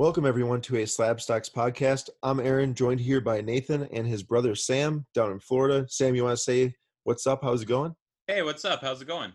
Welcome, 0.00 0.24
everyone, 0.24 0.62
to 0.62 0.76
a 0.78 0.86
Slab 0.86 1.20
Stocks 1.20 1.50
podcast. 1.50 2.08
I'm 2.22 2.40
Aaron, 2.40 2.72
joined 2.72 3.00
here 3.00 3.20
by 3.20 3.42
Nathan 3.42 3.82
and 3.92 4.06
his 4.06 4.22
brother 4.22 4.54
Sam 4.54 5.04
down 5.12 5.30
in 5.30 5.38
Florida. 5.40 5.84
Sam, 5.90 6.14
you 6.14 6.24
want 6.24 6.38
to 6.38 6.42
say 6.42 6.72
what's 7.04 7.26
up? 7.26 7.40
How's 7.42 7.60
it 7.60 7.66
going? 7.68 7.94
Hey, 8.26 8.40
what's 8.40 8.64
up? 8.64 8.80
How's 8.80 9.02
it 9.02 9.08
going? 9.08 9.34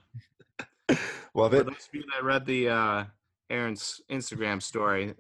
Love 1.35 1.51
For 1.51 1.57
it. 1.57 1.65
those 1.67 1.87
of 1.87 1.89
you 1.93 2.03
that 2.15 2.23
read 2.23 2.47
the 2.47 2.69
uh, 2.69 3.03
Aaron's 3.51 4.01
Instagram 4.11 4.59
story, 4.59 5.13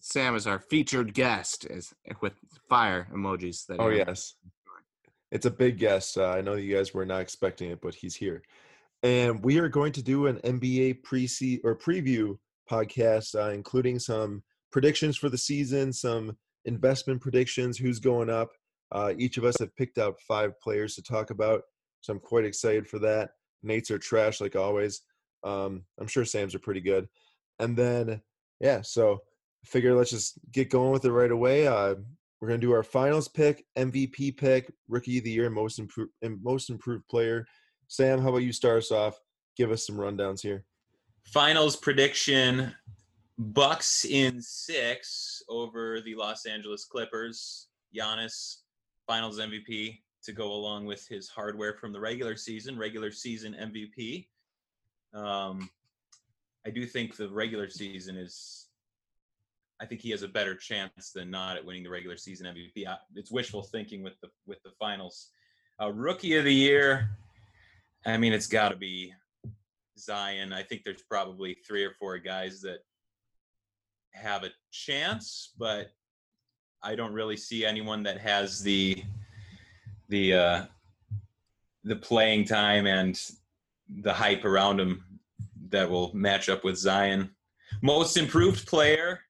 Sam 0.00 0.34
is 0.34 0.46
our 0.46 0.60
featured 0.60 1.12
guest 1.12 1.66
is 1.66 1.92
with 2.22 2.32
fire 2.66 3.06
emojis. 3.12 3.66
That 3.66 3.78
Oh, 3.78 3.88
Aaron- 3.88 4.04
yes. 4.08 4.36
It's 5.30 5.44
a 5.44 5.50
big 5.50 5.76
guest. 5.78 6.16
Uh, 6.16 6.30
I 6.30 6.40
know 6.40 6.54
you 6.54 6.74
guys 6.74 6.94
were 6.94 7.04
not 7.04 7.20
expecting 7.20 7.68
it, 7.68 7.82
but 7.82 7.94
he's 7.94 8.14
here. 8.14 8.40
And 9.02 9.44
we 9.44 9.58
are 9.58 9.68
going 9.68 9.92
to 9.92 10.02
do 10.02 10.26
an 10.26 10.36
NBA 10.36 11.02
pre 11.02 11.24
or 11.64 11.76
preview 11.76 12.38
podcast, 12.70 13.34
uh, 13.34 13.50
including 13.52 13.98
some 13.98 14.42
predictions 14.70 15.16
for 15.16 15.28
the 15.28 15.38
season, 15.38 15.92
some 15.92 16.36
investment 16.64 17.20
predictions, 17.20 17.78
who's 17.78 17.98
going 17.98 18.30
up. 18.30 18.50
Uh, 18.92 19.12
each 19.18 19.36
of 19.36 19.44
us 19.44 19.58
have 19.58 19.74
picked 19.76 19.98
out 19.98 20.20
five 20.26 20.58
players 20.60 20.94
to 20.94 21.02
talk 21.02 21.30
about, 21.30 21.62
so 22.00 22.12
I'm 22.12 22.20
quite 22.20 22.44
excited 22.44 22.86
for 22.86 22.98
that. 23.00 23.30
Nate's 23.62 23.90
are 23.90 23.98
trash 23.98 24.40
like 24.40 24.56
always. 24.56 25.02
Um, 25.44 25.84
I'm 26.00 26.06
sure 26.06 26.24
Sam's 26.24 26.54
are 26.54 26.60
pretty 26.60 26.80
good. 26.80 27.08
And 27.58 27.76
then, 27.76 28.20
yeah, 28.60 28.82
so 28.82 29.20
figure 29.64 29.94
let's 29.94 30.10
just 30.10 30.38
get 30.52 30.70
going 30.70 30.92
with 30.92 31.04
it 31.04 31.12
right 31.12 31.30
away. 31.30 31.66
Uh, 31.66 31.96
we're 32.40 32.48
gonna 32.48 32.58
do 32.58 32.72
our 32.72 32.82
finals 32.82 33.28
pick, 33.28 33.64
MVP 33.78 34.36
pick, 34.36 34.70
rookie 34.88 35.18
of 35.18 35.24
the 35.24 35.30
year, 35.30 35.50
most 35.50 35.78
improved, 35.78 36.12
most 36.42 36.70
improved 36.70 37.08
player. 37.08 37.46
Sam, 37.88 38.20
how 38.20 38.28
about 38.28 38.38
you 38.38 38.52
start 38.52 38.78
us 38.78 38.90
off? 38.90 39.18
Give 39.56 39.70
us 39.70 39.86
some 39.86 39.96
rundowns 39.96 40.42
here. 40.42 40.64
Finals 41.24 41.76
prediction: 41.76 42.74
Bucks 43.38 44.04
in 44.04 44.40
six 44.40 45.42
over 45.48 46.00
the 46.00 46.14
Los 46.14 46.46
Angeles 46.46 46.84
Clippers. 46.84 47.68
Giannis, 47.94 48.58
Finals 49.06 49.38
MVP 49.38 49.98
to 50.24 50.32
go 50.32 50.52
along 50.52 50.86
with 50.86 51.06
his 51.06 51.28
hardware 51.28 51.74
from 51.74 51.92
the 51.92 52.00
regular 52.00 52.36
season. 52.36 52.78
Regular 52.78 53.10
season 53.10 53.54
MVP. 53.54 54.26
Um, 55.14 55.70
I 56.66 56.70
do 56.70 56.84
think 56.86 57.16
the 57.16 57.28
regular 57.28 57.68
season 57.68 58.16
is. 58.16 58.64
I 59.78 59.84
think 59.84 60.00
he 60.00 60.10
has 60.10 60.22
a 60.22 60.28
better 60.28 60.54
chance 60.54 61.12
than 61.14 61.30
not 61.30 61.58
at 61.58 61.64
winning 61.64 61.82
the 61.82 61.90
regular 61.90 62.16
season 62.16 62.46
MVP. 62.46 62.86
It's 63.14 63.30
wishful 63.30 63.62
thinking 63.62 64.02
with 64.02 64.18
the 64.20 64.30
with 64.46 64.62
the 64.62 64.70
finals. 64.78 65.28
Uh, 65.80 65.92
rookie 65.92 66.36
of 66.36 66.44
the 66.44 66.54
year. 66.54 67.10
I 68.06 68.16
mean, 68.16 68.32
it's 68.32 68.46
got 68.46 68.70
to 68.70 68.76
be 68.76 69.12
Zion. 69.98 70.52
I 70.52 70.62
think 70.62 70.82
there's 70.84 71.02
probably 71.02 71.58
three 71.66 71.84
or 71.84 71.92
four 71.98 72.18
guys 72.18 72.62
that 72.62 72.78
have 74.16 74.44
a 74.44 74.50
chance, 74.70 75.52
but 75.58 75.90
I 76.82 76.94
don't 76.94 77.12
really 77.12 77.36
see 77.36 77.64
anyone 77.64 78.02
that 78.04 78.18
has 78.18 78.62
the 78.62 79.02
the 80.08 80.34
uh, 80.34 80.66
the 81.84 81.96
playing 81.96 82.44
time 82.44 82.86
and 82.86 83.20
the 84.02 84.12
hype 84.12 84.44
around 84.44 84.80
him 84.80 85.04
that 85.68 85.88
will 85.88 86.14
match 86.14 86.48
up 86.48 86.64
with 86.64 86.76
Zion. 86.76 87.30
Most 87.82 88.16
improved 88.16 88.66
player. 88.66 89.20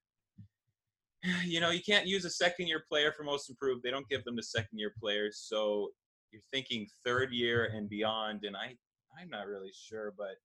You 1.45 1.61
know, 1.61 1.71
you 1.71 1.81
can't 1.83 2.07
use 2.07 2.25
a 2.25 2.31
second 2.31 2.69
year 2.69 2.85
player 2.89 3.13
for 3.13 3.25
most 3.25 3.51
improved. 3.51 3.83
They 3.83 3.91
don't 3.91 4.09
give 4.09 4.23
them 4.25 4.37
to 4.37 4.43
second 4.43 4.79
year 4.79 4.93
players. 5.01 5.39
So 5.39 5.91
you're 6.31 6.43
thinking 6.53 6.87
third 7.05 7.33
year 7.33 7.71
and 7.75 7.89
beyond. 7.89 8.45
And 8.45 8.57
I, 8.57 8.77
I'm 9.21 9.29
not 9.29 9.47
really 9.47 9.73
sure, 9.75 10.15
but 10.17 10.37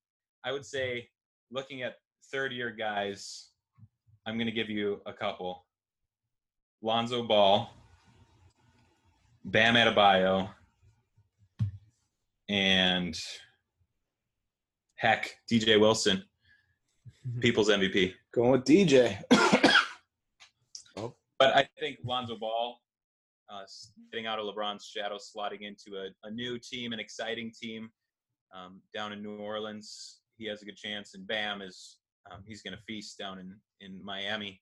I 0.44 0.50
would 0.50 0.66
say 0.66 1.08
looking 1.50 1.82
at 1.82 1.96
third 2.32 2.52
year 2.52 2.70
guys, 2.70 3.51
I'm 4.26 4.36
going 4.36 4.46
to 4.46 4.52
give 4.52 4.70
you 4.70 5.00
a 5.06 5.12
couple. 5.12 5.64
Lonzo 6.80 7.22
Ball, 7.22 7.70
Bam 9.44 9.74
Adebayo, 9.74 10.48
and 12.48 13.18
heck, 14.96 15.36
DJ 15.50 15.80
Wilson, 15.80 16.24
People's 17.40 17.68
MVP. 17.68 18.14
Going 18.32 18.52
with 18.52 18.64
DJ. 18.64 19.22
But 21.38 21.56
I 21.56 21.68
think 21.80 21.98
Lonzo 22.04 22.36
Ball, 22.36 22.78
uh, 23.52 23.64
getting 24.12 24.28
out 24.28 24.38
of 24.38 24.44
LeBron's 24.44 24.86
shadow, 24.86 25.16
slotting 25.16 25.62
into 25.62 25.98
a, 25.98 26.28
a 26.28 26.30
new 26.30 26.56
team, 26.56 26.92
an 26.92 27.00
exciting 27.00 27.50
team 27.50 27.90
um, 28.54 28.80
down 28.94 29.12
in 29.12 29.24
New 29.24 29.38
Orleans, 29.38 30.20
he 30.38 30.46
has 30.46 30.62
a 30.62 30.64
good 30.64 30.76
chance. 30.76 31.14
And 31.14 31.26
Bam 31.26 31.60
is 31.60 31.96
um, 32.30 32.42
he's 32.46 32.62
going 32.62 32.76
to 32.76 32.82
feast 32.84 33.18
down 33.18 33.38
in 33.38 33.54
in 33.80 34.04
Miami. 34.04 34.60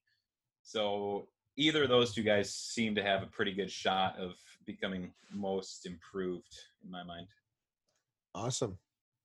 So 0.62 1.28
either 1.56 1.84
of 1.84 1.88
those 1.88 2.14
two 2.14 2.22
guys 2.22 2.54
seem 2.54 2.94
to 2.94 3.02
have 3.02 3.22
a 3.22 3.26
pretty 3.26 3.52
good 3.52 3.70
shot 3.70 4.18
of 4.18 4.34
becoming 4.66 5.12
most 5.32 5.86
improved 5.86 6.54
in 6.84 6.90
my 6.90 7.02
mind. 7.02 7.26
Awesome, 8.34 8.78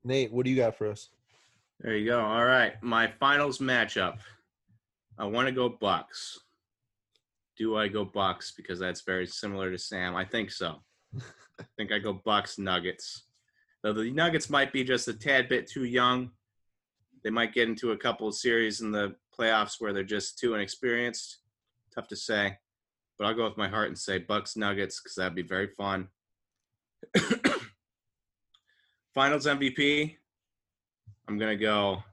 Nate. 0.03 0.31
What 0.31 0.45
do 0.45 0.51
you 0.51 0.57
got 0.57 0.77
for 0.77 0.89
us? 0.89 1.09
There 1.79 1.95
you 1.95 2.05
go. 2.05 2.21
All 2.21 2.45
right, 2.45 2.81
my 2.81 3.07
finals 3.19 3.59
matchup. 3.59 4.17
I 5.17 5.25
want 5.25 5.47
to 5.47 5.53
go 5.53 5.69
Bucks. 5.69 6.39
Do 7.57 7.77
I 7.77 7.87
go 7.87 8.03
Bucks 8.03 8.51
because 8.55 8.79
that's 8.79 9.01
very 9.01 9.27
similar 9.27 9.71
to 9.71 9.77
Sam? 9.77 10.15
I 10.15 10.25
think 10.25 10.51
so. 10.51 10.81
I 11.59 11.63
think 11.77 11.91
I 11.91 11.99
go 11.99 12.21
Bucks 12.25 12.57
Nuggets. 12.57 13.23
Though 13.81 13.93
the 13.93 14.11
Nuggets 14.11 14.49
might 14.49 14.73
be 14.73 14.83
just 14.83 15.07
a 15.07 15.13
tad 15.13 15.47
bit 15.47 15.69
too 15.69 15.85
young. 15.85 16.31
They 17.25 17.31
might 17.31 17.53
get 17.55 17.67
into 17.67 17.91
a 17.91 17.97
couple 17.97 18.27
of 18.27 18.35
series 18.35 18.81
in 18.81 18.91
the 18.91 19.15
playoffs 19.37 19.77
where 19.79 19.91
they're 19.91 20.03
just 20.03 20.37
too 20.37 20.53
inexperienced. 20.53 21.39
Tough 21.93 22.07
to 22.09 22.15
say. 22.15 22.55
But 23.17 23.25
I'll 23.25 23.33
go 23.33 23.45
with 23.45 23.57
my 23.57 23.67
heart 23.67 23.87
and 23.87 23.97
say 23.97 24.19
Bucks 24.19 24.55
Nuggets 24.55 25.01
because 25.01 25.15
that'd 25.15 25.33
be 25.33 25.41
very 25.41 25.65
fun. 25.65 26.07
Finals 29.15 29.47
MVP. 29.47 30.17
I'm 31.27 31.39
gonna 31.39 31.55
go 31.55 32.03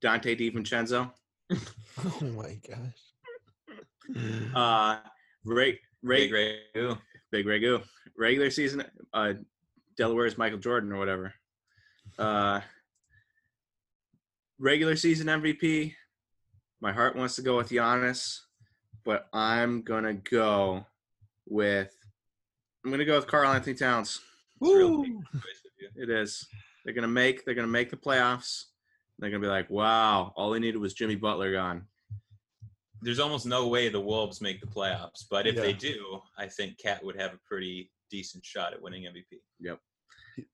Donte 0.00 0.38
DiVincenzo. 0.38 1.10
Oh 1.96 2.20
my 2.22 2.58
gosh. 2.66 3.00
Uh, 4.54 4.98
Ray, 5.46 5.80
Ray, 6.02 6.28
Big 6.28 6.32
Ray. 6.32 6.58
Big 7.32 7.46
Ragu. 7.46 7.82
Regular 8.18 8.50
season, 8.50 8.84
uh, 9.14 9.32
Delaware's 9.96 10.36
Michael 10.36 10.58
Jordan 10.58 10.92
or 10.92 10.98
whatever. 10.98 11.32
Uh, 12.18 12.60
regular 14.64 14.96
season 14.96 15.26
MVP. 15.26 15.94
My 16.80 16.90
heart 16.90 17.14
wants 17.16 17.36
to 17.36 17.42
go 17.42 17.58
with 17.58 17.68
Giannis, 17.68 18.40
but 19.04 19.28
I'm 19.32 19.82
gonna 19.82 20.14
go 20.14 20.86
with. 21.46 21.94
I'm 22.82 22.90
gonna 22.90 23.04
go 23.04 23.16
with 23.16 23.26
Karl-Anthony 23.26 23.76
Towns. 23.76 24.20
It's 24.60 24.60
Woo! 24.60 25.02
big 25.02 25.12
choice 25.32 25.62
of 25.64 25.70
you. 25.78 26.02
It 26.02 26.10
is. 26.10 26.48
They're 26.84 26.94
gonna 26.94 27.06
make. 27.06 27.44
They're 27.44 27.54
gonna 27.54 27.68
make 27.68 27.90
the 27.90 27.96
playoffs. 27.98 28.64
They're 29.18 29.30
gonna 29.30 29.42
be 29.42 29.48
like, 29.48 29.68
wow, 29.68 30.32
all 30.34 30.50
they 30.50 30.58
needed 30.58 30.78
was 30.78 30.94
Jimmy 30.94 31.14
Butler 31.14 31.52
gone. 31.52 31.84
There's 33.02 33.20
almost 33.20 33.44
no 33.44 33.68
way 33.68 33.90
the 33.90 34.00
Wolves 34.00 34.40
make 34.40 34.62
the 34.62 34.66
playoffs, 34.66 35.26
but 35.30 35.46
if 35.46 35.56
they 35.56 35.74
do, 35.74 36.22
I 36.38 36.46
think 36.46 36.78
Cat 36.78 37.04
would 37.04 37.20
have 37.20 37.34
a 37.34 37.38
pretty 37.46 37.90
decent 38.10 38.46
shot 38.46 38.72
at 38.72 38.80
winning 38.80 39.02
MVP. 39.02 39.40
Yep, 39.60 39.78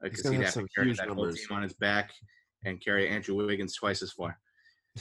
because 0.03 0.23
gonna 0.23 0.35
he'd 0.35 0.43
have 0.43 0.47
have 0.47 0.55
some 0.55 0.67
to 0.67 0.75
carry 0.75 0.89
huge 0.89 0.99
that 0.99 1.09
whole 1.11 1.31
team 1.33 1.47
on 1.53 1.63
his 1.63 1.75
back 1.75 2.11
and 2.65 2.81
carry 2.81 3.09
Andrew 3.09 3.35
Wiggins 3.37 3.75
twice 3.75 4.03
as 4.03 4.13
far. 4.13 4.39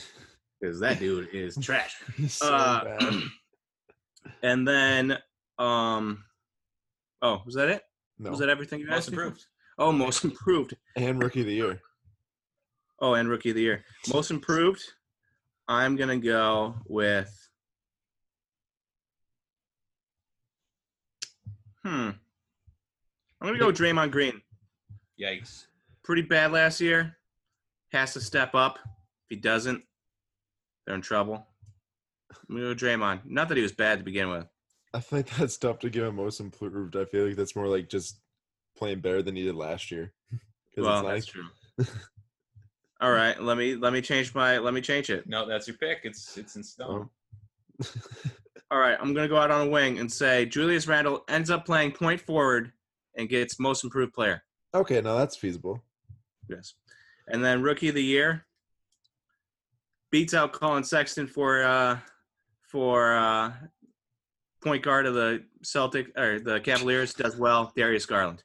Because 0.60 0.78
that 0.80 0.98
dude 0.98 1.28
is 1.32 1.56
trash. 1.56 1.96
So 2.28 2.52
Uh, 2.54 3.20
and 4.42 4.68
then, 4.68 5.16
um, 5.58 6.22
oh, 7.22 7.40
was 7.46 7.54
that 7.54 7.70
it? 7.70 7.82
No. 8.18 8.28
Was 8.28 8.40
that 8.40 8.50
everything 8.50 8.80
you 8.80 8.86
Most 8.86 8.96
asked 8.98 9.10
me 9.10 9.14
improved. 9.16 9.46
Oh, 9.78 9.90
most 9.90 10.22
improved. 10.26 10.76
and 10.96 11.22
rookie 11.22 11.40
of 11.40 11.46
the 11.46 11.54
year. 11.54 11.80
Oh, 12.98 13.14
and 13.14 13.26
rookie 13.26 13.48
of 13.48 13.56
the 13.56 13.62
year. 13.62 13.84
Most 14.12 14.30
improved. 14.30 14.82
I'm 15.66 15.96
gonna 15.96 16.18
go 16.18 16.74
with. 16.86 17.34
Hmm. 21.82 22.10
I'm 23.40 23.46
gonna 23.46 23.58
go 23.58 23.68
with 23.68 23.78
Draymond 23.78 24.10
Green. 24.10 24.42
Yikes. 25.18 25.64
Pretty 26.02 26.20
bad 26.22 26.52
last 26.52 26.82
year. 26.82 27.16
Has 27.92 28.12
to 28.14 28.20
step 28.20 28.54
up. 28.54 28.78
If 28.84 29.30
he 29.30 29.36
doesn't, 29.36 29.82
they're 30.86 30.94
in 30.94 31.02
trouble. 31.02 31.46
I'm 32.48 32.56
gonna 32.56 32.74
go 32.74 32.86
Draymond. 32.86 33.20
Not 33.24 33.48
that 33.48 33.56
he 33.56 33.62
was 33.62 33.72
bad 33.72 33.98
to 33.98 34.04
begin 34.04 34.30
with. 34.30 34.46
I 34.92 35.00
think 35.00 35.30
that's 35.30 35.56
tough 35.56 35.78
to 35.80 35.90
give 35.90 36.04
him 36.04 36.16
most 36.16 36.40
improved. 36.40 36.96
I 36.96 37.04
feel 37.04 37.26
like 37.26 37.36
that's 37.36 37.54
more 37.56 37.68
like 37.68 37.88
just 37.88 38.20
playing 38.76 39.00
better 39.00 39.22
than 39.22 39.36
he 39.36 39.42
did 39.44 39.54
last 39.54 39.90
year. 39.90 40.12
Well, 40.76 41.06
it's 41.08 41.26
that's 41.26 41.26
true. 41.26 41.44
All 43.00 43.10
right, 43.10 43.38
let 43.42 43.58
me 43.58 43.74
let 43.74 43.92
me 43.92 44.00
change 44.00 44.34
my 44.34 44.56
let 44.58 44.72
me 44.72 44.80
change 44.80 45.10
it. 45.10 45.28
No, 45.28 45.46
that's 45.46 45.66
your 45.66 45.76
pick. 45.76 46.00
It's 46.04 46.38
it's 46.38 46.54
in 46.56 46.62
stone. 46.62 47.10
Oh. 47.82 47.86
All 48.70 48.78
right, 48.78 48.96
I'm 48.98 49.12
gonna 49.12 49.28
go 49.28 49.36
out 49.36 49.50
on 49.50 49.66
a 49.66 49.70
wing 49.70 49.98
and 49.98 50.10
say 50.10 50.46
Julius 50.46 50.86
Randle 50.86 51.24
ends 51.28 51.50
up 51.50 51.66
playing 51.66 51.92
point 51.92 52.20
forward 52.20 52.72
and 53.16 53.28
gets 53.28 53.58
most 53.58 53.82
improved 53.84 54.14
player. 54.14 54.42
okay, 54.72 55.00
now 55.00 55.18
that's 55.18 55.36
feasible. 55.36 55.82
Yes, 56.48 56.74
and 57.28 57.44
then 57.44 57.62
rookie 57.62 57.88
of 57.88 57.94
the 57.94 58.02
year 58.02 58.44
beats 60.10 60.34
out 60.34 60.52
Collin 60.52 60.84
Sexton 60.84 61.26
for 61.26 61.62
uh, 61.62 61.98
for 62.62 63.16
uh, 63.16 63.52
point 64.62 64.82
guard 64.82 65.06
of 65.06 65.14
the 65.14 65.44
Celtic 65.62 66.16
or 66.18 66.40
the 66.40 66.60
Cavaliers 66.60 67.14
does 67.14 67.36
well. 67.36 67.72
Darius 67.76 68.06
Garland. 68.06 68.42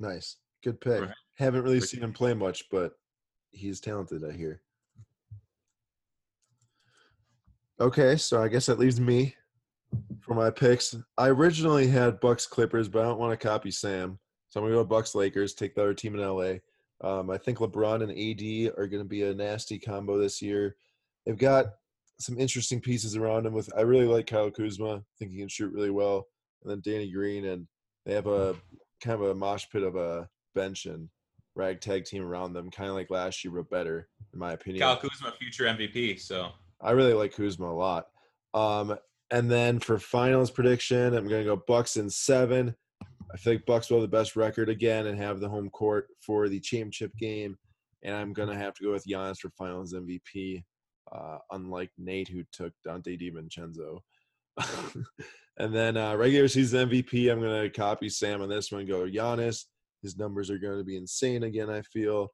Nice. 0.00 0.36
Good 0.62 0.80
pick. 0.80 1.02
Right. 1.02 1.14
Haven't 1.36 1.62
really 1.62 1.80
seen 1.80 2.02
him 2.02 2.12
play 2.12 2.34
much, 2.34 2.64
but 2.70 2.92
he's 3.50 3.80
talented, 3.80 4.24
I 4.24 4.32
hear. 4.32 4.60
Okay, 7.80 8.16
so 8.16 8.42
I 8.42 8.48
guess 8.48 8.66
that 8.66 8.80
leaves 8.80 9.00
me 9.00 9.36
for 10.20 10.34
my 10.34 10.50
picks. 10.50 10.96
I 11.16 11.28
originally 11.28 11.86
had 11.86 12.18
Bucks 12.18 12.44
Clippers, 12.44 12.88
but 12.88 13.00
I 13.00 13.04
don't 13.04 13.20
want 13.20 13.38
to 13.38 13.46
copy 13.48 13.70
Sam. 13.70 14.18
So 14.48 14.60
I'm 14.60 14.66
gonna 14.66 14.76
go 14.76 14.84
Bucks 14.84 15.14
Lakers, 15.14 15.54
take 15.54 15.74
the 15.74 15.82
other 15.82 15.94
team 15.94 16.14
in 16.14 16.20
LA. 16.20 16.54
Um, 17.00 17.30
I 17.30 17.38
think 17.38 17.58
LeBron 17.58 18.02
and 18.02 18.10
AD 18.10 18.78
are 18.78 18.86
gonna 18.86 19.04
be 19.04 19.22
a 19.22 19.34
nasty 19.34 19.78
combo 19.78 20.18
this 20.18 20.42
year. 20.42 20.76
They've 21.24 21.38
got 21.38 21.66
some 22.20 22.38
interesting 22.38 22.80
pieces 22.80 23.16
around 23.16 23.46
him 23.46 23.52
with 23.52 23.70
I 23.76 23.82
really 23.82 24.06
like 24.06 24.26
Kyle 24.26 24.50
Kuzma. 24.50 24.96
I 24.96 25.02
think 25.18 25.30
he 25.30 25.38
can 25.38 25.48
shoot 25.48 25.72
really 25.72 25.90
well. 25.90 26.26
And 26.62 26.70
then 26.70 26.82
Danny 26.84 27.10
Green 27.10 27.44
and 27.44 27.66
they 28.04 28.14
have 28.14 28.26
a 28.26 28.56
kind 29.02 29.14
of 29.14 29.28
a 29.28 29.34
mosh 29.34 29.66
pit 29.70 29.82
of 29.82 29.94
a 29.94 30.28
bench 30.54 30.86
and 30.86 31.08
ragtag 31.54 32.04
team 32.04 32.24
around 32.24 32.52
them, 32.52 32.70
kind 32.70 32.88
of 32.88 32.96
like 32.96 33.10
last 33.10 33.44
year, 33.44 33.52
but 33.52 33.70
better, 33.70 34.08
in 34.32 34.38
my 34.38 34.52
opinion. 34.52 34.80
Kyle 34.80 34.96
Kuzma, 34.96 35.32
future 35.38 35.64
MVP. 35.64 36.20
So 36.20 36.50
I 36.80 36.92
really 36.92 37.12
like 37.12 37.34
Kuzma 37.34 37.66
a 37.66 37.74
lot. 37.74 38.06
Um, 38.54 38.96
and 39.30 39.50
then 39.50 39.78
for 39.78 39.98
finals 39.98 40.50
prediction, 40.50 41.14
I'm 41.14 41.28
going 41.28 41.42
to 41.42 41.56
go 41.56 41.62
Bucks 41.66 41.96
in 41.96 42.08
seven. 42.08 42.74
I 43.32 43.36
like 43.54 43.66
Bucks 43.66 43.90
will 43.90 44.00
have 44.00 44.10
the 44.10 44.16
best 44.16 44.36
record 44.36 44.68
again 44.68 45.06
and 45.06 45.18
have 45.18 45.40
the 45.40 45.48
home 45.48 45.68
court 45.70 46.08
for 46.20 46.48
the 46.48 46.60
championship 46.60 47.12
game. 47.18 47.56
And 48.02 48.14
I'm 48.14 48.32
to 48.48 48.56
have 48.56 48.74
to 48.74 48.84
go 48.84 48.92
with 48.92 49.06
Giannis 49.06 49.38
for 49.38 49.50
finals 49.50 49.92
MVP, 49.92 50.62
uh, 51.12 51.38
unlike 51.50 51.90
Nate, 51.98 52.28
who 52.28 52.44
took 52.52 52.72
Donte 52.86 53.20
DiVincenzo. 53.20 54.00
and 55.58 55.74
then 55.74 55.96
uh, 55.96 56.14
regular 56.14 56.48
season 56.48 56.88
MVP, 56.88 57.30
I'm 57.30 57.40
to 57.62 57.70
copy 57.70 58.08
Sam 58.08 58.40
on 58.40 58.48
this 58.48 58.72
one, 58.72 58.86
go 58.86 59.06
Giannis. 59.06 59.64
His 60.02 60.16
numbers 60.16 60.48
are 60.48 60.58
going 60.58 60.78
to 60.78 60.84
be 60.84 60.96
insane 60.96 61.42
again, 61.42 61.68
I 61.68 61.82
feel. 61.82 62.28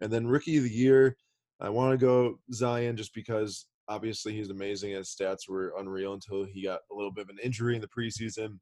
And 0.00 0.10
then 0.10 0.26
rookie 0.26 0.56
of 0.56 0.64
the 0.64 0.70
year, 0.70 1.16
I 1.60 1.68
want 1.68 1.92
to 1.92 2.04
go 2.04 2.38
Zion 2.52 2.96
just 2.96 3.14
because 3.14 3.66
obviously 3.88 4.32
he's 4.32 4.50
amazing. 4.50 4.92
His 4.92 5.14
stats 5.14 5.48
were 5.48 5.74
unreal 5.78 6.14
until 6.14 6.44
he 6.44 6.64
got 6.64 6.80
a 6.90 6.94
little 6.94 7.12
bit 7.12 7.24
of 7.24 7.28
an 7.28 7.38
injury 7.42 7.74
in 7.74 7.82
the 7.82 7.88
preseason. 7.88 8.58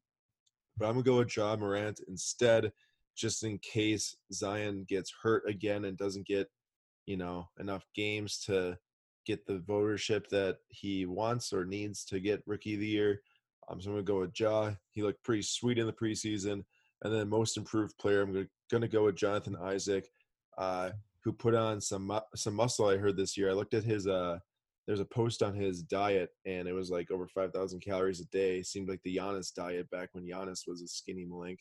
But 0.79 0.87
I'm 0.87 0.93
gonna 0.93 1.03
go 1.03 1.17
with 1.17 1.35
Ja 1.35 1.55
Morant 1.57 1.99
instead, 2.07 2.71
just 3.15 3.43
in 3.43 3.57
case 3.59 4.15
Zion 4.31 4.85
gets 4.87 5.13
hurt 5.21 5.43
again 5.47 5.85
and 5.85 5.97
doesn't 5.97 6.25
get, 6.25 6.49
you 7.05 7.17
know, 7.17 7.49
enough 7.59 7.85
games 7.93 8.39
to 8.45 8.77
get 9.25 9.45
the 9.45 9.59
votership 9.59 10.29
that 10.29 10.57
he 10.69 11.05
wants 11.05 11.51
or 11.51 11.65
needs 11.65 12.05
to 12.05 12.19
get 12.19 12.43
rookie 12.45 12.75
of 12.75 12.79
the 12.79 12.87
year. 12.87 13.21
Um, 13.67 13.81
so 13.81 13.89
I'm 13.89 13.95
gonna 13.95 14.03
go 14.03 14.21
with 14.21 14.39
Ja. 14.39 14.71
He 14.91 15.03
looked 15.03 15.23
pretty 15.23 15.43
sweet 15.43 15.77
in 15.77 15.85
the 15.85 15.93
preseason. 15.93 16.63
And 17.03 17.13
then 17.13 17.29
most 17.29 17.57
improved 17.57 17.97
player, 17.97 18.21
I'm 18.21 18.33
gonna, 18.33 18.47
gonna 18.71 18.87
go 18.87 19.05
with 19.05 19.15
Jonathan 19.15 19.55
Isaac, 19.61 20.09
uh, 20.57 20.91
who 21.23 21.31
put 21.33 21.55
on 21.55 21.79
some 21.81 22.11
some 22.35 22.55
muscle. 22.55 22.87
I 22.87 22.97
heard 22.97 23.17
this 23.17 23.37
year. 23.37 23.49
I 23.49 23.53
looked 23.53 23.73
at 23.73 23.83
his 23.83 24.07
uh, 24.07 24.39
there's 24.89 24.99
a 24.99 25.05
post 25.05 25.43
on 25.43 25.53
his 25.53 25.83
diet, 25.83 26.31
and 26.47 26.67
it 26.67 26.73
was 26.73 26.89
like 26.89 27.11
over 27.11 27.27
5,000 27.27 27.79
calories 27.79 28.21
a 28.21 28.25
day. 28.35 28.63
Seemed 28.63 28.89
like 28.89 29.01
the 29.03 29.17
Giannis 29.17 29.53
diet 29.53 29.87
back 29.91 30.09
when 30.13 30.25
Giannis 30.25 30.61
was 30.65 30.81
a 30.81 30.87
skinny 30.87 31.27
malink. 31.31 31.57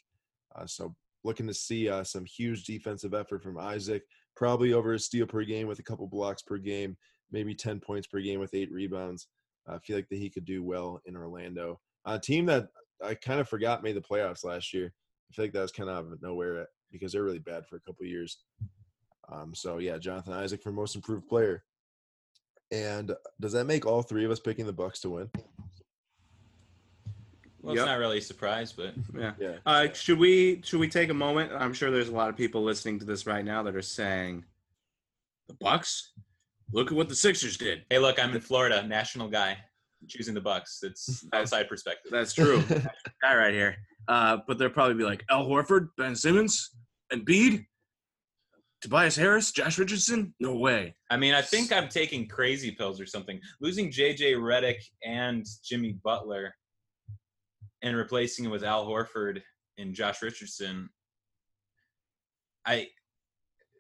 Uh, 0.57 0.65
so 0.67 0.97
looking 1.25 1.47
to 1.47 1.53
see 1.53 1.91
uh, 1.91 2.03
some 2.03 2.25
huge 2.25 2.65
defensive 2.65 3.13
effort 3.13 3.43
from 3.43 3.59
Isaac, 3.59 4.03
probably 4.35 4.73
over 4.73 4.95
a 4.95 4.99
steal 4.99 5.27
per 5.27 5.45
game 5.45 5.67
with 5.67 5.79
a 5.79 5.83
couple 5.83 6.07
blocks 6.07 6.41
per 6.41 6.57
game, 6.57 6.97
maybe 7.31 7.55
10 7.55 7.81
points 7.81 8.07
per 8.07 8.19
game 8.21 8.41
with 8.41 8.55
eight 8.55 8.73
rebounds. 8.73 9.29
I 9.69 9.77
feel 9.81 9.97
like 9.97 10.09
that 10.09 10.19
he 10.19 10.31
could 10.31 10.47
do 10.47 10.65
well 10.65 10.99
in 11.05 11.15
Orlando. 11.15 11.81
A 12.07 12.19
team 12.19 12.47
that 12.47 12.69
I 13.05 13.13
kind 13.13 13.41
of 13.41 13.49
forgot 13.51 13.83
made 13.83 13.97
the 13.97 14.01
playoffs 14.01 14.43
last 14.43 14.73
year. 14.73 14.91
I 15.31 15.35
feel 15.35 15.45
like 15.45 15.53
that 15.53 15.61
was 15.61 15.73
kind 15.73 15.91
of 15.91 15.97
out 15.97 16.11
of 16.11 16.23
nowhere 16.23 16.67
because 16.91 17.13
they're 17.13 17.25
really 17.25 17.41
bad 17.41 17.67
for 17.67 17.77
a 17.77 17.81
couple 17.81 18.07
years. 18.07 18.39
Um, 19.31 19.55
so 19.55 19.77
yeah, 19.77 19.99
Jonathan 19.99 20.33
Isaac 20.33 20.63
for 20.63 20.73
most 20.73 20.97
improved 20.97 21.29
player. 21.29 21.63
And 22.71 23.15
does 23.41 23.53
that 23.53 23.65
make 23.65 23.87
all 23.87 24.03
three 24.03 24.25
of 24.25 24.31
us 24.31 24.41
picking 24.41 24.67
the 24.67 24.73
Bucks 24.73 25.01
to 25.01 25.11
win? 25.11 25.31
well, 27.61 27.75
Yep. 27.75 27.83
it's 27.83 27.87
not 27.89 27.99
really 27.99 28.19
a 28.19 28.23
surprise, 28.23 28.73
but 28.73 28.95
Yeah. 29.15 29.35
Yeah. 29.39 29.57
Uh, 29.67 29.93
should 29.93 30.19
we 30.19 30.63
should 30.63 30.81
we 30.81 30.89
take 30.89 31.11
a 31.11 31.15
moment? 31.15 31.53
I'm 31.53 31.75
sure 31.75 31.91
there's 31.91 32.09
a 32.09 32.15
lot 32.15 32.29
of 32.29 32.37
people 32.37 32.63
listening 32.63 32.99
to 33.01 33.05
this 33.05 33.27
right 33.27 33.45
now 33.45 33.63
that 33.65 33.75
are 33.75 33.83
saying, 33.83 34.45
"The 35.49 35.55
Bucks, 35.55 36.13
look 36.73 36.89
at 36.93 36.97
what 36.97 37.09
the 37.09 37.17
Sixers 37.17 37.57
did." 37.57 37.85
hey, 37.91 37.99
look, 37.99 38.23
I'm 38.23 38.35
in 38.35 38.41
Florida, 38.41 38.83
national 38.87 39.29
guy, 39.29 39.59
choosing 40.07 40.35
the 40.35 40.41
Bucks. 40.41 40.81
It's 40.83 41.27
outside 41.33 41.69
perspective. 41.69 42.13
That's 42.13 42.33
true. 42.33 42.63
guy 43.23 43.37
right 43.37 43.55
here. 43.55 43.77
Uh, 44.07 44.39
but 44.47 44.57
they'll 44.59 44.71
probably 44.71 44.95
be 44.95 45.05
like 45.05 45.25
Al 45.29 45.47
Horford, 45.47 45.89
Ben 45.99 46.15
Simmons, 46.15 46.71
and 47.11 47.25
Bede, 47.25 47.67
Tobias 48.81 49.17
Harris, 49.17 49.51
Josh 49.51 49.79
Richardson. 49.79 50.35
No 50.39 50.55
way. 50.55 50.95
I 51.11 51.17
mean, 51.17 51.35
I 51.35 51.43
think 51.43 51.73
I'm 51.73 51.89
taking 51.89 52.29
crazy 52.29 52.71
pills 52.71 53.01
or 53.01 53.07
something. 53.07 53.41
Losing 53.61 53.91
JJ 53.91 54.37
Redick 54.37 54.81
and 55.05 55.45
Jimmy 55.65 55.99
Butler 56.05 56.55
and 57.83 57.97
replacing 57.97 58.45
it 58.45 58.49
with 58.49 58.63
Al 58.63 58.87
Horford 58.87 59.43
and 59.79 59.95
Josh 59.95 60.23
Richardson. 60.23 60.91
I 62.67 62.89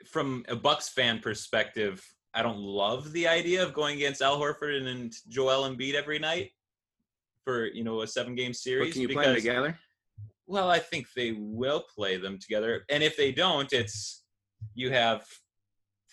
from 0.06 0.44
a 0.48 0.56
Bucks 0.56 0.88
fan 0.88 1.18
perspective, 1.20 2.04
I 2.34 2.42
don't 2.42 2.58
love 2.58 3.12
the 3.12 3.28
idea 3.28 3.62
of 3.62 3.72
going 3.74 3.96
against 3.96 4.22
Al 4.22 4.38
Horford 4.38 4.78
and, 4.78 4.88
and 4.88 5.12
Joel 5.28 5.68
Embiid 5.68 5.94
every 5.94 6.18
night 6.18 6.50
for, 7.44 7.66
you 7.66 7.84
know, 7.84 8.02
a 8.02 8.06
seven 8.06 8.34
game 8.34 8.52
series. 8.52 8.88
But 8.88 8.92
can 8.94 9.02
you 9.02 9.08
play 9.08 9.26
them 9.26 9.34
together? 9.34 9.78
well, 10.48 10.70
I 10.70 10.78
think 10.78 11.06
they 11.14 11.32
will 11.38 11.84
play 11.94 12.16
them 12.16 12.38
together. 12.38 12.84
And 12.88 13.02
if 13.02 13.16
they 13.16 13.32
don't, 13.32 13.70
it's 13.72 14.24
you 14.74 14.90
have 14.90 15.26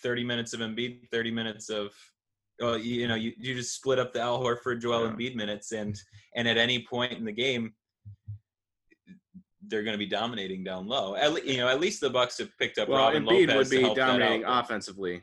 30 0.02 0.24
minutes 0.24 0.52
of 0.52 0.60
Embiid, 0.60 1.08
30 1.10 1.30
minutes 1.30 1.68
of 1.70 1.92
well, 2.60 2.78
you, 2.78 3.02
you 3.02 3.08
know, 3.08 3.16
you, 3.16 3.32
you 3.36 3.54
just 3.54 3.74
split 3.74 3.98
up 3.98 4.12
the 4.12 4.20
Al 4.20 4.42
Horford, 4.42 4.80
Joel 4.80 5.04
Yeah. 5.04 5.12
Embiid 5.12 5.34
minutes, 5.36 5.72
and 5.72 5.94
and 6.34 6.48
at 6.48 6.56
any 6.56 6.82
point 6.82 7.12
in 7.12 7.24
the 7.24 7.32
game, 7.32 7.74
they're 9.66 9.82
going 9.82 9.94
to 9.94 9.98
be 9.98 10.06
dominating 10.06 10.64
down 10.64 10.86
low. 10.86 11.16
At 11.16 11.32
le- 11.32 11.42
you 11.42 11.58
know, 11.58 11.68
at 11.68 11.80
least 11.80 12.00
the 12.00 12.10
Bucks 12.10 12.38
have 12.38 12.56
picked 12.58 12.78
up 12.78 12.88
Well, 12.88 12.98
Robin 12.98 13.24
Embiid 13.24 13.48
Lopez 13.48 13.70
would 13.70 13.88
be 13.88 13.94
dominating 13.94 14.44
offensively, 14.44 15.22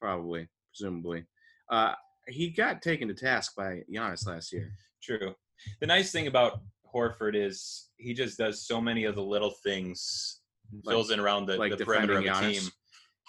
probably, 0.00 0.48
presumably. 0.70 1.24
Uh, 1.70 1.94
he 2.28 2.50
got 2.50 2.82
taken 2.82 3.08
to 3.08 3.14
task 3.14 3.54
by 3.56 3.82
Giannis 3.92 4.26
last 4.26 4.52
year. 4.52 4.72
True. 5.02 5.34
The 5.80 5.86
nice 5.86 6.12
thing 6.12 6.26
about 6.26 6.60
Horford 6.92 7.34
is 7.34 7.88
he 7.96 8.14
just 8.14 8.38
does 8.38 8.66
so 8.66 8.80
many 8.80 9.04
of 9.04 9.14
the 9.14 9.22
little 9.22 9.54
things, 9.62 10.35
Like- 10.84 10.92
fills 10.92 11.10
in 11.10 11.20
around 11.20 11.46
the, 11.46 11.56
like 11.56 11.76
the 11.76 11.84
perimeter 11.84 12.18
of 12.18 12.24
the 12.24 12.30
defending 12.30 12.60
team. 12.60 12.70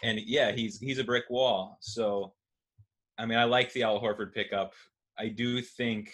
And 0.03 0.20
yeah, 0.20 0.51
he's 0.51 0.79
he's 0.79 1.00
a 1.00 1.03
brick 1.03 1.25
wall. 1.29 1.77
So, 1.82 2.34
I 3.17 3.25
mean, 3.25 3.38
I 3.38 3.46
like 3.46 3.74
the 3.74 3.84
Al 3.84 4.00
Horford 4.00 4.34
pickup. 4.34 4.74
I 5.17 5.29
do 5.29 5.62
think 5.62 6.13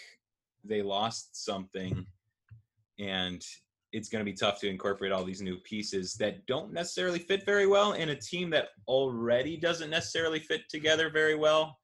they 0.64 0.80
lost 0.80 1.44
something, 1.44 2.06
and 2.98 3.44
it's 3.92 4.08
going 4.08 4.24
to 4.24 4.30
be 4.30 4.36
tough 4.36 4.58
to 4.60 4.68
incorporate 4.68 5.12
all 5.12 5.22
these 5.22 5.42
new 5.42 5.58
pieces 5.58 6.14
that 6.14 6.46
don't 6.46 6.72
necessarily 6.72 7.18
fit 7.18 7.44
very 7.44 7.66
well 7.66 7.92
in 7.92 8.08
a 8.08 8.16
team 8.16 8.50
that 8.50 8.68
already 8.88 9.56
doesn't 9.56 9.90
necessarily 9.90 10.40
fit 10.40 10.62
together 10.68 11.10
very 11.10 11.36
well. 11.36 11.78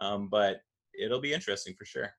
Um, 0.00 0.28
but 0.30 0.60
it'll 0.98 1.20
be 1.20 1.34
interesting 1.34 1.74
for 1.76 1.84
sure. 1.84 2.14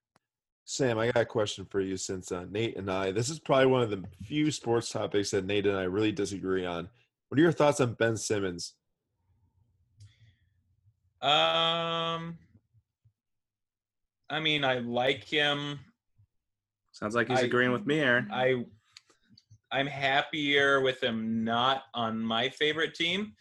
Sam, 0.66 0.98
I 1.00 1.08
got 1.12 1.22
a 1.22 1.26
question 1.26 1.66
for 1.66 1.82
you 1.82 1.98
since 1.98 2.32
uh, 2.32 2.46
Nate 2.50 2.78
and 2.78 2.90
I, 2.90 3.12
this 3.12 3.30
is 3.30 3.40
probably 3.40 3.66
one 3.66 3.82
of 3.82 3.90
the 3.90 4.04
few 4.24 4.52
sports 4.52 4.90
topics 4.90 5.32
that 5.32 5.46
Nate 5.46 5.66
and 5.66 5.78
I 5.78 5.84
really 5.84 6.12
disagree 6.12 6.66
on. 6.66 6.88
What 7.28 7.40
are 7.40 7.44
your 7.44 7.52
thoughts 7.52 7.82
on 7.82 7.94
Ben 7.94 8.16
Simmons? 8.16 8.74
Um, 11.22 12.38
I 14.30 14.40
mean, 14.42 14.64
I 14.64 14.80
like 14.80 15.24
him. 15.24 15.80
Sounds 16.92 17.16
like 17.16 17.30
he's 17.30 17.40
I- 17.40 17.44
agreeing 17.44 17.72
with 17.72 17.86
me, 17.86 18.00
Aaron. 18.00 18.30
I 18.32 18.66
I'm 19.74 19.88
happier 19.88 20.82
with 20.82 21.02
him 21.02 21.46
not 21.46 21.84
on 21.94 22.20
my 22.20 22.50
favorite 22.50 22.94
team. 22.94 23.34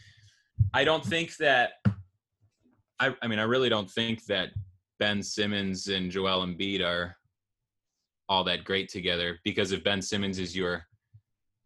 I 0.72 0.84
don't 0.84 1.04
think 1.04 1.36
that 1.38 1.72
I 3.00 3.14
I 3.22 3.26
mean 3.26 3.38
I 3.38 3.44
really 3.44 3.68
don't 3.68 3.90
think 3.90 4.24
that 4.26 4.50
Ben 5.00 5.22
Simmons 5.22 5.88
and 5.88 6.10
Joel 6.10 6.46
Embiid 6.46 6.84
are 6.84 7.16
all 8.28 8.44
that 8.44 8.64
great 8.64 8.88
together 8.88 9.40
because 9.42 9.72
if 9.72 9.82
Ben 9.82 10.00
Simmons 10.00 10.38
is 10.38 10.54
your 10.54 10.86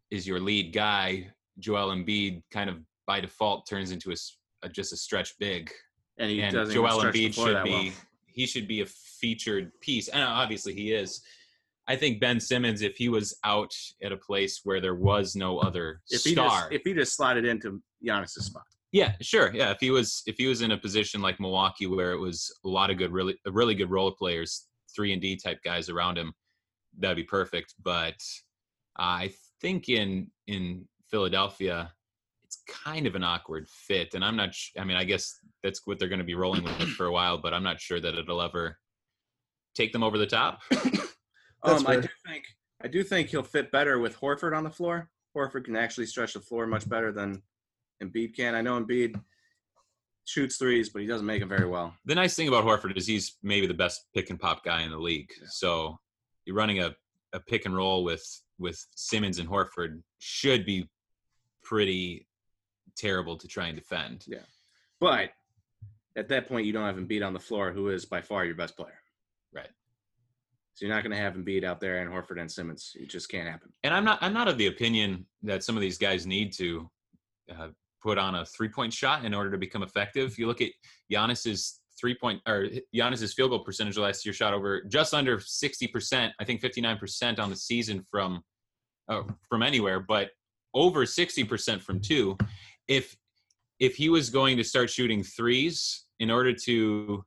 is 0.09 0.25
your 0.25 0.39
lead 0.39 0.73
guy, 0.73 1.29
Joel 1.59 1.89
Embiid 1.95 2.41
kind 2.49 2.69
of 2.69 2.77
by 3.05 3.19
default 3.19 3.67
turns 3.67 3.91
into 3.91 4.11
a, 4.11 4.15
a- 4.63 4.69
just 4.69 4.93
a 4.93 4.97
stretch 4.97 5.37
big 5.37 5.69
and 6.17 6.31
he 6.31 6.41
and 6.41 6.53
doesn't 6.53 6.73
Joel 6.73 7.03
Embiid 7.03 7.33
should 7.33 7.63
be 7.63 7.71
well. 7.71 7.93
he 8.25 8.45
should 8.47 8.67
be 8.67 8.81
a 8.81 8.85
featured 8.85 9.71
piece, 9.81 10.07
and 10.07 10.23
obviously 10.23 10.73
he 10.73 10.91
is. 10.93 11.21
I 11.87 11.95
think 11.95 12.19
Ben 12.19 12.39
Simmons, 12.39 12.81
if 12.81 12.97
he 12.97 13.09
was 13.09 13.37
out 13.43 13.75
at 14.01 14.11
a 14.11 14.17
place 14.17 14.61
where 14.63 14.81
there 14.81 14.95
was 14.95 15.35
no 15.35 15.59
other 15.59 16.01
If 16.09 16.23
he 16.23 16.33
just 16.33 16.55
star, 16.55 16.71
if 16.71 16.81
he 16.83 16.93
just 16.95 17.15
slotted 17.15 17.45
into 17.45 17.79
Giannis's 18.03 18.45
spot. 18.45 18.63
Yeah, 18.95 19.11
sure, 19.21 19.51
yeah. 19.53 19.71
If 19.71 19.81
he 19.81 19.91
was 19.91 20.23
if 20.25 20.37
he 20.37 20.47
was 20.47 20.61
in 20.61 20.71
a 20.71 20.77
position 20.77 21.21
like 21.21 21.37
Milwaukee 21.37 21.85
where 21.85 22.13
it 22.13 22.17
was 22.17 22.49
a 22.63 22.69
lot 22.69 22.89
of 22.89 22.97
good, 22.97 23.11
really 23.11 23.37
really 23.45 23.75
good 23.75 23.91
role 23.91 24.13
players 24.13 24.67
three 24.95 25.11
and 25.11 25.21
D 25.21 25.35
type 25.35 25.59
guys 25.65 25.89
around 25.89 26.17
him, 26.17 26.31
that'd 26.97 27.17
be 27.17 27.23
perfect. 27.23 27.73
But 27.83 28.15
I 28.97 29.33
think 29.59 29.89
in 29.89 30.31
in 30.47 30.87
Philadelphia, 31.11 31.91
it's 32.45 32.63
kind 32.69 33.05
of 33.05 33.15
an 33.15 33.23
awkward 33.25 33.67
fit, 33.67 34.13
and 34.13 34.23
I'm 34.23 34.37
not. 34.37 34.55
Sh- 34.55 34.71
I 34.79 34.85
mean, 34.85 34.95
I 34.95 35.03
guess 35.03 35.39
that's 35.61 35.81
what 35.83 35.99
they're 35.99 36.07
going 36.07 36.19
to 36.19 36.25
be 36.25 36.35
rolling 36.35 36.63
with 36.63 36.89
for 36.91 37.07
a 37.07 37.11
while, 37.11 37.37
but 37.37 37.53
I'm 37.53 37.63
not 37.63 37.81
sure 37.81 37.99
that 37.99 38.15
it'll 38.15 38.41
ever 38.41 38.77
take 39.75 39.91
them 39.91 40.03
over 40.03 40.17
the 40.17 40.27
top. 40.27 40.61
Um, 41.63 41.87
I 41.87 41.95
do 41.95 42.07
think 42.27 42.43
I 42.83 42.87
do 42.87 43.03
think 43.03 43.29
he'll 43.29 43.41
fit 43.41 43.71
better 43.71 43.97
with 43.97 44.19
Horford 44.19 44.55
on 44.55 44.63
the 44.63 44.69
floor. 44.69 45.09
Horford 45.35 45.65
can 45.65 45.75
actually 45.75 46.05
stretch 46.05 46.33
the 46.33 46.39
floor 46.39 46.67
much 46.67 46.87
better 46.87 47.11
than 47.11 47.41
Embiid 48.03 48.35
can. 48.35 48.55
I 48.55 48.61
know 48.61 48.79
Embiid 48.79 49.19
shoots 50.25 50.57
threes, 50.57 50.89
but 50.89 51.01
he 51.01 51.07
doesn't 51.07 51.25
make 51.25 51.39
them 51.39 51.49
very 51.49 51.67
well. 51.67 51.93
the 52.05 52.15
nice 52.15 52.35
thing 52.35 52.47
about 52.47 52.65
Horford 52.65 52.97
is 52.97 53.07
he's 53.07 53.37
maybe 53.43 53.67
the 53.67 53.73
best 53.73 54.05
pick 54.13 54.29
and 54.29 54.39
pop 54.39 54.63
guy 54.63 54.81
in 54.81 54.91
the 54.91 54.97
league. 54.97 55.31
Yeah. 55.39 55.47
So 55.49 55.99
you're 56.45 56.55
running 56.55 56.79
a, 56.79 56.95
a 57.33 57.39
pick 57.39 57.65
and 57.65 57.75
roll 57.75 58.03
with 58.03 58.25
with 58.57 58.83
Simmons 58.95 59.39
and 59.39 59.49
Horford 59.49 60.01
should 60.19 60.65
be 60.65 60.89
pretty 61.63 62.25
terrible 62.95 63.37
to 63.37 63.47
try 63.47 63.67
and 63.67 63.75
defend. 63.75 64.23
Yeah. 64.27 64.39
But 64.99 65.31
at 66.15 66.29
that 66.29 66.47
point, 66.47 66.65
you 66.65 66.71
don't 66.73 66.85
have 66.85 66.95
Embiid 66.95 67.25
on 67.25 67.33
the 67.33 67.39
floor, 67.39 67.71
who 67.71 67.89
is 67.89 68.05
by 68.05 68.21
far 68.21 68.45
your 68.45 68.55
best 68.55 68.77
player. 68.77 68.97
Right. 69.53 69.67
So 70.73 70.85
you're 70.85 70.95
not 70.95 71.03
going 71.03 71.15
to 71.15 71.21
have 71.21 71.33
Embiid 71.33 71.63
out 71.63 71.79
there 71.81 71.99
and 71.99 72.11
Horford 72.11 72.39
and 72.39 72.51
Simmons. 72.51 72.93
It 72.95 73.09
just 73.09 73.29
can't 73.29 73.47
happen. 73.47 73.71
And 73.83 73.93
I'm 73.93 74.05
not 74.05 74.19
I'm 74.21 74.33
not 74.33 74.47
of 74.47 74.57
the 74.57 74.67
opinion 74.67 75.25
that 75.43 75.63
some 75.63 75.75
of 75.75 75.81
these 75.81 75.97
guys 75.97 76.25
need 76.25 76.53
to 76.53 76.89
uh, 77.51 77.67
put 78.05 78.19
on 78.19 78.35
a 78.35 78.45
three 78.45 78.69
point 78.69 78.93
shot 78.93 79.25
in 79.25 79.33
order 79.33 79.49
to 79.49 79.57
become 79.57 79.81
effective. 79.81 80.37
You 80.37 80.45
look 80.45 80.61
at 80.61 80.69
Giannis's 81.11 81.79
three 81.99 82.13
point 82.15 82.39
or 82.47 82.67
Giannis's 82.95 83.33
field 83.33 83.49
goal 83.49 83.59
percentage 83.63 83.97
last 83.97 84.23
year 84.25 84.33
shot 84.33 84.53
over 84.53 84.83
just 84.83 85.13
under 85.15 85.37
60%, 85.39 86.31
I 86.39 86.43
think 86.43 86.61
59% 86.61 87.39
on 87.39 87.49
the 87.49 87.55
season 87.55 88.03
from 88.09 88.43
uh, 89.09 89.23
from 89.49 89.63
anywhere, 89.63 89.99
but 89.99 90.29
over 90.73 91.05
60% 91.05 91.81
from 91.81 91.99
two. 91.99 92.37
If 92.87 93.15
if 93.79 93.95
he 93.95 94.07
was 94.09 94.29
going 94.29 94.55
to 94.57 94.63
start 94.63 94.89
shooting 94.89 95.23
threes 95.23 96.05
in 96.19 96.29
order 96.29 96.53
to 96.53 97.23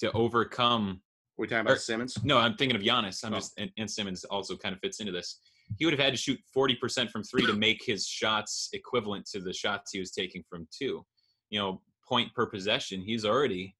to 0.00 0.10
overcome 0.12 1.00
We're 1.36 1.46
talking 1.46 1.60
about 1.66 1.76
Or- 1.76 1.80
Simmons. 1.80 2.16
no, 2.24 2.38
I'm 2.38 2.56
thinking 2.56 2.76
of 2.76 2.82
Giannis. 2.82 3.22
I'm 3.24 3.34
Oh. 3.34 3.36
just 3.36 3.52
and, 3.58 3.70
and 3.76 3.90
Simmons 3.90 4.24
also 4.24 4.56
kind 4.56 4.74
of 4.74 4.80
fits 4.80 5.00
into 5.00 5.12
this. 5.12 5.40
He 5.78 5.84
would 5.84 5.92
have 5.94 6.00
had 6.00 6.12
to 6.12 6.18
shoot 6.18 6.38
40% 6.56 7.10
from 7.10 7.22
three 7.24 7.44
to 7.46 7.52
make 7.52 7.82
his 7.84 8.06
shots 8.06 8.68
equivalent 8.72 9.26
to 9.32 9.40
the 9.40 9.52
shots 9.52 9.90
he 9.92 9.98
was 9.98 10.12
taking 10.12 10.42
from 10.48 10.66
two. 10.76 11.04
You 11.50 11.58
know, 11.58 11.82
point 12.08 12.32
per 12.34 12.46
possession, 12.46 13.00
he's 13.02 13.24
already 13.24 13.74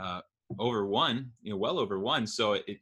uh, 0.00 0.20
over 0.58 0.86
one. 0.86 1.30
You 1.42 1.52
know, 1.52 1.56
well 1.56 1.78
over 1.78 1.98
one. 1.98 2.26
So 2.26 2.54
it, 2.54 2.78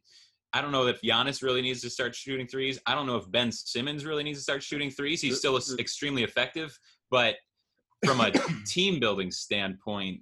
I 0.53 0.61
don't 0.61 0.71
know 0.71 0.85
if 0.85 1.01
Giannis 1.01 1.41
really 1.41 1.61
needs 1.61 1.81
to 1.81 1.89
start 1.89 2.13
shooting 2.15 2.47
threes. 2.47 2.79
I 2.85 2.93
don't 2.93 3.07
know 3.07 3.17
if 3.17 3.29
Ben 3.31 3.51
Simmons 3.51 4.05
really 4.05 4.23
needs 4.23 4.37
to 4.37 4.43
start 4.43 4.61
shooting 4.61 4.91
threes. 4.91 5.19
He's 5.19 5.39
still 5.39 5.59
extremely 5.79 6.23
effective, 6.23 6.77
but 7.09 7.35
from 8.05 8.21
a 8.21 8.31
team 8.67 8.99
building 8.99 9.31
standpoint, 9.31 10.21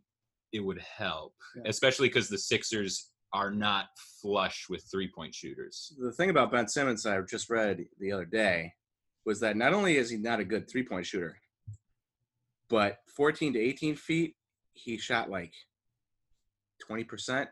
it 0.54 0.62
would 0.62 0.80
help, 0.80 1.34
Yeah. 1.56 1.64
especially 1.66 2.08
because 2.08 2.30
the 2.30 2.38
Sixers 2.38 3.11
are 3.34 3.52
not 3.52 3.88
flush 4.22 4.68
with 4.70 4.84
three 4.92 5.10
point 5.10 5.34
shooters. 5.34 5.94
The 6.00 6.12
thing 6.12 6.30
about 6.30 6.52
Ben 6.52 6.68
Simmons 6.68 7.06
I 7.06 7.20
just 7.22 7.50
read 7.50 7.86
the 8.00 8.12
other 8.12 8.26
day 8.26 8.74
was 9.26 9.40
that 9.42 9.56
not 9.56 9.74
only 9.74 9.98
is 9.98 10.10
he 10.10 10.18
not 10.18 10.40
a 10.40 10.44
good 10.46 10.70
three 10.70 10.84
point 10.84 11.06
shooter, 11.06 11.38
but 12.70 12.98
14 13.16 13.54
to 13.54 13.60
18 13.60 13.96
feet, 13.96 14.36
he 14.74 14.98
shot 14.98 15.30
like 15.30 15.54
20%. 16.90 17.48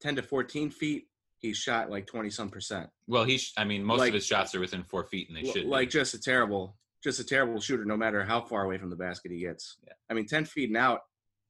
10 0.00 0.16
to 0.16 0.22
14 0.22 0.70
feet, 0.70 1.06
he 1.38 1.52
shot 1.52 1.90
like 1.90 2.06
20 2.06 2.30
some 2.30 2.50
percent. 2.50 2.88
Well, 3.06 3.24
he's, 3.24 3.52
I 3.56 3.64
mean, 3.64 3.84
most 3.84 4.00
Like- 4.00 4.08
of 4.08 4.14
his 4.14 4.26
shots 4.26 4.54
are 4.54 4.60
within 4.60 4.82
four 4.84 5.04
feet 5.04 5.28
and 5.28 5.36
they 5.36 5.44
should. 5.44 5.62
be. 5.64 5.68
like 5.68 5.90
just 5.90 6.14
a 6.14 6.20
terrible, 6.20 6.76
just 7.02 7.20
a 7.20 7.24
terrible 7.24 7.60
shooter, 7.60 7.84
no 7.84 7.96
matter 7.96 8.24
how 8.24 8.40
far 8.40 8.64
away 8.64 8.78
from 8.78 8.90
the 8.90 8.96
basket 8.96 9.30
he 9.32 9.40
gets. 9.40 9.76
Yeah. 9.86 9.92
I 10.10 10.14
mean, 10.14 10.26
10 10.26 10.44
feet 10.46 10.70
and 10.70 10.76
out, 10.76 11.00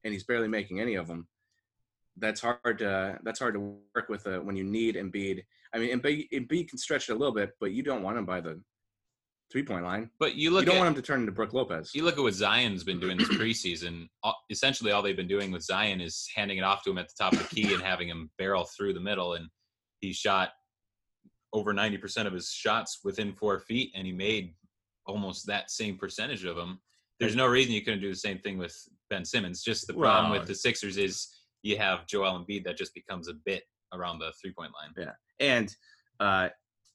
and 0.05 0.13
he's 0.13 0.25
barely 0.25 0.49
making 0.49 0.81
any 0.81 0.95
of 0.97 1.07
them. 1.07 1.29
That's 2.19 2.41
hard 2.41 2.79
to 2.79 3.19
that's 3.23 3.39
hard 3.39 3.55
to 3.55 3.61
work 3.95 4.09
with 4.09 4.27
uh, 4.27 4.39
when 4.41 4.57
you 4.57 4.65
need 4.65 4.97
Embiid. 4.97 5.43
I 5.75 5.79
mean, 5.79 5.99
Embiid, 5.99 6.29
Embiid 6.33 6.69
can 6.69 6.79
stretch 6.79 7.09
it 7.09 7.13
a 7.13 7.17
little 7.17 7.35
bit, 7.35 7.53
but 7.61 7.73
you 7.73 7.83
don't 7.83 8.03
want 8.03 8.19
him 8.19 8.27
by 8.27 8.41
the 8.41 8.61
three 9.51 9.63
point 9.63 9.85
line. 9.85 10.11
but 10.19 10.35
you 10.35 10.45
You 10.45 10.51
look 10.51 10.67
don't 10.67 10.77
at, 10.77 10.79
want 10.81 10.89
him 10.89 10.95
to 10.95 11.03
turn 11.03 11.21
into 11.21 11.33
Brook 11.33 11.53
Lopez. 11.53 11.91
you 11.95 12.05
look 12.05 12.17
at 12.19 12.23
what 12.23 12.35
Zion's 12.35 12.85
been 12.85 13.01
doing 13.01 13.17
this 13.19 13.29
preseason. 13.29 14.09
All- 14.23 14.39
Essentially, 14.51 14.93
all 14.93 15.03
they've 15.03 15.17
been 15.17 15.29
doing 15.29 15.51
with 15.51 15.63
Zion 15.63 16.01
is 16.01 16.29
handing 16.35 16.59
it 16.59 16.65
off 16.65 16.83
to 16.85 16.91
him 16.91 16.99
at 16.99 17.09
the 17.09 17.15
top 17.19 17.33
of 17.33 17.39
the 17.39 17.55
key 17.55 17.73
and 17.75 17.83
having 17.83 18.09
him 18.09 18.31
barrel 18.39 18.65
through 18.65 18.93
the 18.95 19.01
middle. 19.01 19.35
And 19.35 19.49
he 20.01 20.13
shot 20.13 20.51
over 21.55 21.73
90% 21.75 22.27
of 22.27 22.33
his 22.33 22.51
shots 22.51 23.01
within 23.05 23.33
four 23.35 23.59
feet, 23.61 23.93
and 23.95 24.07
he 24.07 24.13
made 24.13 24.55
almost 25.07 25.47
that 25.47 25.71
same 25.71 25.99
percentage 25.99 26.45
of 26.45 26.57
them. 26.57 26.81
There's 27.21 27.37
no 27.37 27.47
reason 27.47 27.73
you 27.73 27.83
couldn't 27.83 28.01
do 28.01 28.09
the 28.11 28.17
same 28.17 28.39
thing 28.39 28.57
with 28.59 28.75
Ben 29.11 29.25
Simmons. 29.25 29.63
Just 29.63 29.87
the 29.87 29.93
problem 29.95 30.31
Well- 30.31 30.41
with 30.41 30.49
the 30.49 30.55
Sixers 30.55 30.97
is 30.97 31.29
you 31.63 31.79
have 31.79 32.07
Joel 32.07 32.39
Embiid 32.39 32.65
that 32.65 32.77
just 32.77 32.95
becomes 32.95 33.29
a 33.29 33.35
bit 33.45 33.65
around 33.93 34.19
the 34.19 34.33
three 34.41 34.53
point 34.53 34.73
line. 34.73 34.93
Yeah, 34.97 35.13
and 35.47 35.75
uh, 36.21 36.49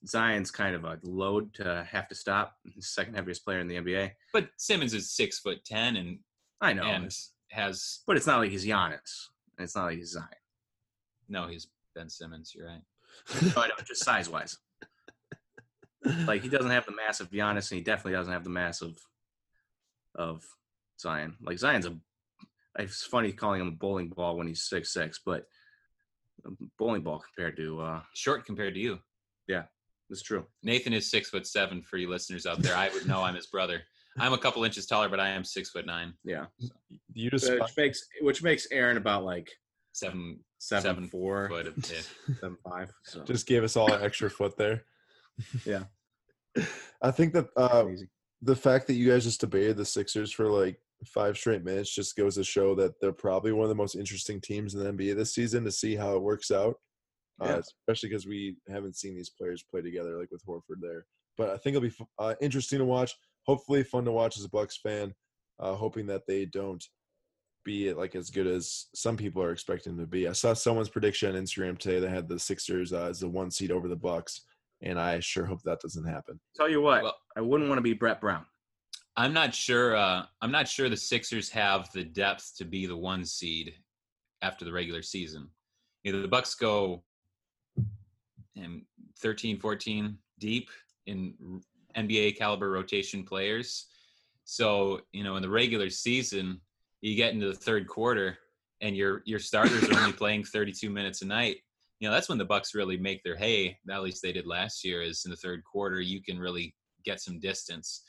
Zion's 0.06 0.50
kind 0.50 0.74
of 0.74 0.84
a 0.84 0.98
load 1.02 1.54
to 1.54 1.86
have 1.90 2.08
to 2.08 2.14
stop. 2.14 2.54
Second 2.80 3.14
heaviest 3.14 3.44
player 3.44 3.60
in 3.60 3.68
the 3.68 3.76
NBA. 3.76 4.12
But 4.32 4.48
Simmons 4.56 4.94
is 4.94 5.10
six 5.10 5.38
foot 5.40 5.64
ten 5.64 5.96
and 5.96 6.18
I 6.60 6.72
know, 6.72 6.84
and 6.84 7.14
has 7.50 8.00
but 8.06 8.16
it's 8.16 8.26
not 8.26 8.38
like 8.38 8.50
he's 8.50 8.66
Giannis. 8.66 9.28
It's 9.58 9.74
not 9.74 9.86
like 9.86 9.98
he's 9.98 10.12
Zion. 10.12 10.26
no, 11.28 11.48
he's 11.48 11.68
Ben 11.94 12.08
Simmons. 12.08 12.52
You're 12.54 12.66
right. 12.66 12.82
Oh, 13.56 13.62
I 13.62 13.68
know, 13.68 13.74
just 13.86 14.04
size 14.04 14.28
wise. 14.28 14.56
Like 16.26 16.42
he 16.42 16.48
doesn't 16.48 16.70
have 16.70 16.86
the 16.86 16.94
mass 16.94 17.20
of 17.20 17.30
Giannis, 17.30 17.70
and 17.70 17.78
he 17.78 17.84
definitely 17.84 18.12
doesn't 18.12 18.32
have 18.32 18.44
the 18.44 18.50
mass 18.50 18.80
of 18.82 18.96
of 20.14 20.44
Zion. 21.00 21.36
Like 21.42 21.58
Zion's 21.58 21.86
a. 21.86 21.96
It's 22.78 23.04
funny 23.04 23.32
calling 23.32 23.60
him 23.60 23.68
a 23.68 23.72
bowling 23.72 24.08
ball 24.08 24.36
when 24.36 24.46
he's 24.46 24.62
six 24.62 24.92
six, 24.92 25.20
but 25.24 25.44
a 26.46 26.50
bowling 26.78 27.02
ball 27.02 27.20
compared 27.20 27.56
to 27.56 27.80
uh, 27.80 28.00
Short 28.14 28.46
compared 28.46 28.74
to 28.74 28.80
you. 28.80 28.98
Yeah, 29.48 29.64
it's 30.10 30.22
true. 30.22 30.46
Nathan 30.62 30.92
is 30.92 31.10
six 31.10 31.30
foot 31.30 31.46
seven 31.46 31.82
for 31.82 31.96
you 31.96 32.08
listeners 32.08 32.46
out 32.46 32.60
there. 32.60 32.76
I 32.76 32.88
would 32.90 33.06
know 33.06 33.22
I'm 33.22 33.34
his 33.34 33.46
brother. 33.46 33.82
I'm 34.18 34.32
a 34.32 34.38
couple 34.38 34.64
inches 34.64 34.86
taller, 34.86 35.08
but 35.08 35.20
I 35.20 35.28
am 35.28 35.44
six 35.44 35.70
foot 35.70 35.86
nine, 35.86 36.14
Yeah, 36.24 36.46
You 37.12 37.30
just 37.30 37.50
which 37.50 37.76
makes 37.76 38.06
which 38.20 38.42
makes 38.42 38.66
Aaron 38.72 38.96
about 38.96 39.24
like 39.24 39.48
seven 39.92 40.40
seven, 40.58 40.82
Seven 40.82 41.08
four, 41.08 41.48
foot. 41.48 41.66
Of, 41.68 41.76
yeah. 41.90 42.34
seven 42.40 42.56
five. 42.68 42.92
So 43.04 43.22
just 43.24 43.46
gave 43.46 43.64
us 43.64 43.76
all 43.76 43.92
an 43.92 44.02
extra 44.02 44.30
foot 44.30 44.56
there. 44.56 44.84
Yeah. 45.64 45.84
I 47.02 47.10
think 47.12 47.32
that 47.34 47.48
uh, 47.56 47.84
the 48.42 48.56
fact 48.56 48.86
that 48.88 48.94
you 48.94 49.08
guys 49.10 49.24
just 49.24 49.40
debated 49.40 49.76
the 49.76 49.84
Sixers 49.84 50.32
for 50.32 50.48
like 50.48 50.80
five 51.06 51.36
straight 51.36 51.64
minutes 51.64 51.94
just 51.94 52.16
goes 52.16 52.34
to 52.34 52.44
show 52.44 52.74
that 52.74 53.00
they're 53.00 53.12
probably 53.12 53.52
one 53.52 53.64
of 53.64 53.68
the 53.68 53.74
most 53.74 53.94
interesting 53.94 54.40
teams 54.40 54.74
in 54.74 54.82
the 54.82 54.92
NBA 54.92 55.16
this 55.16 55.34
season 55.34 55.64
to 55.64 55.70
see 55.72 55.94
how 55.94 56.14
it 56.14 56.22
works 56.22 56.50
out. 56.50 56.74
Yeah. 57.40 57.54
Uh, 57.54 57.62
especially 57.88 58.08
because 58.08 58.26
we 58.26 58.56
haven't 58.68 58.96
seen 58.96 59.14
these 59.14 59.30
players 59.30 59.64
play 59.70 59.80
together 59.80 60.18
like 60.18 60.30
with 60.32 60.44
Horford 60.44 60.80
there. 60.80 61.06
But 61.36 61.50
I 61.50 61.56
think 61.56 61.76
it'll 61.76 61.88
be 61.88 61.94
uh, 62.18 62.34
interesting 62.40 62.80
to 62.80 62.84
watch. 62.84 63.14
Hopefully, 63.46 63.84
fun 63.84 64.04
to 64.06 64.12
watch 64.12 64.36
as 64.38 64.44
a 64.44 64.48
Bucks 64.48 64.78
fan. 64.82 65.14
Uh, 65.60 65.74
hoping 65.74 66.06
that 66.06 66.22
they 66.26 66.44
don't 66.46 66.84
be 67.64 67.92
like 67.92 68.14
as 68.14 68.30
good 68.30 68.46
as 68.46 68.86
some 68.94 69.16
people 69.16 69.42
are 69.42 69.52
expecting 69.52 69.96
them 69.96 70.04
to 70.04 70.10
be. 70.10 70.26
I 70.26 70.32
saw 70.32 70.52
someone's 70.54 70.88
prediction 70.88 71.34
on 71.34 71.42
Instagram 71.42 71.78
today 71.78 72.00
that 72.00 72.10
had 72.10 72.28
the 72.28 72.38
Sixers 72.38 72.92
uh, 72.92 73.06
as 73.06 73.20
the 73.20 73.28
one 73.28 73.50
seed 73.50 73.70
over 73.70 73.88
the 73.88 73.96
Bucks, 73.96 74.42
and 74.82 74.98
I 74.98 75.20
sure 75.20 75.44
hope 75.46 75.62
that 75.64 75.80
doesn't 75.80 76.06
happen. 76.06 76.40
Tell 76.56 76.68
you 76.68 76.80
what, 76.80 77.02
Well- 77.02 77.16
I 77.36 77.40
wouldn't 77.40 77.68
want 77.68 77.78
to 77.78 77.82
be 77.82 77.92
Brett 77.92 78.20
Brown. 78.20 78.46
I'm 79.18 79.32
not 79.32 79.52
sure. 79.52 79.96
Uh, 79.96 80.22
I'm 80.40 80.52
not 80.52 80.68
sure 80.68 80.88
the 80.88 80.96
Sixers 80.96 81.50
have 81.50 81.90
the 81.90 82.04
depth 82.04 82.52
to 82.58 82.64
be 82.64 82.86
the 82.86 82.96
one 82.96 83.24
seed 83.24 83.74
after 84.42 84.64
the 84.64 84.72
regular 84.72 85.02
season. 85.02 85.48
The 86.04 86.28
Bucks 86.28 86.54
go 86.54 87.02
and 88.56 88.82
13, 89.18 89.58
14 89.58 90.16
deep 90.38 90.70
in 91.06 91.34
NBA 91.96 92.38
caliber 92.38 92.70
rotation 92.70 93.24
players. 93.24 93.86
So 94.44 95.00
you 95.12 95.24
know, 95.24 95.34
in 95.34 95.42
the 95.42 95.50
regular 95.50 95.90
season, 95.90 96.60
you 97.00 97.16
get 97.16 97.34
into 97.34 97.48
the 97.48 97.54
third 97.54 97.88
quarter, 97.88 98.38
and 98.80 98.96
your 98.96 99.22
your 99.26 99.40
starters 99.40 99.90
are 99.90 99.98
only 99.98 100.12
playing 100.16 100.44
32 100.44 100.90
minutes 100.90 101.22
a 101.22 101.26
night. 101.26 101.56
You 101.98 102.08
know, 102.08 102.14
that's 102.14 102.28
when 102.28 102.38
the 102.38 102.44
Bucks 102.44 102.72
really 102.72 102.96
make 102.96 103.24
their 103.24 103.36
hay. 103.36 103.78
At 103.90 104.02
least 104.02 104.22
they 104.22 104.32
did 104.32 104.46
last 104.46 104.84
year. 104.84 105.02
Is 105.02 105.24
in 105.24 105.32
the 105.32 105.36
third 105.36 105.64
quarter, 105.64 106.00
you 106.00 106.22
can 106.22 106.38
really 106.38 106.72
get 107.04 107.20
some 107.20 107.40
distance. 107.40 108.04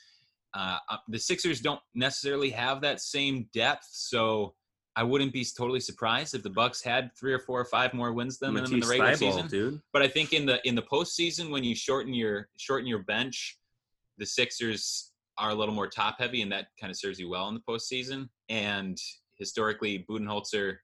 Uh, 0.54 0.78
uh, 0.88 0.96
the 1.08 1.18
Sixers 1.18 1.60
don't 1.60 1.80
necessarily 1.94 2.50
have 2.50 2.80
that 2.80 3.00
same 3.00 3.48
depth, 3.52 3.86
so 3.90 4.54
I 4.96 5.04
wouldn't 5.04 5.32
be 5.32 5.46
totally 5.56 5.80
surprised 5.80 6.34
if 6.34 6.42
the 6.42 6.50
Bucks 6.50 6.82
had 6.82 7.10
three 7.18 7.32
or 7.32 7.38
four 7.38 7.60
or 7.60 7.64
five 7.64 7.94
more 7.94 8.12
wins 8.12 8.38
than 8.38 8.54
them 8.54 8.64
in 8.64 8.80
the 8.80 8.86
regular 8.86 9.14
season. 9.14 9.46
dude. 9.46 9.80
But 9.92 10.02
I 10.02 10.08
think 10.08 10.32
in 10.32 10.46
the 10.46 10.66
in 10.66 10.74
the 10.74 10.82
postseason, 10.82 11.50
when 11.50 11.62
you 11.62 11.74
shorten 11.74 12.12
your 12.12 12.48
shorten 12.58 12.86
your 12.86 13.00
bench, 13.00 13.58
the 14.18 14.26
Sixers 14.26 15.12
are 15.38 15.50
a 15.50 15.54
little 15.54 15.74
more 15.74 15.88
top 15.88 16.16
heavy, 16.18 16.42
and 16.42 16.50
that 16.52 16.66
kind 16.78 16.90
of 16.90 16.98
serves 16.98 17.18
you 17.18 17.30
well 17.30 17.48
in 17.48 17.54
the 17.54 17.60
postseason. 17.60 18.28
And 18.48 18.98
historically, 19.38 20.04
Budenholzer 20.08 20.76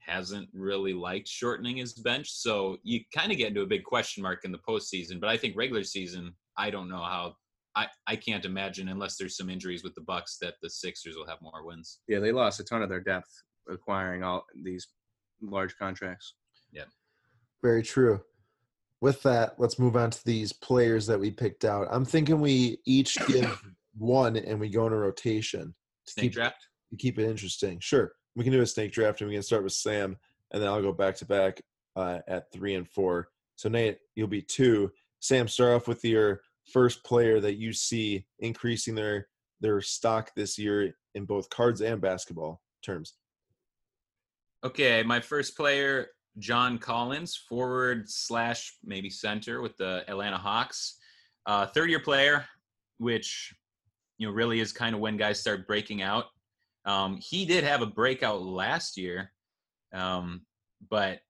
hasn't 0.00 0.48
really 0.52 0.92
liked 0.92 1.28
shortening 1.28 1.76
his 1.76 1.92
bench. 1.94 2.30
So 2.30 2.78
you 2.82 3.00
kind 3.14 3.30
of 3.30 3.38
get 3.38 3.48
into 3.48 3.62
a 3.62 3.66
big 3.66 3.84
question 3.84 4.22
mark 4.22 4.44
in 4.44 4.52
the 4.52 4.58
postseason. 4.58 5.20
But 5.20 5.28
I 5.28 5.36
think 5.36 5.56
regular 5.56 5.84
season, 5.84 6.34
I 6.56 6.70
don't 6.70 6.88
know 6.88 7.02
how. 7.02 7.36
I, 7.74 7.86
I 8.06 8.16
can't 8.16 8.44
imagine 8.44 8.88
unless 8.88 9.16
there's 9.16 9.36
some 9.36 9.48
injuries 9.48 9.82
with 9.82 9.94
the 9.94 10.02
Bucks 10.02 10.36
that 10.40 10.54
the 10.62 10.68
Sixers 10.68 11.16
will 11.16 11.26
have 11.26 11.40
more 11.40 11.64
wins. 11.64 12.00
Yeah, 12.06 12.18
they 12.18 12.32
lost 12.32 12.60
a 12.60 12.64
ton 12.64 12.82
of 12.82 12.88
their 12.88 13.00
depth 13.00 13.42
acquiring 13.68 14.22
all 14.22 14.44
these 14.62 14.88
large 15.40 15.76
contracts. 15.76 16.34
Yeah. 16.72 16.84
Very 17.62 17.82
true. 17.82 18.20
With 19.00 19.22
that, 19.22 19.54
let's 19.58 19.78
move 19.78 19.96
on 19.96 20.10
to 20.10 20.24
these 20.24 20.52
players 20.52 21.06
that 21.06 21.18
we 21.18 21.30
picked 21.30 21.64
out. 21.64 21.88
I'm 21.90 22.04
thinking 22.04 22.40
we 22.40 22.78
each 22.84 23.16
give 23.26 23.62
one 23.96 24.36
and 24.36 24.60
we 24.60 24.68
go 24.68 24.86
in 24.86 24.92
a 24.92 24.96
rotation 24.96 25.74
to 26.06 26.12
Snake 26.12 26.24
keep, 26.24 26.32
draft. 26.32 26.68
to 26.90 26.96
keep 26.96 27.18
it 27.18 27.28
interesting. 27.28 27.78
Sure, 27.80 28.12
we 28.36 28.44
can 28.44 28.52
do 28.52 28.62
a 28.62 28.66
snake 28.66 28.92
draft 28.92 29.20
and 29.20 29.28
we 29.28 29.34
can 29.36 29.42
start 29.42 29.64
with 29.64 29.72
Sam, 29.72 30.16
and 30.52 30.62
then 30.62 30.68
I'll 30.68 30.82
go 30.82 30.92
back 30.92 31.16
to 31.16 31.24
back 31.24 31.60
uh, 31.96 32.18
at 32.28 32.52
three 32.52 32.74
and 32.74 32.88
four. 32.88 33.28
So 33.56 33.68
Nate, 33.68 33.98
you'll 34.14 34.28
be 34.28 34.42
two. 34.42 34.92
Sam, 35.20 35.46
start 35.48 35.74
off 35.74 35.88
with 35.88 36.04
your 36.04 36.40
first 36.70 37.04
player 37.04 37.40
that 37.40 37.56
you 37.56 37.72
see 37.72 38.26
increasing 38.40 38.94
their 38.94 39.28
their 39.60 39.80
stock 39.80 40.30
this 40.34 40.58
year 40.58 40.94
in 41.14 41.24
both 41.24 41.48
cards 41.50 41.80
and 41.80 42.00
basketball 42.00 42.60
terms. 42.84 43.14
Okay, 44.64 45.02
my 45.02 45.20
first 45.20 45.56
player, 45.56 46.08
John 46.38 46.78
Collins, 46.78 47.36
forward 47.48 48.08
slash 48.08 48.76
maybe 48.84 49.08
center 49.08 49.60
with 49.60 49.76
the 49.76 50.04
Atlanta 50.08 50.38
Hawks. 50.38 50.98
Uh, 51.46 51.66
third 51.66 51.90
year 51.90 52.00
player, 52.00 52.44
which 52.98 53.54
you 54.18 54.26
know 54.26 54.32
really 54.32 54.60
is 54.60 54.72
kind 54.72 54.94
of 54.94 55.00
when 55.00 55.16
guys 55.16 55.40
start 55.40 55.66
breaking 55.66 56.02
out. 56.02 56.26
Um, 56.84 57.18
he 57.20 57.44
did 57.44 57.64
have 57.64 57.82
a 57.82 57.86
breakout 57.86 58.42
last 58.42 58.96
year, 58.96 59.32
um, 59.92 60.42
but 60.90 61.20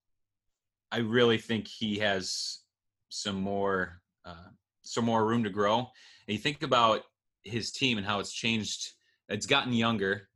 I 0.91 0.99
really 0.99 1.39
think 1.39 1.69
he 1.69 1.99
has 1.99 2.61
some 3.09 3.37
more 3.37 4.01
uh, 4.25 4.51
some 4.83 5.05
more 5.05 5.27
room 5.27 5.45
to 5.45 5.51
grow. 5.51 5.79
And 5.79 6.37
you 6.37 6.39
think 6.39 6.62
about 6.62 7.03
his 7.45 7.73
team 7.73 7.99
and 7.99 8.07
how 8.07 8.21
it's 8.21 8.33
changed. 8.33 8.93
It's 9.29 9.47
gotten 9.47 9.73
younger 9.73 10.29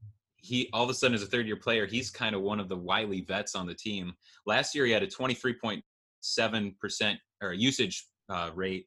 he 0.47 0.71
all 0.73 0.85
of 0.85 0.91
a 0.91 0.95
sudden 0.95 1.15
is 1.15 1.23
a 1.23 1.27
third 1.27 1.47
year 1.47 1.57
player, 1.57 1.87
he's 1.87 2.11
kind 2.11 2.35
of 2.35 2.43
one 2.43 2.61
of 2.61 2.69
the 2.69 2.77
wily 2.77 3.23
vets 3.23 3.55
on 3.55 3.67
the 3.67 3.75
team. 3.75 4.13
Last 4.47 4.75
year 4.75 4.87
he 4.87 4.93
had 4.93 5.03
a 5.03 5.07
23.7% 5.07 7.17
or 7.43 7.53
usage 7.53 8.07
uh, 8.29 8.51
rate. 8.55 8.87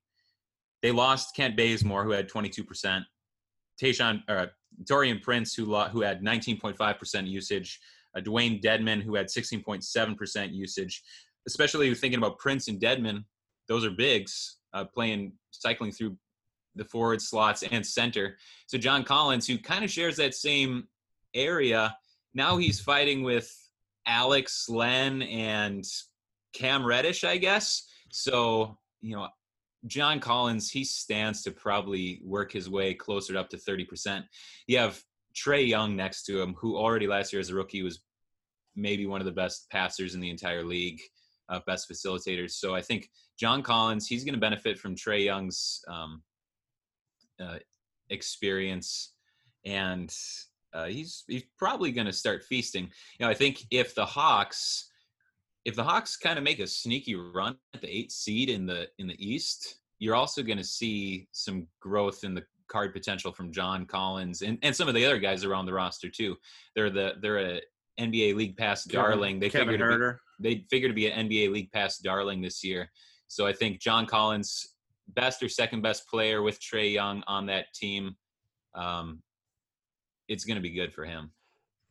They 0.81 0.91
lost 0.91 1.35
Kent 1.35 1.57
Bazemore, 1.57 2.05
who 2.05 2.11
had 2.11 2.29
22%. 2.29 3.03
Tayshawn, 3.81 4.21
uh, 4.29 4.45
Taurean 4.83 5.21
Prince, 5.21 5.53
who 5.53 5.65
lo- 5.65 5.89
who 5.89 6.01
had 6.01 6.21
19.5% 6.21 7.27
usage. 7.27 7.79
Uh, 8.15 8.21
Dewayne 8.21 8.61
Dedmon, 8.61 9.03
who 9.03 9.15
had 9.15 9.27
16.7% 9.27 10.53
usage. 10.53 11.03
Especially 11.47 11.93
thinking 11.93 12.17
about 12.17 12.39
Prince 12.39 12.69
and 12.69 12.79
Dedmon, 12.79 13.25
those 13.67 13.85
are 13.85 13.91
bigs 13.91 14.58
uh, 14.73 14.85
playing, 14.85 15.33
cycling 15.51 15.91
through 15.91 16.17
the 16.75 16.85
forward 16.85 17.21
slots 17.21 17.63
and 17.63 17.85
center. 17.85 18.37
So 18.67 18.77
John 18.77 19.03
Collins, 19.03 19.47
who 19.47 19.57
kind 19.57 19.83
of 19.83 19.91
shares 19.91 20.15
that 20.17 20.33
same 20.33 20.87
area. 21.33 21.95
Now 22.33 22.57
he's 22.57 22.79
fighting 22.79 23.23
with 23.23 23.51
Alex 24.05 24.69
Len 24.69 25.21
and 25.23 25.85
Cam 26.53 26.85
Reddish, 26.85 27.23
I 27.23 27.37
guess. 27.37 27.87
So, 28.11 28.77
you 29.01 29.15
know, 29.15 29.27
John 29.87 30.19
Collins, 30.19 30.69
he 30.69 30.83
stands 30.83 31.43
to 31.43 31.51
probably 31.51 32.21
work 32.23 32.51
his 32.51 32.69
way 32.69 32.93
closer 32.93 33.37
up 33.37 33.49
to 33.49 33.57
30%. 33.57 34.23
You 34.67 34.77
have 34.79 35.01
Trae 35.35 35.67
Young 35.67 35.95
next 35.95 36.23
to 36.25 36.41
him, 36.41 36.55
who 36.55 36.75
already 36.75 37.07
last 37.07 37.31
year 37.31 37.39
as 37.39 37.49
a 37.49 37.55
rookie 37.55 37.83
was 37.83 38.01
maybe 38.75 39.05
one 39.05 39.21
of 39.21 39.25
the 39.25 39.31
best 39.31 39.69
passers 39.69 40.15
in 40.15 40.21
the 40.21 40.29
entire 40.29 40.63
league, 40.63 40.99
uh, 41.49 41.59
best 41.65 41.89
facilitators. 41.89 42.51
So 42.51 42.75
I 42.75 42.81
think 42.81 43.09
John 43.39 43.61
Collins, 43.61 44.07
he's 44.07 44.23
going 44.23 44.35
to 44.35 44.39
benefit 44.39 44.77
from 44.77 44.95
Trae 44.95 45.25
Young's 45.25 45.81
um, 45.87 46.21
uh, 47.41 47.57
experience 48.09 49.13
and 49.65 50.13
uh, 50.73 50.85
he's 50.85 51.23
he's 51.27 51.43
probably 51.57 51.91
going 51.91 52.07
to 52.07 52.13
start 52.13 52.43
feasting. 52.43 52.83
You 53.19 53.25
know, 53.25 53.29
I 53.29 53.33
think 53.33 53.63
if 53.71 53.95
the 53.95 54.05
Hawks, 54.05 54.89
if 55.65 55.75
the 55.75 55.83
Hawks 55.83 56.15
kind 56.15 56.37
of 56.37 56.43
make 56.43 56.59
a 56.59 56.67
sneaky 56.67 57.15
run 57.15 57.57
at 57.73 57.81
the 57.81 57.89
eight 57.89 58.11
seed 58.11 58.49
in 58.49 58.65
the 58.65 58.87
in 58.99 59.07
the 59.07 59.17
East, 59.17 59.79
you're 59.99 60.15
also 60.15 60.43
going 60.43 60.57
to 60.57 60.63
see 60.63 61.27
some 61.31 61.67
growth 61.79 62.23
in 62.23 62.33
the 62.33 62.43
card 62.67 62.93
potential 62.93 63.31
from 63.31 63.51
John 63.51 63.85
Collins 63.85 64.43
and, 64.43 64.59
and 64.61 64.75
some 64.75 64.87
of 64.87 64.93
the 64.93 65.03
other 65.03 65.17
guys 65.17 65.43
around 65.43 65.65
the 65.65 65.73
roster 65.73 66.09
too. 66.09 66.35
They're 66.75 66.91
the 66.91 67.13
they're 67.21 67.39
a 67.39 67.61
NBA 67.99 68.35
League 68.35 68.57
Pass 68.57 68.83
darling. 68.85 69.39
They 69.39 69.49
Kevin 69.49 69.73
figured 69.73 69.79
to 69.79 69.97
Huerter. 69.97 70.17
be, 70.39 70.55
they 70.55 70.65
figured 70.69 70.91
to 70.91 70.95
be 70.95 71.09
an 71.09 71.29
NBA 71.29 71.51
League 71.51 71.71
Pass 71.71 71.97
darling 71.97 72.41
this 72.41 72.63
year. 72.63 72.89
So 73.27 73.45
I 73.45 73.53
think 73.53 73.79
John 73.79 74.05
Collins, 74.05 74.75
best 75.09 75.43
or 75.43 75.49
second 75.49 75.81
best 75.81 76.07
player 76.07 76.41
with 76.41 76.59
Trae 76.59 76.93
Young 76.93 77.23
on 77.27 77.45
that 77.47 77.65
team. 77.73 78.15
Um, 78.75 79.21
it's 80.27 80.45
going 80.45 80.55
to 80.55 80.61
be 80.61 80.71
good 80.71 80.93
for 80.93 81.05
him. 81.05 81.31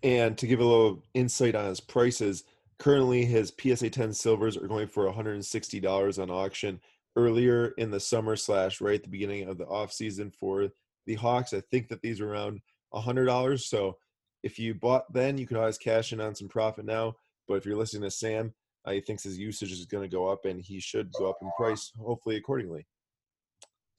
And 0.03 0.39
to 0.39 0.47
give 0.47 0.61
a 0.61 0.65
little 0.65 1.05
insight 1.15 1.55
on 1.55 1.67
his 1.67 1.81
prices, 1.81 2.45
currently 2.79 3.25
his 3.25 3.53
PSA 3.61 3.91
10 3.91 4.13
silvers 4.13 4.57
are 4.57 4.69
going 4.69 4.87
for 4.87 5.11
$160 5.11 6.23
on 6.23 6.31
auction. 6.31 6.81
Earlier 7.17 7.69
in 7.79 7.91
the 7.91 7.99
summer 7.99 8.37
slash 8.37 8.81
right 8.81 8.95
at 8.95 9.03
the 9.03 9.09
beginning 9.09 9.49
of 9.49 9.59
the 9.59 9.67
off 9.67 9.93
season 9.93 10.31
for 10.31 10.69
the 11.07 11.15
Hawks, 11.15 11.53
I 11.53 11.61
think 11.61 11.89
that 11.89 12.01
these 12.01 12.21
are 12.21 12.33
around 12.33 12.61
$100. 12.95 13.61
So 13.61 13.97
if 14.43 14.59
you 14.59 14.75
bought 14.75 15.13
then, 15.13 15.39
you 15.39 15.47
could 15.47 15.57
always 15.57 15.79
cash 15.79 16.13
in 16.13 16.21
on 16.21 16.35
some 16.35 16.49
profit 16.49 16.85
now. 16.85 17.17
But 17.47 17.55
if 17.55 17.67
you're 17.67 17.77
listening 17.77 18.03
to 18.03 18.11
Sam, 18.11 18.53
uh, 18.85 18.93
he 18.93 19.01
thinks 19.01 19.25
his 19.25 19.39
usage 19.39 19.73
is 19.73 19.87
going 19.87 20.09
to 20.09 20.15
go 20.15 20.29
up, 20.29 20.45
and 20.45 20.61
he 20.61 20.81
should 20.81 21.13
go 21.13 21.29
up 21.29 21.39
in 21.43 21.51
price, 21.57 21.93
hopefully 21.99 22.37
accordingly. 22.37 22.87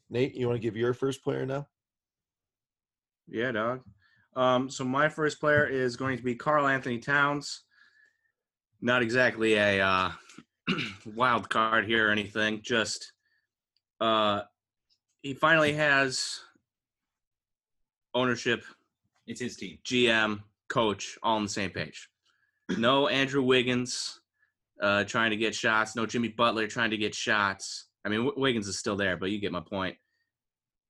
Nate, 0.09 0.35
you 0.35 0.47
want 0.47 0.55
to 0.55 0.65
give 0.65 0.77
your 0.77 0.93
first 0.93 1.23
player 1.23 1.45
now? 1.45 1.67
Yeah, 3.27 3.51
dog. 3.51 3.81
Um, 4.35 4.69
so 4.69 4.83
my 4.83 5.09
first 5.09 5.39
player 5.39 5.65
is 5.65 5.95
going 5.95 6.17
to 6.17 6.23
be 6.23 6.35
Karl-Anthony 6.35 6.99
Towns. 6.99 7.63
Not 8.81 9.01
exactly 9.01 9.55
a 9.55 9.81
uh, 9.85 10.11
wild 11.15 11.49
card 11.49 11.85
here 11.85 12.07
or 12.07 12.11
anything. 12.11 12.61
Just 12.63 13.11
uh, 13.99 14.41
he 15.21 15.33
finally 15.33 15.73
has 15.73 16.39
ownership, 18.13 18.63
It's 19.29 19.39
his 19.39 19.55
team. 19.55 19.77
GM, 19.85 20.39
coach, 20.69 21.17
all 21.21 21.35
on 21.37 21.43
the 21.43 21.49
same 21.49 21.69
page. 21.69 22.09
No 22.77 23.07
Andrew 23.07 23.41
Wiggins 23.41 24.19
uh, 24.79 25.03
trying 25.03 25.31
to 25.31 25.37
get 25.37 25.55
shots. 25.55 25.95
No 25.95 26.05
Jimmy 26.05 26.27
Butler 26.27 26.67
trying 26.67 26.91
to 26.91 26.97
get 26.97 27.15
shots. 27.15 27.87
I 28.05 28.09
mean, 28.09 28.25
w- 28.25 28.39
Wiggins 28.39 28.67
is 28.67 28.77
still 28.77 28.95
there, 28.95 29.17
but 29.17 29.31
you 29.31 29.39
get 29.39 29.51
my 29.51 29.59
point. 29.59 29.97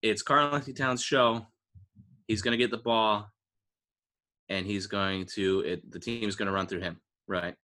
It's 0.02 0.21
Karl-Anthony 0.21 0.73
Towns' 0.73 1.02
show. 1.02 1.47
He's 2.28 2.41
going 2.41 2.52
to 2.52 2.58
get 2.58 2.69
the 2.69 2.80
ball, 2.80 3.32
and 4.49 4.65
he's 4.65 4.88
going 4.88 5.25
to. 5.36 5.62
It, 5.62 5.89
the 5.89 5.99
team's 5.99 6.36
going 6.36 6.47
to 6.47 6.52
run 6.52 6.67
through 6.67 6.82
him, 6.82 6.99
right? 7.28 7.56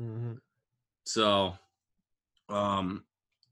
Mm-hmm. 0.00 0.36
So, 1.04 1.54
um, 2.48 3.04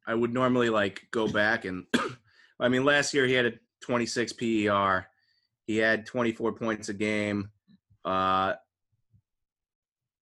I 0.06 0.14
would 0.14 0.32
normally 0.32 0.70
like 0.70 1.02
go 1.10 1.28
back 1.28 1.66
and, 1.66 1.84
I 2.60 2.68
mean, 2.68 2.84
last 2.86 3.12
year 3.12 3.26
he 3.26 3.34
had 3.34 3.46
a 3.46 3.52
26 3.82 4.32
PER. 4.32 5.06
He 5.66 5.78
had 5.78 6.06
24 6.06 6.52
points 6.52 6.88
a 6.88 6.94
game, 6.94 7.50
uh, 8.04 8.54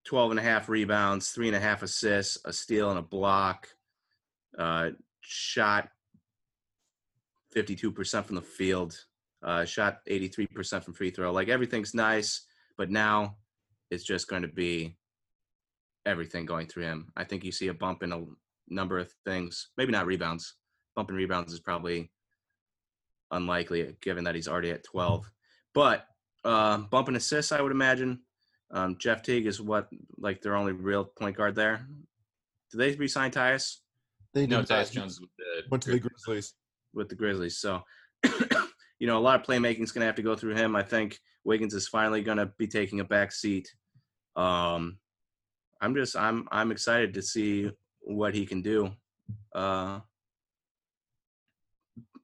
12 0.06 0.32
and 0.32 0.40
a 0.40 0.42
half 0.42 0.68
rebounds, 0.68 1.30
three 1.30 1.48
and 1.48 1.56
a 1.56 1.60
half 1.60 1.82
assists, 1.82 2.38
a 2.44 2.52
steal 2.52 2.90
and 2.90 2.98
a 2.98 3.02
block. 3.02 3.68
Uh, 4.58 4.90
shot 5.20 5.88
52% 7.54 8.24
from 8.24 8.36
the 8.36 8.42
field. 8.42 8.98
Uh, 9.42 9.64
shot 9.64 9.98
83% 10.08 10.82
from 10.82 10.94
free 10.94 11.10
throw. 11.10 11.30
Like 11.32 11.48
everything's 11.48 11.94
nice, 11.94 12.46
but 12.78 12.90
now 12.90 13.36
it's 13.90 14.04
just 14.04 14.28
going 14.28 14.42
to 14.42 14.48
be 14.48 14.96
everything 16.06 16.46
going 16.46 16.66
through 16.66 16.84
him. 16.84 17.12
I 17.16 17.24
think 17.24 17.44
you 17.44 17.52
see 17.52 17.68
a 17.68 17.74
bump 17.74 18.02
in 18.02 18.12
a 18.12 18.24
number 18.68 18.98
of 18.98 19.12
things. 19.26 19.68
Maybe 19.76 19.92
not 19.92 20.06
rebounds. 20.06 20.54
Bump 20.96 21.10
in 21.10 21.16
rebounds 21.16 21.52
is 21.52 21.60
probably 21.60 22.10
unlikely 23.34 23.96
given 24.00 24.24
that 24.24 24.34
he's 24.34 24.48
already 24.48 24.70
at 24.70 24.84
12. 24.84 25.30
But 25.74 26.06
uh, 26.44 26.78
bump 26.78 27.08
in 27.08 27.16
assists, 27.16 27.52
I 27.52 27.60
would 27.60 27.72
imagine. 27.72 28.20
Um, 28.70 28.96
Jeff 28.98 29.22
Teague 29.22 29.46
is 29.46 29.60
what 29.60 29.88
like 30.18 30.40
their 30.40 30.56
only 30.56 30.72
real 30.72 31.04
point 31.04 31.36
guard 31.36 31.54
there. 31.54 31.86
Do 32.72 32.78
they 32.78 32.94
resign 32.94 33.30
Tyus 33.30 33.78
They 34.32 34.46
No, 34.46 34.60
did 34.60 34.68
Tyus. 34.68 34.90
Jones 34.92 35.20
with 35.20 35.30
the 35.38 35.62
went 35.70 35.82
to 35.84 35.90
the 35.92 36.00
Grizzlies. 36.00 36.54
with 36.92 37.08
the 37.08 37.14
Grizzlies? 37.14 37.58
So, 37.58 37.82
you 38.98 39.06
know, 39.06 39.18
a 39.18 39.20
lot 39.20 39.40
of 39.40 39.46
playmaking 39.46 39.82
is 39.82 39.92
going 39.92 40.00
to 40.00 40.06
have 40.06 40.16
to 40.16 40.22
go 40.22 40.34
through 40.34 40.54
him. 40.56 40.74
I 40.74 40.82
think 40.82 41.18
Wiggins 41.44 41.74
is 41.74 41.88
finally 41.88 42.22
going 42.22 42.38
to 42.38 42.46
be 42.58 42.66
taking 42.66 43.00
a 43.00 43.04
back 43.04 43.32
seat. 43.32 43.72
Um, 44.36 44.98
I'm 45.80 45.94
just 45.94 46.16
I'm 46.16 46.48
I'm 46.50 46.72
excited 46.72 47.14
to 47.14 47.22
see 47.22 47.70
what 48.00 48.34
he 48.34 48.44
can 48.46 48.62
do. 48.62 48.90
Uh, 49.54 50.00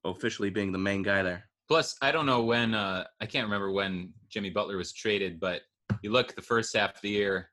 officially 0.04 0.50
being 0.50 0.72
the 0.72 0.78
main 0.78 1.02
guy 1.02 1.22
there. 1.22 1.48
Plus, 1.68 1.96
I 2.02 2.10
don't 2.10 2.26
know 2.26 2.42
when. 2.42 2.74
Uh, 2.74 3.04
I 3.20 3.26
can't 3.26 3.46
remember 3.46 3.70
when 3.70 4.12
Jimmy 4.28 4.50
Butler 4.50 4.76
was 4.76 4.92
traded, 4.92 5.38
but 5.38 5.62
you 6.02 6.10
look 6.10 6.34
the 6.34 6.42
first 6.42 6.76
half 6.76 6.96
of 6.96 7.00
the 7.02 7.10
year, 7.10 7.50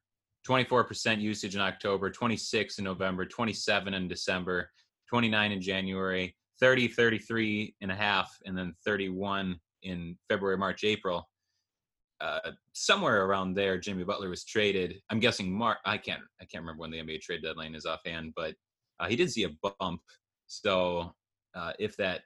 24% 0.47 1.19
usage 1.21 1.55
in 1.55 1.61
October, 1.61 2.09
26 2.09 2.79
in 2.79 2.83
November, 2.83 3.25
27 3.25 3.93
in 3.93 4.07
December, 4.07 4.69
29 5.09 5.51
in 5.51 5.61
January, 5.61 6.35
30, 6.59 6.87
33 6.87 7.75
and 7.81 7.91
a 7.91 7.95
half, 7.95 8.35
and 8.45 8.57
then 8.57 8.73
31 8.85 9.59
in 9.83 10.17
February, 10.29 10.57
March, 10.57 10.83
April. 10.83 11.27
Uh, 12.19 12.51
somewhere 12.73 13.25
around 13.25 13.53
there, 13.53 13.77
Jimmy 13.77 14.03
Butler 14.03 14.29
was 14.29 14.43
traded. 14.43 14.95
I'm 15.11 15.19
guessing 15.19 15.51
Mark. 15.51 15.77
I 15.85 15.97
can't. 15.97 16.21
I 16.41 16.45
can't 16.45 16.63
remember 16.63 16.81
when 16.81 16.91
the 16.91 16.97
NBA 16.97 17.21
trade 17.21 17.43
deadline 17.43 17.75
is 17.75 17.85
offhand, 17.85 18.33
but 18.35 18.55
uh, 18.99 19.07
he 19.07 19.15
did 19.15 19.31
see 19.31 19.43
a 19.43 19.49
bump. 19.79 20.01
So 20.47 21.13
uh, 21.53 21.73
if 21.77 21.95
that, 21.97 22.21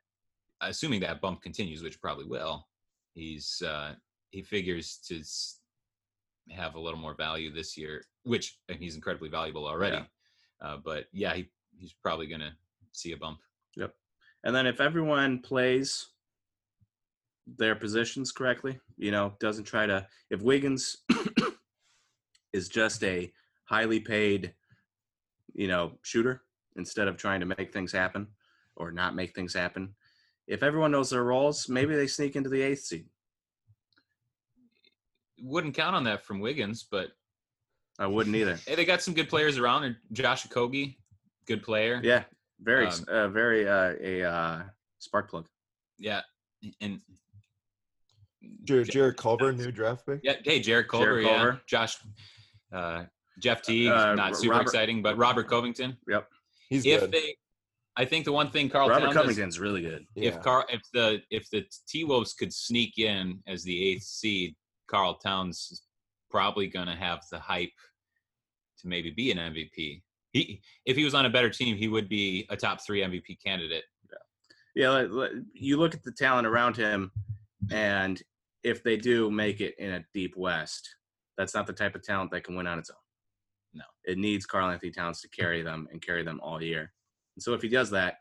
assuming 0.61 1.01
that 1.01 1.21
bump 1.21 1.41
continues, 1.41 1.83
which 1.83 2.01
probably 2.01 2.25
will, 2.25 2.67
he's 3.13 3.61
uh, 3.65 3.93
he 4.29 4.41
figures 4.41 4.99
to 5.07 5.21
have 6.53 6.75
a 6.75 6.79
little 6.79 6.99
more 6.99 7.15
value 7.15 7.53
this 7.53 7.77
year, 7.77 8.03
which 8.23 8.59
and 8.69 8.79
he's 8.79 8.95
incredibly 8.95 9.29
valuable 9.29 9.67
already. 9.67 10.03
Uh, 10.61 10.77
but 10.83 11.05
yeah, 11.11 11.33
he, 11.33 11.49
he's 11.77 11.93
probably 11.93 12.27
going 12.27 12.41
to 12.41 12.51
see 12.91 13.11
a 13.13 13.17
bump. 13.17 13.39
Yep. 13.75 13.93
And 14.43 14.55
then 14.55 14.67
if 14.67 14.79
everyone 14.79 15.39
plays 15.39 16.07
their 17.57 17.75
positions 17.75 18.31
correctly, 18.31 18.79
you 18.97 19.11
know, 19.11 19.33
doesn't 19.39 19.63
try 19.65 19.85
to 19.85 20.05
if 20.29 20.41
Wiggins 20.41 20.97
is 22.53 22.69
just 22.69 23.03
a 23.03 23.31
highly 23.65 23.99
paid, 23.99 24.53
you 25.53 25.67
know, 25.67 25.93
shooter 26.03 26.43
instead 26.75 27.07
of 27.07 27.17
trying 27.17 27.39
to 27.39 27.45
make 27.45 27.73
things 27.73 27.91
happen 27.91 28.27
or 28.75 28.91
not 28.91 29.15
make 29.15 29.35
things 29.35 29.53
happen. 29.53 29.93
If 30.47 30.63
everyone 30.63 30.91
knows 30.91 31.09
their 31.11 31.23
roles, 31.23 31.69
maybe 31.69 31.95
they 31.95 32.07
sneak 32.07 32.35
into 32.35 32.49
the 32.49 32.61
eighth 32.61 32.81
seed. 32.83 33.05
Wouldn't 35.41 35.75
count 35.75 35.95
on 35.95 36.03
that 36.03 36.23
from 36.25 36.39
Wiggins, 36.39 36.85
but 36.89 37.09
I 37.99 38.07
wouldn't 38.07 38.35
either. 38.35 38.55
hey, 38.67 38.75
they 38.75 38.85
got 38.85 39.01
some 39.01 39.13
good 39.13 39.29
players 39.29 39.57
around. 39.57 39.83
And 39.85 39.95
Josh 40.11 40.45
Okogie, 40.47 40.97
good 41.47 41.63
player. 41.63 41.99
Yeah, 42.03 42.23
very, 42.59 42.87
Um, 42.87 43.05
uh, 43.07 43.27
very 43.29 43.67
uh, 43.67 43.93
a 44.01 44.23
uh, 44.23 44.63
spark 44.99 45.29
plug. 45.29 45.47
yeah, 45.97 46.21
and 46.79 47.01
Jarrett, 48.63 48.89
Jarrett 48.89 49.17
Culver, 49.17 49.51
new 49.53 49.71
draft 49.71 50.05
pick. 50.05 50.19
yeah. 50.23 50.33
Hey, 50.43 50.59
Jarrett 50.59 50.87
Culver, 50.87 51.21
Jarrett 51.21 51.55
yeah. 51.55 51.59
Josh, 51.67 51.97
uh, 52.73 53.05
Jeff 53.39 53.61
Teague, 53.61 53.89
Uh, 53.89 54.13
not 54.15 54.35
super 54.35 54.51
Robert- 54.51 54.63
exciting, 54.63 55.01
but 55.01 55.17
Robert 55.17 55.47
Covington. 55.47 55.97
Yep, 56.07 56.27
he's 56.69 56.85
if 56.85 57.01
good. 57.01 57.11
they, 57.11 57.35
I 57.97 58.05
think 58.05 58.25
the 58.25 58.31
one 58.31 58.49
thing 58.49 58.69
Carl 58.69 58.89
Robert 58.89 59.05
Towns 59.05 59.15
has- 59.15 59.23
Covington's 59.25 59.59
really 59.59 59.81
good. 59.81 60.05
yeah. 60.15 60.29
if 60.29 60.41
Carl 60.41 60.65
if 60.69 60.81
the 60.93 61.21
if 61.29 61.49
the 61.49 61.65
T 61.87 62.03
Wolves 62.03 62.33
could 62.33 62.53
sneak 62.53 62.97
in 62.97 63.41
as 63.47 63.63
the 63.63 63.89
eighth 63.89 64.03
seed, 64.03 64.55
Carl 64.87 65.15
Towns 65.15 65.67
is 65.71 65.83
probably 66.29 66.67
going 66.67 66.87
to 66.87 66.95
have 66.95 67.21
the 67.31 67.39
hype 67.39 67.69
to 68.79 68.87
maybe 68.87 69.11
be 69.11 69.31
an 69.31 69.37
MVP. 69.37 70.01
He 70.31 70.61
if 70.85 70.95
he 70.95 71.03
was 71.03 71.13
on 71.13 71.25
a 71.25 71.29
better 71.29 71.49
team, 71.49 71.75
he 71.75 71.89
would 71.89 72.07
be 72.07 72.45
a 72.49 72.55
top 72.55 72.79
three 72.85 73.01
MVP 73.01 73.37
candidate. 73.45 73.83
Yeah, 74.73 74.89
let- 74.91 75.11
let- 75.11 75.31
you 75.53 75.75
look 75.75 75.93
at 75.93 76.01
the 76.03 76.13
talent 76.13 76.47
around 76.47 76.77
him, 76.77 77.11
and 77.71 78.21
if 78.63 78.83
they 78.83 78.95
do 78.95 79.29
make 79.29 79.59
it 79.59 79.75
in 79.79 79.91
a 79.91 80.05
deep 80.13 80.37
West, 80.37 80.95
that's 81.37 81.53
not 81.53 81.67
the 81.67 81.73
type 81.73 81.93
of 81.95 82.03
talent 82.03 82.31
that 82.31 82.45
can 82.45 82.55
win 82.55 82.67
on 82.67 82.79
its 82.79 82.89
own. 82.89 82.95
No. 83.73 83.83
it 84.05 84.17
needs 84.17 84.45
Karl-Anthony 84.45 84.91
Towns 84.91 85.19
to 85.21 85.29
carry 85.29 85.61
them 85.61 85.87
and 85.91 86.01
carry 86.01 86.23
them 86.23 86.39
all 86.41 86.61
year. 86.61 86.93
And 87.35 87.43
so 87.43 87.53
if 87.53 87.61
he 87.61 87.69
does 87.69 87.89
that, 87.91 88.15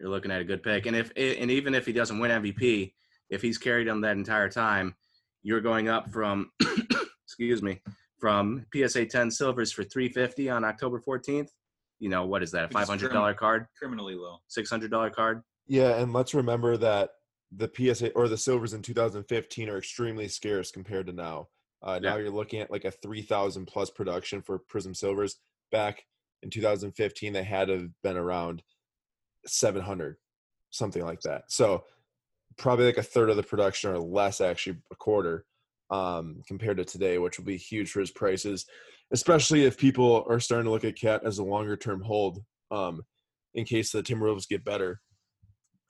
you're 0.00 0.08
looking 0.10 0.30
at 0.30 0.40
a 0.40 0.44
good 0.44 0.62
pick. 0.62 0.86
And 0.86 0.96
if 0.96 1.12
and 1.16 1.50
even 1.50 1.74
if 1.74 1.86
he 1.86 1.92
doesn't 1.92 2.18
win 2.18 2.30
MVP, 2.30 2.92
if 3.30 3.42
he's 3.42 3.58
carried 3.58 3.88
them 3.88 4.00
that 4.02 4.16
entire 4.16 4.48
time, 4.48 4.94
you're 5.42 5.60
going 5.60 5.88
up 5.88 6.10
from 6.10 6.50
excuse 7.24 7.62
me 7.62 7.80
from 8.18 8.64
PSA 8.74 9.06
10 9.06 9.30
silvers 9.30 9.72
for 9.72 9.82
350 9.82 10.48
on 10.48 10.64
October 10.64 11.00
14th. 11.00 11.48
You 11.98 12.08
know 12.08 12.24
what 12.26 12.42
is 12.42 12.50
that? 12.52 12.64
A 12.64 12.68
$500 12.74 13.36
card, 13.36 13.66
Criminally 13.76 14.14
low. 14.14 14.38
$600 14.56 15.12
card. 15.12 15.42
Yeah, 15.66 15.96
and 16.00 16.12
let's 16.12 16.34
remember 16.34 16.76
that 16.76 17.10
the 17.54 17.70
PSA 17.74 18.10
or 18.12 18.28
the 18.28 18.36
silvers 18.38 18.74
in 18.74 18.82
2015 18.82 19.68
are 19.68 19.78
extremely 19.78 20.28
scarce 20.28 20.70
compared 20.70 21.06
to 21.06 21.12
now. 21.12 21.48
Uh, 21.82 21.98
now 21.98 22.14
Yeah. 22.16 22.22
you're 22.22 22.30
looking 22.30 22.60
at 22.60 22.70
like 22.70 22.84
a 22.84 22.90
3,000 22.90 23.66
plus 23.66 23.90
production 23.90 24.40
for 24.42 24.60
Prizm 24.72 24.96
silvers. 24.96 25.36
Back 25.70 26.04
in 26.42 26.50
2015, 26.50 27.32
they 27.32 27.42
had 27.44 27.68
to 27.68 27.74
have 27.74 27.88
been 28.02 28.16
around 28.16 28.62
700, 29.46 30.16
something 30.70 31.04
like 31.04 31.20
that. 31.20 31.44
So 31.48 31.84
probably 32.58 32.86
like 32.86 32.98
a 32.98 33.02
third 33.02 33.30
of 33.30 33.36
the 33.36 33.42
production 33.42 33.90
or 33.90 33.98
less, 33.98 34.40
actually 34.40 34.78
a 34.92 34.96
quarter 34.96 35.44
um, 35.90 36.42
compared 36.46 36.78
to 36.78 36.84
today, 36.84 37.18
which 37.18 37.38
will 37.38 37.44
be 37.44 37.56
huge 37.56 37.90
for 37.90 38.00
his 38.00 38.10
prices, 38.10 38.66
especially 39.12 39.64
if 39.64 39.78
people 39.78 40.24
are 40.28 40.40
starting 40.40 40.64
to 40.64 40.70
look 40.70 40.84
at 40.84 40.96
Cat 40.96 41.22
as 41.24 41.38
a 41.38 41.44
longer 41.44 41.76
term 41.76 42.00
hold 42.02 42.40
um, 42.70 43.02
in 43.54 43.64
case 43.64 43.92
the 43.92 44.02
Timberwolves 44.02 44.48
get 44.48 44.64
better 44.64 45.00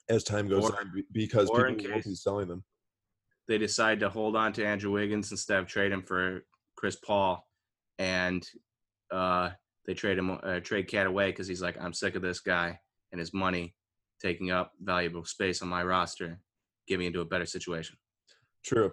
as 0.09 0.23
time 0.23 0.47
goes 0.49 0.69
Or- 0.69 0.79
on 0.79 1.03
because 1.13 1.49
people 1.49 1.63
won't 1.63 2.03
be 2.03 2.15
selling 2.15 2.47
them. 2.49 2.63
they 3.47 3.57
decide 3.57 3.99
to 4.01 4.09
hold 4.09 4.35
on 4.35 4.51
to 4.53 4.65
Andrew 4.65 4.91
Wiggins 4.91 5.31
instead 5.31 5.59
of 5.59 5.67
trade 5.67 5.91
him 5.91 6.03
for 6.03 6.45
Chris 6.75 6.97
Paul, 6.97 7.45
and 7.99 8.45
uh, 9.11 9.51
they 9.85 9.93
trade 9.93 10.17
him 10.17 10.37
uh, 10.43 10.59
trade 10.59 10.87
Cat 10.87 11.07
away 11.07 11.31
because 11.31 11.47
he's 11.47 11.61
like, 11.61 11.77
I'm 11.79 11.93
sick 11.93 12.15
of 12.15 12.21
this 12.21 12.39
guy 12.39 12.79
and 13.11 13.19
his 13.19 13.33
money 13.33 13.75
taking 14.21 14.51
up 14.51 14.71
valuable 14.81 15.25
space 15.25 15.61
on 15.61 15.67
my 15.67 15.83
roster. 15.83 16.39
Get 16.87 16.99
me 16.99 17.07
into 17.07 17.21
a 17.21 17.25
better 17.25 17.45
situation. 17.45 17.97
True. 18.63 18.91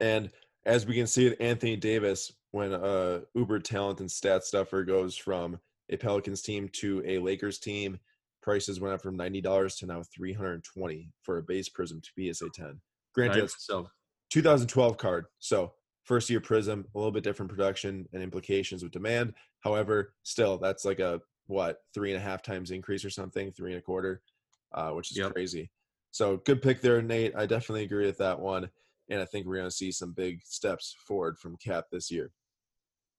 And 0.00 0.30
as 0.66 0.86
we 0.86 0.94
can 0.94 1.06
see 1.06 1.28
with 1.28 1.40
Anthony 1.40 1.76
Davis, 1.76 2.32
when 2.50 2.72
uh 2.72 3.20
uber 3.34 3.58
talent 3.58 4.00
and 4.00 4.10
stat 4.10 4.44
stuffer 4.44 4.84
goes 4.84 5.16
from 5.16 5.58
a 5.90 5.96
Pelicans 5.96 6.42
team 6.42 6.68
to 6.74 7.02
a 7.06 7.18
Lakers 7.18 7.58
team, 7.58 7.98
prices 8.42 8.80
went 8.80 8.94
up 8.94 9.02
from 9.02 9.16
ninety 9.16 9.40
dollars 9.40 9.76
to 9.76 9.86
now 9.86 10.02
three 10.14 10.32
hundred 10.32 10.64
twenty 10.64 11.10
for 11.22 11.38
a 11.38 11.42
base 11.42 11.68
Prizm 11.68 12.02
to 12.02 12.34
PSA 12.34 12.48
ten. 12.54 12.80
Granted, 13.14 13.42
Right? 13.42 13.50
So 13.58 13.88
2012 14.30 14.96
card, 14.96 15.26
so 15.38 15.72
first 16.04 16.28
year 16.28 16.40
Prizm, 16.40 16.84
a 16.94 16.98
little 16.98 17.12
bit 17.12 17.22
different 17.22 17.50
production 17.50 18.08
and 18.12 18.22
implications 18.22 18.82
with 18.82 18.92
demand. 18.92 19.32
However, 19.64 20.12
still 20.22 20.58
that's 20.58 20.84
like 20.84 21.00
a 21.00 21.20
what 21.46 21.78
three 21.94 22.12
and 22.12 22.20
a 22.20 22.24
half 22.24 22.42
times 22.42 22.70
increase 22.70 23.04
or 23.04 23.10
something, 23.10 23.50
three 23.50 23.72
and 23.72 23.78
a 23.78 23.82
quarter, 23.82 24.22
uh, 24.72 24.90
which 24.90 25.10
is 25.10 25.16
Yep. 25.16 25.32
crazy. 25.32 25.70
So 26.10 26.36
good 26.38 26.62
pick 26.62 26.80
there, 26.80 27.02
Nate. 27.02 27.34
I 27.34 27.46
definitely 27.46 27.84
agree 27.84 28.06
with 28.06 28.18
that 28.18 28.38
one, 28.38 28.70
and 29.08 29.20
I 29.20 29.24
think 29.24 29.46
we're 29.46 29.56
going 29.56 29.66
to 29.68 29.74
see 29.74 29.90
some 29.90 30.12
big 30.12 30.42
steps 30.44 30.94
forward 31.06 31.38
from 31.38 31.56
Cap 31.56 31.86
this 31.90 32.10
year. 32.10 32.30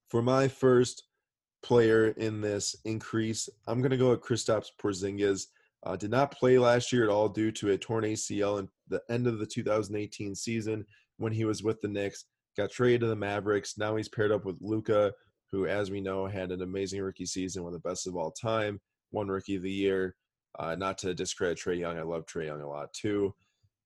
For 0.07 0.21
my 0.21 0.47
first 0.47 1.03
player 1.61 2.09
in 2.09 2.41
this 2.41 2.75
increase, 2.85 3.49
I'm 3.67 3.81
going 3.81 3.91
to 3.91 3.97
go 3.97 4.11
with 4.11 4.21
Kristaps 4.21 4.69
Porzingis. 4.79 5.47
Uh, 5.83 5.95
did 5.95 6.09
not 6.11 6.31
play 6.31 6.57
last 6.57 6.91
year 6.93 7.03
at 7.03 7.09
all 7.09 7.27
due 7.27 7.51
to 7.51 7.71
a 7.71 7.77
torn 7.77 8.03
ACL 8.05 8.59
in 8.59 8.69
the 8.87 9.01
end 9.09 9.27
of 9.27 9.39
the 9.39 9.45
2018 9.45 10.33
season 10.33 10.85
when 11.17 11.31
he 11.33 11.45
was 11.45 11.63
with 11.63 11.79
the 11.81 11.87
Knicks. 11.87 12.25
Got 12.57 12.71
traded 12.71 13.01
to 13.01 13.07
the 13.07 13.15
Mavericks. 13.15 13.77
Now 13.77 13.95
he's 13.95 14.07
paired 14.09 14.31
up 14.31 14.45
with 14.45 14.57
Luka, 14.61 15.13
who, 15.51 15.67
as 15.67 15.91
we 15.91 16.01
know, 16.01 16.25
had 16.27 16.51
an 16.51 16.61
amazing 16.61 17.01
rookie 17.01 17.25
season, 17.25 17.63
one 17.63 17.73
of 17.73 17.81
the 17.81 17.87
best 17.87 18.07
of 18.07 18.15
all 18.15 18.31
time, 18.31 18.79
one 19.11 19.27
rookie 19.27 19.55
of 19.55 19.63
the 19.63 19.71
year. 19.71 20.15
Uh, 20.57 20.75
not 20.75 20.97
to 20.99 21.13
discredit 21.13 21.57
Trae 21.57 21.79
Young, 21.79 21.97
I 21.97 22.03
love 22.03 22.25
Trae 22.25 22.45
Young 22.45 22.61
a 22.61 22.67
lot 22.67 22.93
too. 22.93 23.33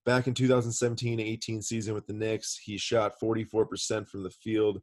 Back 0.06 0.28
in 0.28 0.34
2017-18 0.34 1.64
season 1.64 1.94
with 1.94 2.08
the 2.08 2.14
Knicks, 2.14 2.58
he 2.58 2.78
shot 2.78 3.20
44% 3.22 4.08
from 4.08 4.24
the 4.24 4.30
field, 4.30 4.82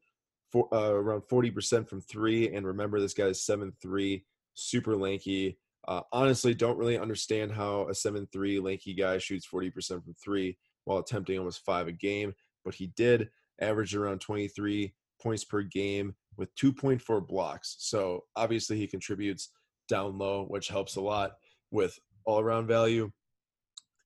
for, 0.50 0.72
uh, 0.72 0.90
around 0.90 1.22
40% 1.22 1.88
from 1.88 2.00
three. 2.00 2.54
And 2.54 2.66
remember, 2.66 3.00
this 3.00 3.14
guy's 3.14 3.44
7'3", 3.44 4.24
super 4.54 4.96
lanky. 4.96 5.58
Uh, 5.88 6.02
honestly, 6.12 6.54
don't 6.54 6.78
really 6.78 6.98
understand 6.98 7.52
how 7.52 7.88
a 7.88 7.94
7 7.94 8.26
3 8.32 8.60
lanky 8.60 8.94
guy 8.94 9.18
shoots 9.18 9.46
40% 9.46 10.04
from 10.04 10.14
three 10.22 10.58
while 10.84 10.98
attempting 10.98 11.38
almost 11.38 11.64
five 11.64 11.88
a 11.88 11.92
game. 11.92 12.34
But 12.64 12.74
he 12.74 12.88
did 12.88 13.30
average 13.60 13.94
around 13.94 14.20
23 14.20 14.94
points 15.20 15.44
per 15.44 15.62
game 15.62 16.14
with 16.36 16.54
2.4 16.56 17.26
blocks. 17.26 17.76
So 17.78 18.24
obviously 18.36 18.76
he 18.76 18.86
contributes 18.86 19.50
down 19.88 20.18
low, 20.18 20.44
which 20.48 20.68
helps 20.68 20.96
a 20.96 21.00
lot 21.00 21.32
with 21.70 21.98
all 22.24 22.40
around 22.40 22.66
value. 22.66 23.10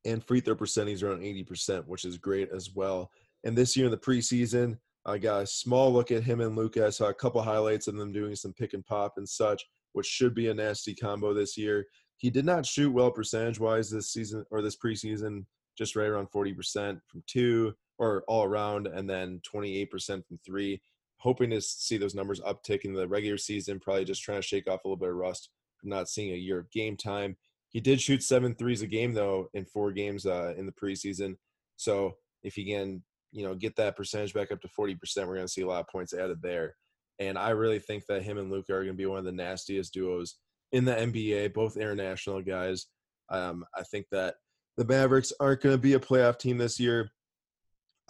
And 0.04 0.24
free 0.24 0.40
throw 0.40 0.54
percentage 0.54 0.94
is 0.94 1.02
around 1.02 1.20
80%, 1.20 1.86
which 1.86 2.04
is 2.04 2.16
great 2.16 2.48
as 2.54 2.70
well. 2.74 3.10
And 3.44 3.56
this 3.56 3.76
year 3.76 3.86
in 3.86 3.92
the 3.92 3.98
preseason, 3.98 4.78
I 5.06 5.18
got 5.18 5.42
a 5.42 5.46
small 5.46 5.92
look 5.92 6.10
at 6.10 6.22
him 6.22 6.40
and 6.40 6.56
Luka. 6.56 6.86
I 6.86 6.90
saw 6.90 7.06
a 7.06 7.14
couple 7.14 7.42
highlights 7.42 7.86
of 7.88 7.96
them 7.96 8.12
doing 8.12 8.36
some 8.36 8.52
pick 8.52 8.74
and 8.74 8.84
pop 8.84 9.14
and 9.16 9.28
such, 9.28 9.64
which 9.92 10.06
should 10.06 10.34
be 10.34 10.48
a 10.48 10.54
nasty 10.54 10.94
combo 10.94 11.32
this 11.32 11.56
year. 11.56 11.86
He 12.18 12.28
did 12.28 12.44
not 12.44 12.66
shoot 12.66 12.90
well 12.90 13.10
percentage 13.10 13.58
wise 13.58 13.90
this 13.90 14.12
season 14.12 14.44
or 14.50 14.60
this 14.60 14.76
preseason, 14.76 15.46
just 15.76 15.96
right 15.96 16.08
around 16.08 16.30
40% 16.30 17.00
from 17.06 17.22
two 17.26 17.72
or 17.98 18.24
all 18.28 18.44
around, 18.44 18.86
and 18.86 19.08
then 19.08 19.40
28% 19.54 20.26
from 20.26 20.38
three. 20.44 20.80
Hoping 21.20 21.50
to 21.50 21.60
see 21.60 21.96
those 21.96 22.14
numbers 22.14 22.40
uptick 22.40 22.84
in 22.84 22.94
the 22.94 23.06
regular 23.06 23.36
season, 23.36 23.78
probably 23.78 24.04
just 24.04 24.22
trying 24.22 24.40
to 24.40 24.46
shake 24.46 24.68
off 24.68 24.84
a 24.84 24.88
little 24.88 24.96
bit 24.96 25.10
of 25.10 25.16
rust 25.16 25.50
from 25.78 25.90
not 25.90 26.08
seeing 26.08 26.32
a 26.32 26.36
year 26.36 26.58
of 26.58 26.70
game 26.70 26.96
time. 26.96 27.36
He 27.68 27.80
did 27.80 28.00
shoot 28.00 28.22
seven 28.22 28.54
threes 28.54 28.82
a 28.82 28.86
game 28.86 29.14
though 29.14 29.48
in 29.54 29.64
four 29.64 29.92
games 29.92 30.26
uh, 30.26 30.54
in 30.56 30.66
the 30.66 30.72
preseason. 30.72 31.36
So 31.76 32.16
if 32.42 32.54
he 32.54 32.64
can, 32.64 33.02
you 33.32 33.44
know, 33.44 33.54
get 33.54 33.76
that 33.76 33.96
percentage 33.96 34.34
back 34.34 34.50
up 34.50 34.60
to 34.62 34.68
forty 34.68 34.94
percent, 34.94 35.28
we're 35.28 35.36
going 35.36 35.46
to 35.46 35.52
see 35.52 35.62
a 35.62 35.66
lot 35.66 35.80
of 35.80 35.88
points 35.88 36.12
added 36.12 36.42
there. 36.42 36.76
And 37.18 37.38
I 37.38 37.50
really 37.50 37.78
think 37.78 38.06
that 38.06 38.22
him 38.22 38.38
and 38.38 38.50
Luka 38.50 38.72
are 38.72 38.82
going 38.82 38.96
to 38.96 39.02
be 39.02 39.06
one 39.06 39.18
of 39.18 39.24
the 39.24 39.32
nastiest 39.32 39.92
duos 39.92 40.36
in 40.72 40.84
the 40.84 40.94
NBA, 40.94 41.52
both 41.52 41.76
international 41.76 42.40
guys. 42.40 42.86
Um, 43.28 43.64
I 43.76 43.82
think 43.82 44.06
that 44.10 44.36
the 44.76 44.84
Mavericks 44.84 45.32
aren't 45.38 45.60
going 45.60 45.74
to 45.74 45.80
be 45.80 45.94
a 45.94 46.00
playoff 46.00 46.38
team 46.38 46.58
this 46.58 46.80
year. 46.80 47.12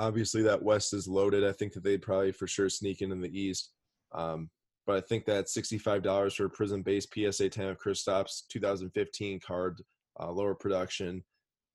Obviously, 0.00 0.42
that 0.42 0.62
West 0.62 0.94
is 0.94 1.06
loaded. 1.06 1.44
I 1.44 1.52
think 1.52 1.74
that 1.74 1.84
they'd 1.84 2.00
probably 2.00 2.32
for 2.32 2.46
sure 2.46 2.70
sneak 2.70 3.02
in 3.02 3.12
in 3.12 3.20
the 3.20 3.38
East. 3.38 3.70
Um, 4.12 4.48
but 4.86 4.96
I 4.96 5.00
think 5.02 5.26
that 5.26 5.46
$65 5.46 6.34
for 6.34 6.46
a 6.46 6.50
Prizm 6.50 6.82
base 6.82 7.06
PSA 7.06 7.50
10 7.50 7.68
of 7.68 7.78
Kristaps 7.78 8.42
2015 8.48 9.38
card, 9.38 9.82
uh, 10.18 10.30
lower 10.30 10.54
production. 10.54 11.22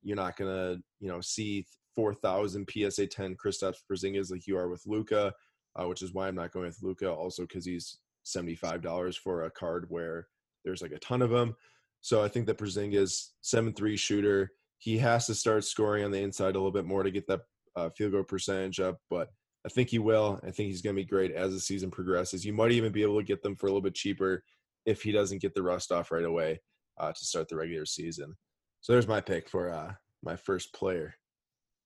You're 0.02 0.16
not 0.16 0.38
going 0.38 0.52
to, 0.52 0.82
you 1.00 1.08
know, 1.08 1.22
see 1.22 1.68
4,000 1.96 2.68
PSA 2.68 3.08
10 3.08 3.36
Kristaps 3.36 3.78
Porzingis 3.90 4.32
like 4.32 4.48
you 4.48 4.58
are 4.58 4.70
with 4.70 4.82
Luka, 4.88 5.32
uh, 5.80 5.88
which 5.88 6.02
is 6.02 6.14
why 6.14 6.28
I'm 6.28 6.36
not 6.36 6.52
going 6.52 6.66
with 6.66 6.82
Luka 6.82 7.12
Also, 7.12 7.44
because 7.44 7.66
he's 7.66 8.00
$75 8.26 9.18
for 9.18 9.44
a 9.44 9.52
card 9.52 9.86
where 9.90 10.28
there's 10.64 10.82
like 10.82 10.92
a 10.92 11.00
ton 11.00 11.22
of 11.22 11.30
them. 11.30 11.56
So 12.02 12.24
I 12.24 12.28
think 12.28 12.48
that 12.48 12.58
Porzingis, 12.58 13.30
7-3 13.44 13.98
shooter, 13.98 14.52
he 14.78 14.98
has 14.98 15.26
to 15.28 15.36
start 15.36 15.64
scoring 15.64 16.04
on 16.04 16.12
the 16.12 16.22
inside 16.22 16.56
a 16.56 16.60
little 16.60 16.72
bit 16.72 16.86
more 16.86 17.04
to 17.04 17.12
get 17.12 17.28
that 17.28 17.42
uh, 17.76 17.90
field 17.90 18.14
goal 18.14 18.24
percentage 18.24 18.80
up. 18.80 18.98
But 19.10 19.30
I 19.66 19.70
think 19.70 19.90
he 19.90 20.00
will. 20.00 20.40
I 20.44 20.52
think 20.52 20.68
he's 20.68 20.82
going 20.82 20.96
to 20.96 21.02
be 21.02 21.08
great 21.08 21.32
as 21.32 21.52
the 21.52 21.60
season 21.60 21.90
progresses. 21.92 22.46
You 22.46 22.54
might 22.54 22.72
even 22.72 22.92
be 22.92 23.02
able 23.02 23.20
to 23.20 23.26
get 23.26 23.42
them 23.42 23.56
for 23.56 23.68
a 23.68 23.70
little 23.70 23.82
bit 23.82 23.96
cheaper 23.96 24.44
if 24.86 25.02
he 25.02 25.12
doesn't 25.12 25.42
get 25.42 25.56
the 25.56 25.64
rust 25.64 25.92
off 25.92 26.12
right 26.12 26.24
away 26.24 26.62
uh, 27.00 27.12
to 27.12 27.26
start 27.26 27.50
the 27.50 27.56
regular 27.56 27.86
season. 27.86 28.36
So 28.82 28.94
there's 28.94 29.08
my 29.08 29.22
pick 29.22 29.50
for 29.50 29.72
uh, 29.72 29.94
my 30.24 30.36
first 30.36 30.74
player. 30.74 31.16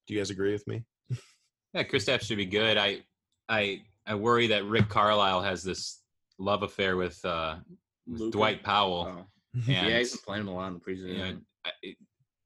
Do 0.07 0.13
you 0.13 0.19
guys 0.19 0.29
agree 0.29 0.51
with 0.51 0.67
me? 0.67 0.85
Yeah, 1.71 1.83
Chris 1.83 2.05
Kristaps 2.05 2.23
should 2.23 2.37
be 2.37 2.47
good. 2.47 2.77
I, 2.77 3.01
I, 3.47 3.81
I 4.07 4.15
worry 4.15 4.47
that 4.47 4.65
Rick 4.65 4.89
Carlisle 4.89 5.43
has 5.43 5.61
this 5.61 6.01
love 6.39 6.63
affair 6.63 6.97
with, 6.97 7.23
uh, 7.23 7.57
with 8.07 8.31
Dwight 8.31 8.63
Powell. 8.63 9.07
Oh. 9.07 9.25
And, 9.53 9.67
yeah, 9.67 9.97
he's 9.99 10.11
been 10.13 10.21
playing 10.25 10.41
him 10.41 10.47
a 10.47 10.53
lot 10.55 10.67
in 10.69 10.73
the 10.73 10.79
preseason. 10.79 11.09
you 11.09 11.17
know, 11.17 11.37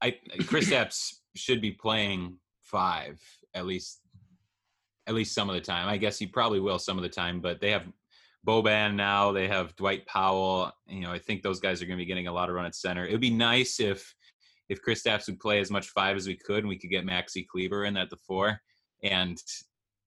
I, 0.02 0.08
I 0.08 0.38
Kristaps 0.40 1.14
should 1.36 1.62
be 1.62 1.70
playing 1.70 2.36
five 2.74 3.20
at 3.54 3.66
least, 3.66 4.00
at 5.06 5.14
least 5.14 5.32
some 5.32 5.48
of 5.48 5.54
the 5.54 5.60
time. 5.60 5.88
I 5.88 5.96
guess 5.96 6.18
he 6.18 6.26
probably 6.26 6.58
will 6.58 6.80
some 6.80 6.96
of 6.98 7.04
the 7.04 7.08
time. 7.08 7.40
But 7.40 7.60
they 7.60 7.70
have 7.70 7.86
Boban 8.44 8.96
now. 8.96 9.30
They 9.30 9.46
have 9.46 9.76
Dwight 9.76 10.04
Powell. 10.06 10.72
You 10.88 11.02
know, 11.02 11.12
I 11.12 11.18
think 11.18 11.42
those 11.42 11.60
guys 11.60 11.80
are 11.80 11.86
going 11.86 11.96
to 11.96 12.02
be 12.02 12.08
getting 12.08 12.26
a 12.26 12.32
lot 12.32 12.48
of 12.48 12.56
run 12.56 12.66
at 12.66 12.74
center. 12.74 13.06
It 13.06 13.12
would 13.12 13.20
be 13.20 13.30
nice 13.30 13.78
if 13.78 14.12
if 14.68 14.82
Chris 14.82 15.02
Kristaps 15.02 15.26
would 15.26 15.38
play 15.38 15.60
as 15.60 15.70
much 15.70 15.88
five 15.90 16.16
as 16.16 16.26
we 16.26 16.36
could, 16.36 16.58
and 16.58 16.68
we 16.68 16.78
could 16.78 16.90
get 16.90 17.06
Maxi 17.06 17.46
Kleber 17.46 17.84
in 17.84 17.96
at 17.96 18.10
the 18.10 18.16
four, 18.16 18.58
and 19.02 19.38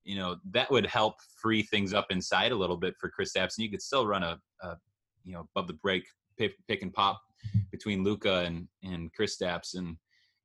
you 0.03 0.17
know 0.17 0.35
that 0.51 0.69
would 0.69 0.85
help 0.85 1.15
free 1.41 1.63
things 1.63 1.93
up 1.93 2.07
inside 2.09 2.51
a 2.51 2.55
little 2.55 2.77
bit 2.77 2.95
for 2.99 3.09
Chris 3.09 3.31
Kristaps, 3.33 3.57
and 3.57 3.63
you 3.63 3.71
could 3.71 3.81
still 3.81 4.05
run 4.05 4.23
a, 4.23 4.37
a 4.61 4.75
you 5.23 5.33
know 5.33 5.47
above 5.55 5.67
the 5.67 5.73
break 5.73 6.03
pick, 6.37 6.53
pick 6.67 6.81
and 6.81 6.93
pop 6.93 7.21
between 7.71 8.03
Luka 8.03 8.39
and 8.39 8.67
and 8.83 9.13
Chris 9.13 9.37
Kristaps, 9.37 9.77
and 9.77 9.95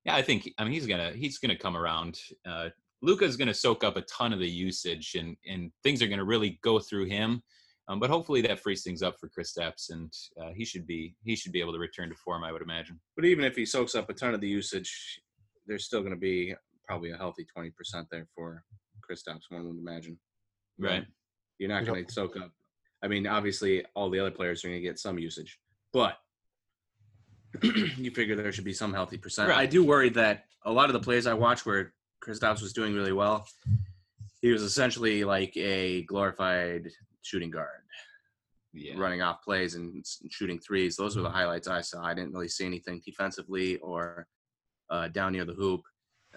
yeah, 0.04 0.14
I 0.14 0.22
think 0.22 0.52
I 0.58 0.64
mean 0.64 0.72
he's 0.72 0.86
gonna 0.86 1.12
he's 1.12 1.38
gonna 1.38 1.56
come 1.56 1.76
around. 1.76 2.18
Uh, 2.46 2.68
Luka's 3.02 3.36
gonna 3.36 3.54
soak 3.54 3.84
up 3.84 3.96
a 3.96 4.02
ton 4.02 4.32
of 4.32 4.38
the 4.38 4.48
usage, 4.48 5.14
and 5.18 5.36
and 5.46 5.70
things 5.82 6.02
are 6.02 6.08
gonna 6.08 6.24
really 6.24 6.58
go 6.62 6.78
through 6.78 7.06
him. 7.06 7.42
Um, 7.88 7.98
but 7.98 8.10
hopefully 8.10 8.40
that 8.42 8.60
frees 8.60 8.84
things 8.84 9.02
up 9.02 9.16
for 9.18 9.28
Chris 9.28 9.52
Kristaps, 9.52 9.90
and 9.90 10.12
uh, 10.40 10.52
he 10.54 10.64
should 10.64 10.86
be 10.86 11.16
he 11.24 11.34
should 11.34 11.52
be 11.52 11.60
able 11.60 11.72
to 11.72 11.78
return 11.78 12.08
to 12.08 12.14
form. 12.14 12.44
I 12.44 12.52
would 12.52 12.62
imagine. 12.62 13.00
But 13.16 13.24
even 13.24 13.44
if 13.44 13.56
he 13.56 13.66
soaks 13.66 13.94
up 13.94 14.08
a 14.08 14.14
ton 14.14 14.34
of 14.34 14.40
the 14.40 14.48
usage, 14.48 15.20
there's 15.66 15.84
still 15.84 16.00
going 16.00 16.14
to 16.14 16.18
be 16.18 16.54
probably 16.86 17.10
a 17.10 17.16
healthy 17.16 17.46
20% 17.56 17.72
there 18.10 18.26
for 18.34 18.64
Chris 19.02 19.22
Kristaps, 19.22 19.42
one 19.50 19.66
would 19.66 19.78
imagine. 19.78 20.18
Right. 20.78 21.06
You're 21.58 21.68
not 21.68 21.84
going 21.84 22.04
to 22.04 22.12
soak 22.12 22.36
up. 22.36 22.50
I 23.02 23.08
mean, 23.08 23.26
obviously, 23.26 23.84
all 23.94 24.10
the 24.10 24.18
other 24.18 24.30
players 24.30 24.64
are 24.64 24.68
going 24.68 24.80
to 24.80 24.88
get 24.88 24.98
some 24.98 25.18
usage, 25.18 25.58
but 25.92 26.18
you 27.62 28.10
figure 28.10 28.34
there 28.36 28.52
should 28.52 28.64
be 28.64 28.72
some 28.72 28.92
healthy 28.92 29.18
percent. 29.18 29.48
Right. 29.48 29.58
I 29.58 29.66
do 29.66 29.84
worry 29.84 30.08
that 30.10 30.44
a 30.64 30.72
lot 30.72 30.88
of 30.88 30.92
the 30.94 31.00
plays 31.00 31.26
I 31.26 31.34
watched 31.34 31.66
where 31.66 31.92
Kristaps 32.24 32.62
was 32.62 32.72
doing 32.72 32.94
really 32.94 33.12
well, 33.12 33.46
he 34.40 34.50
was 34.50 34.62
essentially 34.62 35.24
like 35.24 35.56
a 35.56 36.02
glorified 36.04 36.88
shooting 37.22 37.50
guard, 37.50 37.80
Yeah. 38.72 38.94
running 38.96 39.22
off 39.22 39.42
plays 39.42 39.74
and 39.74 40.04
shooting 40.30 40.58
threes. 40.58 40.96
Those 40.96 41.16
were 41.16 41.22
the 41.22 41.30
highlights 41.30 41.68
I 41.68 41.80
saw. 41.80 42.04
I 42.04 42.14
didn't 42.14 42.32
really 42.32 42.48
see 42.48 42.64
anything 42.66 43.02
defensively 43.04 43.76
or 43.78 44.26
uh, 44.90 45.08
down 45.08 45.32
near 45.32 45.44
the 45.44 45.52
hoop. 45.54 45.82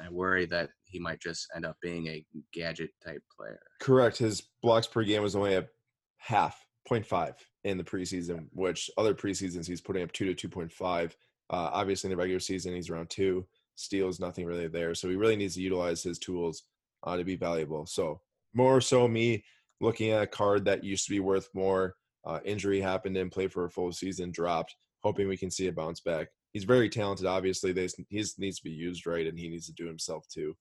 I 0.04 0.10
worry 0.10 0.45
that 0.47 0.69
he 0.84 0.99
might 0.99 1.21
just 1.21 1.47
end 1.56 1.65
up 1.65 1.78
being 1.82 2.08
a 2.08 2.25
gadget 2.54 2.89
type 3.06 3.23
player. 3.38 3.62
Correct. 3.80 4.17
His 4.17 4.43
blocks 4.62 4.88
per 4.88 5.04
game 5.04 5.21
was 5.21 5.36
only 5.36 5.56
at 5.56 5.69
half, 6.17 6.64
0.5 6.89 7.34
in 7.63 7.78
the 7.78 7.84
preseason, 7.84 8.48
which 8.54 8.89
other 8.98 9.13
preseasons 9.13 9.67
he's 9.67 9.82
putting 9.82 10.04
up 10.04 10.12
2 10.12 10.34
to 10.34 10.50
2.5. 10.50 11.12
Uh, 11.50 11.69
obviously, 11.74 12.08
in 12.08 12.12
the 12.12 12.17
regular 12.17 12.39
season, 12.39 12.74
he's 12.74 12.89
around 12.89 13.10
2. 13.10 13.45
Steals, 13.76 14.19
nothing 14.19 14.45
really 14.45 14.67
there. 14.67 14.95
So 14.95 15.10
he 15.10 15.15
really 15.15 15.36
needs 15.36 15.56
to 15.56 15.62
utilize 15.62 16.02
his 16.02 16.19
tools 16.19 16.63
uh, 17.04 17.17
to 17.17 17.24
be 17.24 17.36
valuable. 17.36 17.86
So, 17.86 18.21
more 18.54 18.80
so, 18.80 19.08
me 19.08 19.43
looking 19.82 20.12
at 20.12 20.24
a 20.24 20.28
card 20.28 20.65
that 20.65 20.84
used 20.84 21.06
to 21.06 21.12
be 21.12 21.19
worth 21.19 21.50
more. 21.54 21.95
Uh, 22.26 22.39
injury 22.45 22.80
happened 22.82 23.17
and 23.17 23.32
played 23.32 23.52
for 23.52 23.65
a 23.65 23.69
full 23.69 23.91
season, 23.91 24.32
dropped, 24.32 24.76
hoping 25.04 25.28
we 25.28 25.38
can 25.38 25.52
see 25.52 25.67
a 25.67 25.71
bounce 25.71 26.00
back. 26.00 26.28
He's 26.54 26.63
very 26.63 26.89
talented. 26.89 27.26
Obviously, 27.26 27.71
they, 27.71 27.88
he 28.10 28.26
needs 28.38 28.58
to 28.58 28.63
be 28.63 28.71
used 28.71 29.06
right, 29.06 29.28
and 29.28 29.38
he 29.38 29.50
needs 29.50 29.67
to 29.67 29.74
do 29.74 29.86
himself 29.86 30.26
too 30.28 30.56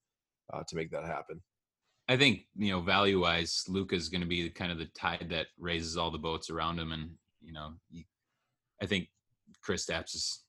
uh, 0.53 0.61
to 0.67 0.75
make 0.75 0.91
that 0.91 1.05
happen. 1.05 1.41
I 2.07 2.17
think 2.17 2.45
you 2.55 2.71
know 2.71 2.81
value 2.81 3.21
wise, 3.21 3.63
Luka 3.67 3.95
is 3.95 4.09
going 4.09 4.21
to 4.21 4.27
be 4.27 4.49
kind 4.49 4.71
of 4.71 4.77
the 4.77 4.85
tide 4.85 5.27
that 5.31 5.47
raises 5.57 5.97
all 5.97 6.11
the 6.11 6.17
boats 6.19 6.49
around 6.49 6.79
him, 6.79 6.91
and 6.91 7.09
you 7.41 7.51
know, 7.53 7.73
you, 7.89 8.03
I 8.81 8.85
think 8.85 9.09
Kristaps 9.67 10.15
is. 10.15 10.41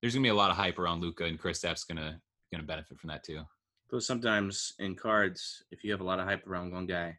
There's 0.00 0.14
going 0.14 0.22
to 0.22 0.26
be 0.26 0.30
a 0.30 0.34
lot 0.34 0.50
of 0.50 0.56
hype 0.56 0.78
around 0.78 1.00
Luka, 1.02 1.24
and 1.24 1.40
Kristaps 1.40 1.86
going 1.86 1.96
to 1.98 2.20
going 2.52 2.60
to 2.62 2.66
benefit 2.66 2.98
from 2.98 3.08
that 3.08 3.24
too. 3.24 3.42
But 3.90 4.02
sometimes 4.02 4.74
in 4.78 4.94
cards, 4.94 5.62
if 5.70 5.82
you 5.84 5.90
have 5.92 6.00
a 6.00 6.04
lot 6.04 6.20
of 6.20 6.26
hype 6.26 6.46
around 6.46 6.72
one 6.72 6.86
guy, 6.86 7.16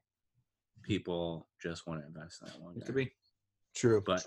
people 0.83 1.47
just 1.62 1.88
want 1.88 2.01
to 2.01 2.07
invest 2.07 2.41
in 2.41 2.47
that 2.47 2.62
one 2.62 2.75
It 2.75 2.79
guy. 2.81 2.85
could 2.85 2.95
be. 2.95 3.12
True. 3.75 4.01
But 4.05 4.25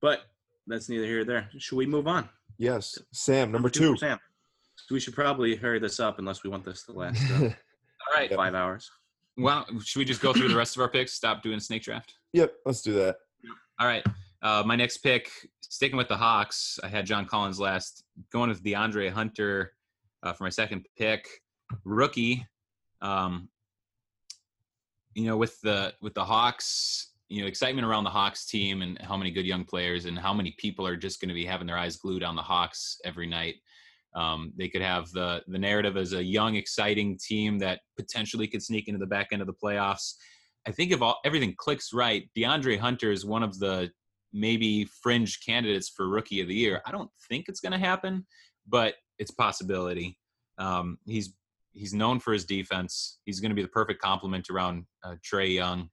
but 0.00 0.20
that's 0.66 0.88
neither 0.88 1.04
here 1.04 1.16
nor 1.16 1.24
there. 1.24 1.48
Should 1.58 1.76
we 1.76 1.86
move 1.86 2.06
on? 2.08 2.28
Yes. 2.58 2.98
Sam, 3.12 3.52
number 3.52 3.68
for 3.68 3.74
two. 3.74 3.96
Sam. 3.96 4.18
We 4.90 5.00
should 5.00 5.14
probably 5.14 5.56
hurry 5.56 5.78
this 5.78 6.00
up 6.00 6.18
unless 6.18 6.42
we 6.44 6.50
want 6.50 6.64
this 6.64 6.84
to 6.84 6.92
last 6.92 7.22
All 7.40 7.52
right. 8.20 8.30
Yep. 8.30 8.36
five 8.36 8.54
hours. 8.54 8.90
Well, 9.36 9.66
should 9.84 9.98
we 9.98 10.04
just 10.04 10.22
go 10.22 10.32
through 10.32 10.48
the 10.48 10.56
rest 10.56 10.76
of 10.76 10.82
our 10.82 10.88
picks? 10.88 11.12
Stop 11.12 11.42
doing 11.42 11.60
snake 11.60 11.82
draft. 11.82 12.14
yep, 12.32 12.54
let's 12.64 12.82
do 12.82 12.92
that. 12.94 13.16
All 13.78 13.86
right. 13.86 14.04
Uh, 14.42 14.62
my 14.64 14.76
next 14.76 14.98
pick, 14.98 15.30
sticking 15.60 15.96
with 15.96 16.08
the 16.08 16.16
Hawks, 16.16 16.78
I 16.82 16.88
had 16.88 17.04
John 17.04 17.26
Collins 17.26 17.60
last, 17.60 18.04
going 18.32 18.48
with 18.48 18.62
DeAndre 18.62 19.10
Hunter 19.10 19.72
uh, 20.22 20.32
for 20.32 20.44
my 20.44 20.50
second 20.50 20.86
pick. 20.96 21.28
Rookie, 21.84 22.46
um, 23.02 23.48
you 25.14 25.24
know, 25.24 25.36
with 25.36 25.60
the 25.62 25.92
with 26.00 26.14
the 26.14 26.24
Hawks, 26.24 27.10
you 27.28 27.42
know, 27.42 27.48
excitement 27.48 27.86
around 27.86 28.04
the 28.04 28.10
Hawks 28.10 28.46
team 28.46 28.82
and 28.82 29.00
how 29.02 29.16
many 29.16 29.30
good 29.30 29.46
young 29.46 29.64
players 29.64 30.04
and 30.04 30.18
how 30.18 30.32
many 30.32 30.54
people 30.58 30.86
are 30.86 30.96
just 30.96 31.20
going 31.20 31.28
to 31.28 31.34
be 31.34 31.44
having 31.44 31.66
their 31.66 31.78
eyes 31.78 31.96
glued 31.96 32.22
on 32.22 32.36
the 32.36 32.42
Hawks 32.42 33.00
every 33.04 33.26
night. 33.26 33.56
Um, 34.16 34.52
they 34.56 34.68
could 34.68 34.82
have 34.82 35.10
the 35.12 35.42
the 35.46 35.58
narrative 35.58 35.96
as 35.96 36.14
a 36.14 36.24
young, 36.24 36.56
exciting 36.56 37.18
team 37.18 37.58
that 37.58 37.80
potentially 37.96 38.48
could 38.48 38.62
sneak 38.62 38.88
into 38.88 38.98
the 38.98 39.06
back 39.06 39.28
end 39.30 39.42
of 39.42 39.46
the 39.46 39.54
playoffs. 39.54 40.14
I 40.66 40.72
think 40.72 40.90
if 40.90 41.02
all, 41.02 41.20
everything 41.24 41.54
clicks 41.56 41.92
right, 41.92 42.28
DeAndre 42.36 42.78
Hunter 42.78 43.12
is 43.12 43.24
one 43.24 43.42
of 43.42 43.58
the 43.58 43.90
maybe 44.32 44.86
fringe 45.02 45.40
candidates 45.44 45.88
for 45.88 46.08
Rookie 46.08 46.40
of 46.40 46.48
the 46.48 46.54
Year. 46.54 46.82
I 46.86 46.90
don't 46.90 47.10
think 47.28 47.44
it's 47.48 47.60
going 47.60 47.72
to 47.72 47.78
happen, 47.78 48.26
but 48.66 48.94
it's 49.18 49.30
possibility. 49.30 50.18
Um, 50.58 50.98
he's 51.06 51.34
he's 51.72 51.92
known 51.92 52.18
for 52.18 52.32
his 52.32 52.46
defense. 52.46 53.18
He's 53.26 53.40
going 53.40 53.50
to 53.50 53.54
be 53.54 53.62
the 53.62 53.68
perfect 53.68 54.00
complement 54.00 54.48
around 54.50 54.86
uh, 55.04 55.16
Trae 55.24 55.54
Young. 55.54 55.90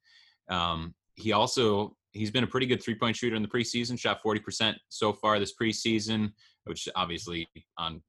Um, 0.50 0.96
he 1.16 1.34
also 1.34 1.96
he's 2.12 2.32
been 2.32 2.44
a 2.44 2.48
pretty 2.48 2.66
good 2.66 2.82
three 2.82 2.96
point 2.96 3.16
shooter 3.16 3.36
in 3.36 3.42
the 3.42 3.48
preseason. 3.48 4.00
Shot 4.00 4.22
forty 4.22 4.40
percent 4.40 4.78
so 4.90 5.14
far 5.14 5.40
this 5.40 5.54
preseason, 5.62 6.32
which 6.64 6.88
obviously 6.96 7.48
on 7.78 8.02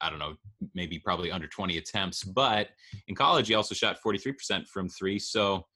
I 0.00 0.10
don't 0.10 0.18
know 0.18 0.34
maybe 0.74 0.98
probably 0.98 1.30
under 1.30 1.46
twenty 1.48 1.78
attempts. 1.78 2.22
But 2.24 2.68
in 3.08 3.14
college, 3.14 3.48
he 3.48 3.54
also 3.54 3.74
shot 3.74 3.98
forty 4.00 4.18
three 4.18 4.32
percent 4.32 4.66
from 4.68 4.88
three. 4.88 5.18
So 5.18 5.66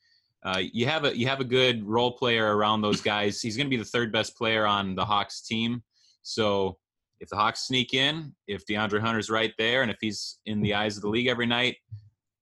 uh, 0.45 0.63
you 0.73 0.87
have 0.87 1.05
a 1.05 1.17
you 1.17 1.27
have 1.27 1.41
a 1.41 1.45
good 1.45 1.85
role 1.87 2.13
player 2.17 2.57
around 2.57 2.83
those 2.83 3.01
guys. 3.13 3.41
He's 3.41 3.57
going 3.57 3.67
to 3.67 3.71
be 3.71 3.77
the 3.77 3.85
third 3.85 4.13
best 4.13 4.37
player 4.37 4.67
on 4.67 4.95
the 4.95 5.05
Hawks 5.05 5.43
team. 5.43 5.83
So 6.23 6.79
if 7.21 7.29
the 7.29 7.37
Hawks 7.37 7.67
sneak 7.67 7.95
in, 7.95 8.35
if 8.49 8.65
DeAndre 8.67 9.01
Hunter's 9.01 9.31
right 9.31 9.53
there, 9.59 9.83
and 9.83 9.91
if 9.91 9.99
he's 10.01 10.39
in 10.47 10.61
the 10.61 10.75
eyes 10.75 10.97
of 10.97 11.03
the 11.03 11.09
league 11.09 11.29
every 11.29 11.47
night, 11.47 11.77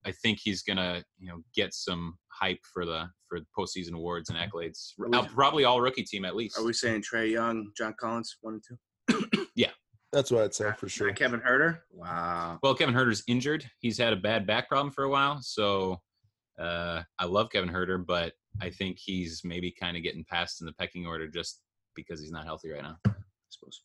I 0.06 0.12
think 0.12 0.38
he's 0.42 0.62
gonna 0.62 1.04
you 1.18 1.28
know 1.28 1.42
get 1.54 1.74
some 1.74 2.16
hype 2.28 2.60
for 2.72 2.86
the 2.86 3.08
for 3.28 3.38
the 3.40 3.46
postseason 3.56 3.92
awards 3.92 4.28
and 4.30 4.38
accolades. 4.38 4.92
We- 4.98 5.08
Uh, 5.16 5.26
Probably 5.28 5.64
all 5.64 5.80
rookie 5.80 6.02
team 6.04 6.24
at 6.24 6.34
least. 6.34 6.58
Are 6.58 6.64
we 6.64 6.72
saying 6.72 7.02
Trae 7.02 7.30
Young, 7.30 7.70
John 7.76 7.94
Collins, 8.00 8.36
one 8.40 8.54
and 8.54 8.64
two? 8.66 9.46
That's 10.12 10.30
what 10.30 10.42
I'd 10.42 10.54
say 10.54 10.72
for 10.76 10.88
sure. 10.88 11.08
Not 11.08 11.16
Kevin 11.16 11.40
Huerter. 11.40 11.78
Wow. 11.92 12.58
Well, 12.62 12.74
Kevin 12.74 12.94
Huerter's 12.94 13.22
injured. 13.28 13.64
He's 13.78 13.96
had 13.96 14.12
a 14.12 14.16
bad 14.16 14.46
back 14.46 14.68
problem 14.68 14.92
for 14.92 15.04
a 15.04 15.08
while, 15.10 15.40
so 15.40 16.00
Uh, 16.58 17.02
I 17.18 17.24
love 17.24 17.48
Kevin 17.50 17.70
Huerter, 17.70 18.04
but 18.04 18.34
I 18.60 18.68
think 18.68 18.98
he's 18.98 19.40
maybe 19.44 19.70
kind 19.72 19.96
of 19.96 20.02
getting 20.02 20.24
passed 20.24 20.60
in 20.60 20.66
the 20.66 20.74
pecking 20.74 21.06
order 21.06 21.26
just 21.26 21.62
because 21.94 22.20
he's 22.20 22.30
not 22.32 22.44
healthy 22.44 22.70
right 22.70 22.82
now. 22.82 22.98
I 23.06 23.12
suppose. 23.48 23.82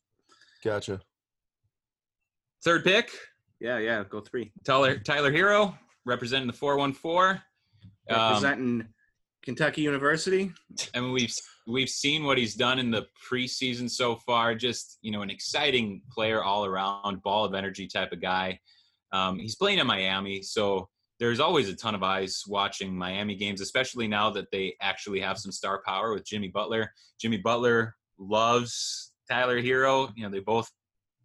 Gotcha. 0.61 0.99
Third 2.65 2.83
pick, 2.83 3.11
Yeah, 3.61 3.77
yeah. 3.77 4.03
Go 4.03 4.19
three. 4.19 4.51
Tyler 4.65 4.97
Tyler 4.97 5.31
Herro, 5.31 5.77
representing 6.05 6.47
the 6.47 6.53
414. 6.53 7.41
Um, 8.09 8.17
Representing 8.17 8.87
Kentucky 9.45 9.81
University. 9.81 10.51
I 10.95 10.99
mean, 10.99 11.11
we've 11.11 11.33
we've 11.67 11.89
seen 11.89 12.23
what 12.23 12.37
he's 12.37 12.55
done 12.55 12.79
in 12.79 12.91
the 12.91 13.05
preseason 13.31 13.89
so 13.89 14.15
far. 14.17 14.55
Just 14.55 14.97
you 15.01 15.11
know, 15.11 15.21
an 15.21 15.29
exciting 15.29 16.01
player 16.11 16.43
all 16.43 16.65
around, 16.65 17.21
ball 17.21 17.45
of 17.45 17.53
energy 17.53 17.87
type 17.87 18.11
of 18.11 18.21
guy. 18.21 18.59
Um, 19.11 19.37
he's 19.39 19.55
playing 19.55 19.79
in 19.79 19.87
Miami, 19.87 20.41
so 20.41 20.89
there's 21.19 21.39
always 21.39 21.69
a 21.69 21.75
ton 21.75 21.95
of 21.95 22.03
eyes 22.03 22.41
watching 22.47 22.97
Miami 22.97 23.35
games, 23.35 23.61
especially 23.61 24.07
now 24.07 24.29
that 24.31 24.51
they 24.51 24.75
actually 24.81 25.21
have 25.21 25.37
some 25.37 25.51
star 25.51 25.81
power 25.85 26.13
with 26.13 26.25
Jimmy 26.25 26.49
Butler. 26.49 26.91
Jimmy 27.21 27.37
Butler 27.37 27.95
loves 28.17 29.13
Tyler 29.29 29.61
Herro. 29.61 30.11
You 30.15 30.23
know, 30.23 30.31
they 30.31 30.39
both 30.39 30.69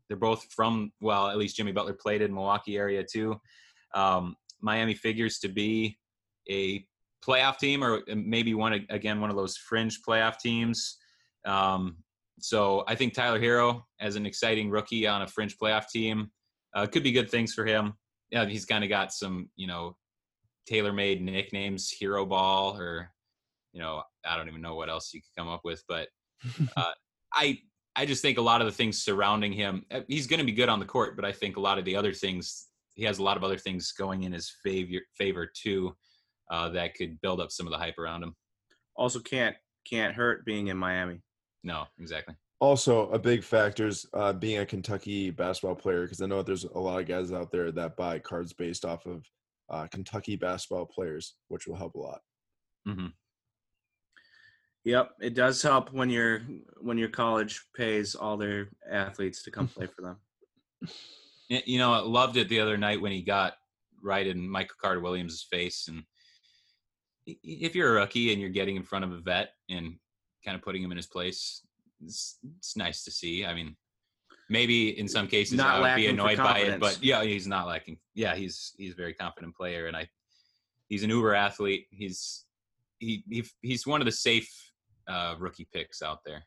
they're 0.09 0.17
both 0.17 0.45
from 0.55 0.93
well, 1.01 1.29
at 1.29 1.39
least 1.39 1.57
Jimmy 1.57 1.73
Butler 1.73 1.95
played 1.95 2.21
in 2.21 2.35
Milwaukee 2.35 2.77
area 2.77 3.03
too. 3.03 3.41
Um, 3.95 4.37
Miami 4.61 4.95
figures 4.95 5.39
to 5.39 5.49
be 5.49 5.99
a 6.51 6.85
playoff 7.27 7.59
team 7.59 7.85
or 7.85 8.03
maybe 8.15 8.55
one 8.55 8.87
again 8.91 9.21
one 9.21 9.31
of 9.31 9.37
those 9.37 9.57
fringe 9.57 10.01
playoff 10.07 10.39
teams. 10.39 10.99
Um, 11.47 11.97
so 12.39 12.85
I 12.89 12.95
think 12.95 13.15
Tyler 13.15 13.41
Herro 13.41 13.83
as 14.01 14.17
an 14.17 14.27
exciting 14.27 14.71
rookie 14.71 15.07
on 15.07 15.23
a 15.23 15.27
fringe 15.27 15.57
playoff 15.59 15.89
team 15.89 16.31
uh, 16.75 16.87
could 16.87 17.03
be 17.03 17.13
good 17.13 17.31
things 17.31 17.53
for 17.53 17.67
him. 17.67 17.95
Yeah, 18.31 18.47
he's 18.47 18.65
kind 18.65 18.85
of 18.85 18.91
got 18.91 19.13
some 19.13 19.51
you 19.57 19.67
know 19.67 19.97
tailor-made 20.67 21.23
nicknames, 21.23 21.91
Hero 21.91 22.25
Ball, 22.25 22.77
or 22.79 23.11
you 23.73 23.81
know 23.81 24.03
I 24.25 24.37
don't 24.37 24.49
even 24.49 24.63
know 24.63 24.75
what 24.75 24.89
else 24.89 25.13
you 25.13 25.21
could 25.21 25.41
come 25.41 25.49
up 25.49 25.63
with, 25.65 25.83
but 25.89 26.09
uh, 26.77 26.93
I 27.35 27.59
I 27.97 28.07
just 28.07 28.23
think 28.23 28.39
a 28.39 28.43
lot 28.43 28.61
of 28.61 28.67
the 28.67 28.73
things 28.73 29.03
surrounding 29.03 29.53
him, 29.53 29.85
uh, 29.91 30.01
he's 30.09 30.27
going 30.27 30.39
to 30.39 30.47
be 30.47 30.53
good 30.53 30.69
on 30.69 30.79
the 30.79 30.87
court, 30.87 31.17
but 31.17 31.25
I 31.25 31.33
think 31.33 31.57
a 31.57 31.61
lot 31.61 31.79
of 31.79 31.85
the 31.85 31.97
other 31.97 32.13
things, 32.13 32.69
he 32.95 33.05
has 33.05 33.19
a 33.19 33.23
lot 33.23 33.37
of 33.37 33.45
other 33.45 33.59
things 33.59 33.93
going 33.93 34.23
in 34.23 34.33
his 34.33 34.53
favor 34.63 35.01
favor 35.19 35.51
too, 35.53 35.95
uh, 36.51 36.69
that 36.71 36.95
could 36.95 37.21
build 37.21 37.41
up 37.41 37.51
some 37.51 37.67
of 37.67 37.73
the 37.73 37.79
hype 37.79 37.99
around 37.99 38.23
him. 38.23 38.35
Also, 38.97 39.21
can't 39.21 39.57
can't 39.89 40.15
hurt 40.15 40.45
being 40.45 40.69
in 40.69 40.77
Miami. 40.77 41.21
No, 41.65 41.85
exactly. 41.99 42.35
Also, 42.61 43.09
a 43.11 43.19
big 43.19 43.43
factor 43.43 43.87
is 43.87 44.07
uh, 44.13 44.35
being 44.35 44.59
a 44.59 44.67
Kentucky 44.67 45.31
basketball 45.31 45.75
player 45.75 46.03
because 46.03 46.21
I 46.21 46.27
know 46.27 46.43
there's 46.43 46.65
a 46.65 46.79
lot 46.79 47.01
of 47.01 47.09
guys 47.09 47.33
out 47.33 47.51
there 47.51 47.73
that 47.73 47.97
buy 47.97 48.19
cards 48.19 48.53
based 48.53 48.85
off 48.85 49.07
of 49.07 49.25
uh, 49.71 49.87
Kentucky 49.87 50.37
basketball 50.37 50.85
players, 50.85 51.37
which 51.49 51.67
will 51.67 51.77
help 51.77 51.95
a 51.95 51.99
lot. 51.99 52.21
hmm 52.87 53.07
Yep, 54.85 55.11
it 55.21 55.35
does 55.35 55.61
help 55.61 55.93
when 55.93 56.09
your 56.09 56.41
when 56.81 56.97
your 56.97 57.11
college 57.11 57.63
pays 57.77 58.15
all 58.15 58.39
their 58.39 58.71
athletes 58.91 59.43
to 59.43 59.51
come 59.51 59.69
play 59.69 59.87
for 59.87 60.03
them. 60.03 60.17
You 61.53 61.79
know, 61.79 61.93
I 61.93 61.99
loved 61.99 62.37
it 62.37 62.49
the 62.49 62.61
other 62.61 62.79
night 62.79 63.01
when 63.01 63.11
he 63.11 63.23
got 63.23 63.55
right 64.05 64.25
in 64.25 64.49
Michael 64.49 64.77
Carter 64.81 65.01
Williams' 65.01 65.49
face. 65.51 65.89
And 65.89 66.05
if 67.43 67.75
you're 67.75 67.97
a 67.97 68.01
rookie 68.01 68.33
and 68.33 68.41
you're 68.41 68.51
getting 68.51 68.77
in 68.77 68.83
front 68.83 69.05
of 69.05 69.13
a 69.13 69.19
vet 69.19 69.51
and 69.69 69.97
kind 70.45 70.57
of 70.57 70.63
putting 70.63 70.83
him 70.83 70.91
in 70.91 70.97
his 70.97 71.07
place, 71.07 71.63
it's, 72.05 72.39
it's 72.59 72.77
nice 72.77 73.05
to 73.05 73.11
see. 73.11 73.45
I 73.45 73.55
mean, 73.55 73.77
maybe 74.49 74.99
in 74.99 75.09
some 75.09 75.27
cases 75.27 75.57
Not 75.57 75.77
I 75.77 75.81
would 75.81 75.97
be 75.97 76.09
annoyed 76.09 76.39
by 76.39 76.59
it, 76.59 76.81
but 76.81 77.03
yeah, 77.03 77.23
he's 77.23 77.47
not 77.47 77.67
lacking. 77.67 77.99
Yeah, 78.15 78.35
he's 78.35 78.75
he's 78.77 78.93
a 78.93 78.97
very 78.97 79.15
confident 79.15 79.55
player, 79.57 79.87
and 79.87 79.97
I 79.97 80.09
he's 80.89 81.05
an 81.05 81.11
uber 81.11 81.35
athlete. 81.35 81.87
He's 81.91 82.45
he, 82.99 83.25
he 83.31 83.45
he's 83.63 83.87
one 83.87 84.01
of 84.01 84.05
the 84.05 84.13
safe 84.13 84.51
uh, 85.09 85.37
rookie 85.39 85.69
picks 85.73 86.03
out 86.03 86.19
there, 86.27 86.45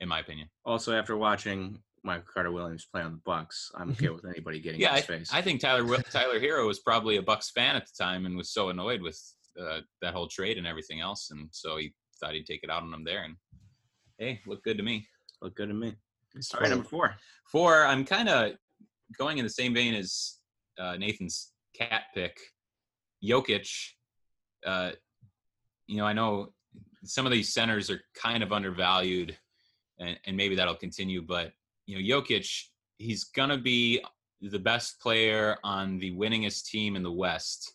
in 0.00 0.08
my 0.08 0.20
opinion. 0.20 0.48
Also, 0.64 0.94
after 0.94 1.16
watching 1.16 1.78
Michael 2.04 2.24
Carter 2.32 2.52
Williams 2.52 2.86
play 2.90 3.02
on 3.02 3.12
the 3.12 3.20
Bucks, 3.24 3.70
I'm 3.74 3.90
okay 3.90 4.08
with 4.08 4.24
anybody 4.24 4.60
getting 4.60 4.80
Yeah, 4.80 4.90
in 4.90 4.96
his 4.96 5.04
I, 5.04 5.06
face. 5.06 5.30
I 5.32 5.42
think 5.42 5.60
Tyler 5.60 5.84
Tyler 6.10 6.40
Herro 6.40 6.66
was 6.66 6.78
probably 6.78 7.16
a 7.16 7.22
Bucks 7.22 7.50
fan 7.50 7.76
at 7.76 7.84
the 7.86 8.02
time 8.02 8.24
and 8.24 8.36
was 8.36 8.50
so 8.50 8.70
annoyed 8.70 9.02
with 9.02 9.20
uh, 9.60 9.80
that 10.02 10.14
whole 10.14 10.28
trade 10.28 10.58
and 10.58 10.66
everything 10.66 11.00
else, 11.00 11.30
and 11.30 11.48
so 11.52 11.76
he 11.76 11.92
thought 12.20 12.34
he'd 12.34 12.46
take 12.46 12.62
it 12.62 12.70
out 12.70 12.82
on 12.82 12.92
him 12.92 13.04
there. 13.04 13.24
And 13.24 13.36
hey, 14.18 14.40
looked 14.46 14.64
good 14.64 14.78
to 14.78 14.82
me. 14.82 15.06
Look 15.42 15.56
good 15.56 15.68
to 15.68 15.74
me. 15.74 15.94
It's 16.34 16.52
All 16.54 16.60
right, 16.60 16.70
number 16.70 16.88
four. 16.88 17.14
Four, 17.50 17.86
I'm 17.86 18.04
kind 18.04 18.28
of 18.28 18.52
going 19.18 19.38
in 19.38 19.44
the 19.44 19.50
same 19.50 19.74
vein 19.74 19.94
as 19.94 20.38
uh, 20.78 20.96
Nathan's 20.96 21.52
cat 21.74 22.04
pick, 22.14 22.38
Jokic. 23.24 23.68
Uh, 24.66 24.92
you 25.86 25.96
know, 25.96 26.06
I 26.06 26.12
know 26.12 26.52
some 27.04 27.26
of 27.26 27.32
these 27.32 27.54
centers 27.54 27.90
are 27.90 28.00
kind 28.20 28.42
of 28.42 28.52
undervalued, 28.52 29.36
and, 29.98 30.18
and 30.26 30.36
maybe 30.36 30.56
that'll 30.56 30.74
continue. 30.74 31.22
But 31.22 31.52
you 31.86 31.96
know, 31.96 32.20
Jokic, 32.20 32.48
he's 32.98 33.24
gonna 33.24 33.58
be 33.58 34.02
the 34.40 34.58
best 34.58 35.00
player 35.00 35.56
on 35.64 35.98
the 35.98 36.14
winningest 36.14 36.66
team 36.66 36.96
in 36.96 37.02
the 37.02 37.12
West, 37.12 37.72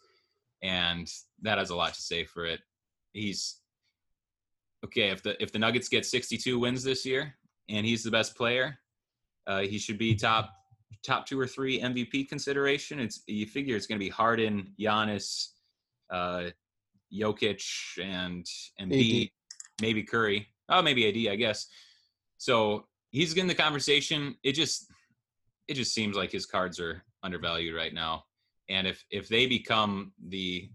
and 0.62 1.10
that 1.42 1.58
has 1.58 1.70
a 1.70 1.76
lot 1.76 1.94
to 1.94 2.02
say 2.02 2.24
for 2.24 2.46
it. 2.46 2.60
He's 3.14 3.60
okay 4.86 5.10
if 5.10 5.22
the 5.24 5.42
if 5.42 5.52
the 5.52 5.60
Nuggets 5.60 5.90
get 5.90 6.06
62 6.06 6.60
wins 6.60 6.84
this 6.84 7.06
year, 7.06 7.36
and 7.70 7.86
he's 7.86 8.04
the 8.04 8.12
best 8.12 8.36
player 8.36 8.78
uh, 9.48 9.62
he 9.62 9.78
should 9.78 9.98
be 9.98 10.16
top 10.16 10.54
top 11.04 11.26
two 11.26 11.40
or 11.40 11.48
three 11.48 11.80
MVP 11.82 12.30
consideration. 12.30 13.00
It's 13.00 13.24
you 13.28 13.46
figure 13.46 13.76
it's 13.76 13.88
going 13.88 14.00
to 14.00 14.06
be 14.06 14.10
Harden, 14.10 14.74
Giannis, 14.80 15.48
uh, 16.12 16.50
Jokic, 17.14 17.64
and 18.02 18.46
Embiid, 18.80 19.32
maybe 19.82 20.04
Curry. 20.04 20.48
Oh, 20.70 20.82
maybe 20.82 21.08
AD, 21.08 21.32
I 21.32 21.36
guess. 21.36 21.68
So 22.38 22.86
he's 23.10 23.34
in 23.36 23.48
the 23.48 23.56
conversation. 23.56 24.36
It 24.44 24.54
just 24.54 24.88
it 25.68 25.74
just 25.74 25.94
seems 25.94 26.16
like 26.16 26.32
his 26.32 26.46
cards 26.46 26.80
are 26.80 27.04
undervalued 27.24 27.76
right 27.76 27.94
now. 27.94 28.24
And 28.70 28.88
if 28.88 29.04
if 29.10 29.28
they 29.28 29.48
become 29.48 30.14
the 30.30 30.70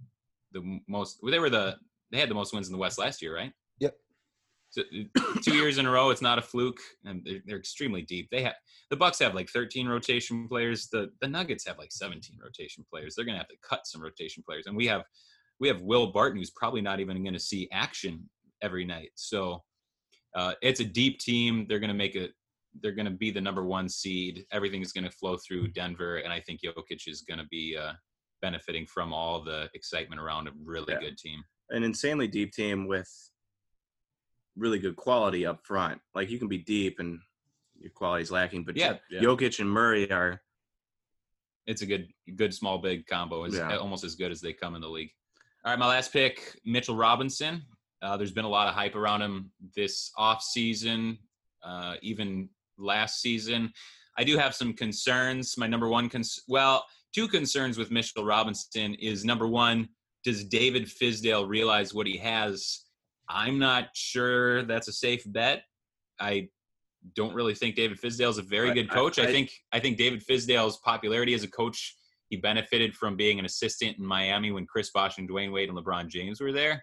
the 0.61 0.81
most, 0.89 1.19
well, 1.23 1.33
they 1.33 1.39
were 1.39 1.51
the 1.51 1.77
they 2.13 2.21
had 2.21 2.31
the 2.31 2.35
most 2.35 2.55
wins 2.55 2.69
in 2.69 2.73
the 2.73 2.79
West 2.79 2.99
last 2.99 3.21
year, 3.21 3.35
right? 3.35 3.53
Yep. 3.81 3.95
So, 4.71 4.83
two 5.43 5.57
years 5.57 5.79
in 5.79 5.87
a 5.87 5.91
row, 5.91 6.11
it's 6.11 6.23
not 6.23 6.39
a 6.39 6.43
fluke, 6.43 6.79
and 7.05 7.23
they're, 7.25 7.43
they're 7.45 7.59
extremely 7.59 8.03
deep. 8.03 8.29
They 8.31 8.43
have 8.43 8.55
the 8.91 8.97
Bucks 8.97 9.19
have 9.19 9.35
like 9.35 9.49
13 9.49 9.89
rotation 9.89 10.49
players. 10.49 10.89
The 10.89 11.11
the 11.21 11.29
Nuggets 11.29 11.67
have 11.67 11.79
like 11.79 11.93
17 11.93 12.39
rotation 12.43 12.85
players. 12.91 13.15
They're 13.15 13.25
gonna 13.25 13.39
have 13.39 13.49
to 13.49 13.57
cut 13.69 13.87
some 13.87 14.03
rotation 14.03 14.43
players, 14.47 14.67
and 14.67 14.77
we 14.77 14.87
have 14.87 15.03
we 15.61 15.69
have 15.69 15.81
Will 15.83 16.09
Barton, 16.09 16.39
who's 16.39 16.51
probably 16.51 16.81
not 16.81 17.01
even 17.01 17.23
going 17.23 17.33
to 17.35 17.41
see 17.41 17.69
action 17.73 18.29
every 18.63 18.85
night. 18.85 19.11
So 19.15 19.63
uh, 20.35 20.53
it's 20.63 20.81
a 20.81 20.85
deep 20.85 21.19
team. 21.19 21.67
They're 21.69 21.81
gonna 21.81 21.95
make 21.95 22.15
it. 22.15 22.33
They're 22.83 22.93
gonna 22.93 23.11
be 23.11 23.31
the 23.31 23.41
number 23.41 23.65
one 23.65 23.89
seed. 23.89 24.45
Everything 24.53 24.83
is 24.83 24.93
gonna 24.93 25.11
flow 25.11 25.37
through 25.37 25.69
Denver, 25.69 26.19
and 26.19 26.33
I 26.33 26.41
think 26.41 26.61
Jokic 26.63 27.07
is 27.07 27.23
gonna 27.23 27.47
be 27.51 27.77
uh, 27.77 27.93
benefiting 28.43 28.87
from 28.87 29.13
all 29.13 29.43
the 29.43 29.69
excitement 29.75 30.21
around 30.21 30.49
a 30.49 30.53
really 30.63 30.93
Yeah. 30.95 31.01
good 31.01 31.19
team. 31.19 31.43
An 31.71 31.83
insanely 31.83 32.29
deep 32.29 32.53
team 32.53 32.87
with 32.87 33.11
really 34.57 34.79
good 34.79 34.97
quality 34.97 35.45
up 35.47 35.65
front. 35.67 36.01
Like 36.15 36.31
you 36.31 36.39
can 36.39 36.49
be 36.49 36.59
deep 36.59 36.99
and 36.99 37.21
your 37.79 37.91
quality's 37.91 38.31
lacking, 38.31 38.65
but 38.65 38.77
Yeah, 38.77 38.99
yeah. 39.11 39.21
Jokic 39.21 39.61
and 39.61 39.71
Murray 39.71 40.11
are 40.11 40.43
it's 41.67 41.83
a 41.83 41.87
good 41.87 42.09
good 42.37 42.55
small 42.55 42.79
big 42.79 43.07
combo 43.07 43.45
is 43.45 43.55
Yeah. 43.55 43.77
almost 43.77 44.05
as 44.05 44.15
good 44.15 44.31
as 44.31 44.41
they 44.41 44.53
come 44.53 44.77
in 44.77 44.81
the 44.81 44.89
league 44.89 45.11
all 45.65 45.73
right 45.73 45.79
my 45.79 45.89
last 45.89 46.13
pick 46.13 46.57
mitchell 46.65 46.95
robinson 46.95 47.67
uh, 48.03 48.17
there's 48.17 48.31
been 48.31 48.45
a 48.45 48.49
lot 48.49 48.69
of 48.69 48.75
hype 48.75 48.95
around 48.95 49.21
him 49.21 49.51
this 49.75 50.13
off 50.17 50.45
season 50.45 51.19
uh, 51.65 51.97
even 52.03 52.49
last 52.79 53.21
season 53.21 53.73
i 54.17 54.23
do 54.23 54.39
have 54.39 54.55
some 54.55 54.73
concerns 54.73 55.59
my 55.59 55.67
number 55.67 55.89
one 55.89 56.09
cons- 56.09 56.45
well 56.47 56.87
two 57.17 57.27
concerns 57.27 57.79
with 57.79 57.91
mitchell 57.91 58.25
robinson 58.25 58.95
is 58.95 59.25
number 59.25 59.47
one 59.47 59.89
does 60.25 60.45
david 60.45 60.85
fizdale 60.85 61.49
realize 61.49 61.95
what 61.95 62.07
he 62.07 62.19
has 62.19 62.85
i'm 63.29 63.59
not 63.59 63.89
sure 63.95 64.63
that's 64.65 64.89
a 64.89 64.93
safe 64.93 65.23
bet 65.33 65.63
i 66.21 66.47
don't 67.15 67.35
really 67.35 67.55
think 67.55 67.77
David 67.77 68.01
Fizdale 68.01 68.31
is 68.31 68.39
a 68.39 68.43
very 68.43 68.71
I- 68.71 68.75
good 68.75 68.91
coach. 68.91 69.19
I, 69.19 69.25
I- 69.25 69.27
think 69.27 69.53
I 69.73 69.81
think 69.81 69.97
David 69.97 70.25
Fizdale's 70.27 70.79
popularity 70.79 71.35
as 71.35 71.45
a 71.45 71.49
coach, 71.49 71.97
he 72.29 72.37
benefited 72.37 72.95
from 72.95 73.17
being 73.17 73.39
an 73.39 73.45
assistant 73.45 73.99
in 73.99 74.05
Miami 74.05 74.51
when 74.51 74.67
Chris 74.67 74.91
Bosh 74.91 75.19
and 75.19 75.29
Dwyane 75.29 75.53
Wade 75.53 75.69
and 75.69 75.79
LeBron 75.79 76.09
James 76.09 76.41
were 76.41 76.53
there, 76.53 76.83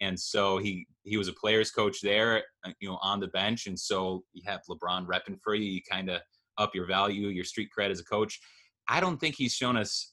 and 0.00 0.18
so 0.18 0.58
he 0.58 0.86
he 1.02 1.16
was 1.16 1.28
a 1.28 1.32
players 1.32 1.70
coach 1.70 2.00
there, 2.00 2.44
uh, 2.64 2.70
you 2.80 2.88
know, 2.88 2.98
on 3.02 3.20
the 3.20 3.26
bench, 3.28 3.66
and 3.66 3.78
so 3.78 4.22
you 4.32 4.42
have 4.46 4.60
LeBron 4.70 5.06
repping 5.06 5.38
for 5.42 5.54
you. 5.54 5.64
You 5.64 5.80
kind 5.90 6.08
of 6.08 6.20
up 6.56 6.74
your 6.74 6.86
value, 6.86 7.28
your 7.28 7.44
street 7.44 7.68
cred 7.76 7.90
as 7.90 8.00
a 8.00 8.04
coach. 8.04 8.40
I 8.88 9.00
don't 9.00 9.18
think 9.18 9.36
he's 9.36 9.54
shown 9.54 9.76
us 9.76 10.12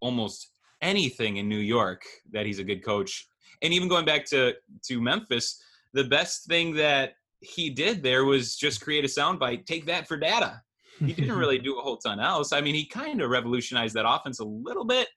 almost 0.00 0.50
anything 0.80 1.36
in 1.36 1.48
New 1.48 1.58
York 1.58 2.02
that 2.32 2.46
he's 2.46 2.58
a 2.58 2.64
good 2.64 2.84
coach. 2.84 3.26
And 3.62 3.72
even 3.72 3.88
going 3.88 4.04
back 4.04 4.24
to 4.26 4.54
to 4.88 5.00
Memphis, 5.00 5.62
the 5.92 6.04
best 6.04 6.46
thing 6.46 6.74
that 6.74 7.14
he 7.40 7.70
did 7.70 8.02
there 8.02 8.24
was 8.24 8.56
just 8.56 8.80
create 8.80 9.04
a 9.04 9.08
soundbite. 9.08 9.66
Take 9.66 9.86
that 9.86 10.06
for 10.08 10.16
data. 10.16 10.60
He 11.00 11.12
didn't 11.12 11.36
really 11.38 11.58
do 11.58 11.78
a 11.78 11.82
whole 11.82 11.96
ton 11.96 12.20
else. 12.20 12.52
I 12.52 12.60
mean, 12.60 12.74
he 12.74 12.84
kind 12.86 13.20
of 13.20 13.30
revolutionized 13.30 13.94
that 13.94 14.08
offense 14.08 14.38
a 14.40 14.44
little 14.44 14.84
bit, 14.84 15.08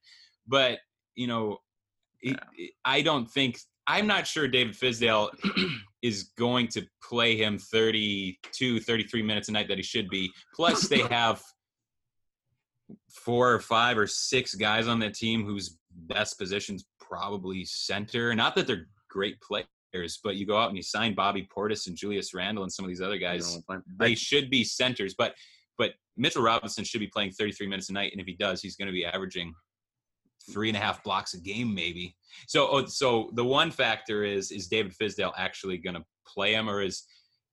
but 0.48 0.80
you 1.16 1.28
know, 1.28 1.60
he- 2.20 2.36
I 2.84 3.02
don't 3.02 3.30
think 3.30 3.60
I'm 3.88 4.08
not 4.08 4.26
sure 4.26 4.48
David 4.48 4.76
Fizdale 4.76 5.30
is 6.02 6.32
going 6.38 6.68
to 6.70 6.84
play 7.04 7.38
him 7.38 7.58
32, 7.60 8.80
33 8.80 9.22
minutes 9.22 9.50
a 9.50 9.52
night 9.52 9.68
that 9.68 9.78
he 9.78 9.84
should 9.84 10.10
be. 10.10 10.32
Plus, 10.56 10.88
they 10.88 11.00
have 11.10 11.42
four 13.10 13.52
or 13.52 13.60
five 13.60 13.98
or 13.98 14.08
six 14.08 14.56
guys 14.56 14.88
on 14.88 15.00
the 15.00 15.10
team 15.10 15.46
whose 15.46 15.78
best 15.92 16.38
positions 16.38 16.86
probably 17.00 17.66
center. 17.66 18.34
Not 18.36 18.56
that 18.56 18.68
they're 18.68 18.88
great 19.10 19.38
players, 19.42 20.20
but 20.24 20.36
you 20.36 20.46
go 20.46 20.58
out 20.58 20.70
and 20.70 20.78
you 20.78 20.84
sign 20.84 21.16
Bobby 21.16 21.48
Portis 21.56 21.88
and 21.88 21.96
Julius 21.96 22.34
Randle 22.34 22.64
and 22.64 22.72
some 22.72 22.86
of 22.86 22.90
these 22.90 23.02
other 23.02 23.18
guys. 23.18 23.60
They 24.00 24.16
should 24.16 24.50
be 24.50 24.64
centers, 24.64 25.16
but 25.18 25.34
but 25.78 25.94
Mitchell 26.18 26.44
Robinson 26.44 26.84
should 26.84 27.02
be 27.02 27.08
playing 27.08 27.32
33 27.32 27.68
minutes 27.68 27.90
a 27.90 27.94
night, 27.94 28.12
and 28.14 28.22
if 28.22 28.28
he 28.28 28.36
does, 28.36 28.62
he's 28.62 28.76
going 28.76 28.88
to 28.88 28.94
be 28.94 29.06
averaging 29.06 29.54
three 30.52 30.70
and 30.70 30.78
a 30.78 30.80
half 30.80 31.04
blocks 31.04 31.34
a 31.34 31.40
game, 31.40 31.74
maybe. 31.74 32.16
So, 32.48 32.68
oh, 32.70 32.86
so 32.86 33.32
the 33.34 33.44
one 33.44 33.72
factor 33.72 34.24
is 34.24 34.52
is 34.52 34.68
David 34.68 34.94
Fizdale 34.94 35.34
actually 35.38 35.78
going 35.78 35.96
to 35.96 36.04
play 36.26 36.54
him, 36.54 36.70
or 36.70 36.82
is 36.82 37.04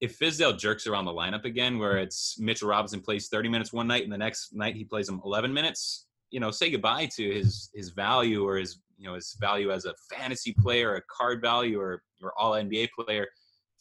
if 0.02 0.18
Fizdale 0.18 0.58
jerks 0.58 0.88
around 0.88 1.04
the 1.04 1.12
lineup 1.12 1.44
again, 1.44 1.78
where 1.78 1.96
it's 1.96 2.36
Mitchell 2.40 2.68
Robinson 2.68 3.00
plays 3.00 3.28
30 3.28 3.48
minutes 3.48 3.72
one 3.72 3.86
night 3.86 4.02
and 4.02 4.12
the 4.12 4.18
next 4.18 4.52
night 4.52 4.74
he 4.74 4.82
plays 4.82 5.08
him 5.08 5.22
11 5.24 5.54
minutes, 5.54 6.08
you 6.32 6.40
know, 6.40 6.50
say 6.50 6.70
goodbye 6.70 7.06
to 7.14 7.32
his 7.32 7.70
his 7.72 7.90
value 7.90 8.44
or 8.44 8.56
his 8.56 8.80
you 8.98 9.06
know 9.06 9.14
his 9.14 9.36
value 9.40 9.70
as 9.70 9.84
a 9.84 9.94
fantasy 10.12 10.52
player, 10.58 10.96
a 10.96 11.02
card 11.08 11.40
value, 11.40 11.80
or 11.80 12.02
or 12.20 12.32
all 12.36 12.52
NBA 12.52 12.88
player. 12.98 13.28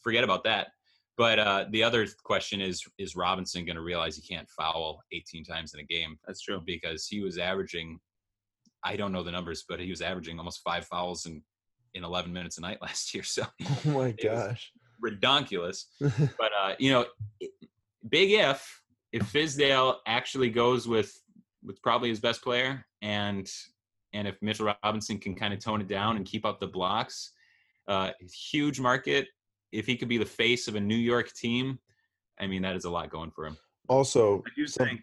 Forget 0.00 0.22
about 0.22 0.44
that. 0.44 0.68
But 1.18 1.40
uh, 1.40 1.64
the 1.70 1.82
other 1.82 2.06
question 2.22 2.60
is: 2.60 2.84
Is 2.98 3.16
Robinson 3.16 3.64
going 3.64 3.76
to 3.76 3.82
realize 3.82 4.16
he 4.16 4.22
can't 4.22 4.48
foul 4.50 5.00
18 5.10 5.44
times 5.44 5.74
in 5.74 5.80
a 5.80 5.84
game? 5.84 6.18
that's 6.24 6.40
true. 6.40 6.62
because 6.64 7.06
he 7.06 7.20
was 7.20 7.36
averaging 7.36 7.98
I 8.84 8.94
don't 8.94 9.12
know 9.12 9.24
the 9.24 9.32
numbers, 9.32 9.64
but 9.68 9.80
he 9.80 9.90
was 9.90 10.02
averaging 10.02 10.38
almost 10.38 10.60
five 10.62 10.86
fouls 10.86 11.26
in 11.26 11.42
in 11.94 12.04
11 12.04 12.32
minutes 12.32 12.58
a 12.58 12.60
night 12.60 12.78
last 12.82 13.12
year. 13.12 13.24
So 13.24 13.44
Oh 13.66 13.80
my 13.86 14.12
gosh. 14.22 14.70
Redonkulous. 15.02 15.84
But 16.38 16.52
uh, 16.60 16.74
you 16.78 16.92
know, 16.92 17.06
big 18.08 18.30
if 18.32 18.82
if 19.12 19.32
Fizdale 19.32 19.96
actually 20.06 20.50
goes 20.50 20.88
with 20.88 21.12
with 21.64 21.80
probably 21.82 22.08
his 22.08 22.20
best 22.20 22.42
player, 22.42 22.84
and 23.02 23.50
and 24.12 24.28
if 24.28 24.40
Mitchell 24.42 24.74
Robinson 24.82 25.18
can 25.18 25.34
kind 25.34 25.54
of 25.54 25.60
tone 25.60 25.80
it 25.80 25.88
down 25.88 26.16
and 26.16 26.24
keep 26.26 26.44
up 26.44 26.60
the 26.60 26.66
blocks, 26.66 27.32
uh, 27.88 28.10
huge 28.50 28.80
market. 28.80 29.28
If 29.72 29.86
he 29.86 29.96
could 29.96 30.08
be 30.08 30.18
the 30.18 30.26
face 30.26 30.68
of 30.68 30.76
a 30.76 30.80
New 30.80 30.96
York 30.96 31.32
team, 31.32 31.78
I 32.38 32.46
mean 32.46 32.62
that 32.62 32.76
is 32.76 32.84
a 32.84 32.90
lot 32.90 33.10
going 33.10 33.30
for 33.30 33.46
him. 33.46 33.56
Also, 33.88 34.42
I 34.46 34.50
do 34.54 34.66
Some- 34.66 34.86
think 34.86 35.00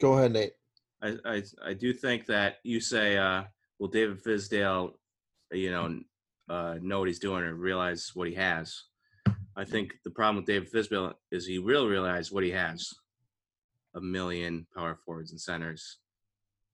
go 0.00 0.14
ahead, 0.14 0.32
Nate. 0.32 0.52
I, 1.02 1.16
I 1.24 1.42
I 1.64 1.72
do 1.74 1.92
think 1.92 2.26
that 2.26 2.56
you 2.64 2.80
say, 2.80 3.16
uh, 3.16 3.44
will 3.78 3.88
David 3.88 4.22
Fizdale, 4.22 4.94
you 5.52 5.70
know, 5.70 6.00
uh, 6.48 6.76
know 6.80 6.98
what 6.98 7.08
he's 7.08 7.18
doing 7.18 7.44
or 7.44 7.54
realize 7.54 8.10
what 8.14 8.28
he 8.28 8.34
has? 8.34 8.84
I 9.56 9.64
think 9.64 9.94
the 10.04 10.10
problem 10.10 10.36
with 10.36 10.44
David 10.46 10.70
Fizdale 10.70 11.14
is 11.32 11.46
he 11.46 11.58
will 11.58 11.86
realize 11.88 12.30
what 12.30 12.44
he 12.44 12.50
has: 12.50 12.92
a 13.94 14.00
million 14.00 14.66
power 14.76 14.98
forwards 15.04 15.30
and 15.30 15.40
centers, 15.40 15.98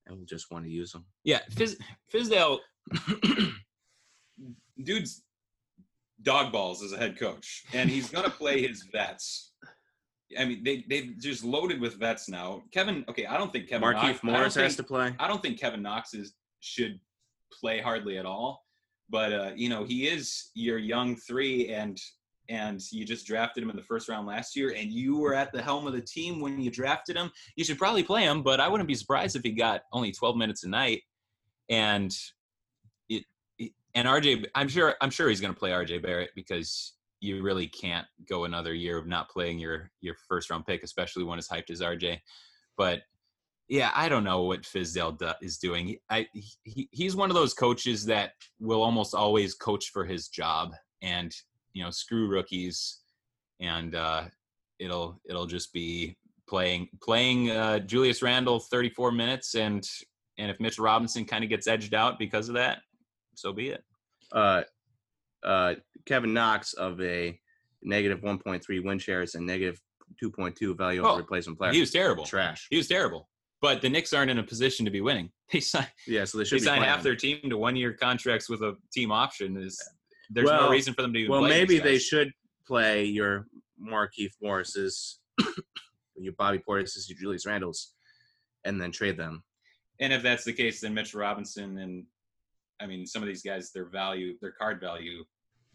and 0.07 0.19
will 0.19 0.27
just 0.27 0.51
want 0.51 0.65
to 0.65 0.71
use 0.71 0.93
them. 0.93 1.05
Yeah, 1.25 1.41
Fiz, 1.51 1.79
Fizdale, 2.13 2.59
dude's 4.83 5.23
dog 6.23 6.53
balls 6.53 6.83
as 6.83 6.93
a 6.93 6.97
head 6.99 7.19
coach, 7.19 7.65
and 7.73 7.89
he's 7.91 8.11
gonna 8.11 8.31
play 8.31 8.67
his 8.67 8.83
vets. 8.93 9.53
I 10.39 10.45
mean, 10.45 10.65
they 10.65 10.85
they 10.89 11.09
just 11.21 11.45
loaded 11.45 11.81
with 11.81 11.99
vets 11.99 12.29
now. 12.29 12.63
Kevin, 12.73 13.05
okay, 13.09 13.27
I 13.27 13.37
don't 13.37 13.53
think 13.53 13.69
Kevin 13.69 13.89
Markieff 13.89 14.21
don't 14.23 14.25
Morris 14.25 14.55
has 14.55 14.75
think- 14.75 14.77
to 14.89 14.93
play. 14.93 15.15
I 15.19 15.29
don't 15.29 15.43
think 15.43 15.59
Kevin 15.61 15.83
Knox 15.83 16.15
is 16.15 16.33
should 16.61 16.99
play 17.53 17.81
hardly 17.81 18.19
at 18.19 18.27
all. 18.27 18.65
But 19.11 19.33
uh, 19.33 19.51
you 19.55 19.69
know, 19.69 19.85
he 19.85 20.09
is 20.09 20.51
your 20.55 20.79
young 20.79 21.17
three, 21.17 21.69
and 21.69 22.01
and 22.49 22.81
you 22.91 23.05
just 23.05 23.27
drafted 23.27 23.63
him 23.63 23.71
in 23.71 23.77
the 23.77 23.83
first 23.83 24.09
round 24.09 24.27
last 24.27 24.57
year, 24.57 24.75
and 24.77 24.91
you 24.91 25.17
were 25.17 25.35
at 25.35 25.53
the 25.53 25.63
helm 25.63 25.87
of 25.87 25.93
the 25.93 26.01
team 26.01 26.41
when 26.41 26.61
you 26.61 26.71
drafted 26.71 27.17
him. 27.17 27.31
You 27.57 27.65
should 27.65 27.79
probably 27.79 28.03
play 28.03 28.23
him, 28.23 28.43
but 28.43 28.61
I 28.61 28.69
wouldn't 28.69 28.89
be 28.89 28.95
surprised 28.95 29.37
if 29.37 29.43
he 29.43 29.53
got 29.53 29.83
only 29.93 30.13
12 30.13 30.37
minutes 30.37 30.65
a 30.65 30.69
night. 30.69 31.03
And 31.69 32.13
it, 33.09 33.25
it 33.59 33.73
and 33.95 34.09
RJ, 34.09 34.47
I'm 34.55 34.69
sure 34.69 34.97
I'm 35.01 35.11
sure 35.11 35.29
he's 35.29 35.41
going 35.41 35.55
to 35.55 35.59
play 35.59 35.71
RJ 35.71 36.03
Barrett 36.03 36.31
because 36.35 36.95
you 37.21 37.43
really 37.43 37.69
can't 37.69 38.07
go 38.29 38.45
another 38.45 38.75
year 38.75 38.99
of 38.99 39.07
not 39.07 39.31
playing 39.31 39.59
your 39.59 39.91
your 40.01 40.17
first 40.29 40.51
round 40.51 40.67
pick, 40.67 40.83
especially 40.83 41.25
when 41.25 41.39
as 41.39 41.49
hyped 41.49 41.71
as 41.71 41.81
RJ. 41.81 42.19
But 42.77 43.03
yeah, 43.69 43.93
I 43.95 44.09
don't 44.09 44.25
know 44.25 44.43
what 44.43 44.63
Fizdale 44.63 45.35
is 45.41 45.57
doing. 45.57 45.97
I 46.11 46.27
he, 46.65 46.89
he's 46.91 47.17
one 47.17 47.31
of 47.31 47.37
those 47.37 47.55
coaches 47.55 48.05
that 48.07 48.33
will 48.61 48.83
almost 48.83 49.15
always 49.15 49.55
coach 49.55 49.91
for 49.91 50.05
his 50.05 50.29
job, 50.29 50.75
and 51.01 51.33
you 51.73 51.83
know, 51.83 51.91
screw 51.91 52.29
rookies, 52.29 53.01
and 53.61 53.95
uh, 53.95 54.25
it'll 54.79 55.21
it'll 55.29 55.47
just 55.47 55.73
be 55.73 56.17
playing 56.49 56.89
playing 57.03 57.51
uh, 57.51 57.79
Julius 57.81 58.23
Randle 58.23 58.61
34 58.61 59.13
minutes, 59.13 59.55
and 59.55 59.89
and 60.39 60.51
if 60.51 60.59
Mitchell 60.61 60.85
Robinson 60.85 61.25
kind 61.25 61.45
of 61.45 61.51
gets 61.51 61.67
edged 61.67 61.95
out 61.95 62.19
because 62.19 62.49
of 62.49 62.55
that, 62.55 62.79
so 63.35 63.53
be 63.53 63.69
it. 63.71 63.83
uh, 64.33 64.63
uh, 65.45 65.75
Kevin 66.07 66.33
Knox 66.33 66.73
of 66.75 67.01
a 67.01 67.39
negative 67.83 68.21
1.3 68.21 68.85
win 68.85 68.99
shares 68.99 69.35
and 69.35 69.45
negative 69.45 69.81
2.2 70.23 70.77
value 70.77 71.03
Well, 71.03 71.15
of 71.15 71.19
replacement 71.19 71.59
player. 71.59 71.73
He 71.73 71.81
was 71.81 71.91
terrible. 71.91 72.25
trash. 72.25 72.69
He 72.71 72.77
was 72.77 72.87
terrible. 72.87 73.29
But 73.61 73.83
the 73.83 73.89
Knicks 73.89 74.13
aren't 74.13 74.31
in 74.31 74.39
a 74.39 74.43
position 74.43 74.85
to 74.85 74.91
be 74.91 75.01
winning. 75.01 75.31
They 75.53 75.61
sign 75.61 75.87
Yeah, 76.07 76.25
so 76.25 76.39
they 76.39 76.45
they 76.45 76.49
should 76.49 76.61
be 76.61 76.65
sign 76.65 76.83
half 76.83 77.03
their 77.03 77.17
team 77.17 77.39
to 77.51 77.57
one 77.59 77.77
year 77.77 77.93
contracts 77.93 78.49
with 78.49 78.63
a 78.63 78.77
team 78.93 79.11
option. 79.13 79.57
Is 79.57 79.81
there's 80.33 80.51
no 80.51 80.71
reason 80.71 80.95
for 80.95 81.03
them 81.03 81.13
to 81.13 81.29
Well, 81.29 81.43
maybe 81.43 81.79
they 81.79 81.99
should 81.99 82.33
play 82.67 83.05
your 83.05 83.47
Markieff 83.81 84.33
Morris's, 84.41 85.21
your 86.17 86.33
Bobby 86.35 86.59
Portis's, 86.59 87.09
your 87.09 87.19
Julius 87.19 87.47
Randles, 87.47 87.89
and 88.65 88.81
then 88.81 88.93
trade 88.93 89.17
them. 89.17 89.43
And 90.01 90.13
if 90.13 90.23
that's 90.23 90.45
the 90.45 90.53
case, 90.53 90.81
then 90.81 90.95
Mitch 90.95 91.15
Robinson 91.15 91.79
and 91.79 92.05
I 92.81 92.87
mean 92.87 93.07
some 93.07 93.23
of 93.23 93.29
these 93.29 93.43
guys, 93.43 93.73
their 93.73 93.87
value, 93.87 94.37
their 94.41 94.53
card 94.53 94.81
value 94.81 95.25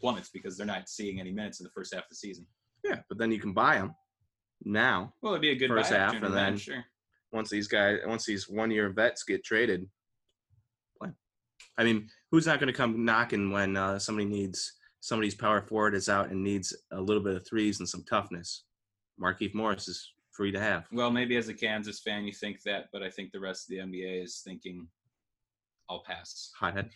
plummets 0.00 0.30
because 0.30 0.56
they're 0.56 0.66
not 0.66 0.88
seeing 0.88 1.20
any 1.20 1.32
minutes 1.32 1.60
in 1.60 1.64
the 1.64 1.70
first 1.70 1.94
half 1.94 2.04
of 2.04 2.08
the 2.10 2.16
season. 2.16 2.46
Yeah, 2.84 3.00
but 3.08 3.18
then 3.18 3.32
you 3.32 3.40
can 3.40 3.52
buy 3.52 3.76
them 3.76 3.94
now. 4.64 5.12
Well, 5.22 5.32
it'd 5.32 5.42
be 5.42 5.50
a 5.50 5.56
good 5.56 5.70
First 5.70 5.92
half, 5.92 6.14
and 6.14 6.24
then, 6.24 6.32
then- 6.32 6.56
sure. 6.56 6.84
Once 7.30 7.50
these 7.50 7.68
guys, 7.68 7.98
once 8.06 8.24
these 8.24 8.48
one-year 8.48 8.88
vets 8.88 9.22
get 9.22 9.44
traded, 9.44 9.86
play. 10.98 11.10
I 11.76 11.84
mean, 11.84 12.08
who's 12.30 12.46
not 12.46 12.60
going 12.60 12.72
to 12.72 12.76
come 12.76 13.04
knocking 13.04 13.50
when 13.50 13.76
uh, 13.76 13.98
somebody 13.98 14.26
needs 14.26 14.74
somebody's 15.00 15.34
power 15.34 15.62
forward 15.62 15.94
is 15.94 16.08
out 16.08 16.30
and 16.30 16.42
needs 16.42 16.74
a 16.92 17.00
little 17.00 17.22
bit 17.22 17.36
of 17.36 17.46
threes 17.46 17.80
and 17.80 17.88
some 17.88 18.04
toughness? 18.04 18.64
Markieff 19.20 19.54
Morris 19.54 19.88
is 19.88 20.12
free 20.32 20.52
to 20.52 20.60
have. 20.60 20.86
Well, 20.92 21.10
maybe 21.10 21.36
as 21.36 21.48
a 21.48 21.54
Kansas 21.54 22.00
fan 22.00 22.24
you 22.24 22.32
think 22.32 22.62
that, 22.62 22.86
but 22.92 23.02
I 23.02 23.10
think 23.10 23.32
the 23.32 23.40
rest 23.40 23.64
of 23.64 23.70
the 23.70 23.82
NBA 23.82 24.22
is 24.22 24.42
thinking 24.44 24.86
I'll 25.90 26.02
pass. 26.02 26.52
Hothead. 26.58 26.90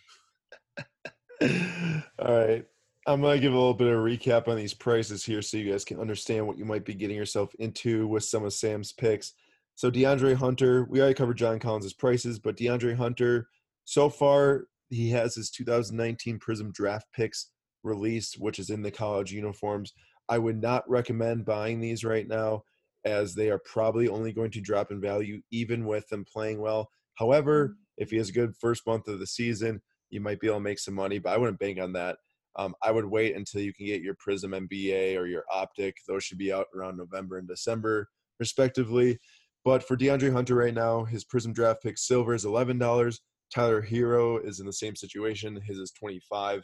All 2.19 2.47
right. 2.47 2.65
I'm 3.05 3.19
going 3.19 3.35
to 3.35 3.41
give 3.41 3.51
a 3.51 3.57
little 3.57 3.73
bit 3.73 3.87
of 3.87 3.99
a 3.99 4.01
recap 4.01 4.47
on 4.47 4.55
these 4.55 4.73
prices 4.73 5.25
here 5.25 5.41
so 5.41 5.57
you 5.57 5.69
guys 5.69 5.83
can 5.83 5.99
understand 5.99 6.47
what 6.47 6.57
you 6.57 6.63
might 6.63 6.85
be 6.85 6.93
getting 6.93 7.17
yourself 7.17 7.53
into 7.59 8.07
with 8.07 8.23
some 8.23 8.45
of 8.45 8.53
Sam's 8.53 8.93
picks. 8.93 9.33
So, 9.75 9.91
DeAndre 9.91 10.35
Hunter, 10.35 10.85
we 10.85 11.01
already 11.01 11.15
covered 11.15 11.37
John 11.37 11.59
Collins' 11.59 11.93
prices, 11.93 12.39
but 12.39 12.55
DeAndre 12.55 12.95
Hunter, 12.95 13.49
so 13.83 14.07
far, 14.07 14.67
he 14.93 15.09
has 15.11 15.35
his 15.35 15.49
2019 15.49 16.39
Prizm 16.39 16.71
draft 16.73 17.07
picks 17.13 17.49
released, 17.83 18.39
which 18.39 18.59
is 18.59 18.69
in 18.69 18.81
the 18.81 18.91
college 18.91 19.31
uniforms. 19.31 19.93
I 20.29 20.37
would 20.37 20.61
not 20.61 20.89
recommend 20.89 21.45
buying 21.45 21.79
these 21.79 22.03
right 22.03 22.27
now 22.27 22.63
as 23.05 23.35
they 23.35 23.49
are 23.49 23.59
probably 23.65 24.07
only 24.07 24.31
going 24.31 24.51
to 24.51 24.61
drop 24.61 24.91
in 24.91 25.01
value 25.01 25.41
even 25.51 25.85
with 25.85 26.07
them 26.07 26.25
playing 26.31 26.61
well. 26.61 26.89
However, 27.15 27.75
if 27.97 28.09
he 28.09 28.17
has 28.17 28.29
a 28.29 28.33
good 28.33 28.53
first 28.59 28.87
month 28.87 29.07
of 29.07 29.19
the 29.19 29.27
season, 29.27 29.81
you 30.09 30.21
might 30.21 30.39
be 30.39 30.47
able 30.47 30.57
to 30.57 30.61
make 30.61 30.79
some 30.79 30.93
money, 30.93 31.19
but 31.19 31.33
I 31.33 31.37
wouldn't 31.37 31.59
bank 31.59 31.79
on 31.79 31.93
that. 31.93 32.17
Um, 32.55 32.75
I 32.83 32.91
would 32.91 33.05
wait 33.05 33.35
until 33.35 33.61
you 33.61 33.73
can 33.73 33.87
get 33.87 34.01
your 34.01 34.15
Prizm 34.15 34.67
NBA 34.67 35.17
or 35.17 35.25
your 35.25 35.43
Optic. 35.51 35.95
Those 36.07 36.23
should 36.23 36.37
be 36.37 36.53
out 36.53 36.67
around 36.75 36.97
November 36.97 37.39
and 37.39 37.47
December, 37.47 38.07
respectively. 38.39 39.17
But 39.65 39.83
for 39.83 39.97
DeAndre 39.97 40.31
Hunter 40.31 40.55
right 40.55 40.73
now, 40.73 41.03
his 41.03 41.25
Prizm 41.25 41.53
draft 41.53 41.81
pick 41.81 41.97
silver 41.97 42.33
is 42.33 42.45
eleven 42.45 42.77
dollars. 42.77 43.21
Tyler 43.53 43.81
Herro 43.81 44.37
is 44.37 44.59
in 44.59 44.65
the 44.65 44.73
same 44.73 44.95
situation. 44.95 45.59
His 45.65 45.77
is 45.77 45.91
twenty 45.91 46.21
five. 46.29 46.63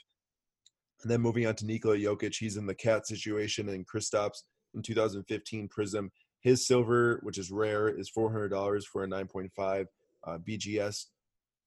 And 1.02 1.12
then 1.12 1.22
moving 1.22 1.48
on 1.48 1.56
to 1.56 1.66
Nikola 1.66 1.98
Jokic, 1.98 2.36
he's 2.38 2.58
in 2.58 2.66
the 2.66 2.76
cat 2.76 3.08
situation, 3.08 3.70
and 3.70 3.88
Kristaps 3.88 4.44
in 4.74 4.82
2015 4.82 5.70
Prizm. 5.70 6.10
His 6.42 6.68
silver, 6.68 7.20
which 7.24 7.38
is 7.38 7.52
rare, 7.52 7.88
is 7.90 8.12
$400 8.16 8.84
for 8.84 9.04
a 9.04 9.08
9.5 9.08 9.86
uh, 10.28 10.38
BGS 10.40 11.06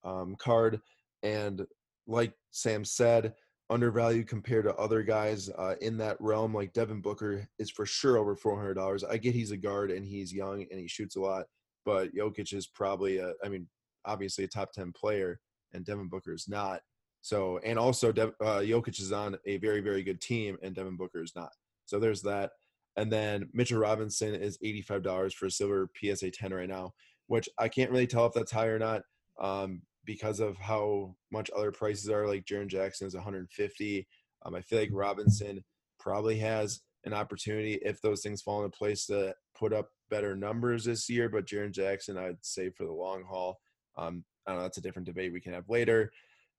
um, 0.04 0.36
card. 0.38 0.80
And 1.22 1.64
like 2.06 2.34
Sam 2.50 2.84
said, 2.84 3.34
undervalued 3.70 4.28
compared 4.28 4.64
to 4.64 4.74
other 4.76 5.02
guys 5.02 5.48
uh, 5.58 5.74
in 5.80 5.96
that 5.98 6.18
realm. 6.20 6.54
Like 6.54 6.72
Devin 6.74 7.00
Booker 7.00 7.48
is 7.58 7.70
for 7.70 7.86
sure 7.86 8.18
over 8.18 8.36
$400. 8.36 9.02
I 9.08 9.16
get 9.16 9.34
he's 9.34 9.50
a 9.50 9.56
guard 9.56 9.90
and 9.90 10.04
he's 10.04 10.32
young 10.32 10.66
and 10.70 10.78
he 10.78 10.88
shoots 10.88 11.16
a 11.16 11.20
lot, 11.20 11.46
but 11.86 12.14
Jokic 12.14 12.52
is 12.52 12.66
probably, 12.66 13.18
a, 13.18 13.32
I 13.42 13.48
mean, 13.48 13.66
obviously 14.04 14.44
a 14.44 14.48
top 14.48 14.72
10 14.72 14.92
player, 14.92 15.40
and 15.72 15.84
Devin 15.84 16.08
Booker 16.08 16.32
is 16.32 16.48
not. 16.48 16.80
So 17.22 17.60
and 17.64 17.78
also 17.78 18.10
Dev, 18.10 18.32
uh, 18.40 18.60
Jokic 18.60 19.00
is 19.00 19.12
on 19.12 19.36
a 19.46 19.56
very 19.58 19.80
very 19.80 20.02
good 20.02 20.20
team, 20.20 20.58
and 20.62 20.74
Devin 20.74 20.96
Booker 20.96 21.22
is 21.22 21.36
not. 21.36 21.52
So 21.86 22.00
there's 22.00 22.22
that. 22.22 22.50
And 22.96 23.10
then 23.10 23.48
Mitchell 23.52 23.78
Robinson 23.78 24.34
is 24.34 24.58
eighty 24.62 24.82
five 24.82 25.04
dollars 25.04 25.32
for 25.32 25.46
a 25.46 25.50
silver 25.50 25.88
PSA 25.96 26.32
ten 26.32 26.52
right 26.52 26.68
now, 26.68 26.92
which 27.28 27.48
I 27.58 27.68
can't 27.68 27.92
really 27.92 28.08
tell 28.08 28.26
if 28.26 28.32
that's 28.32 28.50
high 28.50 28.66
or 28.66 28.78
not. 28.78 29.02
Um, 29.40 29.82
because 30.04 30.40
of 30.40 30.56
how 30.56 31.14
much 31.30 31.50
other 31.56 31.72
prices 31.72 32.08
are. 32.08 32.26
Like 32.26 32.44
Jaren 32.44 32.66
Jackson 32.66 33.06
is 33.06 33.14
150. 33.14 34.06
Um, 34.44 34.54
I 34.54 34.60
feel 34.60 34.80
like 34.80 34.90
Robinson 34.92 35.62
probably 35.98 36.38
has 36.38 36.80
an 37.04 37.12
opportunity 37.12 37.74
if 37.84 38.00
those 38.00 38.22
things 38.22 38.42
fall 38.42 38.64
into 38.64 38.76
place 38.76 39.06
to 39.06 39.34
put 39.56 39.72
up 39.72 39.90
better 40.10 40.34
numbers 40.36 40.84
this 40.84 41.08
year. 41.08 41.28
But 41.28 41.46
Jaren 41.46 41.72
Jackson, 41.72 42.18
I'd 42.18 42.44
say 42.44 42.70
for 42.70 42.84
the 42.84 42.92
long 42.92 43.24
haul, 43.28 43.60
um, 43.96 44.24
I 44.46 44.50
don't 44.50 44.58
know. 44.58 44.64
That's 44.64 44.78
a 44.78 44.82
different 44.82 45.06
debate 45.06 45.32
we 45.32 45.40
can 45.40 45.52
have 45.52 45.68
later. 45.68 46.10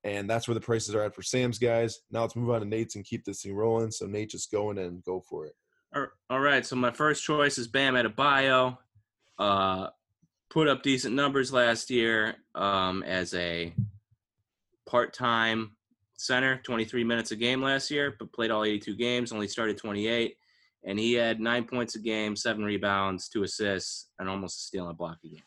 And 0.04 0.30
that's 0.30 0.48
where 0.48 0.56
the 0.56 0.62
prices 0.62 0.96
are 0.96 1.04
at 1.04 1.16
for 1.16 1.22
Sam's 1.22 1.58
guys. 1.58 2.00
Now 2.12 2.22
let's 2.22 2.36
move 2.36 2.50
on 2.50 2.60
to 2.60 2.68
Nate's 2.68 2.96
and 2.96 3.06
keep 3.06 3.24
this 3.24 3.42
thing 3.42 3.56
rolling. 3.56 3.92
So 3.92 4.06
Nate, 4.06 4.30
just 4.30 4.52
go 4.52 4.72
in 4.72 4.78
and 4.78 5.04
go 5.04 5.22
for 5.22 5.46
it. 5.46 5.56
All 6.30 6.40
right. 6.40 6.66
So 6.66 6.76
my 6.76 6.92
first 6.92 7.24
choice 7.24 7.58
is 7.58 7.68
Bam 7.68 7.94
Adebayo. 7.94 8.78
Uh, 9.40 9.88
put 10.50 10.68
up 10.68 10.84
decent 10.84 11.16
numbers 11.16 11.54
last 11.54 11.90
year 11.90 12.36
um, 12.56 13.04
as 13.04 13.34
a 13.34 13.74
part-time 14.88 15.72
center, 16.18 16.58
23 16.64 17.04
minutes 17.04 17.32
a 17.32 17.36
game 17.36 17.62
last 17.62 17.90
year, 17.90 18.16
but 18.18 18.32
played 18.34 18.52
all 18.52 18.64
82 18.64 18.96
games, 18.96 19.32
only 19.32 19.48
started 19.48 19.78
28, 19.78 20.36
and 20.86 21.00
he 21.00 21.14
had 21.14 21.40
nine 21.40 21.66
points 21.66 21.96
a 21.96 22.00
game, 22.00 22.36
seven 22.36 22.64
rebounds, 22.64 23.30
two 23.30 23.44
assists, 23.44 24.10
and 24.20 24.30
almost 24.30 24.60
a 24.60 24.62
steal 24.62 24.84
and 24.84 24.92
a 24.92 24.96
block 24.96 25.18
a 25.24 25.28
game. 25.28 25.42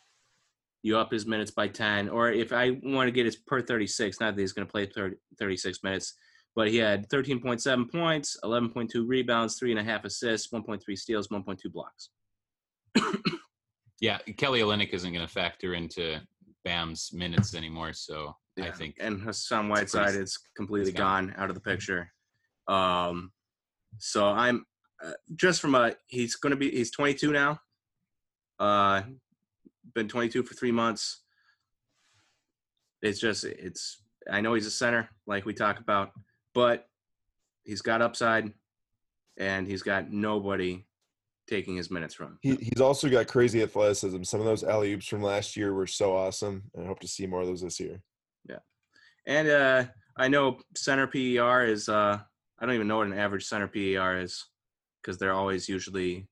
You 0.87 0.99
up 0.99 1.11
his 1.11 1.26
minutes 1.26 1.51
by 1.51 1.68
10, 1.68 2.09
or 2.09 2.30
if 2.30 2.53
I 2.53 2.78
want 2.82 3.09
to 3.09 3.12
get 3.12 3.26
his 3.26 3.37
per 3.37 3.61
36, 3.61 4.20
not 4.20 4.37
that 4.37 4.41
he's 4.41 4.53
going 4.53 4.66
to 4.66 4.70
play 4.70 4.87
30, 4.87 5.16
36 5.39 5.82
minutes, 5.82 6.14
but 6.55 6.68
he 6.68 6.76
had 6.76 7.09
13.7 7.09 7.91
points, 7.91 8.37
11.2 8.45 9.05
rebounds, 9.07 9.59
three 9.59 9.72
and 9.72 9.80
a 9.80 9.84
half 9.84 10.05
assists, 10.05 10.53
1.3 10.53 10.97
steals, 10.97 11.28
1.2 11.28 11.72
blocks. 11.72 12.11
Yeah, 14.01 14.18
Kelly 14.37 14.61
Olynyk 14.61 14.91
isn't 14.93 15.12
going 15.12 15.26
to 15.26 15.32
factor 15.32 15.74
into 15.74 16.20
Bam's 16.64 17.12
minutes 17.12 17.55
anymore, 17.55 17.93
so 17.93 18.37
I 18.61 18.70
think 18.70 18.97
and 19.01 19.20
Hassan 19.20 19.70
It's 19.70 19.95
a 19.95 19.99
pretty 19.99 20.05
Whiteside 20.05 20.22
is 20.22 20.39
completely 20.57 20.91
he's 20.91 20.99
gone. 20.99 21.28
gone 21.28 21.34
out 21.39 21.49
of 21.49 21.55
the 21.55 21.61
picture. 21.61 22.12
Um, 22.68 23.32
so 23.99 24.26
I'm 24.26 24.66
uh, 25.03 25.12
just 25.34 25.61
from 25.61 25.74
a 25.74 25.95
he's 26.07 26.37
going 26.37 26.51
to 26.51 26.57
be 26.57 26.70
he's 26.70 26.91
22 26.91 27.32
now. 27.32 27.59
Uh, 28.59 29.03
been 29.97 30.07
22 30.07 30.44
for 30.44 30.55
three 30.55 30.70
months. 30.70 31.22
It's 33.03 33.18
just 33.18 33.44
it's 33.44 34.03
I 34.30 34.40
know 34.40 34.55
he's 34.55 34.66
a 34.66 34.70
center 34.70 35.09
like 35.26 35.44
we 35.44 35.55
talk 35.55 35.80
about, 35.80 36.11
but 36.55 36.86
he's 37.64 37.82
got 37.82 38.03
upside, 38.03 38.53
and 39.36 39.66
he's 39.66 39.82
got 39.82 40.12
nobody 40.12 40.86
taking 41.49 41.76
his 41.76 41.90
minutes 41.90 42.14
from. 42.14 42.26
him. 42.28 42.38
He, 42.42 42.57
he's 42.57 42.80
also 42.80 43.09
got 43.09 43.26
crazy 43.26 43.62
athleticism. 43.62 44.22
Some 44.22 44.40
of 44.40 44.47
those 44.47 44.64
alley 44.64 44.92
oops 44.92 45.07
from 45.07 45.22
last 45.22 45.57
year 45.57 45.74
were 45.74 45.86
so 45.86 46.16
awesome, 46.16 46.64
and 46.74 46.84
I 46.84 46.86
hope 46.86 47.01
to 47.01 47.09
see 47.09 47.26
more 47.26 47.40
of 47.40 47.47
those 47.47 47.62
this 47.62 47.80
year. 47.80 48.01
Yeah, 48.49 48.59
and 49.26 49.49
uh, 49.49 49.84
I 50.16 50.28
know 50.28 50.59
center 50.76 51.07
PER 51.07 51.64
is 51.64 51.88
uh, 51.88 52.18
I 52.59 52.66
don't 52.66 52.74
even 52.74 52.88
know 52.88 52.99
what 52.99 53.07
an 53.07 53.18
average 53.18 53.44
center 53.44 53.68
PER 53.68 54.20
is 54.20 54.44
because 55.03 55.18
they're 55.18 55.32
always 55.32 55.68
usually 55.68 56.26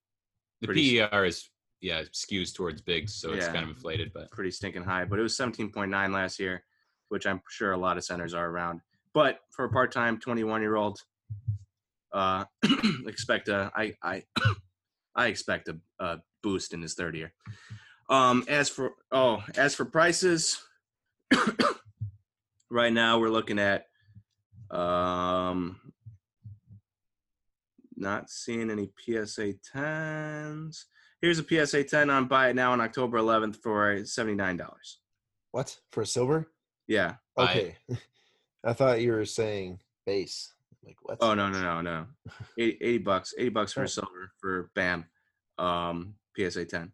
the 0.61 0.67
pretty 0.67 0.99
PER 0.99 1.25
is 1.25 1.49
yeah 1.85 2.03
skews 2.13 2.53
towards 2.55 2.81
bigs, 2.81 3.15
so 3.15 3.33
it's 3.35 3.45
Yeah. 3.47 3.53
kind 3.53 3.65
of 3.65 3.69
inflated. 3.77 4.11
But 4.15 4.31
pretty 4.31 4.51
stinking 4.51 4.85
high. 4.85 5.05
But 5.05 5.19
it 5.19 5.23
was 5.23 5.37
17.9 5.37 6.13
last 6.13 6.41
year, 6.41 6.65
which 7.11 7.27
I'm 7.27 7.43
sure 7.49 7.73
a 7.73 7.77
lot 7.77 7.99
of 7.99 8.05
centers 8.05 8.33
are 8.33 8.49
around. 8.49 8.81
But 9.13 9.41
for 9.51 9.67
a 9.67 9.69
part-time 9.69 10.19
21-year-old, 10.19 11.03
uh, 12.13 12.47
expect 13.07 13.49
a 13.49 13.71
I 13.77 13.95
I 14.03 14.23
I 15.15 15.27
expect 15.27 15.69
a, 15.69 15.77
a 16.01 16.19
boost 16.43 16.73
in 16.73 16.81
his 16.81 16.95
third 16.95 17.15
year. 17.17 17.35
Um, 18.09 18.45
as 18.49 18.69
for 18.71 18.95
oh, 19.13 19.45
as 19.57 19.75
for 19.75 19.85
prices, 19.85 20.61
right 22.71 22.93
now 22.93 23.19
we're 23.19 23.29
looking 23.29 23.59
at 23.59 23.87
um 24.71 25.81
not 27.97 28.31
seeing 28.31 28.71
any 28.71 28.91
PSA 28.99 29.55
10s. 29.75 30.85
Here's 31.25 31.39
a 31.39 31.67
PSA 31.67 31.85
10 31.85 32.11
on 32.11 32.27
buy 32.29 32.51
it 32.51 32.55
now 32.55 32.73
on 32.73 32.83
October 32.83 33.17
11th 33.17 33.57
for 33.57 33.95
$79. 33.97 34.61
What 35.53 35.75
for 35.91 36.03
a 36.03 36.07
silver? 36.07 36.51
Yeah. 36.87 37.15
Okay, 37.39 37.77
I 38.65 38.75
thought 38.75 39.01
you 39.01 39.13
were 39.13 39.25
saying 39.25 39.81
base. 40.05 40.53
Like 40.85 40.99
what? 41.01 41.17
Oh 41.23 41.33
no 41.33 41.49
no 41.49 41.63
no 41.63 41.81
no. 41.81 42.07
80, 42.59 42.77
80 42.79 42.99
bucks. 42.99 43.33
80 43.39 43.49
bucks 43.49 43.73
for 43.73 43.81
Oh. 43.81 43.85
a 43.85 43.89
silver 43.89 44.33
for 44.39 44.71
Bam. 44.75 45.07
Um 45.57 46.17
PSA 46.37 46.67
10. 46.67 46.93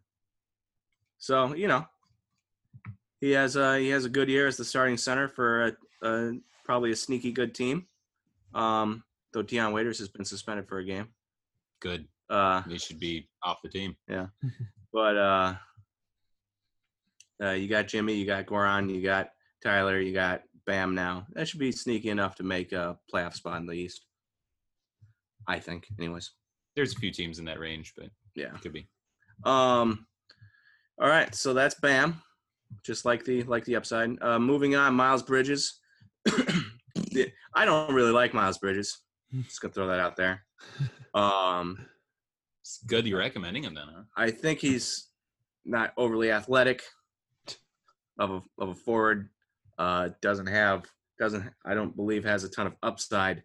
So, 1.17 1.53
you 1.53 1.67
know, 1.67 1.85
he 3.19 3.31
has 3.31 3.57
a 3.57 3.79
he 3.79 3.89
has 3.89 4.05
a 4.05 4.09
good 4.09 4.29
year 4.29 4.47
as 4.47 4.55
the 4.55 4.63
starting 4.63 4.95
center 4.95 5.27
for 5.27 5.65
a, 5.65 6.07
a 6.07 6.31
probably 6.63 6.91
a 6.91 6.95
sneaky 6.95 7.33
good 7.33 7.53
team. 7.53 7.85
Um 8.53 9.03
though 9.33 9.41
Dion 9.41 9.73
Waiters 9.73 9.99
has 9.99 10.07
been 10.07 10.23
suspended 10.23 10.69
for 10.69 10.77
a 10.79 10.85
game. 10.85 11.09
good, 11.81 12.07
Uh 12.31 12.61
he 12.63 12.77
should 12.77 12.99
be 12.99 13.27
off 13.43 13.61
the 13.61 13.69
team. 13.69 13.95
Yeah. 14.07 14.27
but 14.93 15.17
uh 15.17 15.53
uh, 17.43 17.51
you 17.53 17.67
got 17.67 17.87
Jimmy, 17.87 18.13
you 18.13 18.25
got 18.27 18.45
Goran, 18.45 18.93
you 18.93 19.01
got 19.01 19.29
Tyler, 19.63 19.99
you 19.99 20.13
got 20.13 20.43
Bam 20.67 20.93
now. 20.93 21.25
That 21.33 21.47
should 21.47 21.59
be 21.59 21.71
sneaky 21.71 22.09
enough 22.09 22.35
to 22.35 22.43
make 22.43 22.71
a 22.71 22.99
playoff 23.11 23.33
spot 23.33 23.59
in 23.59 23.65
the 23.65 23.73
East. 23.73 24.05
I 25.47 25.59
think, 25.59 25.87
anyways. 25.99 26.31
There's 26.75 26.93
a 26.95 26.99
few 26.99 27.11
teams 27.11 27.39
in 27.39 27.45
that 27.45 27.59
range, 27.59 27.93
but 27.97 28.09
Yeah. 28.35 28.53
it 28.55 28.61
could 28.61 28.73
be. 28.73 28.87
Um 29.43 30.05
all 31.01 31.09
right, 31.09 31.33
so 31.33 31.53
that's 31.53 31.75
Bam. 31.79 32.21
Just 32.85 33.05
like 33.05 33.25
the 33.25 33.41
like 33.43 33.65
the 33.65 33.75
upside. 33.75 34.21
Uh 34.21 34.37
moving 34.39 34.75
on, 34.75 34.93
Miles 34.93 35.23
Bridges. 35.23 35.79
I 37.55 37.65
don't 37.65 37.93
really 37.93 38.11
like 38.11 38.33
Miles 38.35 38.59
Bridges. 38.59 38.99
Just 39.45 39.61
gonna 39.61 39.73
throw 39.73 39.87
that 39.87 39.99
out 39.99 40.15
there. 40.15 40.45
Um 41.15 41.79
It's 42.71 42.83
good 42.87 43.05
you're 43.05 43.19
recommending 43.19 43.63
him 43.65 43.73
then, 43.73 43.87
huh? 43.93 44.03
I 44.15 44.31
think 44.31 44.59
he's 44.59 45.09
not 45.65 45.91
overly 45.97 46.31
athletic 46.31 46.83
of 48.17 48.31
a 48.31 48.41
of 48.57 48.69
a 48.69 48.75
forward. 48.75 49.29
Uh, 49.77 50.09
doesn't 50.21 50.47
have 50.47 50.85
doesn't 51.19 51.43
I 51.65 51.73
don't 51.73 51.95
believe 51.95 52.23
has 52.23 52.45
a 52.45 52.49
ton 52.49 52.67
of 52.67 52.75
upside. 52.81 53.43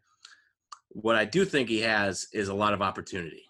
What 0.90 1.16
I 1.16 1.24
do 1.24 1.44
think 1.44 1.68
he 1.68 1.80
has 1.80 2.28
is 2.32 2.48
a 2.48 2.54
lot 2.54 2.72
of 2.72 2.82
opportunity. 2.82 3.42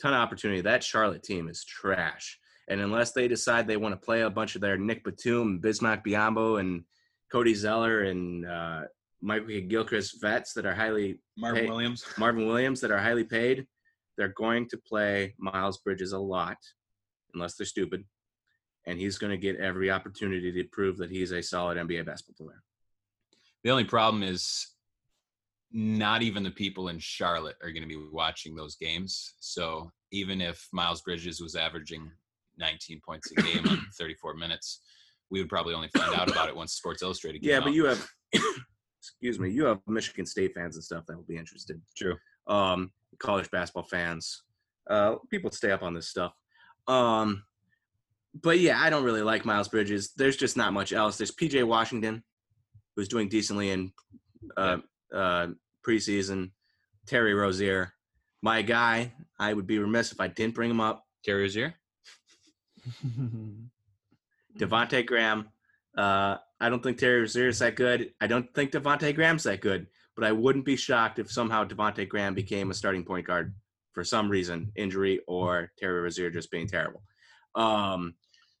Ton 0.00 0.12
of 0.12 0.18
opportunity. 0.18 0.60
That 0.60 0.82
Charlotte 0.82 1.22
team 1.22 1.48
is 1.48 1.64
trash. 1.64 2.38
And 2.68 2.80
unless 2.80 3.12
they 3.12 3.28
decide 3.28 3.66
they 3.68 3.76
want 3.76 3.92
to 3.94 4.04
play 4.04 4.22
a 4.22 4.30
bunch 4.30 4.56
of 4.56 4.60
their 4.60 4.76
Nick 4.76 5.04
Batum, 5.04 5.60
Bismack 5.60 6.04
Biyombo, 6.04 6.58
and 6.58 6.82
Cody 7.30 7.54
Zeller 7.54 8.02
and 8.02 8.44
uh, 8.46 8.80
Michael 9.20 9.60
Gilchrist 9.68 10.20
vets 10.20 10.52
that 10.54 10.66
are 10.66 10.74
highly 10.74 11.20
Marvin 11.36 11.64
Hey. 11.64 11.68
Williams. 11.70 12.04
Marvin 12.18 12.46
Williams 12.46 12.80
that 12.80 12.90
are 12.90 12.98
highly 12.98 13.24
paid, 13.24 13.66
they're 14.16 14.28
going 14.36 14.68
to 14.68 14.76
play 14.76 15.34
Miles 15.38 15.78
Bridges 15.78 16.12
a 16.12 16.18
lot, 16.18 16.56
unless 17.34 17.54
they're 17.56 17.66
stupid. 17.66 18.04
And 18.86 18.98
he's 18.98 19.18
going 19.18 19.30
to 19.30 19.36
get 19.36 19.56
every 19.60 19.90
opportunity 19.90 20.50
to 20.52 20.64
prove 20.72 20.98
that 20.98 21.10
he's 21.10 21.30
a 21.32 21.42
solid 21.42 21.78
NBA 21.78 22.04
basketball 22.04 22.46
player. 22.46 22.62
The 23.64 23.70
only 23.70 23.84
problem 23.84 24.22
is 24.24 24.66
not 25.70 26.20
even 26.22 26.42
the 26.42 26.50
people 26.50 26.88
in 26.88 26.98
Charlotte 26.98 27.56
are 27.62 27.70
going 27.70 27.82
to 27.82 27.88
be 27.88 28.02
watching 28.10 28.54
those 28.54 28.74
games. 28.76 29.34
So 29.40 29.90
even 30.10 30.40
if 30.40 30.66
Miles 30.72 31.00
Bridges 31.02 31.40
was 31.40 31.54
averaging 31.54 32.10
19 32.58 33.00
points 33.04 33.30
a 33.30 33.40
game 33.40 33.66
on 33.68 33.86
34 33.98 34.34
minutes, 34.34 34.80
we 35.30 35.38
would 35.40 35.48
probably 35.48 35.74
only 35.74 35.88
find 35.96 36.14
out 36.14 36.30
about 36.30 36.48
it 36.48 36.56
once 36.56 36.74
Sports 36.74 37.02
Illustrated 37.02 37.40
came 37.40 37.50
Yeah, 37.50 37.58
out. 37.58 37.64
but 37.64 37.72
you 37.72 37.84
have, 37.86 38.06
excuse 39.00 39.38
me, 39.38 39.50
you 39.50 39.64
have 39.64 39.78
Michigan 39.86 40.26
State 40.26 40.52
fans 40.54 40.76
and 40.76 40.84
stuff 40.84 41.04
that 41.06 41.16
will 41.16 41.24
be 41.24 41.36
interested. 41.38 41.80
True. 41.96 42.16
Um, 42.48 42.90
college 43.22 43.50
basketball 43.50 43.84
fans, 43.84 44.42
uh, 44.90 45.16
people 45.30 45.50
stay 45.50 45.70
up 45.70 45.82
on 45.82 45.94
this 45.94 46.08
stuff. 46.08 46.32
Um, 46.88 47.44
but 48.34 48.58
yeah, 48.58 48.80
I 48.80 48.90
don't 48.90 49.04
really 49.04 49.22
like 49.22 49.44
Miles 49.44 49.68
Bridges. 49.68 50.12
There's 50.16 50.36
just 50.36 50.56
not 50.56 50.72
much 50.72 50.92
else. 50.92 51.18
There's 51.18 51.32
PJ 51.32 51.64
Washington, 51.64 52.22
who's 52.96 53.08
doing 53.08 53.28
decently 53.28 53.70
in 53.70 53.92
uh, 54.56 54.78
uh, 55.14 55.48
preseason. 55.86 56.50
Terry 57.06 57.34
Rozier, 57.34 57.92
my 58.42 58.62
guy. 58.62 59.12
I 59.38 59.52
would 59.52 59.66
be 59.66 59.78
remiss 59.78 60.12
if 60.12 60.20
I 60.20 60.28
didn't 60.28 60.54
bring 60.54 60.70
him 60.70 60.80
up. 60.80 61.04
Terry 61.24 61.42
Rozier? 61.42 61.74
Devonte 64.58 65.06
Graham. 65.06 65.48
Uh, 65.96 66.36
I 66.60 66.68
don't 66.68 66.82
think 66.82 66.98
Terry 66.98 67.20
Rozier 67.20 67.48
is 67.48 67.58
that 67.58 67.76
good. 67.76 68.12
I 68.20 68.26
don't 68.26 68.52
think 68.54 68.72
Devonte 68.72 69.14
Graham's 69.14 69.44
that 69.44 69.60
good. 69.60 69.88
But 70.16 70.24
I 70.26 70.32
wouldn't 70.32 70.64
be 70.64 70.76
shocked 70.76 71.18
if 71.18 71.30
somehow 71.30 71.64
Devonte 71.64 72.08
Graham 72.08 72.34
became 72.34 72.70
a 72.70 72.74
starting 72.74 73.04
point 73.04 73.26
guard 73.26 73.54
for 73.92 74.04
some 74.04 74.28
reason, 74.28 74.70
injury 74.76 75.20
or 75.26 75.70
Terry 75.78 76.00
Rozier 76.02 76.30
just 76.30 76.50
being 76.50 76.66
terrible. 76.66 77.02
Um, 77.54 78.14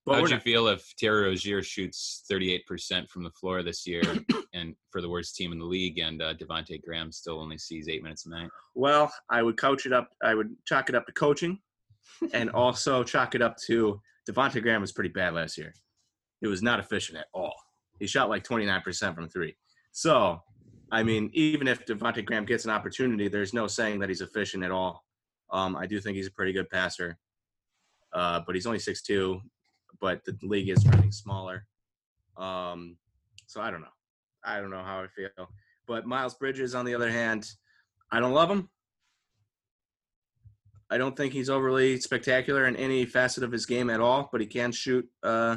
But 0.04 0.16
How'd 0.18 0.28
you 0.30 0.34
not- 0.36 0.42
feel 0.42 0.66
if 0.68 0.94
Terry 0.96 1.24
Rozier 1.24 1.62
shoots 1.62 2.24
38% 2.30 3.08
from 3.08 3.22
the 3.22 3.30
floor 3.30 3.62
this 3.62 3.86
year 3.86 4.02
and 4.52 4.74
for 4.90 5.00
the 5.00 5.08
worst 5.08 5.36
team 5.36 5.52
in 5.52 5.58
the 5.58 5.64
league 5.64 5.98
and 5.98 6.20
uh, 6.20 6.34
Devontae 6.34 6.82
Graham 6.82 7.12
still 7.12 7.38
only 7.38 7.56
sees 7.56 7.88
eight 7.88 8.02
minutes 8.02 8.26
a 8.26 8.30
night? 8.30 8.50
Well, 8.74 9.12
I 9.30 9.42
would 9.42 9.56
coach 9.56 9.86
it 9.86 9.92
up. 9.92 10.08
I 10.22 10.34
would 10.34 10.54
chalk 10.66 10.88
it 10.88 10.94
up 10.94 11.06
to 11.06 11.12
coaching, 11.12 11.58
and 12.34 12.50
also 12.50 13.04
chalk 13.04 13.34
it 13.34 13.42
up 13.42 13.56
to 13.66 14.00
Devonte 14.28 14.60
Graham 14.62 14.80
was 14.80 14.92
pretty 14.92 15.10
bad 15.10 15.34
last 15.34 15.56
year. 15.56 15.72
It 16.42 16.48
was 16.48 16.62
not 16.62 16.80
efficient 16.80 17.18
at 17.18 17.26
all. 17.32 17.54
He 18.00 18.06
shot 18.08 18.28
like 18.28 18.42
29% 18.44 19.14
from 19.14 19.28
three. 19.28 19.54
So, 19.92 20.42
I 20.92 21.02
mean, 21.02 21.30
even 21.32 21.66
if 21.68 21.86
Devontae 21.86 22.24
Graham 22.24 22.44
gets 22.44 22.66
an 22.66 22.70
opportunity, 22.70 23.26
there's 23.26 23.54
no 23.54 23.66
saying 23.66 23.98
that 24.00 24.10
he's 24.10 24.20
efficient 24.20 24.62
at 24.62 24.70
all. 24.70 25.04
Um, 25.50 25.74
I 25.74 25.86
do 25.86 25.98
think 25.98 26.16
he's 26.16 26.26
a 26.26 26.32
pretty 26.32 26.52
good 26.52 26.68
passer, 26.68 27.18
uh, 28.12 28.40
but 28.46 28.54
he's 28.54 28.66
only 28.66 28.78
6'2", 28.78 29.40
but 30.00 30.22
the 30.26 30.36
league 30.42 30.68
is 30.68 30.86
running 30.86 31.10
smaller. 31.10 31.66
Um, 32.36 32.98
so 33.46 33.62
I 33.62 33.70
don't 33.70 33.80
know. 33.80 33.86
I 34.44 34.60
don't 34.60 34.70
know 34.70 34.82
how 34.82 35.02
I 35.02 35.06
feel. 35.06 35.48
But 35.86 36.06
Miles 36.06 36.34
Bridges, 36.34 36.74
on 36.74 36.84
the 36.84 36.94
other 36.94 37.10
hand, 37.10 37.50
I 38.10 38.20
don't 38.20 38.32
love 38.34 38.50
him. 38.50 38.68
I 40.90 40.98
don't 40.98 41.16
think 41.16 41.32
he's 41.32 41.48
overly 41.48 41.98
spectacular 42.00 42.66
in 42.66 42.76
any 42.76 43.06
facet 43.06 43.44
of 43.44 43.50
his 43.50 43.64
game 43.64 43.88
at 43.88 44.00
all, 44.00 44.28
but 44.30 44.42
he 44.42 44.46
can 44.46 44.72
shoot 44.72 45.08
uh, 45.22 45.56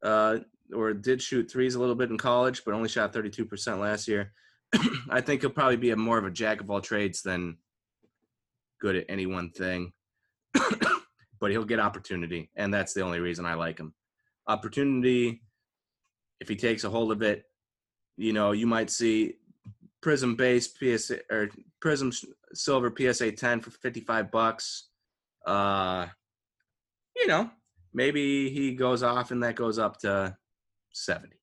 uh, 0.00 0.38
or 0.74 0.92
did 0.92 1.22
shoot 1.22 1.50
threes 1.50 1.74
a 1.74 1.80
little 1.80 1.94
bit 1.94 2.10
in 2.10 2.18
college, 2.18 2.62
but 2.64 2.74
only 2.74 2.88
shot 2.88 3.12
32% 3.12 3.78
last 3.78 4.08
year. 4.08 4.32
I 5.10 5.20
think 5.20 5.40
he'll 5.40 5.50
probably 5.50 5.76
be 5.76 5.90
a 5.90 5.96
more 5.96 6.18
of 6.18 6.24
a 6.24 6.30
jack 6.30 6.60
of 6.60 6.70
all 6.70 6.80
trades 6.80 7.22
than 7.22 7.56
good 8.80 8.96
at 8.96 9.06
any 9.08 9.26
one 9.26 9.50
thing. 9.50 9.92
but 11.40 11.50
he'll 11.50 11.64
get 11.64 11.80
opportunity, 11.80 12.50
and 12.56 12.72
that's 12.72 12.94
the 12.94 13.02
only 13.02 13.20
reason 13.20 13.46
I 13.46 13.54
like 13.54 13.78
him. 13.78 13.94
Opportunity, 14.46 15.42
if 16.40 16.48
he 16.48 16.56
takes 16.56 16.84
a 16.84 16.90
hold 16.90 17.12
of 17.12 17.22
it, 17.22 17.44
you 18.16 18.32
know, 18.32 18.52
you 18.52 18.66
might 18.66 18.90
see 18.90 19.34
Prizm 20.02 20.36
base 20.36 20.72
PSA 20.72 21.20
or 21.30 21.48
Prizm 21.82 22.14
silver 22.52 22.92
PSA 22.96 23.32
10 23.32 23.60
for 23.60 23.70
55 23.70 24.30
bucks. 24.30 24.88
Uh, 25.46 26.06
you 27.16 27.26
know, 27.26 27.50
maybe 27.92 28.50
he 28.50 28.74
goes 28.74 29.02
off 29.02 29.30
and 29.30 29.42
that 29.42 29.56
goes 29.56 29.78
up 29.78 29.98
to 30.00 30.36
70, 31.04 31.36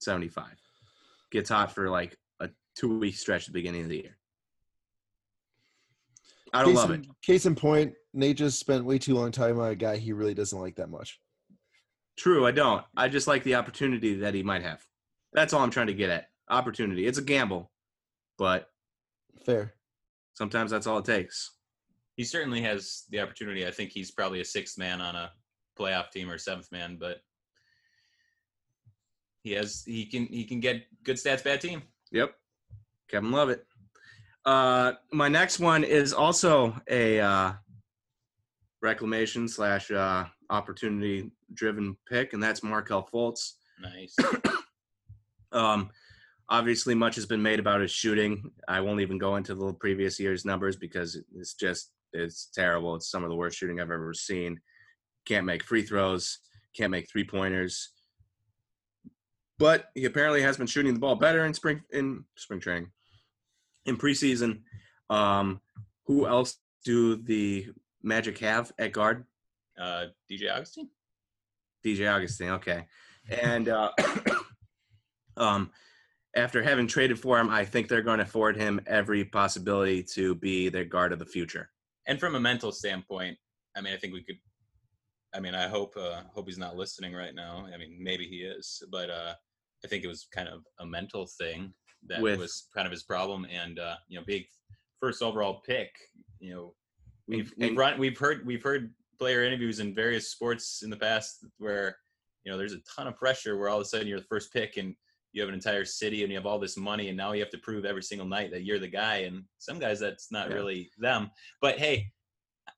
75. 0.00 0.46
Gets 1.30 1.50
hot 1.50 1.72
for 1.74 1.90
like 1.90 2.16
a 2.40 2.48
two 2.76 2.98
week 2.98 3.16
stretch 3.16 3.42
at 3.42 3.46
the 3.48 3.52
beginning 3.52 3.82
of 3.82 3.88
the 3.88 3.96
year. 3.96 4.16
I 6.52 6.62
don't 6.62 6.72
case 6.72 6.76
love 6.78 6.90
in, 6.90 7.00
it. 7.02 7.06
Case 7.22 7.46
in 7.46 7.54
point, 7.54 7.94
Nate 8.14 8.38
just 8.38 8.58
spent 8.58 8.84
way 8.84 8.98
too 8.98 9.14
long 9.14 9.30
time 9.30 9.60
on 9.60 9.70
a 9.70 9.74
guy 9.74 9.96
he 9.96 10.12
really 10.12 10.34
doesn't 10.34 10.58
like 10.58 10.76
that 10.76 10.88
much. 10.88 11.20
True, 12.16 12.46
I 12.46 12.50
don't. 12.50 12.82
I 12.96 13.08
just 13.08 13.26
like 13.26 13.44
the 13.44 13.54
opportunity 13.54 14.14
that 14.16 14.34
he 14.34 14.42
might 14.42 14.62
have. 14.62 14.82
That's 15.32 15.52
all 15.52 15.62
I'm 15.62 15.70
trying 15.70 15.86
to 15.88 15.94
get 15.94 16.10
at. 16.10 16.28
Opportunity. 16.48 17.06
It's 17.06 17.18
a 17.18 17.22
gamble, 17.22 17.70
but 18.38 18.68
Fair. 19.44 19.74
sometimes 20.32 20.70
that's 20.70 20.86
all 20.86 20.98
it 20.98 21.04
takes. 21.04 21.52
He 22.16 22.24
certainly 22.24 22.62
has 22.62 23.04
the 23.10 23.20
opportunity. 23.20 23.66
I 23.66 23.70
think 23.70 23.90
he's 23.90 24.10
probably 24.10 24.40
a 24.40 24.44
sixth 24.44 24.78
man 24.78 25.00
on 25.00 25.14
a 25.14 25.30
playoff 25.78 26.10
team 26.10 26.30
or 26.30 26.38
seventh 26.38 26.72
man, 26.72 26.96
but 26.98 27.18
he 29.48 29.54
has 29.54 29.82
he 29.86 30.04
can 30.04 30.26
he 30.26 30.44
can 30.44 30.60
get 30.60 30.84
good 31.04 31.16
stats, 31.16 31.42
bad 31.42 31.60
team. 31.60 31.82
Yep. 32.12 32.34
Kevin 33.08 33.32
Love 33.32 33.48
it. 33.48 33.64
Uh, 34.44 34.92
my 35.12 35.28
next 35.28 35.58
one 35.58 35.84
is 35.84 36.12
also 36.12 36.78
a 36.88 37.20
uh, 37.20 37.52
reclamation 38.82 39.48
slash 39.48 39.90
uh, 39.90 40.24
opportunity 40.50 41.30
driven 41.54 41.96
pick, 42.08 42.32
and 42.32 42.42
that's 42.42 42.62
Markelle 42.62 43.08
Fultz. 43.12 43.54
Nice. 43.80 44.16
Um, 45.50 45.88
obviously, 46.50 46.94
much 46.94 47.14
has 47.14 47.24
been 47.24 47.42
made 47.42 47.58
about 47.58 47.80
his 47.80 47.90
shooting. 47.90 48.50
I 48.68 48.82
won't 48.82 49.00
even 49.00 49.16
go 49.16 49.36
into 49.36 49.54
the 49.54 49.72
previous 49.72 50.20
year's 50.20 50.44
numbers 50.44 50.76
because 50.76 51.18
it's 51.34 51.54
just 51.54 51.90
it's 52.12 52.50
terrible. 52.54 52.94
It's 52.94 53.10
some 53.10 53.24
of 53.24 53.30
the 53.30 53.34
worst 53.34 53.56
shooting 53.56 53.80
I've 53.80 53.90
ever 53.90 54.12
seen. 54.12 54.60
Can't 55.24 55.46
make 55.46 55.64
free 55.64 55.80
throws. 55.80 56.40
Can't 56.76 56.90
make 56.90 57.08
three 57.10 57.24
pointers. 57.24 57.94
But 59.58 59.90
he 59.94 60.04
apparently 60.04 60.42
has 60.42 60.56
been 60.56 60.66
shooting 60.66 60.94
the 60.94 61.00
ball 61.00 61.16
better 61.16 61.44
in 61.44 61.54
spring 61.54 61.82
in 61.90 62.24
spring 62.36 62.60
training, 62.60 62.90
in 63.86 63.96
preseason. 63.96 64.60
Um, 65.10 65.60
who 66.06 66.26
else 66.26 66.58
do 66.84 67.16
the 67.16 67.68
Magic 68.02 68.38
have 68.38 68.72
at 68.78 68.92
guard? 68.92 69.24
Uh, 69.78 70.06
DJ 70.30 70.54
Augustin. 70.54 70.88
DJ 71.84 72.12
Augustin. 72.12 72.50
Okay, 72.50 72.86
and 73.28 73.68
uh, 73.68 73.90
um, 75.36 75.70
after 76.36 76.62
having 76.62 76.86
traded 76.86 77.18
for 77.18 77.38
him, 77.38 77.50
I 77.50 77.64
think 77.64 77.88
they're 77.88 78.02
going 78.02 78.18
to 78.18 78.24
afford 78.24 78.56
him 78.56 78.80
every 78.86 79.24
possibility 79.24 80.02
to 80.14 80.34
be 80.36 80.68
their 80.68 80.84
guard 80.84 81.12
of 81.12 81.18
the 81.18 81.26
future. 81.26 81.70
And 82.06 82.20
from 82.20 82.34
a 82.34 82.40
mental 82.40 82.72
standpoint, 82.72 83.36
I 83.76 83.80
mean, 83.80 83.92
I 83.92 83.96
think 83.96 84.12
we 84.12 84.22
could. 84.22 84.38
I 85.34 85.40
mean, 85.40 85.54
I 85.54 85.68
hope 85.68 85.94
uh, 85.96 86.22
hope 86.32 86.46
he's 86.46 86.58
not 86.58 86.76
listening 86.76 87.12
right 87.12 87.34
now. 87.34 87.66
I 87.72 87.76
mean, 87.76 87.98
maybe 88.00 88.26
he 88.26 88.36
is, 88.36 88.82
but 88.90 89.10
uh, 89.10 89.34
I 89.84 89.88
think 89.88 90.04
it 90.04 90.08
was 90.08 90.26
kind 90.34 90.48
of 90.48 90.62
a 90.80 90.86
mental 90.86 91.26
thing 91.38 91.72
that 92.08 92.20
With- 92.20 92.38
was 92.40 92.68
kind 92.74 92.86
of 92.86 92.92
his 92.92 93.02
problem. 93.04 93.46
And 93.50 93.78
uh, 93.78 93.96
you 94.08 94.18
know, 94.18 94.24
big 94.26 94.44
first 95.00 95.22
overall 95.22 95.60
pick. 95.66 95.90
You 96.40 96.54
know, 96.54 96.74
we've 97.26 97.52
we've 97.56 97.68
And- 97.70 97.76
run 97.78 97.98
we've 97.98 98.18
heard 98.18 98.46
we've 98.46 98.62
heard 98.62 98.92
player 99.18 99.42
interviews 99.44 99.80
in 99.80 99.94
various 99.94 100.30
sports 100.30 100.82
in 100.82 100.90
the 100.90 100.96
past 100.96 101.44
where 101.58 101.96
you 102.44 102.52
know 102.52 102.58
there's 102.58 102.72
a 102.72 102.80
ton 102.96 103.06
of 103.08 103.16
pressure 103.16 103.56
where 103.58 103.68
all 103.68 103.78
of 103.78 103.82
a 103.82 103.84
sudden 103.84 104.06
you're 104.06 104.20
the 104.20 104.26
first 104.26 104.52
pick 104.52 104.76
and 104.76 104.94
you 105.32 105.42
have 105.42 105.48
an 105.48 105.54
entire 105.54 105.84
city 105.84 106.22
and 106.22 106.30
you 106.32 106.38
have 106.38 106.46
all 106.46 106.58
this 106.58 106.76
money 106.76 107.08
and 107.08 107.16
now 107.16 107.32
you 107.32 107.40
have 107.40 107.50
to 107.50 107.58
prove 107.58 107.84
every 107.84 108.02
single 108.02 108.26
night 108.26 108.50
that 108.52 108.62
you're 108.64 108.78
the 108.78 108.86
guy 108.88 109.16
and 109.18 109.42
some 109.58 109.78
guys 109.80 109.98
that's 110.00 110.30
not 110.30 110.48
Yeah. 110.48 110.54
really 110.54 110.90
them 110.98 111.30
but 111.60 111.78
hey 111.78 112.06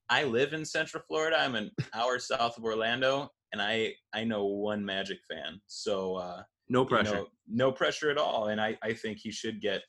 i 0.08 0.24
live 0.24 0.54
in 0.54 0.64
central 0.64 1.02
florida 1.06 1.36
i'm 1.38 1.54
an 1.54 1.70
hour 1.94 2.18
south 2.18 2.56
of 2.56 2.64
orlando 2.64 3.28
and 3.52 3.60
i 3.62 3.92
i 4.14 4.24
know 4.24 4.46
one 4.46 4.82
magic 4.84 5.18
fan 5.30 5.60
so 5.66 6.16
uh 6.16 6.42
No 6.70 6.80
you 6.82 6.86
pressure. 6.86 7.14
know, 7.14 7.26
no 7.48 7.70
pressure 7.72 8.10
at 8.10 8.16
all 8.18 8.48
and 8.48 8.60
i 8.60 8.78
i 8.82 8.92
think 8.92 9.18
he 9.18 9.30
should 9.30 9.60
get 9.60 9.82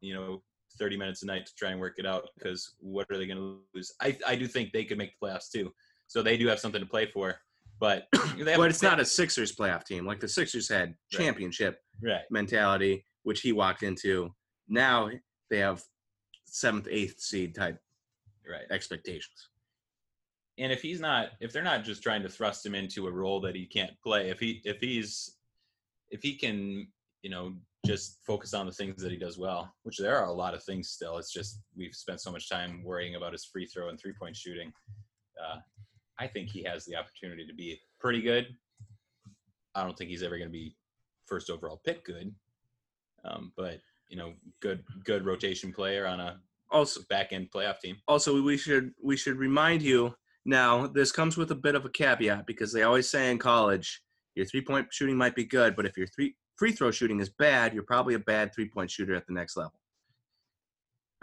you 0.00 0.12
know 0.14 0.42
30 0.78 0.96
minutes 0.96 1.22
a 1.22 1.26
night 1.26 1.46
to 1.46 1.54
try 1.54 1.70
and 1.70 1.78
work 1.80 1.94
it 1.98 2.04
out 2.06 2.28
because 2.36 2.74
what 2.80 3.06
are 3.10 3.16
they 3.16 3.26
going 3.26 3.38
to 3.38 3.60
lose 3.74 3.92
i 4.02 4.16
i 4.26 4.34
do 4.34 4.46
think 4.46 4.72
they 4.72 4.84
could 4.84 4.98
make 4.98 5.12
the 5.18 5.26
playoffs 5.26 5.50
too 5.50 5.72
so 6.08 6.20
they 6.22 6.36
do 6.36 6.46
have 6.48 6.58
something 6.58 6.80
to 6.80 6.86
play 6.86 7.06
for 7.06 7.36
but 7.80 8.06
they 8.38 8.56
but 8.56 8.70
it's 8.70 8.82
not 8.82 9.00
a 9.00 9.04
Sixers 9.04 9.54
playoff 9.54 9.84
team. 9.84 10.06
Like 10.06 10.20
the 10.20 10.28
Sixers 10.28 10.68
had 10.68 10.90
Right. 10.90 10.96
championship 11.10 11.80
right 12.02 12.22
mentality, 12.30 13.04
which 13.24 13.40
he 13.40 13.50
walked 13.52 13.82
into. 13.82 14.32
Now 14.68 15.10
they 15.50 15.58
have 15.58 15.82
seventh, 16.44 16.86
eighth 16.88 17.18
seed 17.20 17.52
type 17.54 17.78
right 18.48 18.64
expectations. 18.70 19.48
and 20.56 20.70
if 20.72 20.82
he's 20.82 21.00
not 21.00 21.30
if 21.40 21.52
they're 21.52 21.64
not 21.64 21.82
just 21.84 22.00
trying 22.02 22.22
to 22.22 22.28
thrust 22.28 22.64
him 22.64 22.74
into 22.76 23.08
a 23.08 23.12
role 23.12 23.40
that 23.40 23.56
he 23.56 23.66
can't 23.66 24.00
play 24.02 24.30
if 24.30 24.38
he 24.38 24.60
if 24.64 24.80
he's 24.80 25.36
if 26.14 26.22
he 26.22 26.36
can 26.36 26.86
you 27.22 27.30
know 27.30 27.52
just 27.84 28.18
focus 28.24 28.54
on 28.54 28.64
the 28.64 28.72
things 28.72 29.02
that 29.02 29.12
he 29.12 29.18
does 29.18 29.36
well 29.36 29.74
which 29.82 29.98
there 29.98 30.16
are 30.16 30.28
a 30.28 30.32
lot 30.32 30.54
of 30.54 30.62
things 30.62 30.88
still 30.88 31.18
it's 31.18 31.32
just 31.32 31.60
we've 31.76 31.94
spent 31.94 32.20
so 32.20 32.30
much 32.30 32.48
time 32.48 32.82
worrying 32.84 33.16
about 33.16 33.32
his 33.32 33.44
free 33.44 33.66
throw 33.66 33.88
and 33.88 34.00
three 34.00 34.14
point 34.18 34.34
shooting 34.34 34.72
uh, 35.44 35.58
i 36.18 36.26
think 36.26 36.48
he 36.48 36.62
has 36.62 36.84
the 36.86 36.96
opportunity 36.96 37.46
to 37.46 37.54
be 37.54 37.78
pretty 38.00 38.22
good. 38.22 38.46
I 39.74 39.82
don't 39.82 39.96
think 39.96 40.10
he's 40.10 40.22
ever 40.22 40.38
going 40.38 40.48
to 40.48 40.52
be 40.52 40.76
first 41.26 41.50
overall 41.50 41.80
pick 41.84 42.04
good 42.04 42.32
um, 43.24 43.52
but 43.56 43.80
you 44.08 44.16
know 44.16 44.34
good 44.60 44.84
good 45.04 45.24
rotation 45.24 45.72
player 45.72 46.06
on 46.06 46.20
a 46.20 46.38
Also, 46.70 47.00
back 47.08 47.32
end 47.32 47.48
playoff 47.54 47.80
team. 47.80 47.96
Also 48.06 48.40
we 48.40 48.56
should 48.56 48.92
we 49.02 49.16
should 49.16 49.36
remind 49.36 49.82
you 49.82 50.14
now 50.44 50.86
this 50.86 51.10
comes 51.10 51.36
with 51.36 51.50
a 51.50 51.54
bit 51.54 51.74
of 51.74 51.84
a 51.84 51.90
caveat 51.90 52.46
because 52.46 52.72
they 52.72 52.82
always 52.82 53.08
say 53.08 53.30
in 53.30 53.38
college 53.38 54.02
your 54.34 54.46
three 54.46 54.60
point 54.60 54.86
shooting 54.90 55.16
might 55.16 55.34
be 55.34 55.44
good 55.44 55.76
but 55.76 55.86
if 55.86 55.96
your 55.96 56.06
three 56.06 56.34
free 56.56 56.72
throw 56.72 56.90
shooting 56.90 57.20
is 57.20 57.28
bad 57.28 57.72
you're 57.74 57.82
probably 57.82 58.14
a 58.14 58.18
bad 58.18 58.54
three 58.54 58.68
point 58.68 58.90
shooter 58.90 59.14
at 59.14 59.26
the 59.26 59.32
next 59.32 59.56
level 59.56 59.74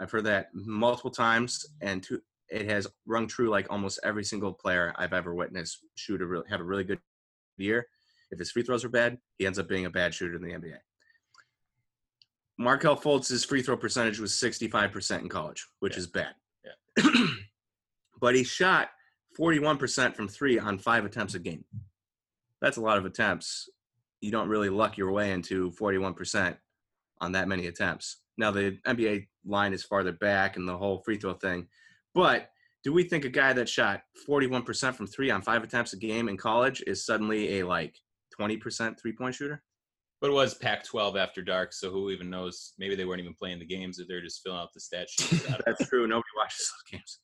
i've 0.00 0.10
heard 0.10 0.24
that 0.24 0.48
multiple 0.54 1.10
times 1.10 1.66
and 1.80 2.02
to, 2.02 2.20
it 2.48 2.68
has 2.68 2.86
rung 3.06 3.26
true 3.26 3.48
like 3.48 3.66
almost 3.70 3.98
every 4.04 4.24
single 4.24 4.52
player 4.52 4.92
i've 4.96 5.12
ever 5.12 5.34
witnessed 5.34 5.78
shoot 5.94 6.20
a 6.22 6.26
really 6.26 6.48
have 6.48 6.60
a 6.60 6.64
really 6.64 6.84
good 6.84 6.98
year 7.58 7.86
if 8.30 8.38
his 8.38 8.50
free 8.50 8.62
throws 8.62 8.84
are 8.84 8.88
bad 8.88 9.18
he 9.38 9.46
ends 9.46 9.58
up 9.58 9.68
being 9.68 9.86
a 9.86 9.90
bad 9.90 10.12
shooter 10.14 10.36
in 10.36 10.42
the 10.42 10.52
nba 10.52 10.76
Markelle 12.58 12.96
Fultz's 12.96 13.44
free 13.44 13.62
throw 13.62 13.76
percentage 13.76 14.20
was 14.20 14.32
65% 14.32 15.20
in 15.20 15.28
college, 15.28 15.66
which 15.80 15.94
Yeah. 15.94 15.98
is 15.98 16.06
bad. 16.06 16.34
Yeah. 16.64 17.04
but 18.20 18.34
he 18.34 18.44
shot 18.44 18.90
41% 19.38 20.14
from 20.14 20.28
three 20.28 20.58
on 20.58 20.78
five 20.78 21.04
attempts 21.04 21.34
a 21.34 21.38
game. 21.38 21.64
That's 22.62 22.78
a 22.78 22.80
lot 22.80 22.96
of 22.96 23.04
attempts. 23.04 23.68
You 24.22 24.30
don't 24.30 24.48
really 24.48 24.70
luck 24.70 24.96
your 24.96 25.12
way 25.12 25.32
into 25.32 25.72
41% 25.72 26.56
on 27.20 27.32
that 27.32 27.48
many 27.48 27.66
attempts. 27.66 28.18
Now, 28.38 28.50
the 28.50 28.78
NBA 28.86 29.26
line 29.44 29.74
is 29.74 29.84
farther 29.84 30.12
back 30.12 30.56
and 30.56 30.66
the 30.66 30.78
whole 30.78 31.02
free 31.04 31.18
throw 31.18 31.34
thing, 31.34 31.66
but 32.14 32.48
do 32.84 32.92
we 32.92 33.04
think 33.04 33.24
a 33.24 33.28
guy 33.28 33.52
that 33.52 33.68
shot 33.68 34.02
41% 34.28 34.94
from 34.94 35.06
three 35.06 35.30
on 35.30 35.42
five 35.42 35.62
attempts 35.62 35.92
a 35.92 35.96
game 35.96 36.28
in 36.28 36.36
college 36.36 36.82
is 36.86 37.04
suddenly 37.04 37.60
a 37.60 37.66
like 37.66 37.96
20% 38.38 38.98
three 39.00 39.12
point 39.12 39.34
shooter? 39.34 39.62
But 40.20 40.30
it 40.30 40.34
was 40.34 40.54
Pac-12 40.54 41.18
after 41.18 41.42
dark, 41.42 41.72
so 41.72 41.90
who 41.90 42.10
even 42.10 42.30
knows? 42.30 42.74
Maybe 42.78 42.94
they 42.94 43.04
weren't 43.04 43.20
even 43.20 43.34
playing 43.34 43.58
the 43.58 43.66
games 43.66 43.98
if 43.98 44.06
they're 44.06 44.22
just 44.22 44.40
filling 44.42 44.60
out 44.60 44.72
the 44.72 44.80
stat 44.80 45.08
sheets. 45.10 45.44
That's 45.66 45.88
true. 45.88 46.06
Nobody 46.06 46.28
watches 46.36 46.70
those 46.70 46.92
games. 46.92 47.18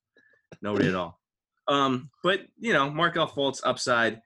Nobody 0.63 0.89
at 0.89 0.97
all. 0.97 1.21
Um, 1.69 2.11
but 2.25 2.41
you 2.59 2.73
know, 2.73 2.91
Markelle 2.91 3.29
Fultz 3.29 3.61
upside. 3.65 4.21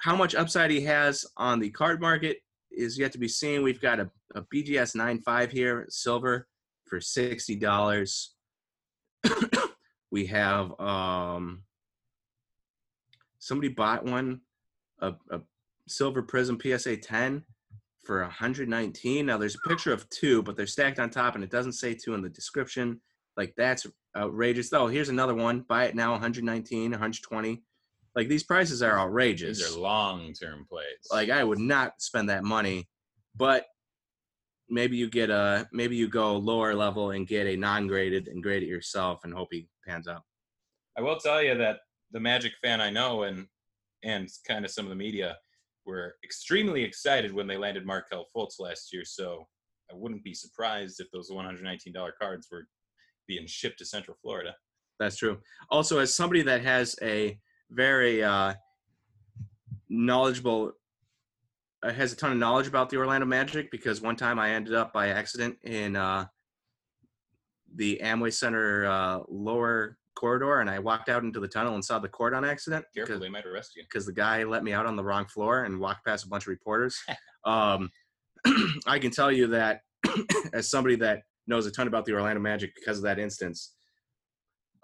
How 0.00 0.16
much 0.16 0.34
upside 0.34 0.70
he 0.70 0.80
has 0.82 1.26
on 1.36 1.60
the 1.60 1.70
card 1.70 2.00
market 2.00 2.38
is 2.70 2.98
yet 2.98 3.12
to 3.12 3.18
be 3.18 3.28
seen. 3.28 3.62
We've 3.62 3.80
got 3.80 4.00
a, 4.00 4.10
a 4.34 4.42
BGS 4.42 4.96
9.5 4.96 5.50
here, 5.50 5.86
silver, 5.88 6.46
for 6.86 7.00
sixty 7.00 7.54
dollars. 7.54 8.34
we 10.10 10.26
have 10.26 10.78
um 10.80 11.62
somebody 13.38 13.68
bought 13.68 14.04
one, 14.04 14.40
a, 15.00 15.14
a 15.30 15.40
silver 15.86 16.22
prizm 16.22 16.60
PSA 16.60 16.96
10 16.96 17.44
for 18.04 18.22
119. 18.22 19.26
Now 19.26 19.38
there's 19.38 19.56
a 19.56 19.68
picture 19.68 19.92
of 19.92 20.08
two, 20.10 20.42
but 20.42 20.56
they're 20.56 20.66
stacked 20.66 20.98
on 20.98 21.10
top 21.10 21.34
and 21.34 21.44
it 21.44 21.50
doesn't 21.50 21.72
say 21.72 21.94
two 21.94 22.14
in 22.14 22.22
the 22.22 22.28
description. 22.28 23.00
Like 23.36 23.54
that's 23.56 23.86
outrageous. 24.16 24.72
Oh, 24.72 24.86
here's 24.86 25.08
another 25.08 25.34
one. 25.34 25.60
Buy 25.68 25.84
it 25.84 25.94
now 25.94 26.12
119, 26.12 26.90
120. 26.90 27.62
Like 28.16 28.28
these 28.28 28.42
prices 28.42 28.82
are 28.82 28.98
outrageous. 28.98 29.58
These 29.58 29.76
are 29.76 29.80
long-term 29.80 30.66
plays. 30.68 30.86
Like 31.10 31.30
I 31.30 31.44
would 31.44 31.58
not 31.58 32.00
spend 32.00 32.28
that 32.28 32.44
money, 32.44 32.88
but 33.36 33.66
maybe 34.68 34.96
you 34.96 35.08
get 35.08 35.30
a 35.30 35.68
maybe 35.72 35.96
you 35.96 36.08
go 36.08 36.36
lower 36.36 36.74
level 36.74 37.10
and 37.10 37.26
get 37.26 37.46
a 37.46 37.56
non-graded 37.56 38.28
and 38.28 38.42
grade 38.42 38.62
it 38.62 38.68
yourself 38.68 39.20
and 39.24 39.32
hope 39.32 39.48
he 39.50 39.68
pans 39.86 40.08
out. 40.08 40.22
I 40.98 41.02
will 41.02 41.18
tell 41.18 41.42
you 41.42 41.56
that 41.56 41.78
the 42.12 42.20
Magic 42.20 42.52
fan 42.62 42.80
I 42.80 42.90
know 42.90 43.22
and 43.22 43.46
and 44.02 44.28
kind 44.46 44.64
of 44.64 44.70
some 44.70 44.86
of 44.86 44.90
the 44.90 44.96
media 44.96 45.36
were 45.86 46.14
extremely 46.24 46.82
excited 46.82 47.32
when 47.32 47.46
they 47.46 47.56
landed 47.56 47.86
Markelle 47.86 48.26
Fultz 48.34 48.58
last 48.58 48.92
year. 48.92 49.04
So 49.04 49.46
I 49.90 49.94
wouldn't 49.94 50.24
be 50.24 50.34
surprised 50.34 51.00
if 51.00 51.08
those 51.12 51.30
$119 51.30 51.92
cards 52.20 52.48
were 52.50 52.66
being 53.26 53.46
shipped 53.46 53.78
to 53.78 53.84
Central 53.84 54.16
Florida. 54.22 54.54
That's 54.98 55.16
true. 55.16 55.38
Also, 55.70 55.98
as 55.98 56.14
somebody 56.14 56.42
that 56.42 56.62
has 56.62 56.96
a 57.02 57.38
very 57.70 58.22
uh, 58.22 58.54
knowledgeable, 59.88 60.72
uh, 61.82 61.92
has 61.92 62.12
a 62.12 62.16
ton 62.16 62.32
of 62.32 62.38
knowledge 62.38 62.66
about 62.66 62.90
the 62.90 62.96
Orlando 62.96 63.26
Magic, 63.26 63.70
because 63.70 64.00
one 64.00 64.16
time 64.16 64.38
I 64.38 64.50
ended 64.50 64.74
up 64.74 64.92
by 64.92 65.08
accident 65.08 65.56
in 65.62 65.96
uh, 65.96 66.26
the 67.74 68.00
Amway 68.02 68.32
Center 68.32 68.86
uh, 68.86 69.20
lower 69.28 69.96
corridor, 70.14 70.60
and 70.60 70.68
I 70.68 70.78
walked 70.78 71.08
out 71.08 71.22
into 71.22 71.40
the 71.40 71.48
tunnel 71.48 71.74
and 71.74 71.84
saw 71.84 71.98
the 71.98 72.08
court 72.08 72.34
on 72.34 72.44
accident. 72.44 72.84
Careful, 72.94 73.14
because- 73.14 73.22
they 73.22 73.30
might 73.30 73.46
arrest 73.46 73.76
you. 73.76 73.82
because 73.84 74.06
the 74.06 74.12
guy 74.12 74.44
let 74.44 74.62
me 74.64 74.72
out 74.72 74.86
on 74.86 74.96
the 74.96 75.04
wrong 75.04 75.26
floor 75.26 75.64
and 75.64 75.78
walked 75.80 76.04
past 76.04 76.24
a 76.24 76.28
bunch 76.28 76.44
of 76.44 76.48
reporters. 76.48 76.98
um, 77.44 77.90
I 78.86 78.98
can 78.98 79.10
tell 79.10 79.30
you 79.30 79.46
that 79.48 79.80
as 80.52 80.70
somebody 80.70 80.96
that 80.96 81.22
knows 81.46 81.66
a 81.66 81.70
ton 81.70 81.86
about 81.86 82.04
the 82.04 82.12
Orlando 82.12 82.40
Magic 82.40 82.74
because 82.74 82.98
of 82.98 83.04
that 83.04 83.18
instance, 83.18 83.74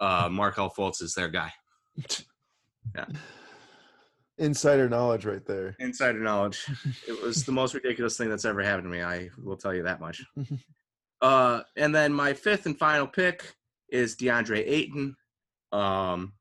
uh, 0.01 0.28
Markelle 0.30 0.70
Fultz 0.70 1.03
is 1.03 1.14
their 1.14 1.28
guy. 1.28 1.53
Insider 4.39 4.89
knowledge 4.89 5.24
right 5.24 5.45
there. 5.47 5.74
Insider 5.78 6.20
knowledge. 6.20 6.66
It 7.09 7.22
was 7.22 7.45
the 7.45 7.53
most 7.53 7.74
ridiculous 7.74 8.16
thing 8.16 8.28
that's 8.28 8.45
ever 8.45 8.62
happened 8.62 8.84
to 8.84 8.91
me. 8.91 9.03
I 9.03 9.30
will 9.43 9.57
tell 9.57 9.74
you 9.74 9.82
that 9.84 10.01
much. 10.01 10.24
Uh, 11.22 11.62
and 11.76 11.95
then 11.95 12.12
my 12.12 12.34
fifth 12.34 12.66
and 12.66 12.78
final 12.78 13.07
pick 13.07 13.55
is 13.89 14.16
DeAndre 14.16 14.62
Ayton, 14.66 15.16
um, 15.72 16.34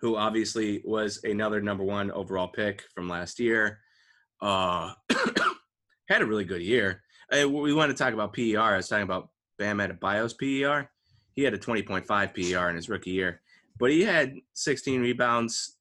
who 0.00 0.16
obviously 0.16 0.82
was 0.84 1.24
another 1.24 1.60
number 1.60 1.82
one 1.82 2.10
overall 2.10 2.48
pick 2.48 2.84
from 2.94 3.08
last 3.08 3.40
year. 3.40 3.78
Uh, 4.40 4.92
had 6.08 6.22
a 6.22 6.26
really 6.26 6.44
good 6.44 6.62
year. 6.62 7.02
Uh, 7.32 7.48
we 7.48 7.72
want 7.72 7.90
to 7.90 7.96
talk 7.96 8.12
about 8.12 8.34
PER. 8.34 8.58
I 8.58 8.76
was 8.76 8.88
talking 8.88 9.04
about 9.04 9.30
Bam 9.58 9.78
Adebayo's 9.78 10.34
PER. 10.34 10.90
He 11.34 11.42
had 11.42 11.54
a 11.54 11.58
20.5 11.58 12.06
PER 12.06 12.68
in 12.68 12.76
his 12.76 12.88
rookie 12.88 13.12
year, 13.12 13.40
but 13.80 13.90
he 13.90 14.02
had 14.02 14.34
16 14.52 15.00
rebounds, 15.00 15.78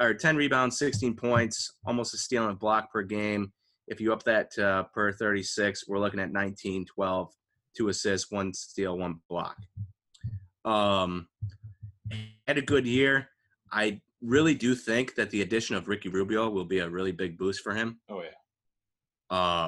or 0.00 0.14
10 0.14 0.36
rebounds, 0.36 0.78
16 0.78 1.14
points, 1.14 1.74
almost 1.86 2.14
a 2.14 2.16
steal 2.16 2.44
and 2.44 2.52
a 2.52 2.56
block 2.56 2.90
per 2.90 3.02
game. 3.02 3.52
If 3.86 4.00
you 4.00 4.14
up 4.14 4.22
that 4.22 4.58
uh, 4.58 4.84
per 4.94 5.12
36, 5.12 5.86
we're 5.86 5.98
looking 5.98 6.20
at 6.20 6.32
19, 6.32 6.86
12, 6.86 7.32
two 7.76 7.88
assists, 7.88 8.32
one 8.32 8.54
steal, 8.54 8.96
one 8.96 9.20
block. 9.28 9.56
Um, 10.64 11.28
had 12.46 12.56
a 12.56 12.62
good 12.62 12.86
year. 12.86 13.28
I 13.70 14.00
really 14.22 14.54
do 14.54 14.74
think 14.74 15.14
that 15.16 15.30
the 15.30 15.42
addition 15.42 15.76
of 15.76 15.86
Ricky 15.86 16.08
Rubio 16.08 16.48
will 16.48 16.64
be 16.64 16.78
a 16.78 16.88
really 16.88 17.12
big 17.12 17.36
boost 17.36 17.60
for 17.60 17.74
him. 17.74 18.00
Oh 18.08 18.22
yeah. 18.22 18.30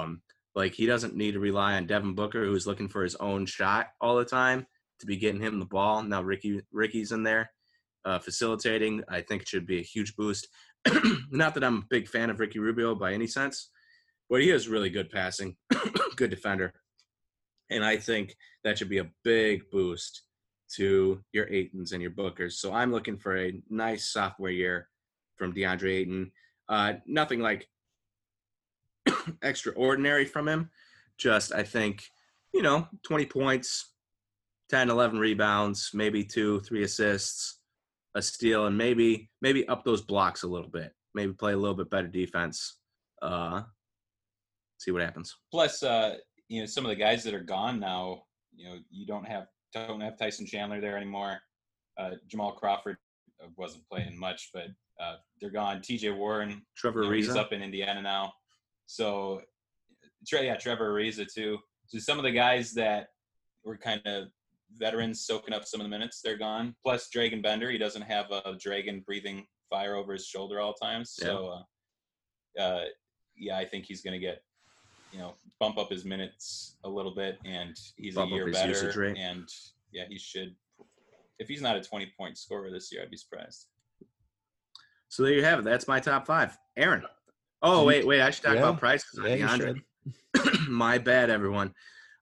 Um, 0.01 0.23
like 0.55 0.73
he 0.73 0.87
doesn't 0.87 1.15
need 1.15 1.33
to 1.33 1.39
rely 1.39 1.75
on 1.75 1.85
Devin 1.85 2.15
Booker, 2.15 2.43
who's 2.43 2.65
looking 2.65 2.87
for 2.87 3.03
his 3.03 3.15
own 3.15 3.45
shot 3.45 3.89
all 4.01 4.17
the 4.17 4.25
time, 4.25 4.65
to 4.99 5.05
be 5.05 5.17
getting 5.17 5.41
him 5.41 5.59
the 5.59 5.65
ball. 5.65 6.01
Now 6.01 6.23
Ricky 6.23 6.61
Ricky's 6.71 7.11
in 7.11 7.21
there 7.21 7.51
uh, 8.07 8.19
facilitating. 8.19 9.03
I 9.09 9.21
think 9.21 9.41
it 9.41 9.47
should 9.49 9.67
be 9.67 9.79
a 9.79 9.83
huge 9.83 10.15
boost. 10.15 10.47
Not 11.31 11.53
that 11.55 11.63
I'm 11.63 11.79
a 11.79 11.87
big 11.89 12.07
fan 12.07 12.29
of 12.29 12.39
Ricky 12.39 12.59
Rubio 12.59 12.95
by 12.95 13.13
any 13.13 13.27
sense, 13.27 13.69
but 14.29 14.41
he 14.41 14.49
is 14.49 14.69
really 14.69 14.89
good 14.89 15.09
passing, 15.09 15.57
good 16.15 16.29
defender, 16.29 16.73
and 17.69 17.83
I 17.83 17.97
think 17.97 18.35
that 18.63 18.77
should 18.77 18.89
be 18.89 18.99
a 18.99 19.11
big 19.23 19.69
boost 19.71 20.23
to 20.75 21.21
your 21.33 21.47
Aytons 21.47 21.91
and 21.91 22.01
your 22.01 22.11
Bookers. 22.11 22.53
So 22.53 22.73
I'm 22.73 22.91
looking 22.91 23.17
for 23.17 23.37
a 23.37 23.61
nice 23.69 24.11
sophomore 24.11 24.49
year 24.49 24.89
from 25.35 25.53
DeAndre 25.53 25.91
Ayton. 25.91 26.31
Uh, 26.69 26.93
nothing 27.05 27.39
like 27.39 27.67
extraordinary 29.41 30.25
from 30.25 30.47
him. 30.47 30.69
Just, 31.17 31.53
I 31.53 31.63
think, 31.63 32.03
you 32.53 32.61
know, 32.61 32.87
20 33.03 33.25
points, 33.25 33.93
10, 34.69 34.89
11 34.89 35.19
rebounds, 35.19 35.91
maybe 35.93 36.23
two, 36.23 36.59
three 36.61 36.83
assists, 36.83 37.56
a 38.15 38.21
steal, 38.21 38.65
and 38.65 38.77
maybe 38.77 39.29
maybe 39.41 39.67
up 39.67 39.83
those 39.83 40.01
blocks 40.01 40.43
a 40.43 40.47
little 40.47 40.69
bit. 40.69 40.93
Maybe 41.13 41.33
play 41.33 41.53
a 41.53 41.57
little 41.57 41.75
bit 41.75 41.89
better 41.89 42.07
defense. 42.07 42.79
Uh, 43.21 43.63
see 44.77 44.91
what 44.91 45.01
happens. 45.01 45.35
Plus, 45.51 45.83
uh, 45.83 46.15
you 46.47 46.61
know, 46.61 46.65
some 46.65 46.85
of 46.85 46.89
the 46.89 46.95
guys 46.95 47.23
that 47.23 47.33
are 47.33 47.43
gone 47.43 47.79
now, 47.79 48.23
you 48.55 48.69
know, 48.69 48.77
you 48.89 49.05
don't 49.05 49.27
have 49.27 49.47
don't 49.73 50.01
have 50.01 50.17
Tyson 50.17 50.45
Chandler 50.45 50.81
there 50.81 50.97
anymore. 50.97 51.39
Uh, 51.97 52.11
Jamal 52.27 52.53
Crawford 52.53 52.97
uh, 53.43 53.47
wasn't 53.55 53.87
playing 53.89 54.17
much, 54.17 54.49
but 54.53 54.67
uh, 54.99 55.15
they're 55.39 55.49
gone. 55.49 55.81
T.J. 55.81 56.11
Warren, 56.11 56.61
Trevor 56.75 57.03
you 57.03 57.25
know, 57.25 57.33
Ariza. 57.33 57.37
up 57.37 57.53
in 57.53 57.61
Indiana 57.61 58.01
now. 58.01 58.33
So, 58.85 59.41
yeah, 60.31 60.55
Trevor 60.55 60.93
Ariza 60.93 61.25
too. 61.31 61.57
So 61.87 61.99
some 61.99 62.17
of 62.17 62.23
the 62.23 62.31
guys 62.31 62.73
that 62.73 63.07
were 63.63 63.77
kind 63.77 64.01
of 64.05 64.25
veterans 64.75 65.25
soaking 65.25 65.53
up 65.53 65.65
some 65.65 65.79
of 65.81 65.85
the 65.85 65.89
minutes, 65.89 66.21
they're 66.21 66.37
gone. 66.37 66.75
Plus 66.83 67.09
Dragan 67.13 67.41
Bender, 67.41 67.69
he 67.71 67.77
doesn't 67.77 68.01
have 68.01 68.31
a 68.31 68.55
dragon 68.59 69.01
breathing 69.05 69.45
fire 69.69 69.95
over 69.95 70.13
his 70.13 70.25
shoulder 70.25 70.59
all 70.59 70.73
times. 70.73 71.11
So, 71.11 71.63
uh, 72.57 72.61
uh, 72.61 72.85
yeah, 73.37 73.57
I 73.57 73.65
think 73.65 73.85
he's 73.85 74.01
going 74.01 74.13
to 74.13 74.19
get, 74.19 74.43
you 75.11 75.19
know, 75.19 75.35
bump 75.59 75.77
up 75.77 75.89
his 75.91 76.05
minutes 76.05 76.77
a 76.83 76.89
little 76.89 77.13
bit, 77.15 77.39
and 77.45 77.75
he's 77.95 78.15
Bump 78.15 78.31
a 78.31 78.35
year 78.35 78.51
better. 78.51 79.13
And 79.15 79.47
yeah, 79.91 80.05
he 80.09 80.17
should. 80.17 80.55
If 81.39 81.47
he's 81.47 81.61
not 81.61 81.77
a 81.77 81.81
20 81.81 82.11
point 82.17 82.37
scorer 82.37 82.71
this 82.71 82.91
year, 82.91 83.03
I'd 83.03 83.11
be 83.11 83.17
surprised. 83.17 83.67
So 85.09 85.23
there 85.23 85.33
you 85.33 85.43
have 85.43 85.59
it. 85.59 85.65
That's 85.65 85.87
my 85.87 85.99
top 85.99 86.25
five. 86.25 86.57
Aaron. 86.75 87.03
Oh 87.61 87.85
wait, 87.85 88.05
wait. 88.05 88.21
I 88.21 88.29
should 88.31 88.43
talk 88.43 88.55
Yeah. 88.55 88.59
about 88.67 88.79
price. 88.79 89.03
'cause 89.03 89.21
Yeah, 89.23 89.37
DeAndre. 89.37 90.67
my 90.67 90.97
bad, 90.97 91.29
everyone. 91.29 91.73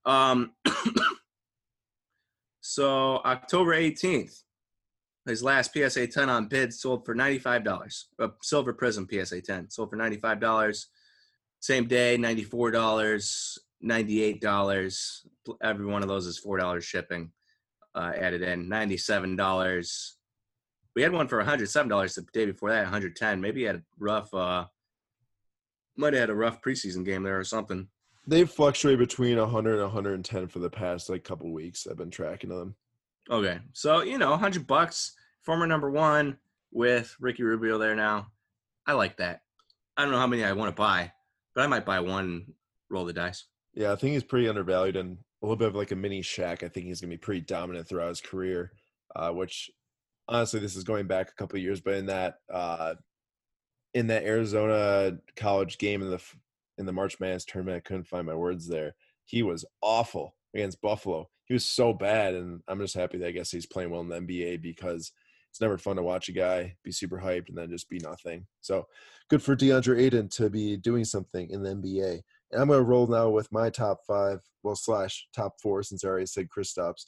Um, 0.06 0.54
so 2.68 3.18
October 3.26 3.76
18th, 3.76 4.41
his 5.28 5.43
last 5.43 5.72
PSA 5.72 6.07
10 6.07 6.32
on 6.32 6.47
bid 6.47 6.74
sold 6.74 7.05
for 7.05 7.13
$95. 7.13 8.05
A 8.18 8.30
silver 8.41 8.74
prizm 8.74 9.07
PSA 9.07 9.41
10 9.41 9.70
sold 9.70 9.91
for 9.91 9.97
$95. 9.97 10.86
Same 11.59 11.86
day, 11.88 12.18
$94, 12.18 13.59
$98. 13.84 15.26
Every 15.61 15.86
one 15.86 16.01
of 16.01 16.07
those 16.07 16.26
is 16.26 16.41
$4 16.43 16.82
shipping 16.82 17.30
uh, 17.93 18.13
added 18.18 18.41
in. 18.41 18.68
$97. 18.68 20.11
We 20.95 21.03
had 21.03 21.11
one 21.11 21.28
for 21.28 21.43
$107 21.43 22.16
the 22.16 22.26
day 22.34 22.47
before 22.47 22.72
that, 22.72 22.82
110 22.82 23.41
Maybe 23.41 23.66
had 23.66 23.76
a 23.76 23.84
rough, 23.99 24.34
uh, 24.34 24.66
might 25.95 26.13
have 26.13 26.22
had 26.22 26.30
a 26.32 26.36
rough 26.36 26.63
preseason 26.63 27.05
game 27.05 27.22
there 27.22 27.39
or 27.39 27.43
something. 27.43 27.88
They've 28.28 28.50
fluctuated 28.50 29.00
between 29.00 29.38
100 29.38 29.74
and 29.74 29.82
110 29.84 30.48
for 30.48 30.60
the 30.60 30.70
past 30.70 31.10
like 31.10 31.24
couple 31.24 31.52
weeks. 31.52 31.88
I've 31.90 31.98
been 31.98 32.10
tracking 32.10 32.50
them. 32.50 32.76
Okay, 33.30 33.60
so 33.74 34.02
you 34.02 34.18
know, 34.18 34.36
hundred 34.38 34.68
bucks, 34.68 35.14
former 35.42 35.66
number 35.66 35.90
one 35.90 36.38
with 36.72 37.16
Ricky 37.20 37.44
Rubio 37.44 37.78
there 37.78 37.96
now. 37.96 38.28
I 38.86 38.94
like 38.94 39.18
that. 39.18 39.42
I 39.98 40.04
don't 40.04 40.12
know 40.12 40.20
how 40.20 40.28
many 40.28 40.44
I 40.44 40.54
want 40.54 40.76
to 40.76 40.80
buy, 40.80 41.12
but 41.54 41.64
I 41.64 41.68
might 41.68 41.86
buy 41.86 42.00
one. 42.00 42.54
Roll 42.90 43.06
the 43.06 43.14
dice. 43.14 43.46
Yeah, 43.74 43.92
I 43.92 43.96
think 43.96 44.14
he's 44.14 44.24
pretty 44.24 44.48
undervalued 44.48 44.96
and 44.96 45.18
a 45.42 45.46
little 45.46 45.56
bit 45.56 45.70
of 45.70 45.76
like 45.76 45.92
a 45.92 45.96
mini 45.96 46.22
Shaq. 46.22 46.64
I 46.64 46.68
think 46.68 46.86
he's 46.86 47.02
gonna 47.02 47.12
be 47.12 47.18
pretty 47.18 47.42
dominant 47.42 47.88
throughout 47.88 48.10
his 48.10 48.22
career, 48.22 48.72
uh, 49.16 49.32
which 49.32 49.72
honestly, 50.28 50.60
this 50.60 50.76
is 50.76 50.84
going 50.84 51.08
back 51.08 51.30
a 51.30 51.36
couple 51.36 51.58
of 51.58 51.64
years, 51.64 51.82
but 51.82 51.96
in 51.96 52.06
that 52.08 52.40
uh, 52.52 52.96
in 53.94 54.08
that 54.08 54.24
Arizona 54.24 55.18
college 55.36 55.78
game 55.78 56.02
in 56.02 56.12
the 56.12 56.22
in 56.78 56.86
the 56.86 56.94
March 56.94 57.20
Madness 57.20 57.46
tournament, 57.46 57.78
I 57.78 57.88
couldn't 57.88 58.08
find 58.08 58.26
my 58.26 58.36
words 58.36 58.68
there. 58.68 58.96
He 59.26 59.44
was 59.44 59.66
awful 59.82 60.36
against 60.54 60.82
Buffalo. 60.82 61.30
He 61.46 61.54
was 61.54 61.66
so 61.66 61.94
bad, 61.94 62.34
and 62.34 62.62
I'm 62.68 62.80
just 62.80 62.96
happy 62.96 63.18
that 63.20 63.28
I 63.28 63.32
guess 63.32 63.52
he's 63.52 63.66
playing 63.66 63.92
well 63.92 64.02
in 64.02 64.10
the 64.10 64.20
NBA 64.20 64.62
because 64.62 65.12
it's 65.56 65.62
never 65.62 65.78
fun 65.78 65.96
to 65.96 66.04
watch 66.04 66.28
a 66.28 66.34
guy 66.34 66.76
be 66.84 66.92
super 66.92 67.18
hyped 67.18 67.48
and 67.48 67.58
then 67.58 67.70
just 67.70 67.90
be 67.90 68.00
nothing. 68.00 68.46
So 68.60 68.88
good 69.30 69.42
for 69.42 69.56
DeAndre 69.56 70.02
Ayton 70.02 70.28
to 70.30 70.50
be 70.50 70.76
doing 70.76 71.06
something 71.06 71.50
in 71.50 71.64
the 71.64 71.70
NBA. 71.70 72.22
And 72.52 72.62
I'm 72.62 72.68
going 72.68 72.80
to 72.80 72.84
roll 72.84 73.08
now 73.08 73.30
with 73.30 73.50
my 73.54 73.70
top 73.70 74.00
five, 74.06 74.42
well, 74.64 74.76
slash 74.76 75.28
top 75.34 75.54
four, 75.62 75.82
since 75.82 76.04
I 76.04 76.10
already 76.10 76.26
said 76.26 76.50
Kristaps. 76.50 77.06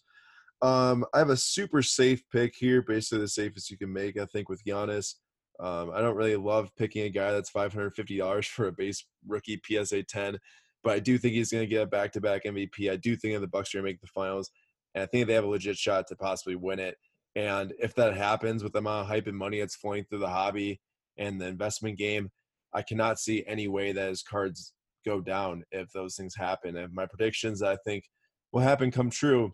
Um, 0.62 1.06
I 1.14 1.20
have 1.20 1.30
a 1.30 1.36
super 1.36 1.82
safe 1.82 2.24
pick 2.32 2.56
here, 2.56 2.82
basically 2.82 3.20
the 3.20 3.28
safest 3.28 3.70
you 3.70 3.78
can 3.78 3.92
make, 3.92 4.18
I 4.18 4.26
think, 4.26 4.48
with 4.48 4.64
Giannis. 4.64 5.16
Um, 5.60 5.92
I 5.94 6.02
don't 6.02 6.16
really 6.16 6.36
love 6.36 6.70
picking 6.78 7.04
a 7.04 7.10
guy 7.10 7.32
that's 7.32 7.52
$550 7.52 8.46
for 8.48 8.68
a 8.68 8.72
base 8.72 9.06
rookie 9.28 9.60
PSA 9.66 10.04
10, 10.04 10.38
but 10.84 10.94
I 10.94 11.00
do 11.00 11.18
think 11.18 11.34
he's 11.34 11.52
going 11.52 11.64
to 11.64 11.70
get 11.70 11.84
a 11.84 11.88
back-to-back 11.88 12.44
MVP. 12.46 12.92
I 12.92 12.96
do 12.96 13.16
think 13.16 13.40
the 13.40 13.48
Bucks 13.48 13.74
are 13.74 13.80
going 13.80 13.86
to 13.86 13.92
make 13.92 14.02
the 14.02 14.08
finals, 14.08 14.52
and 14.94 15.04
I 15.04 15.08
think 15.08 15.28
they 15.28 15.34
have 15.34 15.46
a 15.46 15.48
legit 15.48 15.78
shot 15.78 16.08
to 16.08 16.16
possibly 16.16 16.56
win 16.56 16.80
it. 16.80 16.96
And 17.36 17.74
if 17.80 17.94
that 17.96 18.16
happens 18.16 18.64
with 18.64 18.74
the 18.74 18.80
amount 18.80 19.02
of 19.02 19.08
hype 19.08 19.28
and 19.28 19.38
money 19.38 19.60
that's 19.60 19.76
flowing 19.76 20.04
through 20.06 20.20
the 20.20 20.30
hobby 20.30 20.80
and 21.18 21.40
the 21.40 21.48
investment 21.48 21.98
game, 21.98 22.30
I 22.74 22.82
cannot 22.82 23.20
see 23.20 23.44
any 23.48 23.68
way 23.68 23.92
that 23.92 24.10
his 24.10 24.24
cards 24.24 24.74
go 25.06 25.22
down 25.22 25.64
if 25.72 25.92
those 25.92 26.16
things 26.16 26.36
happen. 26.36 26.76
And 26.78 26.94
my 26.94 27.06
predictions, 27.06 27.62
I 27.62 27.78
think, 27.86 28.04
will 28.52 28.62
happen 28.62 28.92
come 28.92 29.10
true. 29.10 29.54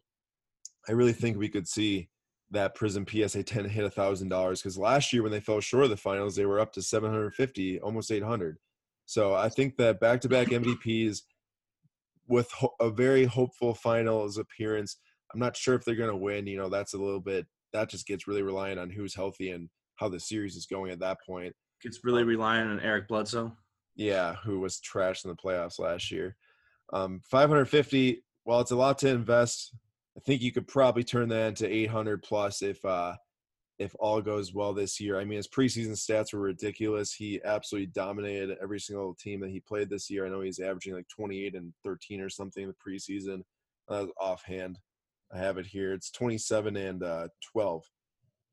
I 0.87 0.93
really 0.93 1.13
think 1.13 1.37
we 1.37 1.49
could 1.49 1.67
see 1.67 2.09
that 2.53 2.75
Prizm 2.75 3.07
PSA 3.07 3.43
10 3.43 3.65
hit 3.65 3.83
a 3.83 3.89
thousand 3.89 4.29
dollars 4.29 4.61
because 4.61 4.77
last 4.77 5.11
year 5.11 5.23
when 5.23 5.31
they 5.31 5.39
fell 5.39 5.59
short 5.59 5.85
of 5.85 5.89
the 5.89 5.97
finals, 5.97 6.35
they 6.35 6.45
were 6.45 6.59
up 6.59 6.73
to 6.73 6.81
750, 6.81 7.79
almost 7.81 8.11
800. 8.11 8.57
So 9.05 9.33
I 9.33 9.49
think 9.49 9.75
that 9.77 9.99
back-to-back 9.99 10.47
MVPs 10.47 11.21
with 12.27 12.49
ho- 12.51 12.75
a 12.79 12.89
very 12.89 13.25
hopeful 13.25 13.73
finals 13.73 14.37
appearance. 14.37 14.97
I'm 15.33 15.39
not 15.39 15.57
sure 15.57 15.75
if 15.75 15.83
they're 15.83 15.95
going 15.95 16.09
to 16.09 16.15
win. 16.15 16.47
You 16.47 16.57
know, 16.57 16.69
that's 16.69 16.93
a 16.93 16.97
little 16.97 17.19
bit 17.19 17.45
that 17.73 17.89
just 17.89 18.07
gets 18.07 18.27
really 18.27 18.43
reliant 18.43 18.79
on 18.79 18.89
who's 18.89 19.15
healthy 19.15 19.49
and 19.49 19.67
how 19.95 20.07
the 20.07 20.19
series 20.19 20.55
is 20.55 20.65
going 20.65 20.91
at 20.91 20.99
that 20.99 21.17
point. 21.25 21.53
It's 21.83 22.03
really 22.03 22.23
reliant 22.23 22.69
on 22.69 22.79
Eric 22.79 23.07
Bledsoe. 23.07 23.51
Yeah, 23.95 24.35
who 24.43 24.59
was 24.59 24.79
trashed 24.79 25.25
in 25.25 25.29
the 25.29 25.35
playoffs 25.35 25.79
last 25.79 26.09
year. 26.11 26.37
Um, 26.93 27.19
550. 27.29 28.23
While 28.45 28.61
it's 28.61 28.71
a 28.71 28.75
lot 28.75 28.97
to 28.99 29.09
invest, 29.09 29.73
I 30.18 30.20
think 30.22 30.41
you 30.41 30.51
could 30.51 30.68
probably 30.68 31.03
turn 31.03 31.30
that 31.30 31.47
into 31.49 31.68
800 31.74 32.22
plus 32.24 32.61
if 32.61 32.84
uh, 32.86 33.16
if 33.80 33.95
all 33.99 34.22
goes 34.22 34.53
well 34.53 34.74
this 34.74 34.99
year. 34.99 35.20
I 35.20 35.26
mean, 35.26 35.38
his 35.38 35.47
preseason 35.47 35.91
stats 35.93 36.34
were 36.34 36.39
ridiculous. 36.39 37.14
He 37.14 37.41
absolutely 37.43 37.88
dominated 37.88 38.57
every 38.61 38.80
single 38.80 39.16
team 39.16 39.39
that 39.41 39.49
he 39.49 39.59
played 39.59 39.89
this 39.89 40.09
year. 40.09 40.26
I 40.26 40.30
know 40.30 40.41
he's 40.41 40.59
averaging 40.59 40.93
like 40.93 41.07
28 41.09 41.55
and 41.55 41.74
13 41.84 42.22
or 42.22 42.30
something 42.30 42.64
in 42.64 42.70
the 42.70 42.76
preseason. 42.91 43.41
Was 43.89 44.09
offhand. 44.20 44.80
I 45.34 45.39
have 45.39 45.57
it 45.57 45.66
here. 45.66 45.93
It's 45.93 46.11
27 46.11 46.78
and 46.78 47.03
uh, 47.03 47.28
12 47.51 47.84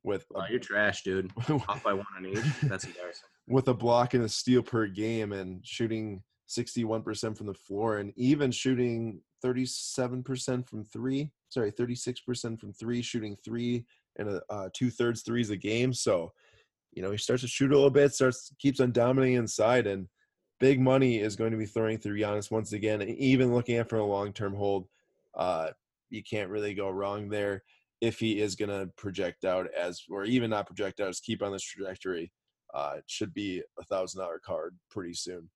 with 0.03 0.25
Oh, 0.35 0.43
you're 0.51 0.59
trash, 0.59 1.03
dude. 1.03 1.31
Off 1.69 1.83
by 1.85 1.93
one 1.93 2.07
on 2.17 2.27
each. 2.27 2.39
That's 2.63 2.85
embarrassing. 2.85 3.29
with 3.47 3.69
a 3.69 3.75
block 3.75 4.15
and 4.15 4.25
a 4.25 4.29
steal 4.29 4.63
per 4.63 4.87
game 4.87 5.33
and 5.33 5.65
shooting 5.65 6.23
61% 6.49 7.37
from 7.37 7.47
the 7.47 7.55
floor 7.55 7.99
and 7.99 8.13
even 8.17 8.51
shooting 8.51 9.21
37% 9.45 10.67
from 10.69 10.85
three. 10.85 11.31
Sorry, 11.51 11.72
36% 11.72 12.61
from 12.61 12.72
three, 12.72 13.03
shooting 13.03 13.36
three 13.44 13.84
and 14.16 14.28
a, 14.28 14.42
uh, 14.51 14.68
two 14.72 14.90
thirds 14.90 15.22
threes 15.22 15.51
a 15.51 15.57
game. 15.57 15.92
So, 15.92 16.32
you 16.92 17.03
know, 17.03 17.11
he 17.11 17.18
starts 17.18 17.42
to 17.42 17.48
shoot 17.48 17.72
a 17.72 17.74
little 17.74 17.90
bit, 17.90 18.14
starts 18.14 18.53
keeps 18.59 18.80
on 18.80 18.92
dominating 18.92 19.36
inside, 19.36 19.86
and 19.86 20.07
big 20.61 20.80
money 20.80 21.18
is 21.18 21.36
going 21.36 21.51
to 21.51 21.59
be 21.59 21.66
throwing 21.66 21.98
through 21.98 22.18
Giannis 22.18 22.51
once 22.51 22.72
again. 22.72 23.03
Even 23.03 23.53
looking 23.53 23.76
at 23.76 23.88
for 23.88 23.98
a 23.98 24.05
long 24.05 24.32
term 24.32 24.55
hold, 24.55 24.86
uh, 25.36 25.70
you 26.09 26.22
can't 26.22 26.51
really 26.51 26.74
go 26.74 26.88
wrong 26.88 27.28
there 27.28 27.62
if 28.01 28.18
he 28.18 28.40
is 28.40 28.55
going 28.55 28.70
to 28.70 28.90
project 28.96 29.44
out 29.44 29.66
as, 29.78 30.03
or 30.11 30.24
even 30.24 30.51
not 30.51 30.66
project 30.66 31.01
out, 31.01 31.09
as 31.09 31.20
keep 31.20 31.42
on 31.42 31.53
this 31.53 31.62
trajectory. 31.62 32.32
Uh, 32.72 32.94
it 32.98 33.05
should 33.09 33.34
be 33.34 33.62
a 33.78 33.84
thousand 33.84 34.20
dollar 34.20 34.40
card 34.44 34.76
pretty 34.90 35.14
soon. 35.14 35.51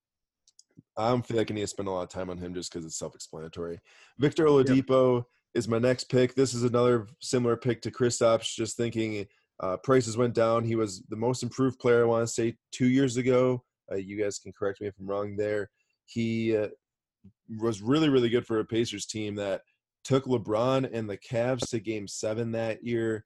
I 0.97 1.09
don't 1.09 1.27
feel 1.27 1.37
like 1.37 1.51
I 1.51 1.55
need 1.55 1.61
to 1.63 1.67
spend 1.67 1.89
a 1.89 1.93
lot 1.93 2.03
of 2.03 2.09
time 2.09 2.31
on 2.31 2.39
him 2.39 2.55
just 2.55 2.73
because 2.73 2.85
it's 2.85 2.99
self-explanatory. 2.99 3.81
Victor 4.19 4.45
Oladipo 4.45 5.25
is 5.55 5.69
my 5.69 5.79
next 5.79 6.05
pick. 6.05 6.35
This 6.35 6.55
is 6.55 6.65
another 6.65 7.07
similar 7.21 7.57
pick 7.57 7.81
to 7.83 7.91
Kristaps. 7.91 8.55
Just 8.55 8.77
thinking, 8.77 9.27
uh, 9.61 9.77
prices 9.79 10.17
went 10.17 10.35
down. 10.35 10.65
He 10.65 10.77
was 10.77 11.03
the 11.09 11.17
most 11.17 11.43
improved 11.43 11.79
player. 11.79 12.03
I 12.03 12.07
want 12.07 12.27
to 12.27 12.33
say 12.33 12.57
two 12.73 12.89
years 12.89 13.17
ago. 13.17 13.63
Uh, 13.91 13.97
you 13.97 14.21
guys 14.21 14.39
can 14.39 14.53
correct 14.53 14.81
me 14.81 14.89
if 14.89 14.95
I'm 14.99 15.07
wrong. 15.07 15.37
There, 15.37 15.71
he 16.07 16.57
uh, 16.57 16.69
was 17.61 17.83
really, 17.83 18.09
really 18.09 18.31
good 18.31 18.47
for 18.47 18.59
a 18.59 18.65
Pacers 18.65 19.07
team 19.07 19.35
that 19.37 19.63
took 20.05 20.25
LeBron 20.25 20.91
and 20.93 21.09
the 21.09 21.19
Cavs 21.19 21.69
to 21.71 21.81
Game 21.81 22.09
Seven 22.09 22.53
that 22.53 22.85
year. 22.85 23.25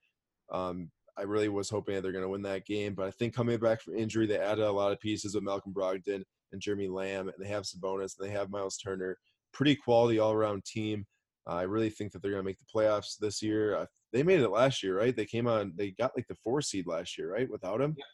Um, 0.50 0.90
I 1.16 1.22
really 1.22 1.48
was 1.48 1.68
hoping 1.68 1.94
that 1.94 2.02
they're 2.02 2.12
going 2.12 2.22
to 2.22 2.28
win 2.28 2.42
that 2.42 2.64
game, 2.64 2.94
but 2.94 3.06
I 3.06 3.10
think 3.10 3.34
coming 3.34 3.58
back 3.58 3.80
from 3.80 3.96
injury, 3.96 4.26
they 4.26 4.38
added 4.38 4.64
a 4.64 4.70
lot 4.70 4.92
of 4.92 5.00
pieces 5.00 5.34
with 5.34 5.42
Malcolm 5.42 5.74
Brogdon 5.74 6.22
and 6.52 6.60
Jeremy 6.60 6.88
Lamb, 6.88 7.28
and 7.28 7.36
they 7.44 7.48
have 7.48 7.64
Sabonis 7.64 8.18
and 8.18 8.28
they 8.28 8.32
have 8.32 8.50
Miles 8.50 8.76
Turner. 8.76 9.18
Pretty 9.52 9.74
quality 9.74 10.20
all 10.20 10.32
around 10.32 10.64
team. 10.64 11.06
I 11.48 11.62
really 11.62 11.90
think 11.90 12.12
that 12.12 12.22
they're 12.22 12.32
going 12.32 12.42
to 12.42 12.46
make 12.46 12.58
the 12.58 12.66
playoffs 12.74 13.16
this 13.18 13.42
year. 13.42 13.76
Uh, 13.76 13.86
they 14.12 14.22
made 14.22 14.40
it 14.40 14.50
last 14.50 14.82
year, 14.82 14.98
right? 14.98 15.16
They 15.16 15.24
came 15.24 15.46
on, 15.46 15.72
they 15.76 15.92
got 15.92 16.12
like 16.16 16.26
the 16.28 16.36
four 16.44 16.60
seed 16.60 16.86
last 16.86 17.16
year, 17.16 17.32
right? 17.32 17.50
Without 17.50 17.80
him. 17.80 17.94
Yeah. 17.96 18.04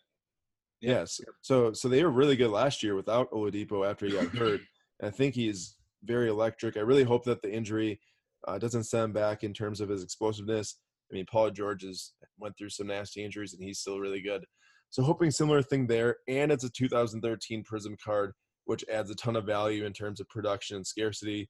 Yes. 0.81 1.21
So 1.41 1.73
so 1.73 1.89
they 1.89 2.05
were 2.05 2.11
really 2.11 2.37
good 2.37 2.51
last 2.51 2.83
year 2.83 2.95
without 2.95 3.31
Oladipo 3.31 3.89
after 3.89 4.07
he 4.07 4.13
got 4.13 4.27
hurt. 4.27 4.61
I 5.03 5.11
think 5.11 5.35
he's 5.35 5.77
very 6.05 6.29
electric. 6.29 6.77
I 6.77 6.81
really 6.81 7.05
hope 7.05 7.25
that 7.25 7.43
the 7.43 7.53
injury 7.53 8.01
uh, 8.47 8.59
doesn't 8.59 8.85
send 8.85 9.05
him 9.05 9.13
back 9.13 9.45
in 9.45 9.55
terms 9.55 9.81
of 9.81 9.89
his 9.89 10.03
explosiveness. 10.03 10.77
I 11.11 11.15
mean, 11.15 11.27
Paul 11.31 11.51
George 11.51 11.83
has 11.85 12.13
went 12.39 12.57
through 12.57 12.71
some 12.71 12.89
nasty 12.89 13.25
injuries 13.25 13.55
and 13.55 13.63
he's 13.63 13.81
still 13.81 13.99
really 13.99 14.21
good. 14.21 14.45
So 14.91 15.03
hoping 15.03 15.31
similar 15.31 15.63
thing 15.63 15.87
there. 15.87 16.17
And 16.29 16.53
it's 16.53 16.65
a 16.65 16.71
2013 16.71 17.65
Prizm 17.65 17.97
card, 18.03 18.33
which 18.67 18.85
adds 18.93 19.11
a 19.11 19.15
ton 19.15 19.37
of 19.37 19.45
value 19.45 19.87
in 19.87 19.93
terms 19.93 20.21
of 20.21 20.29
production 20.29 20.77
and 20.77 20.87
scarcity. 20.87 21.49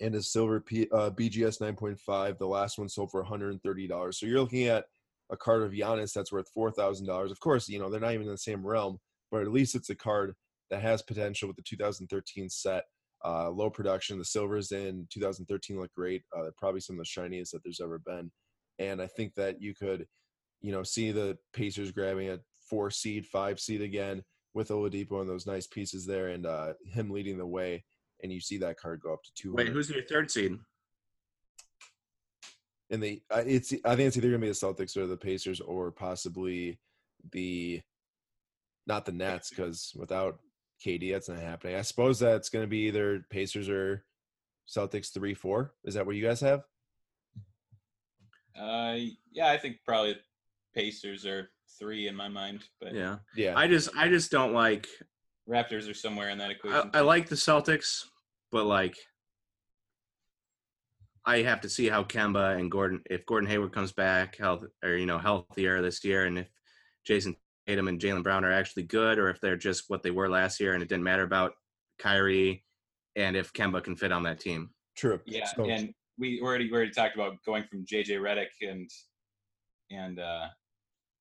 And 0.00 0.14
a 0.14 0.22
silver 0.22 0.60
P, 0.60 0.88
uh, 0.92 1.10
BGS 1.10 1.60
9.5. 1.60 2.38
The 2.38 2.46
last 2.46 2.78
one 2.78 2.88
sold 2.88 3.10
for 3.10 3.24
$130. 3.24 4.14
So 4.14 4.26
you're 4.26 4.40
looking 4.40 4.66
at 4.66 4.84
a 5.30 5.36
card 5.36 5.62
of 5.62 5.72
Giannis 5.72 6.12
that's 6.12 6.32
worth 6.32 6.50
$4,000. 6.56 7.30
Of 7.30 7.40
course, 7.40 7.68
you 7.68 7.78
know, 7.78 7.88
they're 7.88 8.00
not 8.00 8.12
even 8.12 8.26
in 8.26 8.32
the 8.32 8.38
same 8.38 8.66
realm, 8.66 8.98
but 9.30 9.42
at 9.42 9.52
least 9.52 9.74
it's 9.74 9.90
a 9.90 9.94
card 9.94 10.34
that 10.70 10.82
has 10.82 11.02
potential 11.02 11.48
with 11.48 11.56
the 11.56 11.62
2013 11.62 12.48
set. 12.48 12.84
Uh, 13.24 13.50
low 13.50 13.70
production. 13.70 14.18
The 14.18 14.24
silvers 14.24 14.72
in 14.72 15.06
2013 15.10 15.80
look 15.80 15.92
great. 15.94 16.22
Uh, 16.36 16.42
they're 16.42 16.52
probably 16.58 16.80
some 16.80 16.96
of 16.96 16.98
the 16.98 17.06
shiniest 17.06 17.52
that 17.52 17.62
there's 17.64 17.80
ever 17.80 17.98
been. 17.98 18.30
And 18.78 19.00
I 19.00 19.06
think 19.06 19.34
that 19.34 19.60
you 19.60 19.74
could, 19.74 20.06
you 20.60 20.70
know, 20.70 20.82
see 20.82 21.12
the 21.12 21.38
Pacers 21.52 21.90
grabbing 21.90 22.30
a 22.30 22.38
four 22.68 22.90
seed, 22.90 23.26
five 23.26 23.58
seed 23.58 23.80
again 23.80 24.22
with 24.54 24.68
Oladipo 24.68 25.20
and 25.20 25.28
those 25.28 25.46
nice 25.46 25.66
pieces 25.66 26.06
there, 26.06 26.28
and 26.28 26.46
uh, 26.46 26.74
him 26.84 27.10
leading 27.10 27.38
the 27.38 27.46
way. 27.46 27.84
And 28.22 28.32
you 28.32 28.40
see 28.40 28.58
that 28.58 28.78
card 28.78 29.00
go 29.00 29.12
up 29.12 29.22
to 29.24 29.30
two. 29.34 29.52
Wait, 29.54 29.68
who's 29.68 29.90
your 29.90 30.02
third 30.04 30.30
seed? 30.30 30.58
And 32.90 33.02
the 33.02 33.22
I- 33.30 33.40
it's 33.40 33.72
I 33.84 33.96
think 33.96 34.08
it's 34.08 34.16
either 34.16 34.28
gonna 34.28 34.38
be 34.38 34.48
the 34.48 34.52
Celtics 34.54 34.96
or 34.96 35.06
the 35.06 35.16
Pacers 35.16 35.60
or 35.60 35.90
possibly 35.90 36.78
the 37.32 37.82
not 38.86 39.04
the 39.04 39.12
Nets 39.12 39.50
because 39.50 39.92
without 39.96 40.38
KD 40.84 41.12
that's 41.12 41.28
not 41.28 41.38
happening. 41.38 41.74
I 41.76 41.82
suppose 41.82 42.18
that's 42.18 42.48
gonna 42.48 42.66
be 42.66 42.86
either 42.86 43.26
Pacers 43.30 43.68
or 43.68 44.04
Celtics 44.68 45.12
three 45.12 45.34
four. 45.34 45.74
Is 45.84 45.94
that 45.94 46.06
what 46.06 46.16
you 46.16 46.24
guys 46.24 46.40
have? 46.40 46.62
Uh, 48.58 48.96
yeah, 49.32 49.48
I 49.50 49.58
think 49.58 49.78
probably 49.84 50.16
Pacers 50.74 51.26
are 51.26 51.50
three 51.78 52.06
in 52.08 52.14
my 52.14 52.28
mind, 52.28 52.64
but 52.80 52.94
Yeah. 52.94 53.18
Yeah, 53.34 53.58
I 53.58 53.66
just 53.66 53.94
I 53.96 54.08
just 54.08 54.30
don't 54.30 54.52
like 54.54 54.86
Raptors 55.48 55.88
are 55.88 55.94
somewhere 55.94 56.30
in 56.30 56.38
that 56.38 56.50
equation. 56.50 56.90
I 56.92 57.00
too. 57.00 57.04
like 57.04 57.28
the 57.28 57.36
Celtics, 57.36 58.04
but 58.50 58.66
like 58.66 58.96
I 61.24 61.42
have 61.42 61.60
to 61.62 61.68
see 61.68 61.88
how 61.88 62.04
Kemba 62.04 62.58
and 62.58 62.70
Gordon 62.70 63.02
if 63.10 63.26
Gordon 63.26 63.48
Hayward 63.50 63.72
comes 63.72 63.92
back 63.92 64.36
health 64.36 64.64
or 64.82 64.96
you 64.96 65.06
know 65.06 65.18
healthier 65.18 65.82
this 65.82 66.04
year 66.04 66.24
and 66.26 66.38
if 66.38 66.48
Jayson 67.08 67.36
Tatum 67.66 67.88
and 67.88 68.00
Jaylen 68.00 68.22
Brown 68.22 68.44
are 68.44 68.52
actually 68.52 68.84
good 68.84 69.18
or 69.18 69.28
if 69.28 69.40
they're 69.40 69.56
just 69.56 69.84
what 69.88 70.02
they 70.02 70.12
were 70.12 70.28
last 70.28 70.60
year 70.60 70.74
and 70.74 70.82
it 70.82 70.88
didn't 70.88 71.04
matter 71.04 71.24
about 71.24 71.52
Kyrie 71.98 72.64
and 73.16 73.36
if 73.36 73.52
Kemba 73.52 73.82
can 73.82 73.96
fit 73.96 74.12
on 74.12 74.22
that 74.24 74.38
team. 74.40 74.70
true. 74.96 75.20
Yeah, 75.26 75.46
So- 75.46 75.68
and 75.68 75.92
we 76.18 76.40
already 76.40 76.66
we 76.70 76.72
already 76.76 76.92
talked 76.92 77.14
about 77.14 77.42
going 77.44 77.64
from 77.70 77.84
JJ 77.84 78.18
Redick 78.20 78.48
and 78.62 78.88
and 79.90 80.18
uh, 80.18 80.48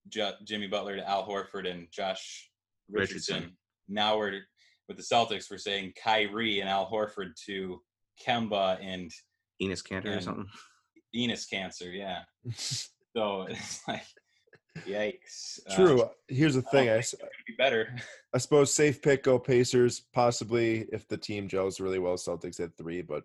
Ju- 0.09 0.31
Jimmy 0.45 0.67
Butler 0.67 0.95
to 0.95 1.07
Al 1.09 1.27
Horford 1.27 1.69
and 1.69 1.87
Josh 1.91 2.49
Richardson. 2.89 3.35
Richardson. 3.35 3.57
Now 3.87 4.17
we're 4.17 4.41
with 4.87 4.97
the 4.97 5.03
Celtics. 5.03 5.49
We're 5.49 5.57
saying 5.57 5.93
Kyrie 6.01 6.59
and 6.59 6.69
Al 6.69 6.89
Horford 6.89 7.35
to 7.45 7.81
Kemba 8.25 8.77
and 8.81 9.11
Enes 9.61 9.83
Kanter 9.83 10.17
or 10.17 10.21
something. 10.21 10.47
Enos 11.15 11.45
Cancer. 11.45 11.91
Yeah. 11.91 12.21
So 13.15 13.43
it's 13.49 13.79
like 13.87 14.03
Yikes. 14.85 15.61
Uh, 15.69 15.75
True. 15.75 16.09
Here's 16.27 16.55
the 16.55 16.61
thing. 16.61 16.89
I, 16.89 16.99
think 16.99 17.23
be 17.47 17.53
better. 17.57 17.95
I 18.33 18.37
suppose 18.39 18.73
safe 18.73 19.01
pick 19.01 19.23
go 19.23 19.39
Pacers. 19.39 20.01
Possibly 20.13 20.85
if 20.91 21.07
the 21.07 21.15
team 21.15 21.47
gels 21.47 21.79
really 21.79 21.97
well, 21.97 22.15
Celtics 22.15 22.59
at 22.59 22.75
three. 22.75 23.01
But 23.01 23.23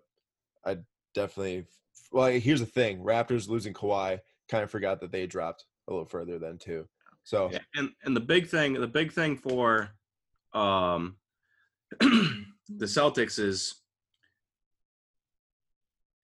I 0.65 0.77
definitely. 1.13 1.65
Well, 2.13 2.27
here's 2.27 2.61
the 2.61 2.65
thing: 2.65 3.03
Raptors 3.03 3.49
losing 3.49 3.73
Kawhi. 3.73 4.19
Kind 4.47 4.63
of 4.63 4.71
forgot 4.71 5.01
that 5.01 5.11
they 5.11 5.27
dropped 5.27 5.65
a 5.89 5.91
little 5.91 6.05
further 6.05 6.39
than 6.39 6.57
two. 6.57 6.87
So 7.25 7.49
Yeah, 7.51 7.59
and 7.75 7.89
and 8.05 8.15
the 8.15 8.21
big 8.21 8.47
thing, 8.47 8.73
the 8.73 8.87
big 8.87 9.11
thing 9.11 9.35
for 9.35 9.89
um 10.53 11.15
the 11.99 12.85
Celtics 12.85 13.39
is 13.39 13.75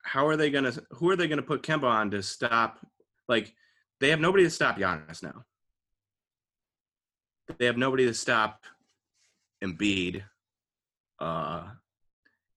how 0.03 0.27
are 0.27 0.37
they 0.37 0.49
gonna 0.49 0.73
who 0.91 1.09
are 1.09 1.15
they 1.15 1.27
gonna 1.27 1.41
put 1.41 1.63
Kemba 1.63 1.83
on 1.83 2.11
to 2.11 2.23
stop 2.23 2.79
like 3.27 3.53
they 3.99 4.09
have 4.09 4.19
nobody 4.19 4.43
to 4.43 4.49
stop 4.49 4.77
Giannis 4.77 5.23
now. 5.23 5.43
They 7.57 7.65
have 7.65 7.77
nobody 7.77 8.05
to 8.05 8.13
stop 8.13 8.63
Embiid. 9.63 10.23
Uh 11.19 11.63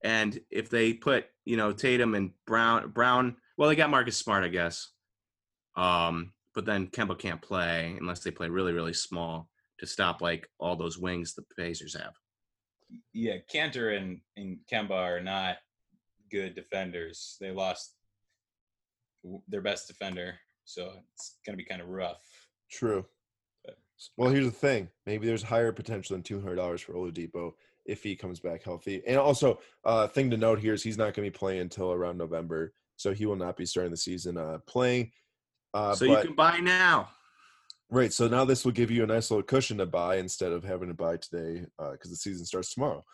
and 0.03 0.41
if 0.51 0.71
they 0.71 0.95
put, 0.95 1.27
you 1.45 1.57
know, 1.57 1.73
Tatum 1.73 2.15
and 2.15 2.31
Brown 2.47 2.91
Brown 2.91 3.37
well 3.57 3.69
they 3.69 3.77
got 3.77 3.91
Marcus 3.91 4.17
Smart, 4.17 4.45
I 4.45 4.49
guess. 4.49 4.89
Um 5.77 6.33
but 6.55 6.67
then 6.67 6.89
Kemba 6.89 7.19
can't 7.19 7.43
play 7.43 7.97
unless 7.99 8.21
they 8.21 8.31
play 8.31 8.49
really, 8.49 8.73
really 8.73 8.93
small 8.93 9.49
to 9.81 9.87
stop 9.87 10.23
like 10.23 10.49
all 10.59 10.77
those 10.77 10.99
wings 10.99 11.35
the 11.35 11.43
Pacers 11.59 11.95
have. 11.95 12.13
Yeah, 13.13 13.37
Kanter 13.53 13.97
and, 13.97 14.21
and 14.37 14.59
Kemba 14.71 14.93
are 14.93 15.21
not 15.21 15.57
good 16.31 16.55
defenders. 16.55 17.37
They 17.41 17.51
lost 17.51 17.95
their 19.49 19.63
best 19.63 19.89
defender, 19.89 20.35
so 20.65 20.93
it's 21.15 21.39
gonna 21.45 21.57
be 21.57 21.65
kind 21.65 21.81
of 21.81 21.89
rough. 21.89 22.23
true. 22.71 23.05
Well, 24.17 24.31
here's 24.31 24.47
the 24.47 24.51
thing: 24.51 24.89
maybe 25.07 25.27
there's 25.27 25.43
higher 25.43 25.73
potential 25.73 26.15
than 26.15 26.23
two 26.23 26.41
hundred 26.41 26.57
dollars 26.57 26.81
for 26.81 26.95
Oladipo 26.95 27.53
if 27.87 28.03
he 28.03 28.17
comes 28.17 28.41
back 28.41 28.63
healthy. 28.63 29.03
And 29.07 29.19
also, 29.19 29.61
uh, 29.85 30.07
thing 30.07 30.31
to 30.31 30.37
note 30.37 30.59
here 30.59 30.75
is 30.75 30.83
he's 30.83 30.99
not 30.99 31.15
going 31.15 31.27
to 31.27 31.31
be 31.31 31.31
playing 31.31 31.61
until 31.61 31.93
around 31.93 32.19
November, 32.19 32.73
so 32.97 33.13
he 33.13 33.27
will 33.27 33.37
not 33.37 33.57
be 33.57 33.67
starting 33.67 33.91
the 33.91 33.97
season 33.97 34.37
uh, 34.37 34.59
playing. 34.67 35.11
Uh, 35.75 35.95
so 35.95 36.07
but, 36.07 36.21
you 36.21 36.27
can 36.29 36.37
buy 36.37 36.59
now. 36.59 37.09
Right, 37.91 38.13
so 38.13 38.29
now 38.29 38.45
this 38.45 38.65
will 38.65 38.73
give 38.73 38.91
you 38.91 39.03
a 39.05 39.07
nice 39.07 39.31
little 39.31 39.43
cushion 39.43 39.79
to 39.79 39.87
buy 39.87 40.17
instead 40.17 40.53
of 40.53 40.65
having 40.65 40.89
to 40.89 40.95
buy 40.95 41.17
today 41.17 41.65
because 41.93 42.11
the 42.11 42.17
season 42.17 42.45
starts 42.47 42.73
tomorrow. 42.75 43.05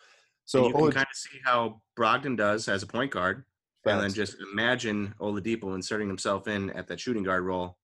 So 0.45 0.59
So 0.61 0.67
you 0.67 0.73
can 0.73 0.81
Olad- 0.83 0.93
kind 0.93 1.07
of 1.11 1.15
see 1.17 1.39
how 1.43 1.81
Brogdon 1.97 2.37
does 2.37 2.67
as 2.69 2.83
a 2.83 2.87
point 2.87 3.11
guard, 3.11 3.43
and 3.85 4.01
then 4.01 4.13
just 4.13 4.37
imagine 4.53 5.13
Oladipo 5.19 5.75
inserting 5.75 6.07
himself 6.07 6.47
in 6.47 6.69
at 6.71 6.87
that 6.87 6.99
shooting 6.99 7.23
guard 7.23 7.43
role. 7.43 7.77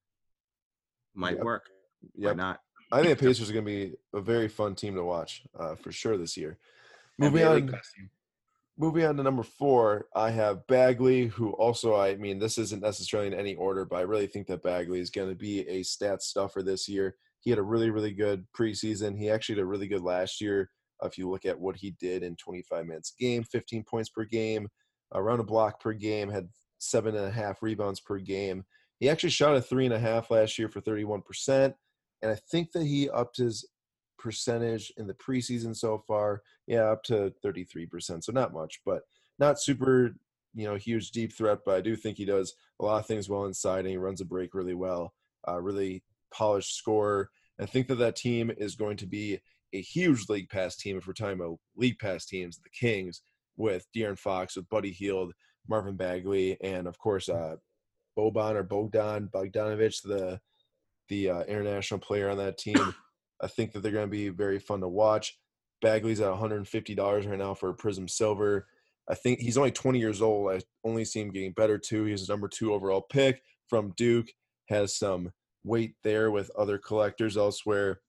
Might 1.13 1.35
Yep. 1.37 1.43
work. 1.43 1.69
Why 2.13 2.33
not? 2.33 2.59
I 2.91 3.01
think 3.01 3.17
the 3.17 3.25
Pacers 3.25 3.49
are 3.49 3.53
going 3.53 3.65
to 3.65 3.71
be 3.89 3.95
a 4.13 4.21
very 4.21 4.47
fun 4.47 4.75
team 4.75 4.95
to 4.95 5.03
watch 5.03 5.43
uh, 5.57 5.75
for 5.75 5.91
sure 5.91 6.17
this 6.17 6.37
year. 6.37 6.57
Moving 7.17 7.43
on. 7.45 7.79
Moving 8.77 9.05
on 9.05 9.17
to 9.17 9.23
number 9.23 9.43
four, 9.43 10.07
I 10.15 10.31
have 10.31 10.65
Bagley, 10.67 11.27
who 11.27 11.51
also, 11.51 11.95
I 11.95 12.15
mean, 12.15 12.39
this 12.39 12.57
isn't 12.57 12.81
necessarily 12.81 13.27
in 13.27 13.33
any 13.33 13.55
order, 13.55 13.85
but 13.85 13.97
I 13.97 14.01
really 14.01 14.27
think 14.27 14.47
that 14.47 14.63
Bagley 14.63 14.99
is 14.99 15.09
going 15.09 15.29
to 15.29 15.35
be 15.35 15.67
a 15.67 15.83
stat 15.83 16.23
stuffer 16.23 16.63
this 16.63 16.87
year. 16.87 17.15
He 17.41 17.49
had 17.49 17.59
a 17.59 17.63
really, 17.63 17.89
really 17.89 18.13
good 18.13 18.45
preseason. 18.57 19.17
He 19.17 19.29
actually 19.29 19.55
had 19.55 19.63
a 19.63 19.67
really 19.67 19.87
good 19.87 20.01
last 20.01 20.41
year. 20.41 20.69
uh, 21.03 21.07
If 21.07 21.17
you 21.17 21.29
look 21.29 21.45
at 21.45 21.59
what 21.59 21.75
he 21.75 21.91
did 21.99 22.23
in 22.23 22.35
25 22.35 22.85
minutes 22.85 23.13
game, 23.19 23.43
15 23.43 23.83
points 23.83 24.09
per 24.09 24.25
game, 24.25 24.67
around 25.13 25.39
a 25.39 25.43
block 25.43 25.79
per 25.79 25.93
game, 25.93 26.29
had 26.29 26.47
seven 26.79 27.15
and 27.15 27.25
a 27.25 27.31
half 27.31 27.61
rebounds 27.61 27.99
per 27.99 28.17
game. 28.17 28.63
He 28.99 29.09
actually 29.09 29.29
shot 29.29 29.55
a 29.55 29.61
three 29.61 29.85
and 29.85 29.93
a 29.93 29.99
half 29.99 30.31
last 30.31 30.57
year 30.57 30.69
for 30.69 30.81
31%. 30.81 31.73
And 32.21 32.31
I 32.31 32.37
think 32.49 32.71
that 32.71 32.83
he 32.83 33.09
upped 33.09 33.37
his 33.37 33.67
percentage 34.23 34.91
in 34.97 35.05
the 35.05 35.13
preseason 35.13 35.75
so 35.75 35.97
far. 36.07 36.41
Yeah, 36.65 36.85
up 36.85 37.03
to 37.03 37.33
33%. 37.45 38.23
So 38.23 38.31
not 38.31 38.53
much, 38.53 38.79
but 38.85 39.01
not 39.37 39.61
super, 39.61 40.15
you 40.55 40.65
know, 40.65 40.75
huge 40.75 41.11
deep 41.11 41.33
threat. 41.33 41.59
But 41.65 41.75
I 41.75 41.81
do 41.81 41.95
think 41.95 42.17
he 42.17 42.25
does 42.25 42.53
a 42.79 42.85
lot 42.85 42.99
of 42.99 43.05
things 43.05 43.27
well 43.27 43.45
inside 43.45 43.79
and 43.79 43.89
he 43.89 43.97
runs 43.97 44.21
a 44.21 44.25
break 44.25 44.55
really 44.55 44.73
well. 44.73 45.13
Uh, 45.47 45.59
really 45.59 46.03
polished 46.33 46.75
scorer. 46.77 47.29
I 47.59 47.65
think 47.65 47.87
that 47.87 47.95
that 47.95 48.15
team 48.15 48.49
is 48.57 48.75
going 48.75 48.97
to 48.97 49.05
be 49.05 49.39
a 49.73 49.81
huge 49.81 50.29
league 50.29 50.49
pass 50.49 50.77
team 50.77 50.97
if 50.97 51.05
we're 51.05 51.13
talking 51.13 51.39
about 51.39 51.59
league 51.75 51.99
pass 51.99 52.25
teams, 52.25 52.57
the 52.57 52.69
Kings 52.69 53.21
with 53.57 53.85
De'Aaron 53.95 54.17
Fox, 54.17 54.55
with 54.55 54.69
Buddy 54.69 54.91
Hield, 54.91 55.33
Marvin 55.67 55.95
Bagley, 55.95 56.57
and 56.61 56.87
of 56.87 56.97
course 56.97 57.29
uh, 57.29 57.55
Boban 58.17 58.55
or 58.55 58.63
Bogdan 58.63 59.29
Bogdanovich, 59.33 60.01
the 60.03 60.39
the 61.09 61.29
uh, 61.29 61.43
international 61.43 61.99
player 61.99 62.29
on 62.29 62.37
that 62.37 62.57
team. 62.57 62.95
I 63.43 63.47
think 63.47 63.73
that 63.73 63.83
they're 63.83 63.91
going 63.91 64.07
to 64.07 64.11
be 64.11 64.29
very 64.29 64.59
fun 64.59 64.81
to 64.81 64.87
watch. 64.87 65.37
Bagley's 65.81 66.21
at 66.21 66.31
$150 66.31 67.29
right 67.29 67.37
now 67.37 67.53
for 67.53 67.73
Prizm 67.73 68.09
Silver. 68.09 68.67
I 69.09 69.15
think 69.15 69.39
he's 69.39 69.57
only 69.57 69.71
20 69.71 69.99
years 69.99 70.21
old. 70.21 70.51
I 70.51 70.61
only 70.85 71.03
see 71.03 71.19
him 71.21 71.31
getting 71.31 71.51
better 71.51 71.77
too. 71.77 72.05
He's 72.05 72.27
a 72.27 72.31
number 72.31 72.47
two 72.47 72.73
overall 72.73 73.01
pick 73.01 73.41
from 73.67 73.93
Duke. 73.97 74.27
Has 74.69 74.97
some 74.97 75.31
weight 75.65 75.95
there 76.03 76.31
with 76.31 76.49
other 76.57 76.77
collectors 76.77 77.35
elsewhere. 77.35 77.99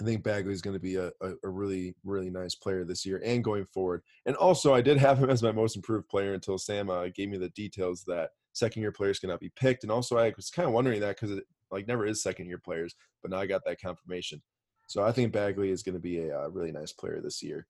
I 0.00 0.04
think 0.04 0.22
Bagley's 0.22 0.62
going 0.62 0.74
to 0.74 0.80
be 0.80 0.96
a, 0.96 1.08
a, 1.22 1.32
a 1.44 1.48
really, 1.48 1.94
really 2.04 2.30
nice 2.30 2.54
player 2.54 2.84
this 2.84 3.04
year 3.04 3.20
and 3.24 3.44
going 3.44 3.64
forward. 3.66 4.02
And 4.26 4.36
also, 4.36 4.74
I 4.74 4.82
did 4.82 4.98
have 4.98 5.18
him 5.18 5.30
as 5.30 5.42
my 5.42 5.52
most 5.52 5.76
improved 5.76 6.08
player 6.08 6.34
until 6.34 6.58
Sam 6.58 6.90
uh, 6.90 7.08
gave 7.14 7.28
me 7.28 7.38
the 7.38 7.48
details 7.50 8.04
that 8.06 8.30
second 8.52 8.82
year 8.82 8.92
players 8.92 9.18
cannot 9.18 9.40
be 9.40 9.52
picked. 9.56 9.84
And 9.84 9.92
also, 9.92 10.18
I 10.18 10.32
was 10.36 10.50
kind 10.50 10.66
of 10.66 10.74
wondering 10.74 11.00
that 11.00 11.16
because 11.16 11.36
it 11.36 11.44
like 11.70 11.86
never 11.88 12.06
is 12.06 12.22
second 12.22 12.46
year 12.46 12.58
players, 12.58 12.94
but 13.22 13.30
now 13.30 13.38
I 13.38 13.46
got 13.46 13.62
that 13.66 13.80
confirmation. 13.80 14.42
So 14.88 15.02
I 15.02 15.12
think 15.12 15.32
Bagley 15.32 15.70
is 15.70 15.82
going 15.82 15.94
to 15.94 16.00
be 16.00 16.18
a, 16.28 16.38
uh 16.44 16.48
really 16.48 16.72
nice 16.72 16.92
player 16.92 17.20
this 17.20 17.42
year. 17.42 17.66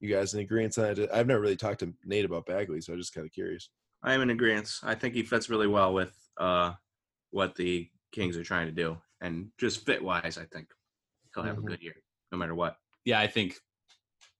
You 0.00 0.14
guys 0.14 0.34
in 0.34 0.40
agreement 0.40 0.78
on 0.78 0.94
that? 0.94 1.14
I've 1.14 1.26
never 1.26 1.40
really 1.40 1.56
talked 1.56 1.80
to 1.80 1.92
Nate 2.04 2.24
about 2.24 2.46
Bagley, 2.46 2.80
so 2.80 2.92
I'm 2.92 2.98
just 2.98 3.14
kind 3.14 3.26
of 3.26 3.32
curious. 3.32 3.68
I 4.02 4.14
am 4.14 4.22
in 4.22 4.30
agreement. 4.30 4.72
I 4.82 4.94
think 4.94 5.14
he 5.14 5.22
fits 5.22 5.50
really 5.50 5.66
well 5.66 5.92
with 5.92 6.14
uh, 6.38 6.72
what 7.30 7.54
the 7.54 7.88
Kings 8.12 8.36
are 8.36 8.42
trying 8.44 8.66
to 8.66 8.72
do, 8.72 8.96
and 9.20 9.50
just 9.58 9.84
fit 9.84 10.02
wise, 10.02 10.38
I 10.38 10.44
think 10.46 10.68
he'll 11.34 11.44
have 11.44 11.56
Mhm. 11.56 11.64
a 11.64 11.66
good 11.66 11.82
year, 11.82 11.94
no 12.32 12.38
matter 12.38 12.54
what. 12.54 12.76
Yeah, 13.04 13.20
I 13.20 13.26
think 13.26 13.56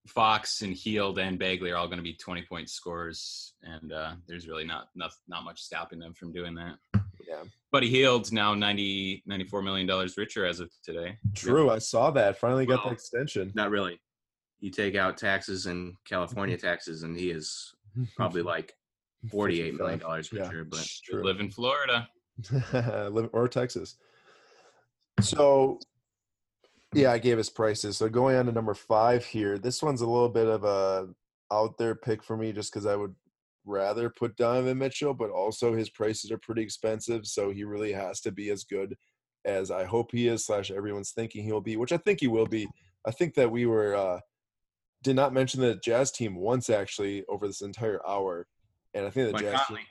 Fox 0.06 0.62
and 0.62 0.72
Hield 0.74 1.18
and 1.18 1.38
Bagley 1.38 1.70
are 1.70 1.76
all 1.76 1.86
going 1.86 1.98
to 1.98 2.02
be 2.02 2.14
20 2.14 2.42
point 2.46 2.70
scorers, 2.70 3.52
and 3.62 3.92
uh, 3.92 4.14
there's 4.26 4.48
really 4.48 4.64
not, 4.64 4.88
not 4.94 5.12
not 5.28 5.44
much 5.44 5.60
stopping 5.60 5.98
them 5.98 6.14
from 6.14 6.32
doing 6.32 6.54
that. 6.54 6.78
Yeah, 7.30 7.44
Buddy 7.70 7.88
Hield's 7.88 8.32
now 8.32 8.54
90 8.54 9.22
94 9.24 9.62
million 9.62 9.86
dollars 9.86 10.16
richer 10.16 10.44
as 10.44 10.58
of 10.58 10.68
today. 10.82 11.16
true. 11.34 11.70
I 11.70 11.78
saw 11.78 12.10
that. 12.10 12.38
Finally 12.40 12.66
got 12.66 12.82
the 12.84 12.90
extension. 12.90 13.52
Not 13.54 13.70
really. 13.70 14.00
You 14.58 14.70
take 14.70 14.96
out 14.96 15.16
taxes 15.16 15.66
and 15.66 15.94
California 16.04 16.56
taxes, 16.56 17.04
and 17.04 17.16
he 17.16 17.30
is 17.30 17.72
probably 18.16 18.42
like 18.54 18.74
forty-eight 19.30 19.74
million 19.76 20.00
dollars 20.00 20.28
Yeah. 20.32 20.42
richer. 20.48 20.64
But 20.64 20.86
True. 21.04 21.22
Live 21.24 21.38
in 21.40 21.50
Florida. 21.50 22.08
Live- 23.12 23.30
or 23.32 23.46
Texas. 23.48 23.96
So, 25.20 25.78
yeah, 26.94 27.12
I 27.12 27.18
gave 27.18 27.38
us 27.38 27.48
prices. 27.50 27.96
So 27.98 28.08
going 28.08 28.36
on 28.36 28.46
to 28.46 28.52
number 28.52 28.74
five 28.74 29.24
here, 29.24 29.58
this 29.58 29.82
one's 29.82 30.00
a 30.00 30.06
little 30.06 30.28
bit 30.30 30.48
of 30.48 30.64
a 30.64 31.08
out 31.52 31.76
there 31.78 31.94
pick 31.94 32.22
for 32.24 32.36
me, 32.36 32.52
just 32.52 32.72
because 32.72 32.86
I 32.86 32.96
would 32.96 33.14
rather 33.64 34.10
put 34.10 34.36
Donovan 34.36 34.78
Mitchell, 34.78 35.14
but 35.14 35.30
also 35.30 35.74
his 35.74 35.90
prices 35.90 36.30
are 36.30 36.38
pretty 36.38 36.62
expensive, 36.62 37.26
so 37.26 37.50
he 37.50 37.64
really 37.64 37.92
has 37.92 38.20
to 38.22 38.32
be 38.32 38.50
as 38.50 38.64
good 38.64 38.96
as 39.44 39.70
I 39.70 39.84
hope 39.84 40.10
he 40.12 40.28
is. 40.28 40.46
Slash, 40.46 40.70
everyone's 40.70 41.12
thinking 41.12 41.44
he'll 41.44 41.60
be, 41.60 41.76
which 41.76 41.92
I 41.92 41.96
think 41.98 42.20
he 42.20 42.28
will 42.28 42.46
be. 42.46 42.68
I 43.06 43.10
think 43.10 43.34
that 43.34 43.50
we 43.50 43.66
were 43.66 43.94
uh, 43.94 44.20
did 45.02 45.16
not 45.16 45.32
mention 45.32 45.60
the 45.60 45.76
Jazz 45.76 46.10
team 46.10 46.36
once 46.36 46.68
actually 46.70 47.24
over 47.28 47.46
this 47.46 47.62
entire 47.62 48.00
hour, 48.06 48.46
and 48.94 49.06
I 49.06 49.10
think 49.10 49.28
the 49.28 49.32
Mike 49.32 49.42
Jazz 49.42 49.60
Conley, 49.66 49.80
team. 49.80 49.86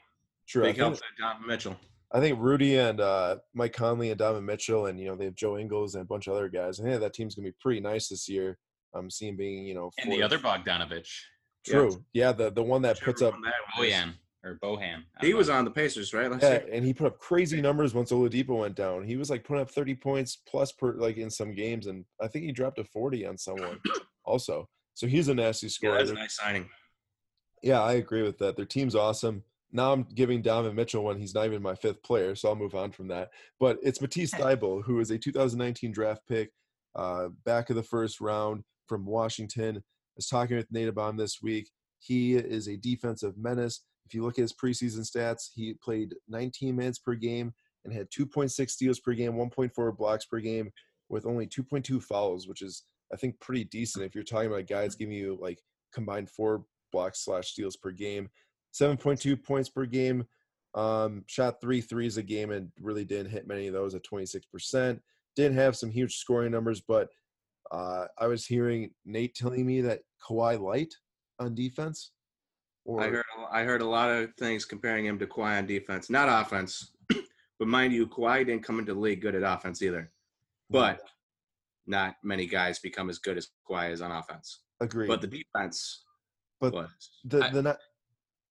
True, 0.47 0.63
I 0.63 0.65
big 0.67 0.75
think- 0.75 0.87
help 0.87 0.99
Donovan 1.19 1.47
Mitchell. 1.47 1.77
I 2.11 2.19
think 2.19 2.39
Rudy 2.39 2.77
and 2.77 2.99
uh, 2.99 3.37
Mike 3.53 3.73
Conley 3.73 4.09
and 4.09 4.17
Donovan 4.17 4.45
Mitchell, 4.45 4.87
and 4.87 4.99
you 4.99 5.05
know 5.07 5.15
they 5.15 5.25
have 5.25 5.35
Joe 5.35 5.59
Ingles 5.59 5.93
and 5.93 6.01
a 6.01 6.05
bunch 6.07 6.25
of 6.25 6.33
other 6.33 6.49
guys. 6.49 6.79
I 6.79 6.83
think 6.83 6.99
that 6.99 7.13
team's 7.13 7.35
gonna 7.35 7.49
be 7.49 7.55
pretty 7.61 7.81
nice 7.81 8.07
this 8.07 8.27
year. 8.27 8.57
I'm 8.95 9.11
seeing 9.11 9.37
being 9.37 9.65
you 9.65 9.75
know 9.75 9.91
And 9.99 10.11
the 10.11 10.23
other 10.23 10.39
Bogdanovich, 10.39 11.07
true, 11.65 12.03
yeah, 12.13 12.31
the 12.31 12.51
the 12.51 12.63
one 12.63 12.81
that 12.83 12.99
puts 13.01 13.21
up 13.21 13.33
Whichever 13.33 13.53
one 13.77 13.89
that. 13.89 14.05
Boyan 14.05 14.13
or 14.43 14.57
Bohan. 14.63 15.03
He 15.21 15.29
don't 15.29 15.37
was 15.37 15.49
know. 15.49 15.55
on 15.55 15.65
the 15.65 15.71
Pacers, 15.71 16.13
right? 16.13 16.31
Last 16.31 16.43
yeah, 16.43 16.49
year? 16.63 16.69
and 16.71 16.85
he 16.85 16.93
put 16.93 17.07
up 17.07 17.19
crazy 17.19 17.59
numbers 17.61 17.93
once 17.93 18.11
Oladipo 18.11 18.59
went 18.59 18.75
down. 18.75 19.03
He 19.03 19.17
was 19.17 19.29
like 19.29 19.43
putting 19.43 19.61
up 19.61 19.69
30 19.69 19.95
points 19.95 20.37
plus 20.47 20.71
per 20.71 20.93
like 20.93 21.17
in 21.17 21.29
some 21.29 21.53
games, 21.53 21.87
and 21.87 22.05
I 22.21 22.27
think 22.27 22.45
he 22.45 22.51
dropped 22.51 22.77
to 22.77 22.83
40 22.85 23.25
on 23.25 23.37
someone 23.37 23.79
also. 24.25 24.69
So 24.93 25.07
he's 25.07 25.27
a 25.27 25.33
nasty 25.35 25.67
Yeah, 25.67 25.71
scorer. 25.71 25.97
that's 25.97 26.09
a 26.11 26.13
nice 26.13 26.35
signing. 26.35 26.69
Yeah, 27.61 27.81
I 27.81 27.93
agree 27.93 28.23
with 28.23 28.37
that. 28.39 28.55
Their 28.55 28.65
team's 28.65 28.95
awesome. 28.95 29.43
Now 29.71 29.91
I'm 29.93 30.03
giving 30.15 30.41
Donovan 30.41 30.75
Mitchell 30.75 31.03
when 31.03 31.19
he's 31.19 31.35
not 31.35 31.45
even 31.45 31.61
my 31.61 31.75
fifth 31.75 32.01
player, 32.03 32.33
so 32.35 32.49
I'll 32.49 32.55
move 32.55 32.75
on 32.75 32.91
from 32.91 33.07
that. 33.09 33.29
But 33.59 33.77
it's 33.83 34.01
Matisse 34.01 34.31
Thybulle, 34.35 34.83
who 34.83 34.99
is 34.99 35.11
a 35.11 35.17
2019 35.17 35.91
draft 35.91 36.21
pick, 36.27 36.51
uh, 36.95 37.27
back 37.45 37.69
of 37.69 37.75
the 37.75 37.83
first 37.83 38.19
round 38.21 38.63
from 38.87 39.05
Washington. 39.05 39.83
Was 40.19 40.27
talking 40.27 40.57
with 40.57 40.69
Nate 40.69 40.89
him 40.89 41.15
this 41.15 41.41
week. 41.41 41.71
He 41.99 42.35
is 42.35 42.67
a 42.67 42.75
defensive 42.75 43.37
menace. 43.37 43.85
If 44.05 44.13
you 44.13 44.21
look 44.21 44.37
at 44.37 44.41
his 44.41 44.51
preseason 44.51 45.09
stats, 45.09 45.47
he 45.53 45.75
played 45.81 46.13
19 46.27 46.75
minutes 46.75 46.99
per 46.99 47.15
game 47.15 47.53
and 47.85 47.93
had 47.93 48.09
2.6 48.09 48.69
steals 48.69 48.99
per 48.99 49.13
game, 49.13 49.35
1.4 49.35 49.95
blocks 49.95 50.25
per 50.25 50.41
game, 50.41 50.71
with 51.07 51.25
only 51.25 51.47
2.2 51.47 52.03
fouls, 52.03 52.49
which 52.49 52.61
is 52.61 52.83
I 53.13 53.15
think 53.15 53.39
pretty 53.39 53.63
decent 53.63 54.03
if 54.03 54.13
you're 54.13 54.25
talking 54.25 54.51
about 54.51 54.67
guys 54.67 54.95
giving 54.95 55.15
you 55.15 55.37
like 55.39 55.61
combined 55.93 56.29
four 56.29 56.65
blocks 56.91 57.23
slash 57.23 57.51
steals 57.51 57.77
per 57.77 57.91
game, 57.91 58.29
7.2 58.73 59.41
points 59.41 59.69
per 59.69 59.85
game. 59.85 60.25
Um, 60.75 61.23
shot 61.27 61.61
three 61.61 61.79
threes 61.79 62.17
a 62.17 62.23
game 62.23 62.51
and 62.51 62.73
really 62.81 63.05
didn't 63.05 63.31
hit 63.31 63.47
many 63.47 63.67
of 63.67 63.73
those 63.73 63.95
at 63.95 64.03
26%. 64.03 64.99
Didn't 65.37 65.57
have 65.57 65.77
some 65.77 65.89
huge 65.89 66.17
scoring 66.17 66.51
numbers, 66.51 66.81
but 66.81 67.07
uh, 67.71 68.05
I 68.17 68.27
was 68.27 68.45
hearing 68.45 68.91
Nate 69.05 69.35
telling 69.35 69.65
me 69.65 69.81
that 69.81 70.01
Kawhi 70.27 70.59
light 70.59 70.93
on 71.39 71.55
defense. 71.55 72.11
Or, 72.85 73.01
I 73.01 73.09
heard 73.09 73.25
I 73.51 73.63
heard 73.63 73.81
a 73.81 73.87
lot 73.87 74.09
of 74.09 74.33
things 74.39 74.65
comparing 74.65 75.05
him 75.05 75.19
to 75.19 75.27
Kawhi 75.27 75.57
on 75.57 75.65
defense, 75.67 76.09
not 76.09 76.27
offense. 76.29 76.91
but 77.59 77.67
mind 77.67 77.93
you, 77.93 78.07
Kawhi 78.07 78.45
didn't 78.45 78.63
come 78.63 78.79
into 78.79 78.93
the 78.93 78.99
league 78.99 79.21
good 79.21 79.35
at 79.35 79.43
offense 79.43 79.81
either. 79.81 80.11
But 80.69 81.01
not 81.87 82.15
many 82.23 82.45
guys 82.45 82.79
become 82.79 83.09
as 83.09 83.19
good 83.19 83.37
as 83.37 83.49
Kawhi 83.69 83.91
is 83.91 84.01
on 84.01 84.11
offense. 84.11 84.61
Agreed. 84.79 85.07
But 85.07 85.21
the 85.21 85.27
defense 85.27 86.05
but 86.59 86.73
was. 86.73 86.89
The 87.25 87.49
the 87.51 87.61
not, 87.61 87.77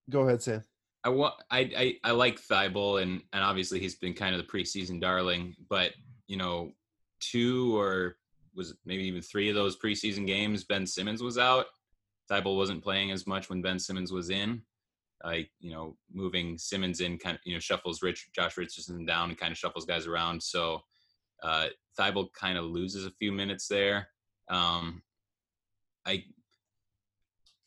go 0.09 0.21
ahead, 0.21 0.41
Sam. 0.41 0.63
I 1.03 1.09
want 1.09 1.35
I, 1.49 1.59
I 1.77 1.95
I 2.03 2.11
like 2.11 2.39
Thybulle 2.39 3.01
and 3.01 3.21
and 3.33 3.43
obviously 3.43 3.79
he's 3.79 3.95
been 3.95 4.13
kind 4.13 4.35
of 4.35 4.41
the 4.41 4.47
preseason 4.47 4.99
darling, 4.99 5.55
but 5.69 5.93
you 6.27 6.37
know, 6.37 6.71
two 7.19 7.77
or 7.77 8.17
was 8.55 8.75
maybe 8.85 9.03
even 9.03 9.21
three 9.21 9.49
of 9.49 9.55
those 9.55 9.77
preseason 9.77 10.25
games 10.25 10.63
Ben 10.63 10.85
Simmons 10.85 11.21
was 11.21 11.37
out. 11.37 11.65
Thybulle 12.29 12.57
wasn't 12.57 12.83
playing 12.83 13.11
as 13.11 13.25
much 13.25 13.49
when 13.49 13.61
Ben 13.61 13.79
Simmons 13.79 14.11
was 14.11 14.29
in. 14.29 14.61
Like 15.23 15.49
you 15.59 15.71
know, 15.71 15.97
moving 16.13 16.57
Simmons 16.57 17.01
in 17.01 17.17
kind 17.17 17.35
of 17.35 17.41
you 17.43 17.53
know 17.53 17.59
shuffles 17.59 18.01
Rich 18.01 18.29
Josh 18.33 18.57
Richardson 18.57 19.05
down 19.05 19.29
and 19.29 19.37
kind 19.37 19.51
of 19.51 19.57
shuffles 19.57 19.85
guys 19.85 20.07
around. 20.07 20.41
So 20.41 20.81
uh, 21.43 21.67
Thybulle 21.99 22.31
kind 22.33 22.57
of 22.57 22.65
loses 22.65 23.05
a 23.05 23.11
few 23.11 23.31
minutes 23.31 23.67
there. 23.67 24.07
Um, 24.49 25.01
I, 26.05 26.23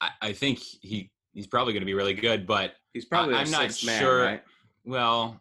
I, 0.01 0.11
I 0.21 0.33
think 0.33 0.59
he 0.59 1.11
he's 1.33 1.47
probably 1.47 1.73
going 1.73 1.83
to 1.83 1.87
be 1.87 1.95
really 1.95 2.15
good, 2.15 2.47
but 2.47 2.73
he's 2.93 3.05
probably 3.05 3.35
I, 3.35 3.43
am 3.43 3.51
not 3.51 3.73
sure. 3.73 4.25
right? 4.25 4.43
Well, 4.85 5.41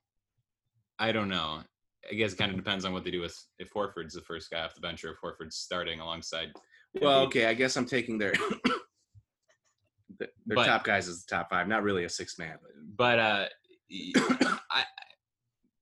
I 1.00 1.12
don't 1.12 1.30
know. 1.30 1.62
I 2.12 2.16
guess 2.16 2.34
it 2.34 2.38
kind 2.38 2.52
of 2.52 2.58
depends 2.58 2.84
on 2.84 2.94
what 2.94 3.04
they 3.06 3.12
do 3.12 3.22
with 3.22 3.38
if 3.58 3.74
Horford's 3.74 4.14
the 4.14 4.22
first 4.22 4.52
guy 4.52 4.62
off 4.62 4.76
the 4.76 4.82
bench 4.82 5.04
or 5.04 5.12
if 5.12 5.22
Horford's 5.24 5.56
starting 5.56 6.00
alongside. 6.02 6.52
Well, 7.02 7.22
okay, 7.22 7.46
I 7.46 7.54
guess 7.54 7.78
I'm 7.78 7.86
taking 7.86 8.18
their 8.18 8.34
their 10.20 10.28
but, 10.46 10.66
top 10.66 10.84
guys 10.84 11.08
as 11.08 11.24
the 11.24 11.36
top 11.36 11.50
five, 11.50 11.68
not 11.68 11.84
really 11.84 12.04
a 12.04 12.10
six 12.10 12.38
man. 12.38 12.58
But 12.96 13.20
uh, 13.20 13.46
I, 14.72 14.84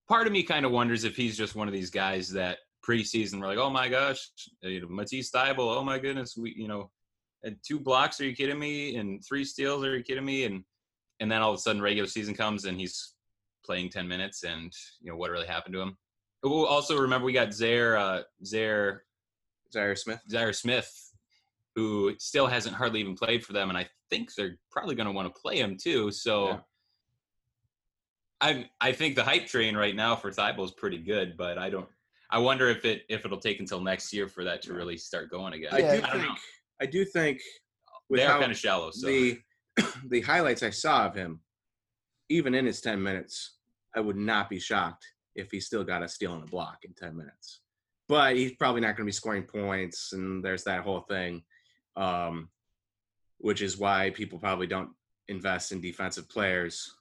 part 0.08 0.28
of 0.28 0.34
me 0.34 0.44
kind 0.44 0.66
of 0.66 0.72
wonders 0.72 1.04
if 1.04 1.16
he's 1.16 1.36
just 1.36 1.56
one 1.56 1.68
of 1.68 1.74
these 1.74 1.90
guys 1.90 2.30
that 2.32 2.60
preseason 2.88 3.40
we're 3.40 3.48
like, 3.48 3.58
oh 3.58 3.70
my 3.70 3.90
gosh, 3.90 4.30
you 4.62 4.82
know, 4.82 4.88
Matisse 4.88 5.32
Thybulle, 5.32 5.78
oh 5.78 5.84
my 5.84 5.98
goodness, 5.98 6.38
we 6.38 6.54
you 6.56 6.68
know, 6.68 6.92
and 7.44 7.56
two 7.66 7.80
blocks, 7.80 8.22
are 8.22 8.26
you 8.26 8.36
kidding 8.36 8.60
me? 8.60 8.98
And 8.98 9.24
three 9.28 9.46
steals, 9.46 9.84
are 9.84 9.98
you 9.98 10.04
kidding 10.04 10.26
me? 10.26 10.46
And 10.46 10.64
and 11.20 11.32
then 11.32 11.42
all 11.42 11.52
of 11.52 11.58
a 11.58 11.62
sudden 11.62 11.82
regular 11.82 12.08
season 12.08 12.36
comes 12.36 12.66
and 12.66 12.80
he's 12.80 13.14
playing 13.66 13.90
10 13.90 14.08
minutes 14.08 14.44
and 14.44 14.72
you 15.02 15.12
know 15.12 15.18
what 15.18 15.32
really 15.32 15.48
happened 15.48 15.74
to 15.74 15.82
him. 15.82 15.98
We'll 16.44 16.66
also 16.66 16.98
remember 16.98 17.26
we 17.26 17.34
got 17.34 17.50
Zhaire 17.50 18.00
uh 18.00 18.24
Zhaire 18.44 19.00
Zhaire 19.74 19.98
Smith. 19.98 20.22
Zhaire 20.32 20.56
Smith, 20.56 21.12
who 21.76 22.16
still 22.18 22.48
hasn't 22.48 22.76
hardly 22.76 23.00
even 23.02 23.16
played 23.16 23.46
for 23.46 23.54
them, 23.54 23.70
and 23.70 23.78
I 23.78 23.88
think 24.10 24.34
they're 24.34 24.58
probably 24.72 24.96
gonna 24.96 25.12
want 25.12 25.34
to 25.34 25.42
play 25.42 25.58
him 25.60 25.78
too. 25.78 26.12
So 26.12 26.48
yeah. 26.48 26.60
I 28.42 28.70
I 28.80 28.92
think 28.94 29.16
the 29.16 29.24
hype 29.24 29.48
train 29.48 29.76
right 29.76 29.96
now 29.96 30.16
for 30.16 30.32
Thybulle 30.32 30.66
is 30.66 30.72
pretty 30.72 31.00
good, 31.00 31.36
but 31.38 31.58
I 31.58 31.70
don't 31.70 31.88
I 32.32 32.38
wonder 32.40 32.70
if 32.70 32.86
it 32.86 33.04
if 33.10 33.26
it'll 33.26 33.40
take 33.40 33.60
until 33.60 33.82
next 33.82 34.14
year 34.14 34.28
for 34.28 34.44
that 34.46 34.62
to 34.64 34.74
really 34.74 34.98
start 34.98 35.30
going 35.30 35.54
again. 35.54 35.74
I 35.74 35.82
do 35.82 35.88
I 35.88 36.12
think 36.12 36.40
I 36.82 36.86
do 36.86 37.06
think 37.06 37.42
they 38.10 38.24
are 38.24 38.40
kind 38.40 38.52
of 38.52 38.58
shallow. 38.58 38.92
So. 38.92 39.08
The 39.08 39.40
the 40.10 40.22
highlights 40.22 40.64
I 40.64 40.72
saw 40.72 41.06
of 41.06 41.16
him, 41.16 41.40
even 42.30 42.54
in 42.56 42.66
his 42.66 42.82
ten 42.82 43.02
minutes, 43.02 43.58
I 43.96 44.00
would 44.00 44.18
not 44.18 44.50
be 44.50 44.60
shocked 44.60 45.06
if 45.40 45.52
he 45.52 45.60
still 45.60 45.84
got 45.84 46.04
a 46.04 46.08
steal 46.08 46.34
and 46.34 46.44
a 46.44 46.48
block 46.48 46.80
in 46.84 46.94
ten 46.94 47.16
minutes. 47.18 47.62
But 48.08 48.36
he's 48.36 48.54
probably 48.54 48.82
not 48.82 48.98
going 48.98 49.06
to 49.06 49.06
be 49.06 49.12
scoring 49.12 49.44
points, 49.44 50.14
and 50.14 50.44
there's 50.44 50.64
that 50.64 50.82
whole 50.82 51.02
thing, 51.02 51.44
um, 51.96 52.50
which 53.38 53.62
is 53.62 53.78
why 53.78 54.10
people 54.10 54.40
probably 54.40 54.68
don't 54.68 54.90
invest 55.28 55.72
in 55.72 55.82
defensive 55.82 56.28
players. 56.30 56.92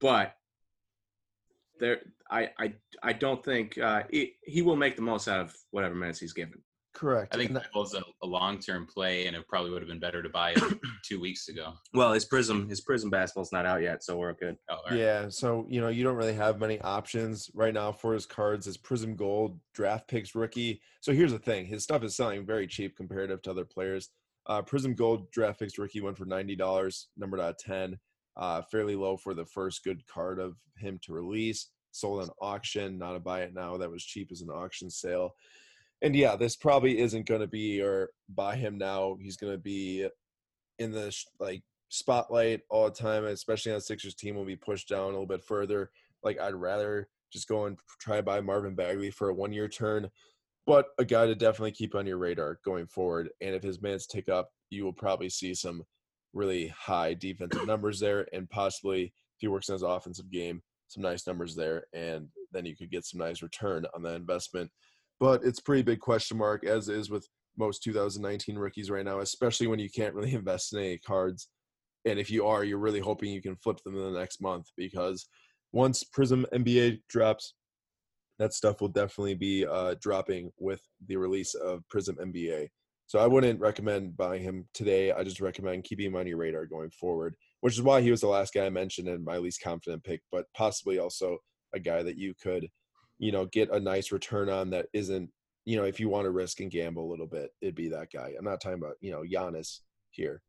But 0.00 0.34
there 1.78 2.00
I 2.30 2.50
I 2.58 2.74
I 3.02 3.12
don't 3.12 3.44
think 3.44 3.78
uh, 3.78 4.02
he 4.10 4.62
will 4.62 4.76
make 4.76 4.96
the 4.96 5.02
most 5.02 5.28
out 5.28 5.40
of 5.40 5.54
whatever 5.70 5.94
minutes 5.94 6.20
he's 6.20 6.32
given. 6.32 6.62
Correct. 6.98 7.32
I 7.32 7.38
think 7.38 7.52
that 7.52 7.68
was 7.76 7.94
a, 7.94 8.02
a 8.24 8.26
long 8.26 8.58
term 8.58 8.84
play, 8.84 9.28
and 9.28 9.36
it 9.36 9.46
probably 9.46 9.70
would 9.70 9.80
have 9.80 9.88
been 9.88 10.00
better 10.00 10.20
to 10.20 10.28
buy 10.28 10.50
it 10.56 10.62
two 11.04 11.20
weeks 11.20 11.48
ago. 11.48 11.74
Well, 11.94 12.12
his 12.12 12.26
Prizm 12.26 12.68
his 12.68 12.84
Prizm 12.84 13.08
basketball's 13.08 13.52
not 13.52 13.66
out 13.66 13.82
yet, 13.82 14.02
so 14.02 14.16
we're 14.16 14.32
good. 14.32 14.56
Oh, 14.68 14.78
right. 14.90 14.98
Yeah, 14.98 15.28
so 15.28 15.64
you 15.68 15.80
know 15.80 15.90
you 15.90 16.02
don't 16.02 16.16
really 16.16 16.34
have 16.34 16.58
many 16.58 16.80
options 16.80 17.52
right 17.54 17.72
now 17.72 17.92
for 17.92 18.14
his 18.14 18.26
cards. 18.26 18.66
His 18.66 18.76
Prizm 18.76 19.14
Gold 19.14 19.60
draft 19.74 20.08
picks 20.08 20.34
rookie. 20.34 20.80
So 21.00 21.12
here's 21.12 21.30
the 21.30 21.38
thing: 21.38 21.66
his 21.66 21.84
stuff 21.84 22.02
is 22.02 22.16
selling 22.16 22.44
very 22.44 22.66
cheap 22.66 22.96
comparative 22.96 23.42
to 23.42 23.52
other 23.52 23.64
players. 23.64 24.08
Uh, 24.48 24.60
Prizm 24.62 24.96
Gold 24.96 25.30
draft 25.30 25.60
picks 25.60 25.78
rookie 25.78 26.00
went 26.00 26.18
for 26.18 26.24
ninety 26.24 26.56
dollars, 26.56 27.06
numbered 27.16 27.40
out 27.40 27.60
ten. 27.60 27.96
Uh, 28.36 28.62
fairly 28.62 28.96
low 28.96 29.16
for 29.16 29.34
the 29.34 29.46
first 29.46 29.84
good 29.84 30.04
card 30.08 30.40
of 30.40 30.56
him 30.76 30.98
to 31.02 31.12
release 31.12 31.68
sold 31.92 32.22
on 32.22 32.30
auction, 32.40 32.98
not 32.98 33.16
a 33.16 33.20
buy 33.20 33.42
it 33.42 33.54
now. 33.54 33.76
That 33.76 33.90
was 33.90 34.04
cheap 34.04 34.30
as 34.30 34.40
an 34.40 34.50
auction 34.50 34.90
sale. 34.90 35.34
And 36.02 36.14
yeah, 36.14 36.36
this 36.36 36.56
probably 36.56 36.98
isn't 36.98 37.26
going 37.26 37.40
to 37.40 37.46
be 37.46 37.82
or 37.82 38.10
buy 38.28 38.56
him 38.56 38.78
now. 38.78 39.16
He's 39.20 39.36
going 39.36 39.52
to 39.52 39.58
be 39.58 40.06
in 40.78 40.92
the 40.92 41.14
like 41.40 41.62
spotlight 41.88 42.60
all 42.70 42.84
the 42.84 42.94
time, 42.94 43.24
especially 43.24 43.72
on 43.72 43.80
Sixers 43.80 44.14
team 44.14 44.36
will 44.36 44.44
be 44.44 44.56
pushed 44.56 44.88
down 44.88 45.02
a 45.02 45.06
little 45.06 45.26
bit 45.26 45.44
further. 45.44 45.90
Like 46.22 46.38
I'd 46.38 46.54
rather 46.54 47.08
just 47.32 47.48
go 47.48 47.66
and 47.66 47.78
try 48.00 48.20
buy 48.20 48.40
Marvin 48.40 48.74
Bagley 48.74 49.10
for 49.10 49.28
a 49.28 49.34
one 49.34 49.52
year 49.52 49.68
turn, 49.68 50.08
but 50.66 50.86
a 50.98 51.04
guy 51.04 51.26
to 51.26 51.34
definitely 51.34 51.72
keep 51.72 51.94
on 51.94 52.06
your 52.06 52.18
radar 52.18 52.60
going 52.64 52.86
forward. 52.86 53.30
And 53.40 53.54
if 53.54 53.62
his 53.62 53.82
minutes 53.82 54.06
tick 54.06 54.28
up, 54.28 54.50
you 54.70 54.84
will 54.84 54.92
probably 54.92 55.30
see 55.30 55.54
some 55.54 55.82
really 56.32 56.68
high 56.68 57.14
defensive 57.14 57.66
numbers 57.66 57.98
there, 57.98 58.26
and 58.32 58.48
possibly 58.50 59.04
if 59.04 59.12
he 59.38 59.48
works 59.48 59.68
on 59.68 59.74
his 59.74 59.82
offensive 59.82 60.30
game, 60.30 60.62
some 60.88 61.02
nice 61.02 61.26
numbers 61.26 61.54
there, 61.54 61.84
and 61.92 62.28
then 62.52 62.66
you 62.66 62.76
could 62.76 62.90
get 62.90 63.04
some 63.04 63.20
nice 63.20 63.42
return 63.42 63.84
on 63.94 64.02
that 64.02 64.14
investment. 64.14 64.70
But 65.20 65.44
it's 65.44 65.60
pretty 65.60 65.82
big 65.82 66.00
question 66.00 66.38
mark, 66.38 66.64
as 66.64 66.88
is 66.88 67.10
with 67.10 67.26
most 67.56 67.82
2019 67.82 68.56
rookies 68.56 68.90
right 68.90 69.04
now, 69.04 69.20
especially 69.20 69.66
when 69.66 69.78
you 69.78 69.90
can't 69.90 70.14
really 70.14 70.34
invest 70.34 70.72
in 70.72 70.80
any 70.80 70.98
cards. 70.98 71.48
And 72.04 72.18
if 72.18 72.30
you 72.30 72.46
are, 72.46 72.64
you're 72.64 72.78
really 72.78 73.00
hoping 73.00 73.32
you 73.32 73.42
can 73.42 73.56
flip 73.56 73.78
them 73.84 73.96
in 73.96 74.12
the 74.12 74.18
next 74.18 74.40
month 74.40 74.66
because 74.76 75.26
once 75.72 76.04
Prizm 76.04 76.44
NBA 76.54 77.00
drops, 77.08 77.54
that 78.38 78.54
stuff 78.54 78.80
will 78.80 78.88
definitely 78.88 79.34
be 79.34 79.66
uh, 79.66 79.96
dropping 80.00 80.50
with 80.58 80.80
the 81.08 81.16
release 81.16 81.54
of 81.54 81.82
Prizm 81.92 82.16
NBA. 82.18 82.68
So 83.06 83.18
I 83.18 83.26
wouldn't 83.26 83.58
recommend 83.58 84.16
buying 84.16 84.42
him 84.42 84.68
today. 84.74 85.10
I 85.10 85.24
just 85.24 85.40
recommend 85.40 85.84
keeping 85.84 86.06
him 86.06 86.16
on 86.16 86.26
your 86.26 86.36
radar 86.36 86.66
going 86.66 86.90
forward 86.90 87.34
which 87.60 87.74
is 87.74 87.82
why 87.82 88.00
he 88.00 88.10
was 88.10 88.20
the 88.20 88.28
last 88.28 88.54
guy 88.54 88.66
I 88.66 88.70
mentioned 88.70 89.08
and 89.08 89.24
my 89.24 89.38
least 89.38 89.62
confident 89.62 90.04
pick, 90.04 90.20
but 90.30 90.46
possibly 90.54 90.98
also 90.98 91.38
a 91.74 91.80
guy 91.80 92.02
that 92.02 92.16
you 92.16 92.34
could, 92.40 92.68
you 93.18 93.32
know, 93.32 93.46
get 93.46 93.70
a 93.70 93.80
nice 93.80 94.12
return 94.12 94.48
on 94.48 94.70
that 94.70 94.86
isn't, 94.92 95.30
you 95.64 95.76
know, 95.76 95.84
if 95.84 96.00
you 96.00 96.08
want 96.08 96.24
to 96.24 96.30
risk 96.30 96.60
and 96.60 96.70
gamble 96.70 97.04
a 97.04 97.10
little 97.10 97.26
bit, 97.26 97.50
it'd 97.60 97.74
be 97.74 97.88
that 97.88 98.12
guy. 98.12 98.32
I'm 98.38 98.44
not 98.44 98.60
talking 98.60 98.78
about, 98.78 98.94
you 99.00 99.10
know, 99.10 99.22
Giannis 99.22 99.80
here, 100.10 100.42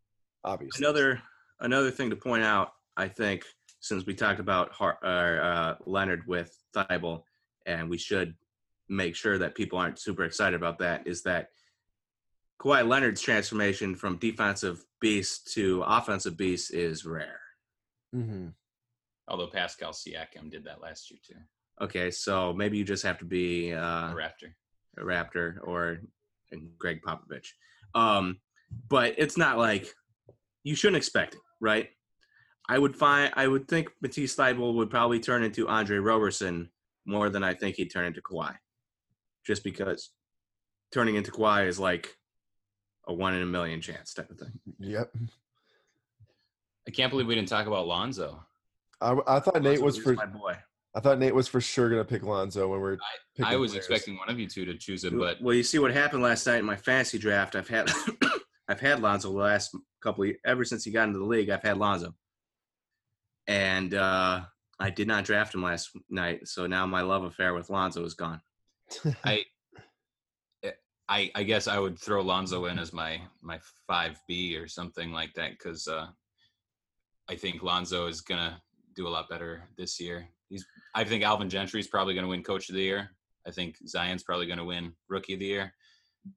obviously. 0.43 0.85
Another 0.85 1.21
another 1.59 1.91
thing 1.91 2.09
to 2.09 2.15
point 2.15 2.43
out, 2.43 2.71
I 2.95 3.07
think, 3.07 3.43
since 3.79 4.05
we 4.05 4.13
talked 4.13 4.39
about 4.39 4.71
uh, 4.81 5.75
Leonard 5.85 6.23
with 6.27 6.55
Thybulle, 6.75 7.23
and 7.65 7.89
we 7.89 7.97
should 7.97 8.35
make 8.87 9.15
sure 9.15 9.37
that 9.37 9.55
people 9.55 9.77
aren't 9.77 9.99
super 9.99 10.23
excited 10.23 10.55
about 10.55 10.79
that, 10.79 11.05
is 11.05 11.23
that 11.23 11.49
Kawhi 12.61 12.87
Leonard's 12.87 13.21
transformation 13.21 13.95
from 13.95 14.17
defensive 14.17 14.83
beast 14.99 15.53
to 15.53 15.81
offensive 15.85 16.35
beast 16.35 16.73
is 16.73 17.05
rare. 17.05 17.39
Mm-hmm. 18.15 18.47
Although 19.27 19.47
Pascal 19.47 19.91
Siakam 19.91 20.49
did 20.49 20.65
that 20.65 20.81
last 20.81 21.09
year 21.09 21.19
too. 21.25 21.35
Okay, 21.81 22.11
so 22.11 22.53
maybe 22.53 22.77
you 22.77 22.83
just 22.83 23.03
have 23.03 23.17
to 23.19 23.25
be 23.25 23.73
uh, 23.73 24.11
a 24.11 24.15
Raptor, 24.15 24.53
a 24.97 25.01
Raptor, 25.01 25.57
or 25.63 26.01
Gregg 26.77 27.01
Popovich. 27.01 27.47
Um, 27.95 28.39
but 28.89 29.15
it's 29.17 29.37
not 29.37 29.57
like 29.57 29.93
you 30.63 30.75
shouldn't 30.75 30.97
expect 30.97 31.35
it, 31.35 31.41
right? 31.59 31.89
I 32.67 32.77
would 32.77 32.95
find 32.95 33.33
I 33.35 33.47
would 33.47 33.67
think 33.67 33.89
Matisse 34.01 34.35
Thybulle 34.35 34.75
would 34.75 34.89
probably 34.89 35.19
turn 35.19 35.43
into 35.43 35.67
Andre 35.67 35.97
Roberson 35.97 36.69
more 37.05 37.29
than 37.29 37.43
I 37.43 37.53
think 37.53 37.75
he'd 37.77 37.91
turn 37.91 38.05
into 38.05 38.21
Kawhi, 38.21 38.55
just 39.45 39.63
because 39.63 40.11
turning 40.91 41.15
into 41.15 41.31
Kawhi 41.31 41.67
is 41.67 41.79
like 41.79 42.15
a 43.07 43.13
one 43.13 43.33
in 43.33 43.41
a 43.41 43.45
million 43.45 43.81
chance 43.81 44.13
type 44.13 44.29
of 44.29 44.37
thing. 44.37 44.51
Yep. 44.79 45.11
I 46.87 46.91
can't 46.91 47.09
believe 47.09 47.27
we 47.27 47.35
didn't 47.35 47.49
talk 47.49 47.67
about 47.67 47.87
Lonzo. 47.87 48.45
I, 49.01 49.13
I 49.27 49.39
thought 49.39 49.55
Lonzo 49.55 49.69
Nate 49.71 49.81
was 49.81 49.97
for 49.97 50.13
my 50.13 50.25
boy. 50.25 50.55
I 50.95 50.99
thought 50.99 51.19
Nate 51.19 51.35
was 51.35 51.47
for 51.47 51.61
sure 51.61 51.89
gonna 51.89 52.03
pick 52.03 52.23
Lonzo 52.23 52.67
when 52.67 52.79
we're. 52.79 52.97
picking 53.35 53.51
I 53.51 53.55
was 53.57 53.71
players. 53.71 53.85
expecting 53.85 54.17
one 54.17 54.29
of 54.29 54.39
you 54.39 54.47
two 54.47 54.65
to 54.65 54.75
choose 54.75 55.03
him, 55.03 55.19
but 55.19 55.41
well, 55.41 55.53
you 55.53 55.63
see 55.63 55.79
what 55.79 55.91
happened 55.91 56.23
last 56.23 56.47
night 56.47 56.57
in 56.57 56.65
my 56.65 56.75
fantasy 56.75 57.19
draft. 57.19 57.55
I've 57.55 57.67
had 57.67 57.91
I've 58.67 58.79
had 58.79 59.01
Lonzo 59.01 59.31
the 59.31 59.37
last 59.37 59.75
couple 60.01 60.23
of, 60.23 60.31
ever 60.45 60.65
since 60.65 60.83
he 60.83 60.91
got 60.91 61.07
into 61.07 61.19
the 61.19 61.25
league. 61.25 61.49
I've 61.49 61.61
had 61.61 61.77
Lonzo, 61.77 62.15
and 63.47 63.93
uh, 63.93 64.41
I 64.79 64.89
did 64.89 65.07
not 65.07 65.25
draft 65.25 65.53
him 65.53 65.61
last 65.61 65.91
night. 66.09 66.47
So 66.47 66.65
now 66.65 66.85
my 66.87 67.01
love 67.01 67.23
affair 67.23 67.53
with 67.53 67.69
Lonzo 67.69 68.03
is 68.03 68.15
gone. 68.15 68.41
I, 69.23 69.45
I, 71.07 71.31
I 71.35 71.43
guess 71.43 71.67
I 71.67 71.77
would 71.77 71.99
throw 71.99 72.21
Lonzo 72.21 72.65
in 72.65 72.79
as 72.79 72.93
my 72.93 73.21
my 73.41 73.59
five 73.87 74.19
B 74.27 74.55
or 74.57 74.67
something 74.67 75.11
like 75.11 75.33
that 75.35 75.51
because 75.51 75.87
uh, 75.87 76.07
I 77.29 77.35
think 77.35 77.61
Lonzo 77.61 78.07
is 78.07 78.21
gonna 78.21 78.59
do 78.95 79.07
a 79.07 79.09
lot 79.09 79.29
better 79.29 79.69
this 79.77 79.99
year. 79.99 80.29
He's 80.49 80.65
I 80.95 81.03
think 81.03 81.23
Alvin 81.23 81.49
Gentry's 81.49 81.87
probably 81.87 82.15
gonna 82.15 82.27
win 82.27 82.43
Coach 82.43 82.69
of 82.69 82.75
the 82.75 82.81
Year. 82.81 83.11
I 83.47 83.51
think 83.51 83.75
Zion's 83.87 84.23
probably 84.23 84.47
gonna 84.47 84.65
win 84.65 84.93
Rookie 85.07 85.33
of 85.33 85.39
the 85.39 85.45
Year, 85.45 85.73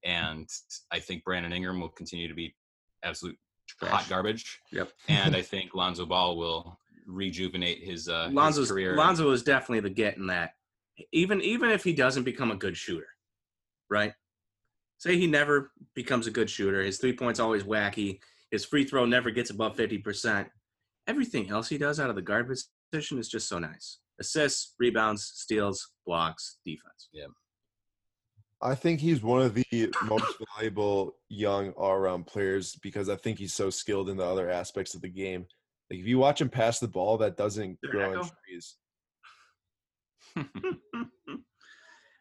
and 0.04 0.48
I 0.90 1.00
think 1.00 1.24
Brandon 1.24 1.52
Ingram 1.52 1.80
will 1.80 1.88
continue 1.88 2.28
to 2.28 2.34
be 2.34 2.54
absolute 3.02 3.36
hot 3.80 4.08
garbage. 4.08 4.60
Yep. 4.70 4.90
And 5.08 5.34
I 5.34 5.42
think 5.52 5.74
Lonzo 5.74 6.06
Ball 6.06 6.36
will 6.36 6.78
rejuvenate 7.06 7.82
his 7.82 8.08
uh, 8.08 8.28
his 8.28 8.70
career. 8.70 8.96
Lonzo 8.96 9.30
is 9.30 9.42
definitely 9.42 9.80
the 9.80 9.90
get 9.90 10.16
in 10.16 10.26
that. 10.28 10.52
Even 11.12 11.40
even 11.40 11.70
if 11.70 11.84
he 11.84 11.92
doesn't 11.92 12.24
become 12.24 12.50
a 12.50 12.56
good 12.56 12.76
shooter, 12.76 13.08
right? 13.88 14.12
Say 14.98 15.16
he 15.16 15.26
never 15.26 15.72
becomes 15.94 16.26
a 16.26 16.30
good 16.30 16.48
shooter. 16.48 16.82
His 16.82 16.98
three 16.98 17.14
points 17.14 17.40
always 17.40 17.64
wacky. 17.64 18.20
His 18.50 18.64
free 18.64 18.84
throw 18.84 19.06
never 19.06 19.30
gets 19.30 19.50
above 19.50 19.76
fifty 19.76 19.98
percent. 19.98 20.48
Everything 21.06 21.50
else 21.50 21.68
he 21.68 21.78
does 21.78 21.98
out 21.98 22.10
of 22.10 22.16
the 22.16 22.22
guard 22.22 22.46
position 22.92 23.18
is 23.18 23.28
just 23.28 23.48
so 23.48 23.58
nice. 23.58 23.98
Assists, 24.20 24.74
rebounds, 24.78 25.32
steals, 25.34 25.90
blocks, 26.06 26.58
defense. 26.64 27.08
Yeah. 27.12 27.26
I 28.60 28.74
think 28.76 29.00
he's 29.00 29.22
one 29.22 29.42
of 29.42 29.54
the 29.54 29.92
most 30.04 30.36
valuable 30.54 31.16
young 31.28 31.70
all-around 31.70 32.26
players 32.26 32.76
because 32.76 33.08
I 33.08 33.16
think 33.16 33.38
he's 33.38 33.54
so 33.54 33.70
skilled 33.70 34.08
in 34.08 34.16
the 34.16 34.24
other 34.24 34.50
aspects 34.50 34.94
of 34.94 35.00
the 35.00 35.08
game. 35.08 35.46
Like 35.90 35.98
if 35.98 36.06
you 36.06 36.18
watch 36.18 36.40
him 36.40 36.48
pass 36.48 36.78
the 36.78 36.86
ball, 36.86 37.18
that 37.18 37.36
doesn't 37.36 37.78
There 37.82 37.90
grow 37.90 38.12
you 38.12 38.20
in 38.20 38.30
trees. 38.46 38.76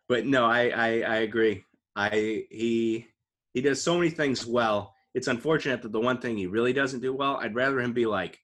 but 0.09 0.25
no, 0.25 0.45
I, 0.45 0.69
I 0.69 0.87
I 1.01 1.15
agree. 1.17 1.63
I 1.95 2.45
he 2.49 3.07
he 3.53 3.61
does 3.61 3.81
so 3.81 3.97
many 3.97 4.09
things 4.09 4.45
well. 4.45 4.93
It's 5.13 5.27
unfortunate 5.27 5.83
that 5.83 5.91
the 5.91 6.01
one 6.01 6.17
thing 6.19 6.35
he 6.35 6.47
really 6.47 6.73
doesn't 6.73 7.01
do 7.01 7.13
well, 7.13 7.37
I'd 7.37 7.55
rather 7.55 7.79
him 7.79 7.93
be 7.93 8.05
like 8.05 8.39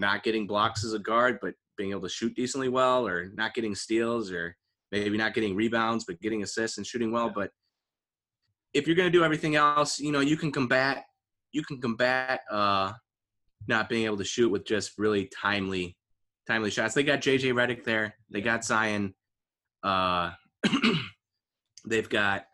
not 0.00 0.22
getting 0.22 0.46
blocks 0.46 0.84
as 0.84 0.94
a 0.94 0.98
guard, 0.98 1.38
but 1.40 1.54
being 1.76 1.90
able 1.90 2.02
to 2.02 2.08
shoot 2.08 2.34
decently 2.34 2.68
well, 2.68 3.06
or 3.06 3.30
not 3.34 3.54
getting 3.54 3.74
steals, 3.74 4.32
or 4.32 4.56
maybe 4.90 5.16
not 5.16 5.34
getting 5.34 5.54
rebounds, 5.54 6.04
but 6.04 6.20
getting 6.20 6.42
assists 6.42 6.78
and 6.78 6.86
shooting 6.86 7.12
well. 7.12 7.30
But 7.30 7.50
if 8.74 8.86
you're 8.86 8.96
gonna 8.96 9.10
do 9.10 9.24
everything 9.24 9.56
else, 9.56 10.00
you 10.00 10.10
know, 10.10 10.20
you 10.20 10.36
can 10.36 10.50
combat 10.50 11.04
you 11.52 11.64
can 11.64 11.80
combat 11.80 12.42
uh 12.50 12.92
not 13.66 13.88
being 13.88 14.04
able 14.04 14.16
to 14.16 14.24
shoot 14.24 14.48
with 14.48 14.64
just 14.64 14.98
really 14.98 15.26
timely 15.26 15.96
timely 16.46 16.70
shots. 16.70 16.94
They 16.94 17.02
got 17.02 17.20
JJ 17.20 17.52
Redick 17.52 17.84
there. 17.84 18.14
They 18.30 18.40
got 18.40 18.64
Zion. 18.64 19.14
Uh, 19.82 20.32
they've 21.86 22.08
got 22.08 22.46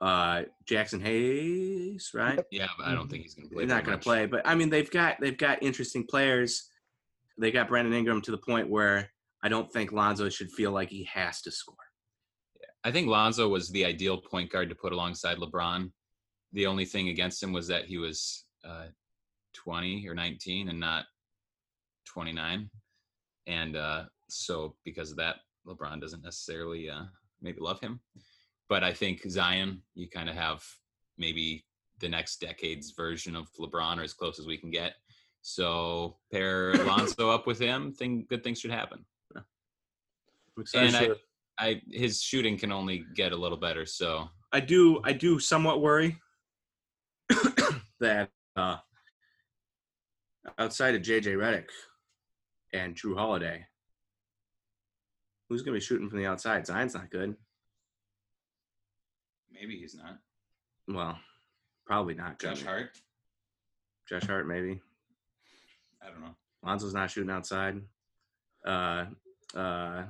uh, 0.00 0.42
Jaxson 0.66 1.02
Hayes, 1.02 2.10
right? 2.14 2.40
yeah, 2.50 2.68
but 2.78 2.86
I 2.86 2.94
don't 2.94 3.10
think 3.10 3.22
he's 3.22 3.34
going 3.34 3.48
to 3.48 3.54
play. 3.54 3.64
They're 3.64 3.76
not 3.76 3.84
going 3.84 3.98
to 3.98 4.02
play, 4.02 4.26
but 4.26 4.42
I 4.44 4.54
mean, 4.54 4.70
they've 4.70 4.90
got 4.90 5.20
they've 5.20 5.36
got 5.36 5.62
interesting 5.62 6.04
players. 6.04 6.68
They 7.38 7.50
got 7.50 7.68
Brandon 7.68 7.92
Ingram 7.94 8.20
to 8.22 8.30
the 8.30 8.38
point 8.38 8.68
where 8.68 9.10
I 9.42 9.48
don't 9.48 9.70
think 9.72 9.92
Lonzo 9.92 10.28
should 10.28 10.50
feel 10.52 10.70
like 10.70 10.88
he 10.88 11.04
has 11.12 11.42
to 11.42 11.50
score. 11.50 11.76
I 12.84 12.90
think 12.90 13.08
Lonzo 13.08 13.48
was 13.48 13.70
the 13.70 13.84
ideal 13.84 14.18
point 14.18 14.50
guard 14.50 14.68
to 14.68 14.74
put 14.74 14.92
alongside 14.92 15.38
LeBron. 15.38 15.90
The 16.52 16.66
only 16.66 16.84
thing 16.84 17.08
against 17.08 17.42
him 17.42 17.52
was 17.52 17.66
that 17.68 17.86
he 17.86 17.98
was 17.98 18.44
uh, 18.64 18.86
20 19.54 20.06
or 20.08 20.14
19 20.14 20.68
and 20.68 20.78
not 20.78 21.04
29. 22.06 22.68
And 23.46 23.76
uh, 23.76 24.04
so, 24.28 24.76
because 24.84 25.10
of 25.10 25.16
that, 25.16 25.36
LeBron 25.66 26.00
doesn't 26.00 26.22
necessarily 26.22 26.90
uh, 26.90 27.04
maybe 27.40 27.60
love 27.60 27.80
him. 27.80 28.00
But 28.68 28.84
I 28.84 28.92
think 28.92 29.22
Zion, 29.28 29.82
you 29.94 30.08
kind 30.08 30.28
of 30.28 30.34
have 30.34 30.62
maybe 31.18 31.64
the 32.00 32.08
next 32.08 32.40
decade's 32.40 32.92
version 32.92 33.36
of 33.36 33.48
LeBron 33.58 33.98
or 33.98 34.02
as 34.02 34.14
close 34.14 34.38
as 34.38 34.46
we 34.46 34.58
can 34.58 34.70
get. 34.70 34.94
So, 35.46 36.16
pair 36.32 36.72
Lonzo 36.86 37.28
up 37.28 37.46
with 37.46 37.58
him, 37.58 37.92
thing, 37.92 38.24
good 38.30 38.42
things 38.42 38.58
should 38.58 38.70
happen. 38.70 39.04
And 40.74 40.96
I. 40.96 41.10
I, 41.56 41.82
his 41.90 42.20
shooting 42.20 42.56
can 42.56 42.72
only 42.72 43.04
get 43.14 43.30
a 43.32 43.36
little 43.36 43.58
better. 43.58 43.84
So, 43.84 44.28
I 44.52 44.60
do 44.60 45.00
I 45.04 45.12
do 45.12 45.38
somewhat 45.38 45.82
worry 45.82 46.18
that 48.00 48.30
uh, 48.56 48.78
outside 50.58 50.94
of 50.94 51.02
JJ 51.02 51.36
Redick 51.36 51.66
and 52.72 52.96
Jrue 52.96 53.14
Holiday, 53.14 53.66
who's 55.48 55.62
going 55.62 55.74
to 55.74 55.80
be 55.80 55.84
shooting 55.84 56.08
from 56.08 56.20
the 56.20 56.26
outside? 56.26 56.66
Zion's 56.66 56.94
not 56.94 57.10
good. 57.10 57.36
Maybe 59.52 59.76
he's 59.76 59.94
not. 59.94 60.18
Well, 60.88 61.18
probably 61.86 62.14
not. 62.14 62.40
Josh 62.40 62.60
good. 62.60 62.66
Hart. 62.66 62.90
Josh 64.08 64.26
Hart, 64.26 64.48
maybe. 64.48 64.80
I 66.04 66.10
don't 66.10 66.20
know. 66.20 66.34
Lonzo's 66.64 66.94
not 66.94 67.10
shooting 67.10 67.30
outside. 67.30 67.80
Uh, 68.66 69.06
uh, 69.54 70.04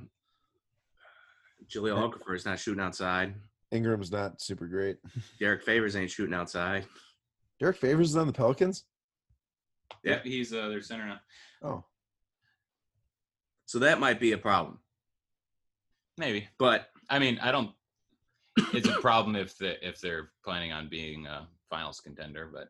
Jahlil 1.67 1.97
Okafor 1.97 2.35
is 2.35 2.45
not 2.45 2.59
shooting 2.59 2.81
outside. 2.83 3.35
Ingram's 3.71 4.11
not 4.11 4.41
super 4.41 4.67
great. 4.67 4.97
Derrick 5.39 5.63
Favors 5.63 5.95
ain't 5.95 6.11
shooting 6.11 6.33
outside. 6.33 6.85
Derrick 7.59 7.77
Favors 7.77 8.09
is 8.09 8.17
on 8.17 8.27
the 8.27 8.33
Pelicans. 8.33 8.85
Yeah. 10.03 10.13
Yep, 10.13 10.25
he's 10.25 10.53
uh, 10.53 10.67
their 10.69 10.81
center 10.81 11.07
now. 11.07 11.19
Oh, 11.63 11.83
So 13.65 13.79
that 13.79 13.99
might 13.99 14.19
be 14.19 14.33
a 14.33 14.37
problem. 14.37 14.79
Maybe. 16.17 16.47
But 16.59 16.87
I 17.09 17.19
mean, 17.19 17.39
I 17.41 17.51
don't. 17.51 17.71
It's 18.73 18.87
a 18.87 18.93
problem 19.01 19.35
if 19.35 19.57
the 19.57 19.85
if 19.85 19.99
they're 19.99 20.29
planning 20.43 20.71
on 20.71 20.87
being 20.89 21.25
a 21.27 21.47
finals 21.69 21.99
contender, 21.99 22.49
but 22.53 22.69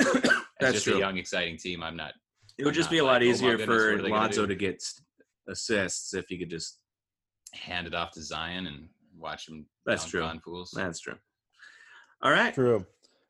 as 0.00 0.22
That's 0.60 0.72
just 0.74 0.84
true. 0.84 0.96
a 0.96 1.00
young, 1.00 1.16
exciting 1.18 1.56
team, 1.56 1.82
I'm 1.82 1.96
not. 1.96 2.12
It 2.62 2.66
would 2.66 2.74
just 2.74 2.90
be 2.90 2.98
a 2.98 3.04
like, 3.04 3.12
lot 3.12 3.22
oh 3.22 3.24
easier 3.26 3.56
goodness, 3.56 3.66
for 3.66 3.72
what 3.72 3.80
are 3.80 4.02
they 4.02 4.08
gonna 4.08 4.20
Lonzo 4.22 4.46
to 4.46 4.54
get 4.54 4.82
assists 5.48 6.14
if 6.14 6.26
he 6.28 6.38
could 6.38 6.50
just. 6.50 6.78
hand 7.52 7.86
it 7.86 7.94
off 7.94 8.12
to 8.12 8.22
Zion 8.22 8.66
and 8.66 8.88
watch 9.18 9.48
him. 9.48 9.66
That's 9.84 10.04
dunk 10.04 10.10
true. 10.10 10.22
On 10.22 10.40
fools. 10.40 10.72
That's 10.74 11.00
true. 11.00 11.16
All 12.22 12.30
right. 12.30 12.54
true. 12.54 12.86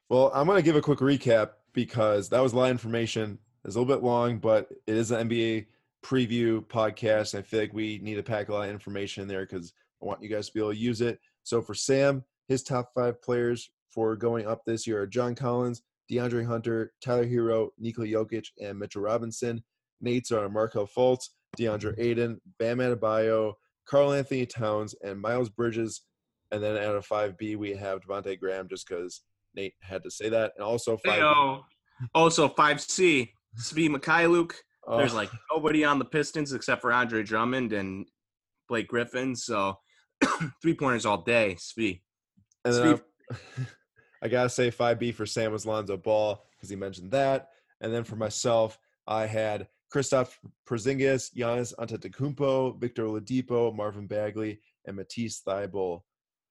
Well, 0.08 0.30
I'm 0.34 0.46
going 0.46 0.58
to 0.58 0.62
give 0.62 0.76
a 0.76 0.80
quick 0.80 1.00
recap 1.00 1.50
because 1.72 2.28
that 2.28 2.40
was 2.40 2.52
a 2.52 2.56
lot 2.56 2.66
of 2.66 2.70
information. 2.70 3.38
It's 3.64 3.74
a 3.74 3.80
little 3.80 3.92
bit 3.92 4.04
long, 4.04 4.38
but 4.38 4.68
it 4.86 4.96
is 4.96 5.10
an 5.10 5.28
NBA 5.28 5.66
preview 6.04 6.64
podcast. 6.66 7.36
I 7.36 7.42
feel 7.42 7.60
like 7.60 7.72
we 7.72 7.98
need 8.02 8.14
to 8.14 8.22
pack 8.22 8.48
a 8.48 8.52
lot 8.52 8.68
of 8.68 8.70
information 8.70 9.22
in 9.22 9.28
there 9.28 9.46
because 9.46 9.72
I 10.02 10.06
want 10.06 10.22
you 10.22 10.28
guys 10.28 10.46
to 10.48 10.52
be 10.52 10.60
able 10.60 10.72
to 10.72 10.78
use 10.78 11.00
it. 11.00 11.18
So 11.42 11.62
for 11.62 11.74
Sam, 11.74 12.24
his 12.48 12.62
top 12.62 12.90
five 12.94 13.22
players 13.22 13.70
for 13.90 14.14
going 14.14 14.46
up 14.46 14.62
this 14.64 14.86
year 14.86 15.00
are 15.00 15.06
John 15.06 15.34
Collins, 15.34 15.82
DeAndre 16.12 16.44
Hunter, 16.44 16.92
Tyler 17.02 17.26
Herro, 17.26 17.68
Nikola 17.78 18.06
Jokic, 18.06 18.46
and 18.60 18.78
Mitchell 18.78 19.02
Robinson. 19.02 19.62
Nate's 20.00 20.30
are 20.30 20.48
Markelle 20.48 20.86
Fultz, 20.86 21.30
DeAndre 21.58 21.92
mm-hmm. 21.92 22.02
Ayton, 22.02 22.40
Bam 22.58 22.78
Adebayo, 22.78 23.54
Karl-Anthony 23.86 24.46
Towns, 24.46 24.94
and 25.02 25.20
Miles 25.20 25.48
Bridges. 25.48 26.02
And 26.50 26.62
then 26.62 26.76
out 26.76 26.96
of 26.96 27.06
5B, 27.06 27.56
we 27.56 27.74
have 27.74 28.00
Devonte' 28.00 28.38
Graham 28.38 28.68
just 28.68 28.86
because 28.86 29.22
Nate 29.54 29.74
had 29.80 30.02
to 30.02 30.10
say 30.10 30.28
that. 30.28 30.52
And 30.56 30.64
also 30.64 30.98
5 30.98 31.14
Heyo. 31.14 31.62
Also, 32.14 32.48
5C, 32.48 33.30
Svi 33.58 33.88
Mykhailiuk. 33.88 34.52
Oh, 34.86 34.98
There's 34.98 35.14
like 35.14 35.30
nobody 35.50 35.84
on 35.84 35.98
the 35.98 36.04
Pistons 36.04 36.52
except 36.52 36.82
for 36.82 36.92
Andre 36.92 37.22
Drummond 37.22 37.72
and 37.72 38.06
Blake 38.68 38.88
Griffin. 38.88 39.36
So 39.36 39.78
three 40.62 40.74
pointers 40.74 41.06
all 41.06 41.22
day, 41.22 41.56
Svi. 41.58 42.00
and 42.64 42.74
Steve- 42.74 43.02
I, 44.22 44.28
gotta 44.28 44.48
say 44.48 44.70
5B 44.70 45.14
for 45.14 45.26
Sam 45.26 45.52
was 45.52 45.66
Lonzo 45.66 45.96
Ball 45.96 46.42
because 46.56 46.70
he 46.70 46.76
mentioned 46.76 47.10
that. 47.10 47.48
And 47.80 47.92
then 47.92 48.04
for 48.04 48.16
myself, 48.16 48.78
I 49.06 49.26
had 49.26 49.66
Kristaps 49.92 50.32
Porzingis, 50.68 51.34
Giannis 51.34 51.74
Antetokounmpo, 51.78 52.80
Victor 52.80 53.04
Oladipo, 53.04 53.74
Marvin 53.74 54.06
Bagley, 54.06 54.60
and 54.86 54.96
Matisse 54.96 55.42
Thybulle. 55.46 56.02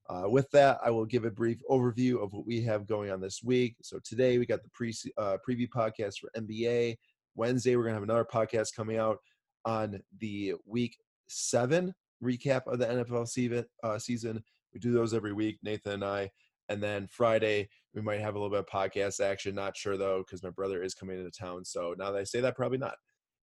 Uh, 0.10 0.27
with 0.27 0.49
that, 0.52 0.77
I 0.84 0.89
will 0.89 1.06
give 1.06 1.23
a 1.23 1.31
brief 1.31 1.61
overview 1.69 2.22
of 2.22 2.34
what 2.34 2.45
we 2.45 2.61
have 2.64 2.85
going 2.85 3.11
on 3.11 3.22
this 3.22 3.41
week. 3.43 3.77
So 3.81 3.99
today 4.03 4.38
we 4.38 4.45
got 4.45 4.61
the 4.61 4.69
pre 4.69 4.93
uh, 5.18 5.38
preview 5.48 5.69
podcast 5.69 6.15
for 6.19 6.30
NBA. 6.38 6.98
Wednesday 7.35 7.76
we're 7.76 7.84
gonna 7.84 7.95
have 7.95 8.03
another 8.03 8.26
podcast 8.26 8.76
coming 8.76 8.98
out 8.98 9.19
on 9.64 10.02
the 10.19 10.56
week 10.65 10.98
seven 11.27 11.93
recap 12.22 12.68
of 12.68 12.80
the 12.80 12.85
NFL 12.85 13.27
season. 13.27 13.65
Uh, 13.84 13.98
season. 13.98 14.43
We 14.73 14.80
do 14.80 14.91
those 14.91 15.14
every 15.14 15.34
week, 15.34 15.60
Nathan 15.64 15.93
and 15.93 16.03
I. 16.03 16.31
And 16.72 16.81
then 16.81 17.07
Friday 17.07 17.69
we 17.93 18.02
might 18.02 18.22
have 18.22 18.35
a 18.35 18.39
little 18.39 18.49
bit 18.49 18.60
of 18.60 18.65
podcast 18.65 19.19
action. 19.19 19.56
Not 19.56 19.76
sure 19.76 19.98
though, 19.98 20.23
because 20.26 20.43
my 20.43 20.49
brother 20.49 20.81
is 20.81 20.93
coming 20.93 21.18
into 21.18 21.31
town. 21.31 21.65
So 21.65 21.93
now 21.98 22.11
that 22.11 22.19
I 22.19 22.23
say 22.23 22.41
that, 22.41 22.56
probably 22.56 22.77
not. 22.77 22.95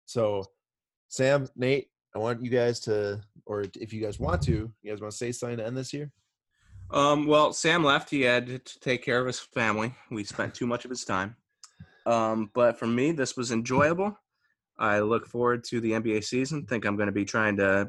So, 0.06 0.44
Sam, 1.08 1.46
Nate, 1.56 1.88
I 2.14 2.18
want 2.18 2.42
you 2.42 2.50
guys 2.50 2.80
to, 2.80 3.20
or 3.46 3.64
if 3.78 3.92
you 3.92 4.02
guys 4.02 4.18
want 4.18 4.42
to, 4.42 4.72
you 4.82 4.90
guys 4.90 5.00
want 5.00 5.12
to 5.12 5.16
say 5.16 5.32
something 5.32 5.58
to 5.58 5.66
end 5.66 5.76
this 5.76 5.92
year? 5.92 6.10
Um, 6.90 7.26
well, 7.26 7.52
Sam 7.52 7.84
left. 7.84 8.10
He 8.10 8.22
had 8.22 8.46
to 8.46 8.80
take 8.80 9.04
care 9.04 9.20
of 9.20 9.26
his 9.26 9.38
family. 9.38 9.94
We 10.10 10.24
spent 10.24 10.54
too 10.54 10.66
much 10.66 10.84
of 10.84 10.90
his 10.90 11.04
time. 11.04 11.36
Um, 12.06 12.50
but 12.54 12.78
for 12.78 12.86
me, 12.86 13.12
this 13.12 13.36
was 13.36 13.52
enjoyable. 13.52 14.16
I 14.78 15.00
look 15.00 15.26
forward 15.26 15.62
to 15.64 15.80
the 15.80 15.92
NBA 15.92 16.24
season. 16.24 16.66
Think 16.66 16.84
I'm 16.84 16.96
going 16.96 17.06
to 17.06 17.12
be 17.12 17.24
trying 17.24 17.56
to 17.58 17.88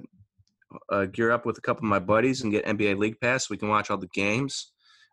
uh, 0.91 1.06
gear 1.06 1.32
up 1.32 1.45
with 1.45 1.58
a 1.58 1.62
couple 1.62 1.86
of 1.86 1.90
my 1.90 1.99
buddies 1.99 2.44
and 2.44 2.52
get 2.52 2.66
NBA 2.66 2.98
League 2.98 3.20
Pass. 3.20 3.48
So 3.48 3.53
we 3.53 3.58
can 3.58 3.70
watch 3.70 3.90
all 3.90 3.98
the 3.98 4.10
games, 4.14 4.72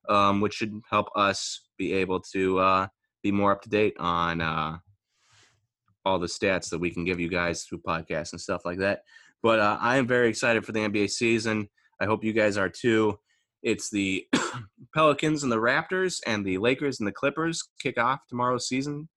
um, 0.09 0.41
which 0.41 0.55
should 0.55 0.81
help 0.91 1.09
us 1.15 1.69
be 1.79 1.93
able 1.93 2.21
to 2.21 2.59
uh, 2.59 2.87
be 3.23 3.31
more 3.31 3.53
up 3.53 3.63
to 3.63 3.69
date 3.69 3.95
on 3.99 4.41
uh, 4.41 4.79
all 6.05 6.19
the 6.19 6.27
stats 6.27 6.71
that 6.71 6.79
we 6.79 6.91
can 6.91 7.05
give 7.05 7.21
you 7.21 7.29
guys 7.29 7.65
through 7.65 7.79
podcasts 7.87 8.33
and 8.33 8.41
stuff 8.41 8.63
like 8.65 8.79
that. 8.79 9.03
But 9.43 9.61
uh, 9.61 9.79
I 9.81 9.97
am 9.97 10.07
very 10.07 10.29
excited 10.29 10.65
for 10.65 10.73
the 10.73 10.81
NBA 10.81 11.11
season. 11.11 11.69
I 12.01 12.07
hope 12.07 12.25
you 12.25 12.33
guys 12.33 12.57
are 12.57 12.69
too. 12.69 13.19
It's 13.63 13.91
the 13.91 14.27
Pelicans 14.95 15.43
and 15.43 15.53
the 15.53 15.57
Raptors 15.57 16.21
and 16.27 16.45
the 16.45 16.59
Lakers 16.59 17.01
and 17.01 17.07
the 17.07 17.13
Clippers 17.13 17.69
kick 17.81 17.99
off 17.99 18.21
tomorrow's 18.29 18.69
season 18.69 19.09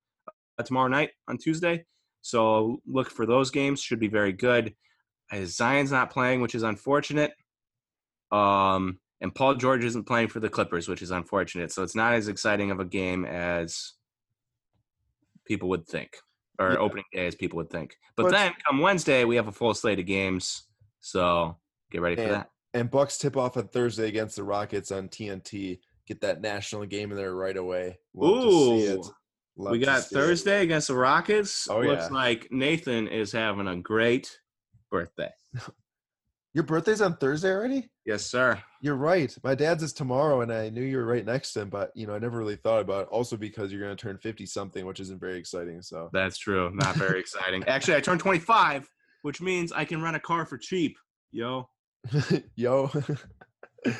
uh, 0.59 0.63
tomorrow 0.63 0.87
night 0.87 1.11
on 1.27 1.37
Tuesday. 1.37 1.85
So 2.21 2.81
look 2.85 3.09
for 3.09 3.25
those 3.25 3.49
games. 3.49 3.81
Should 3.81 3.99
be 3.99 4.07
very 4.07 4.33
good. 4.33 4.75
Zion's 5.45 5.91
not 5.91 6.11
playing, 6.11 6.41
which 6.41 6.55
is 6.55 6.63
unfortunate. 6.63 7.31
Um, 8.31 8.99
and 9.21 9.33
Paul 9.33 9.55
George 9.55 9.83
isn't 9.85 10.05
playing 10.05 10.27
for 10.27 10.39
the 10.39 10.49
Clippers, 10.49 10.87
which 10.87 11.01
is 11.01 11.11
unfortunate. 11.11 11.71
So 11.71 11.83
it's 11.83 11.95
not 11.95 12.13
as 12.13 12.27
exciting 12.27 12.71
of 12.71 12.79
a 12.79 12.85
game 12.85 13.23
as 13.25 13.93
people 15.45 15.69
would 15.69 15.87
think, 15.87 16.17
or 16.59 16.71
Yeah. 16.71 16.77
opening 16.77 17.05
day 17.13 17.27
as 17.27 17.35
people 17.35 17.57
would 17.57 17.69
think. 17.69 17.95
But 18.15 18.23
But- 18.23 18.31
then 18.31 18.53
come 18.67 18.79
Wednesday, 18.79 19.23
we 19.23 19.35
have 19.35 19.47
a 19.47 19.51
full 19.51 19.73
slate 19.73 19.99
of 19.99 20.05
games. 20.05 20.67
So 20.99 21.57
get 21.91 22.01
ready 22.01 22.15
for 22.15 22.23
And- 22.23 22.31
that. 22.31 22.49
And 22.73 22.89
Bucks 22.89 23.17
tip 23.17 23.35
off 23.35 23.57
on 23.57 23.67
Thursday 23.67 24.07
against 24.07 24.37
the 24.37 24.43
Rockets 24.43 24.91
on 24.91 25.09
TNT. 25.09 25.81
Get 26.07 26.21
that 26.21 26.41
national 26.41 26.85
game 26.85 27.11
in 27.11 27.17
there 27.17 27.35
right 27.35 27.57
away. 27.57 27.99
Love 28.13 28.43
to 28.43 28.51
see 28.51 28.83
it. 28.85 29.05
Ooh. 29.05 29.69
We 29.69 29.79
got 29.79 30.03
see 30.03 30.15
it. 30.15 30.19
Thursday 30.19 30.61
against 30.63 30.87
the 30.87 30.95
Rockets. 30.95 31.69
Oh, 31.69 31.81
Looks 31.81 32.03
yeah. 32.09 32.15
like 32.15 32.49
Nathan 32.51 33.07
is 33.07 33.31
having 33.33 33.67
a 33.67 33.75
great 33.75 34.39
birthday. 34.89 35.31
Your 36.53 36.65
birthday's 36.65 37.01
on 37.01 37.15
Thursday 37.15 37.49
already? 37.49 37.89
Yes, 38.05 38.25
sir. 38.25 38.61
You're 38.81 38.95
right. 38.97 39.33
My 39.41 39.55
dad's 39.55 39.83
is 39.83 39.93
tomorrow, 39.93 40.41
and 40.41 40.51
I 40.51 40.69
knew 40.69 40.81
you 40.81 40.97
were 40.97 41.05
right 41.05 41.25
next 41.25 41.53
to 41.53 41.61
him, 41.61 41.69
but 41.69 41.91
you 41.95 42.05
know, 42.07 42.13
I 42.13 42.19
never 42.19 42.37
really 42.37 42.57
thought 42.57 42.81
about 42.81 43.03
it. 43.03 43.07
Also, 43.09 43.37
because 43.37 43.71
you're 43.71 43.79
going 43.81 43.95
to 43.95 44.01
turn 44.01 44.17
50 44.17 44.45
something, 44.45 44.85
which 44.85 44.99
isn't 44.99 45.19
very 45.19 45.37
exciting. 45.37 45.81
So, 45.81 46.09
That's 46.11 46.37
true. 46.37 46.69
Not 46.73 46.95
very 46.95 47.19
exciting. 47.21 47.63
Actually, 47.67 47.95
I 47.95 48.01
turned 48.01 48.19
25, 48.19 48.89
which 49.21 49.39
means 49.39 49.71
I 49.71 49.85
can 49.85 50.01
rent 50.01 50.17
a 50.17 50.19
car 50.19 50.45
for 50.45 50.57
cheap. 50.57 50.97
Yo. 51.31 51.69
yo, 52.55 52.87
that's, 53.85 53.97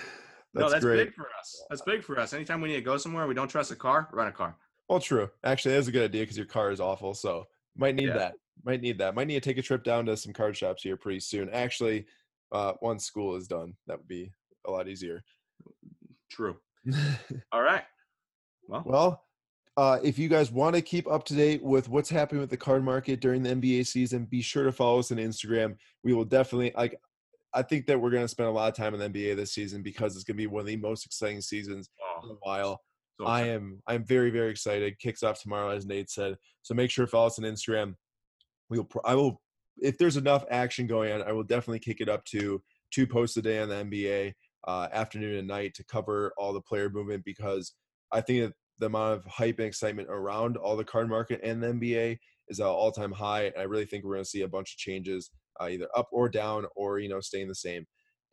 no, 0.54 0.70
that's 0.70 0.84
great. 0.84 1.06
big 1.06 1.14
for 1.14 1.28
us. 1.40 1.64
That's 1.70 1.82
big 1.84 2.04
for 2.04 2.20
us. 2.20 2.34
Anytime 2.34 2.60
we 2.60 2.68
need 2.70 2.76
to 2.76 2.82
go 2.82 2.98
somewhere, 2.98 3.28
we 3.28 3.34
don't 3.34 3.48
trust 3.48 3.72
a 3.72 3.76
car, 3.76 4.10
rent 4.12 4.28
a 4.28 4.34
car. 4.34 4.58
Well, 4.90 5.00
true. 5.00 5.30
Actually, 5.46 5.76
that's 5.76 5.88
a 5.88 5.92
good 5.92 6.04
idea 6.10 6.24
because 6.24 6.36
your 6.38 6.48
car 6.48 6.72
is 6.72 6.82
awful. 6.82 7.14
So, 7.14 7.46
might 7.78 7.96
need 7.96 8.10
Yeah. 8.10 8.18
that. 8.18 8.34
Might 8.66 8.82
need 8.82 8.98
that. 8.98 9.16
Might 9.16 9.28
need 9.28 9.42
to 9.42 9.50
take 9.50 9.58
a 9.58 9.62
trip 9.62 9.84
down 9.84 10.06
to 10.08 10.18
some 10.18 10.34
card 10.34 10.56
shops 10.58 10.84
here 10.84 10.98
pretty 10.98 11.20
soon. 11.22 11.50
Actually, 11.52 12.06
uh, 12.52 12.74
once 12.82 13.06
school 13.06 13.36
is 13.36 13.48
done, 13.48 13.74
that 13.88 13.98
would 13.98 14.08
be 14.08 14.32
a 14.66 14.72
lot 14.72 14.88
easier. 14.88 15.24
True. 16.30 16.58
All 17.52 17.62
right. 17.62 17.84
Well, 18.68 18.84
Well, 18.86 19.24
uh, 19.78 20.00
if 20.04 20.20
you 20.20 20.28
guys 20.28 20.52
want 20.52 20.76
to 20.76 20.82
keep 20.82 21.10
up 21.10 21.24
to 21.26 21.34
date 21.34 21.64
with 21.64 21.88
what's 21.90 22.10
happening 22.10 22.42
with 22.42 22.50
the 22.50 22.58
card 22.58 22.84
market 22.84 23.22
during 23.22 23.42
the 23.42 23.50
NBA 23.52 23.88
season, 23.88 24.26
be 24.26 24.42
sure 24.42 24.64
to 24.64 24.72
follow 24.72 25.00
us 25.00 25.12
on 25.12 25.18
Instagram. 25.18 25.76
We 26.04 26.14
will 26.14 26.26
definitely 26.26 26.74
like. 26.76 27.00
I 27.54 27.62
think 27.62 27.86
that 27.88 28.00
we're 28.00 28.12
going 28.12 28.24
to 28.24 28.30
spend 28.30 28.48
a 28.48 28.52
lot 28.52 28.70
of 28.70 28.76
time 28.76 28.94
in 28.94 29.00
the 29.00 29.10
NBA 29.10 29.36
this 29.36 29.54
season 29.54 29.82
because 29.82 30.16
it's 30.16 30.24
going 30.24 30.38
to 30.38 30.42
be 30.42 30.48
one 30.48 30.62
of 30.62 30.68
the 30.68 30.78
most 30.78 31.06
exciting 31.06 31.42
seasons 31.42 31.90
in 32.24 32.30
a 32.30 32.34
oh, 32.34 32.38
while. 32.44 32.82
so 33.20 33.26
I 33.26 33.48
am 33.48 33.82
I'm 33.88 34.06
very 34.06 34.30
very 34.30 34.50
excited. 34.50 35.00
Kicks 35.00 35.24
off 35.24 35.42
tomorrow, 35.42 35.70
as 35.70 35.86
Nate 35.86 36.10
said. 36.10 36.38
So 36.62 36.74
make 36.74 36.92
sure 36.92 37.06
to 37.06 37.12
follow 37.12 37.28
us 37.28 37.40
on 37.40 37.46
Instagram. 37.46 37.96
We'll 38.70 38.86
pro- 38.86 39.02
I 39.04 39.16
will 39.16 39.41
if 39.78 39.98
there's 39.98 40.18
enough 40.18 40.46
action 40.50 40.88
going 40.88 41.12
on, 41.12 41.22
I 41.22 41.32
will 41.32 41.44
definitely 41.44 41.80
kick 41.80 42.02
it 42.02 42.10
up 42.10 42.26
to 42.26 42.62
two 42.92 43.08
posts 43.08 43.38
a 43.38 43.42
day 43.42 43.60
on 43.60 43.70
the 43.70 43.76
NBA, 43.76 44.34
uh, 44.68 44.88
afternoon 44.92 45.38
and 45.38 45.48
night 45.48 45.74
to 45.76 45.84
cover 45.86 46.34
all 46.38 46.54
the 46.54 46.62
player 46.62 46.90
movement 46.90 47.24
because 47.26 47.74
I 48.12 48.22
think 48.22 48.42
that 48.42 48.54
the 48.80 48.88
amount 48.88 49.20
of 49.20 49.26
hype 49.26 49.60
and 49.60 49.68
excitement 49.68 50.10
around 50.10 50.58
all 50.58 50.76
the 50.76 50.84
card 50.84 51.10
market 51.10 51.40
and 51.44 51.62
the 51.62 51.68
NBA 51.68 52.18
is 52.50 52.60
at 52.60 52.66
an 52.66 52.72
all 52.72 52.92
time 52.92 53.12
high. 53.12 53.44
And 53.44 53.54
I 53.58 53.64
really 53.64 53.86
think 53.86 54.04
we're 54.04 54.16
going 54.16 54.24
to 54.24 54.30
see 54.30 54.42
a 54.42 54.48
bunch 54.48 54.74
of 54.74 54.78
changes, 54.78 55.30
uh, 55.60 55.66
either 55.66 55.88
up 55.96 56.10
or 56.12 56.30
down, 56.30 56.66
or 56.76 57.00
you 57.00 57.10
know 57.10 57.22
staying 57.22 57.48
the 57.48 57.56
same. 57.56 57.86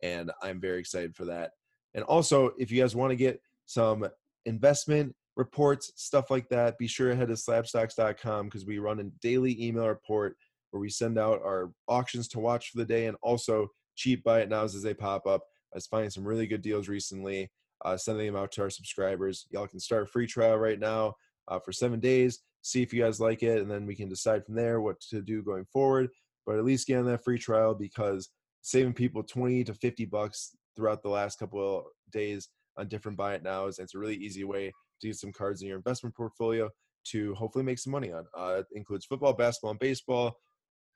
And 0.03 0.31
I'm 0.41 0.59
very 0.59 0.79
excited 0.79 1.15
for 1.15 1.25
that. 1.25 1.51
And 1.93 2.03
also, 2.03 2.51
if 2.57 2.71
you 2.71 2.81
guys 2.81 2.95
want 2.95 3.11
to 3.11 3.15
get 3.15 3.41
some 3.65 4.07
investment 4.45 5.15
reports, 5.35 5.91
stuff 5.95 6.29
like 6.29 6.49
that, 6.49 6.77
be 6.77 6.87
sure 6.87 7.09
to 7.09 7.15
head 7.15 7.29
to 7.29 7.33
slabstocks.com 7.33 8.45
because 8.45 8.65
we 8.65 8.79
run 8.79 8.99
a 8.99 9.03
daily 9.21 9.61
email 9.63 9.87
report 9.87 10.35
where 10.71 10.81
we 10.81 10.89
send 10.89 11.17
out 11.17 11.41
our 11.43 11.71
auctions 11.87 12.27
to 12.29 12.39
watch 12.39 12.69
for 12.69 12.77
the 12.77 12.85
day 12.85 13.07
and 13.07 13.17
also 13.21 13.67
cheap 13.95 14.23
buy 14.23 14.41
it 14.41 14.49
nows 14.49 14.75
as 14.75 14.83
they 14.83 14.93
pop 14.93 15.27
up. 15.27 15.41
I 15.73 15.77
was 15.77 15.87
finding 15.87 16.09
some 16.09 16.27
really 16.27 16.47
good 16.47 16.61
deals 16.61 16.87
recently, 16.87 17.51
uh, 17.85 17.97
sending 17.97 18.25
them 18.25 18.35
out 18.35 18.51
to 18.53 18.61
our 18.61 18.69
subscribers. 18.69 19.45
Y'all 19.51 19.67
can 19.67 19.79
start 19.79 20.03
a 20.03 20.07
free 20.07 20.27
trial 20.27 20.57
right 20.57 20.79
now 20.79 21.13
uh, 21.47 21.59
for 21.59 21.71
seven 21.71 21.99
days. 21.99 22.39
See 22.61 22.81
if 22.81 22.93
you 22.93 23.01
guys 23.01 23.19
like 23.19 23.43
it, 23.43 23.61
and 23.61 23.69
then 23.69 23.85
we 23.85 23.95
can 23.95 24.09
decide 24.09 24.45
from 24.45 24.55
there 24.55 24.81
what 24.81 24.99
to 25.09 25.21
do 25.21 25.41
going 25.43 25.65
forward. 25.71 26.09
But 26.45 26.57
at 26.57 26.65
least 26.65 26.87
get 26.87 26.97
on 26.97 27.05
that 27.05 27.23
free 27.23 27.37
trial 27.37 27.75
because 27.75 28.29
saving 28.61 28.93
people 28.93 29.23
20 29.23 29.63
to 29.65 29.73
50 29.73 30.05
bucks 30.05 30.55
throughout 30.75 31.03
the 31.03 31.09
last 31.09 31.39
couple 31.39 31.79
of 31.79 31.83
days 32.11 32.49
on 32.77 32.87
different 32.87 33.17
buy 33.17 33.35
it 33.35 33.43
nows. 33.43 33.79
It's 33.79 33.95
a 33.95 33.99
really 33.99 34.15
easy 34.15 34.43
way 34.43 34.73
to 35.01 35.07
get 35.07 35.17
some 35.17 35.31
cards 35.31 35.61
in 35.61 35.67
your 35.67 35.77
investment 35.77 36.15
portfolio 36.15 36.69
to 37.05 37.33
hopefully 37.35 37.63
make 37.63 37.79
some 37.79 37.91
money 37.91 38.11
on. 38.11 38.25
Uh, 38.37 38.57
it 38.59 38.65
includes 38.73 39.05
football, 39.05 39.33
basketball, 39.33 39.71
and 39.71 39.79
baseball. 39.79 40.37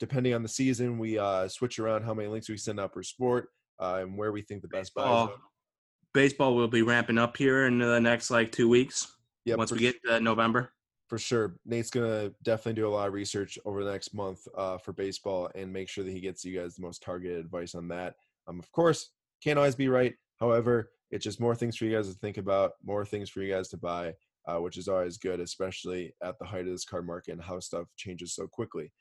Depending 0.04 0.34
on 0.34 0.44
the 0.44 0.50
season, 0.50 1.00
we 1.00 1.18
uh, 1.18 1.48
switch 1.48 1.80
around 1.80 2.04
how 2.04 2.14
many 2.14 2.28
links 2.28 2.50
we 2.50 2.58
send 2.58 2.78
out 2.78 2.92
per 2.92 3.02
sport 3.04 3.48
uh, 3.80 4.00
and 4.02 4.18
where 4.18 4.34
we 4.34 4.42
think 4.42 4.62
the 4.62 4.68
best 4.68 4.94
buys 4.94 5.06
baseball, 5.06 5.28
are. 5.30 5.34
baseball 6.14 6.56
will 6.56 6.68
be 6.68 6.82
ramping 6.82 7.18
up 7.18 7.38
here 7.38 7.68
in 7.68 7.78
the 7.78 8.02
next 8.02 8.30
like 8.30 8.52
two 8.52 8.68
weeks. 8.68 9.16
Yep, 9.46 9.58
once 9.60 9.72
we 9.72 9.80
get 9.80 9.96
to 10.04 10.20
November. 10.20 10.74
for 11.08 11.18
sure. 11.18 11.56
Nate's 11.66 11.90
gonna 11.90 12.32
definitely 12.44 12.82
do 12.82 12.86
a 12.86 12.92
lot 12.92 13.08
of 13.08 13.14
research 13.14 13.58
over 13.64 13.86
the 13.86 13.94
next 13.94 14.14
month 14.14 14.46
uh, 14.58 14.78
for 14.78 14.92
baseball 14.92 15.50
and 15.56 15.72
make 15.72 15.88
sure 15.88 16.04
that 16.04 16.12
he 16.12 16.20
gets 16.20 16.44
you 16.44 16.60
guys 16.60 16.76
the 16.76 16.82
most 16.82 17.02
targeted 17.02 17.40
advice 17.40 17.74
on 17.74 17.88
that. 17.88 18.16
Um, 18.50 18.60
of 18.60 18.70
course, 18.74 19.12
can't 19.42 19.58
always 19.58 19.76
be 19.76 19.88
right. 19.88 20.16
However, 20.42 20.92
it's 21.12 21.24
just 21.24 21.40
more 21.40 21.56
things 21.56 21.78
for 21.78 21.86
you 21.86 21.96
guys 21.96 22.10
to 22.10 22.16
think 22.16 22.38
about, 22.38 22.72
more 22.84 23.06
things 23.06 23.30
for 23.30 23.42
you 23.42 23.54
guys 23.54 23.70
to 23.70 23.78
buy, 23.78 24.16
uh, 24.50 24.58
which 24.58 24.78
is 24.78 24.90
always 24.90 25.18
good, 25.18 25.40
especially 25.40 26.14
at 26.22 26.38
the 26.40 26.46
height 26.46 26.66
of 26.66 26.74
this 26.74 26.84
card 26.84 27.08
market 27.08 27.32
and 27.32 27.42
how 27.42 27.58
stuff 27.62 27.88
changes 27.96 28.36
so 28.36 28.48
quickly. 28.48 28.92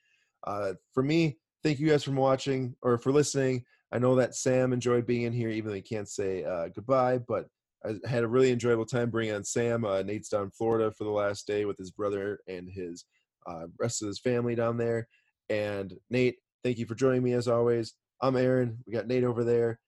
Uh, 0.44 0.73
for 0.93 1.02
me, 1.02 1.39
thank 1.62 1.78
you 1.78 1.89
guys 1.89 2.05
for 2.05 2.12
watching 2.12 2.74
or 2.82 2.98
for 2.98 3.12
listening. 3.12 3.64
I 3.93 3.98
know 3.98 4.14
that 4.16 4.35
Sam 4.35 4.73
enjoyed 4.73 5.06
being 5.06 5.23
in 5.23 5.32
here, 5.32 5.51
even 5.51 5.69
though 5.70 5.77
he 5.77 5.82
can't 5.82 6.09
say 6.09 6.44
uh, 6.44 6.69
goodbye, 6.74 7.19
but 7.19 7.47
I 7.85 7.94
had 8.09 8.24
a 8.24 8.28
really 8.28 8.51
enjoyable 8.51 8.86
time 8.86 9.10
bringing 9.10 9.35
on 9.35 9.44
Sam. 9.44 9.85
Uh, 9.85 10.02
Nate's 10.02 10.28
down 10.28 10.44
in 10.44 10.51
Florida 10.51 10.93
for 10.97 11.05
the 11.05 11.10
last 11.10 11.47
day 11.47 11.64
with 11.64 11.77
his 11.78 11.90
brother 11.90 12.39
and 12.48 12.69
his 12.70 13.05
uh, 13.47 13.66
rest 13.78 14.02
of 14.02 14.09
his 14.09 14.20
family 14.20 14.55
down 14.55 14.77
there. 14.77 15.09
And 15.51 15.93
Nate, 16.10 16.36
thank 16.64 16.78
you 16.78 16.86
for 16.86 16.94
joining 16.94 17.23
me 17.23 17.32
as 17.32 17.48
always. 17.48 17.94
I'm 18.20 18.36
Aaron. 18.36 18.78
We 18.86 18.93
got 18.93 19.09
Nate 19.09 19.24
over 19.24 19.44
there. 19.44 19.81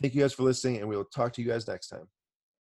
Thank 0.00 0.14
you 0.14 0.22
guys 0.22 0.32
for 0.32 0.42
listening, 0.42 0.78
and 0.78 0.88
we 0.88 0.96
will 0.96 1.04
talk 1.04 1.32
to 1.34 1.42
you 1.42 1.48
guys 1.48 1.68
next 1.68 1.88
time. 1.88 2.08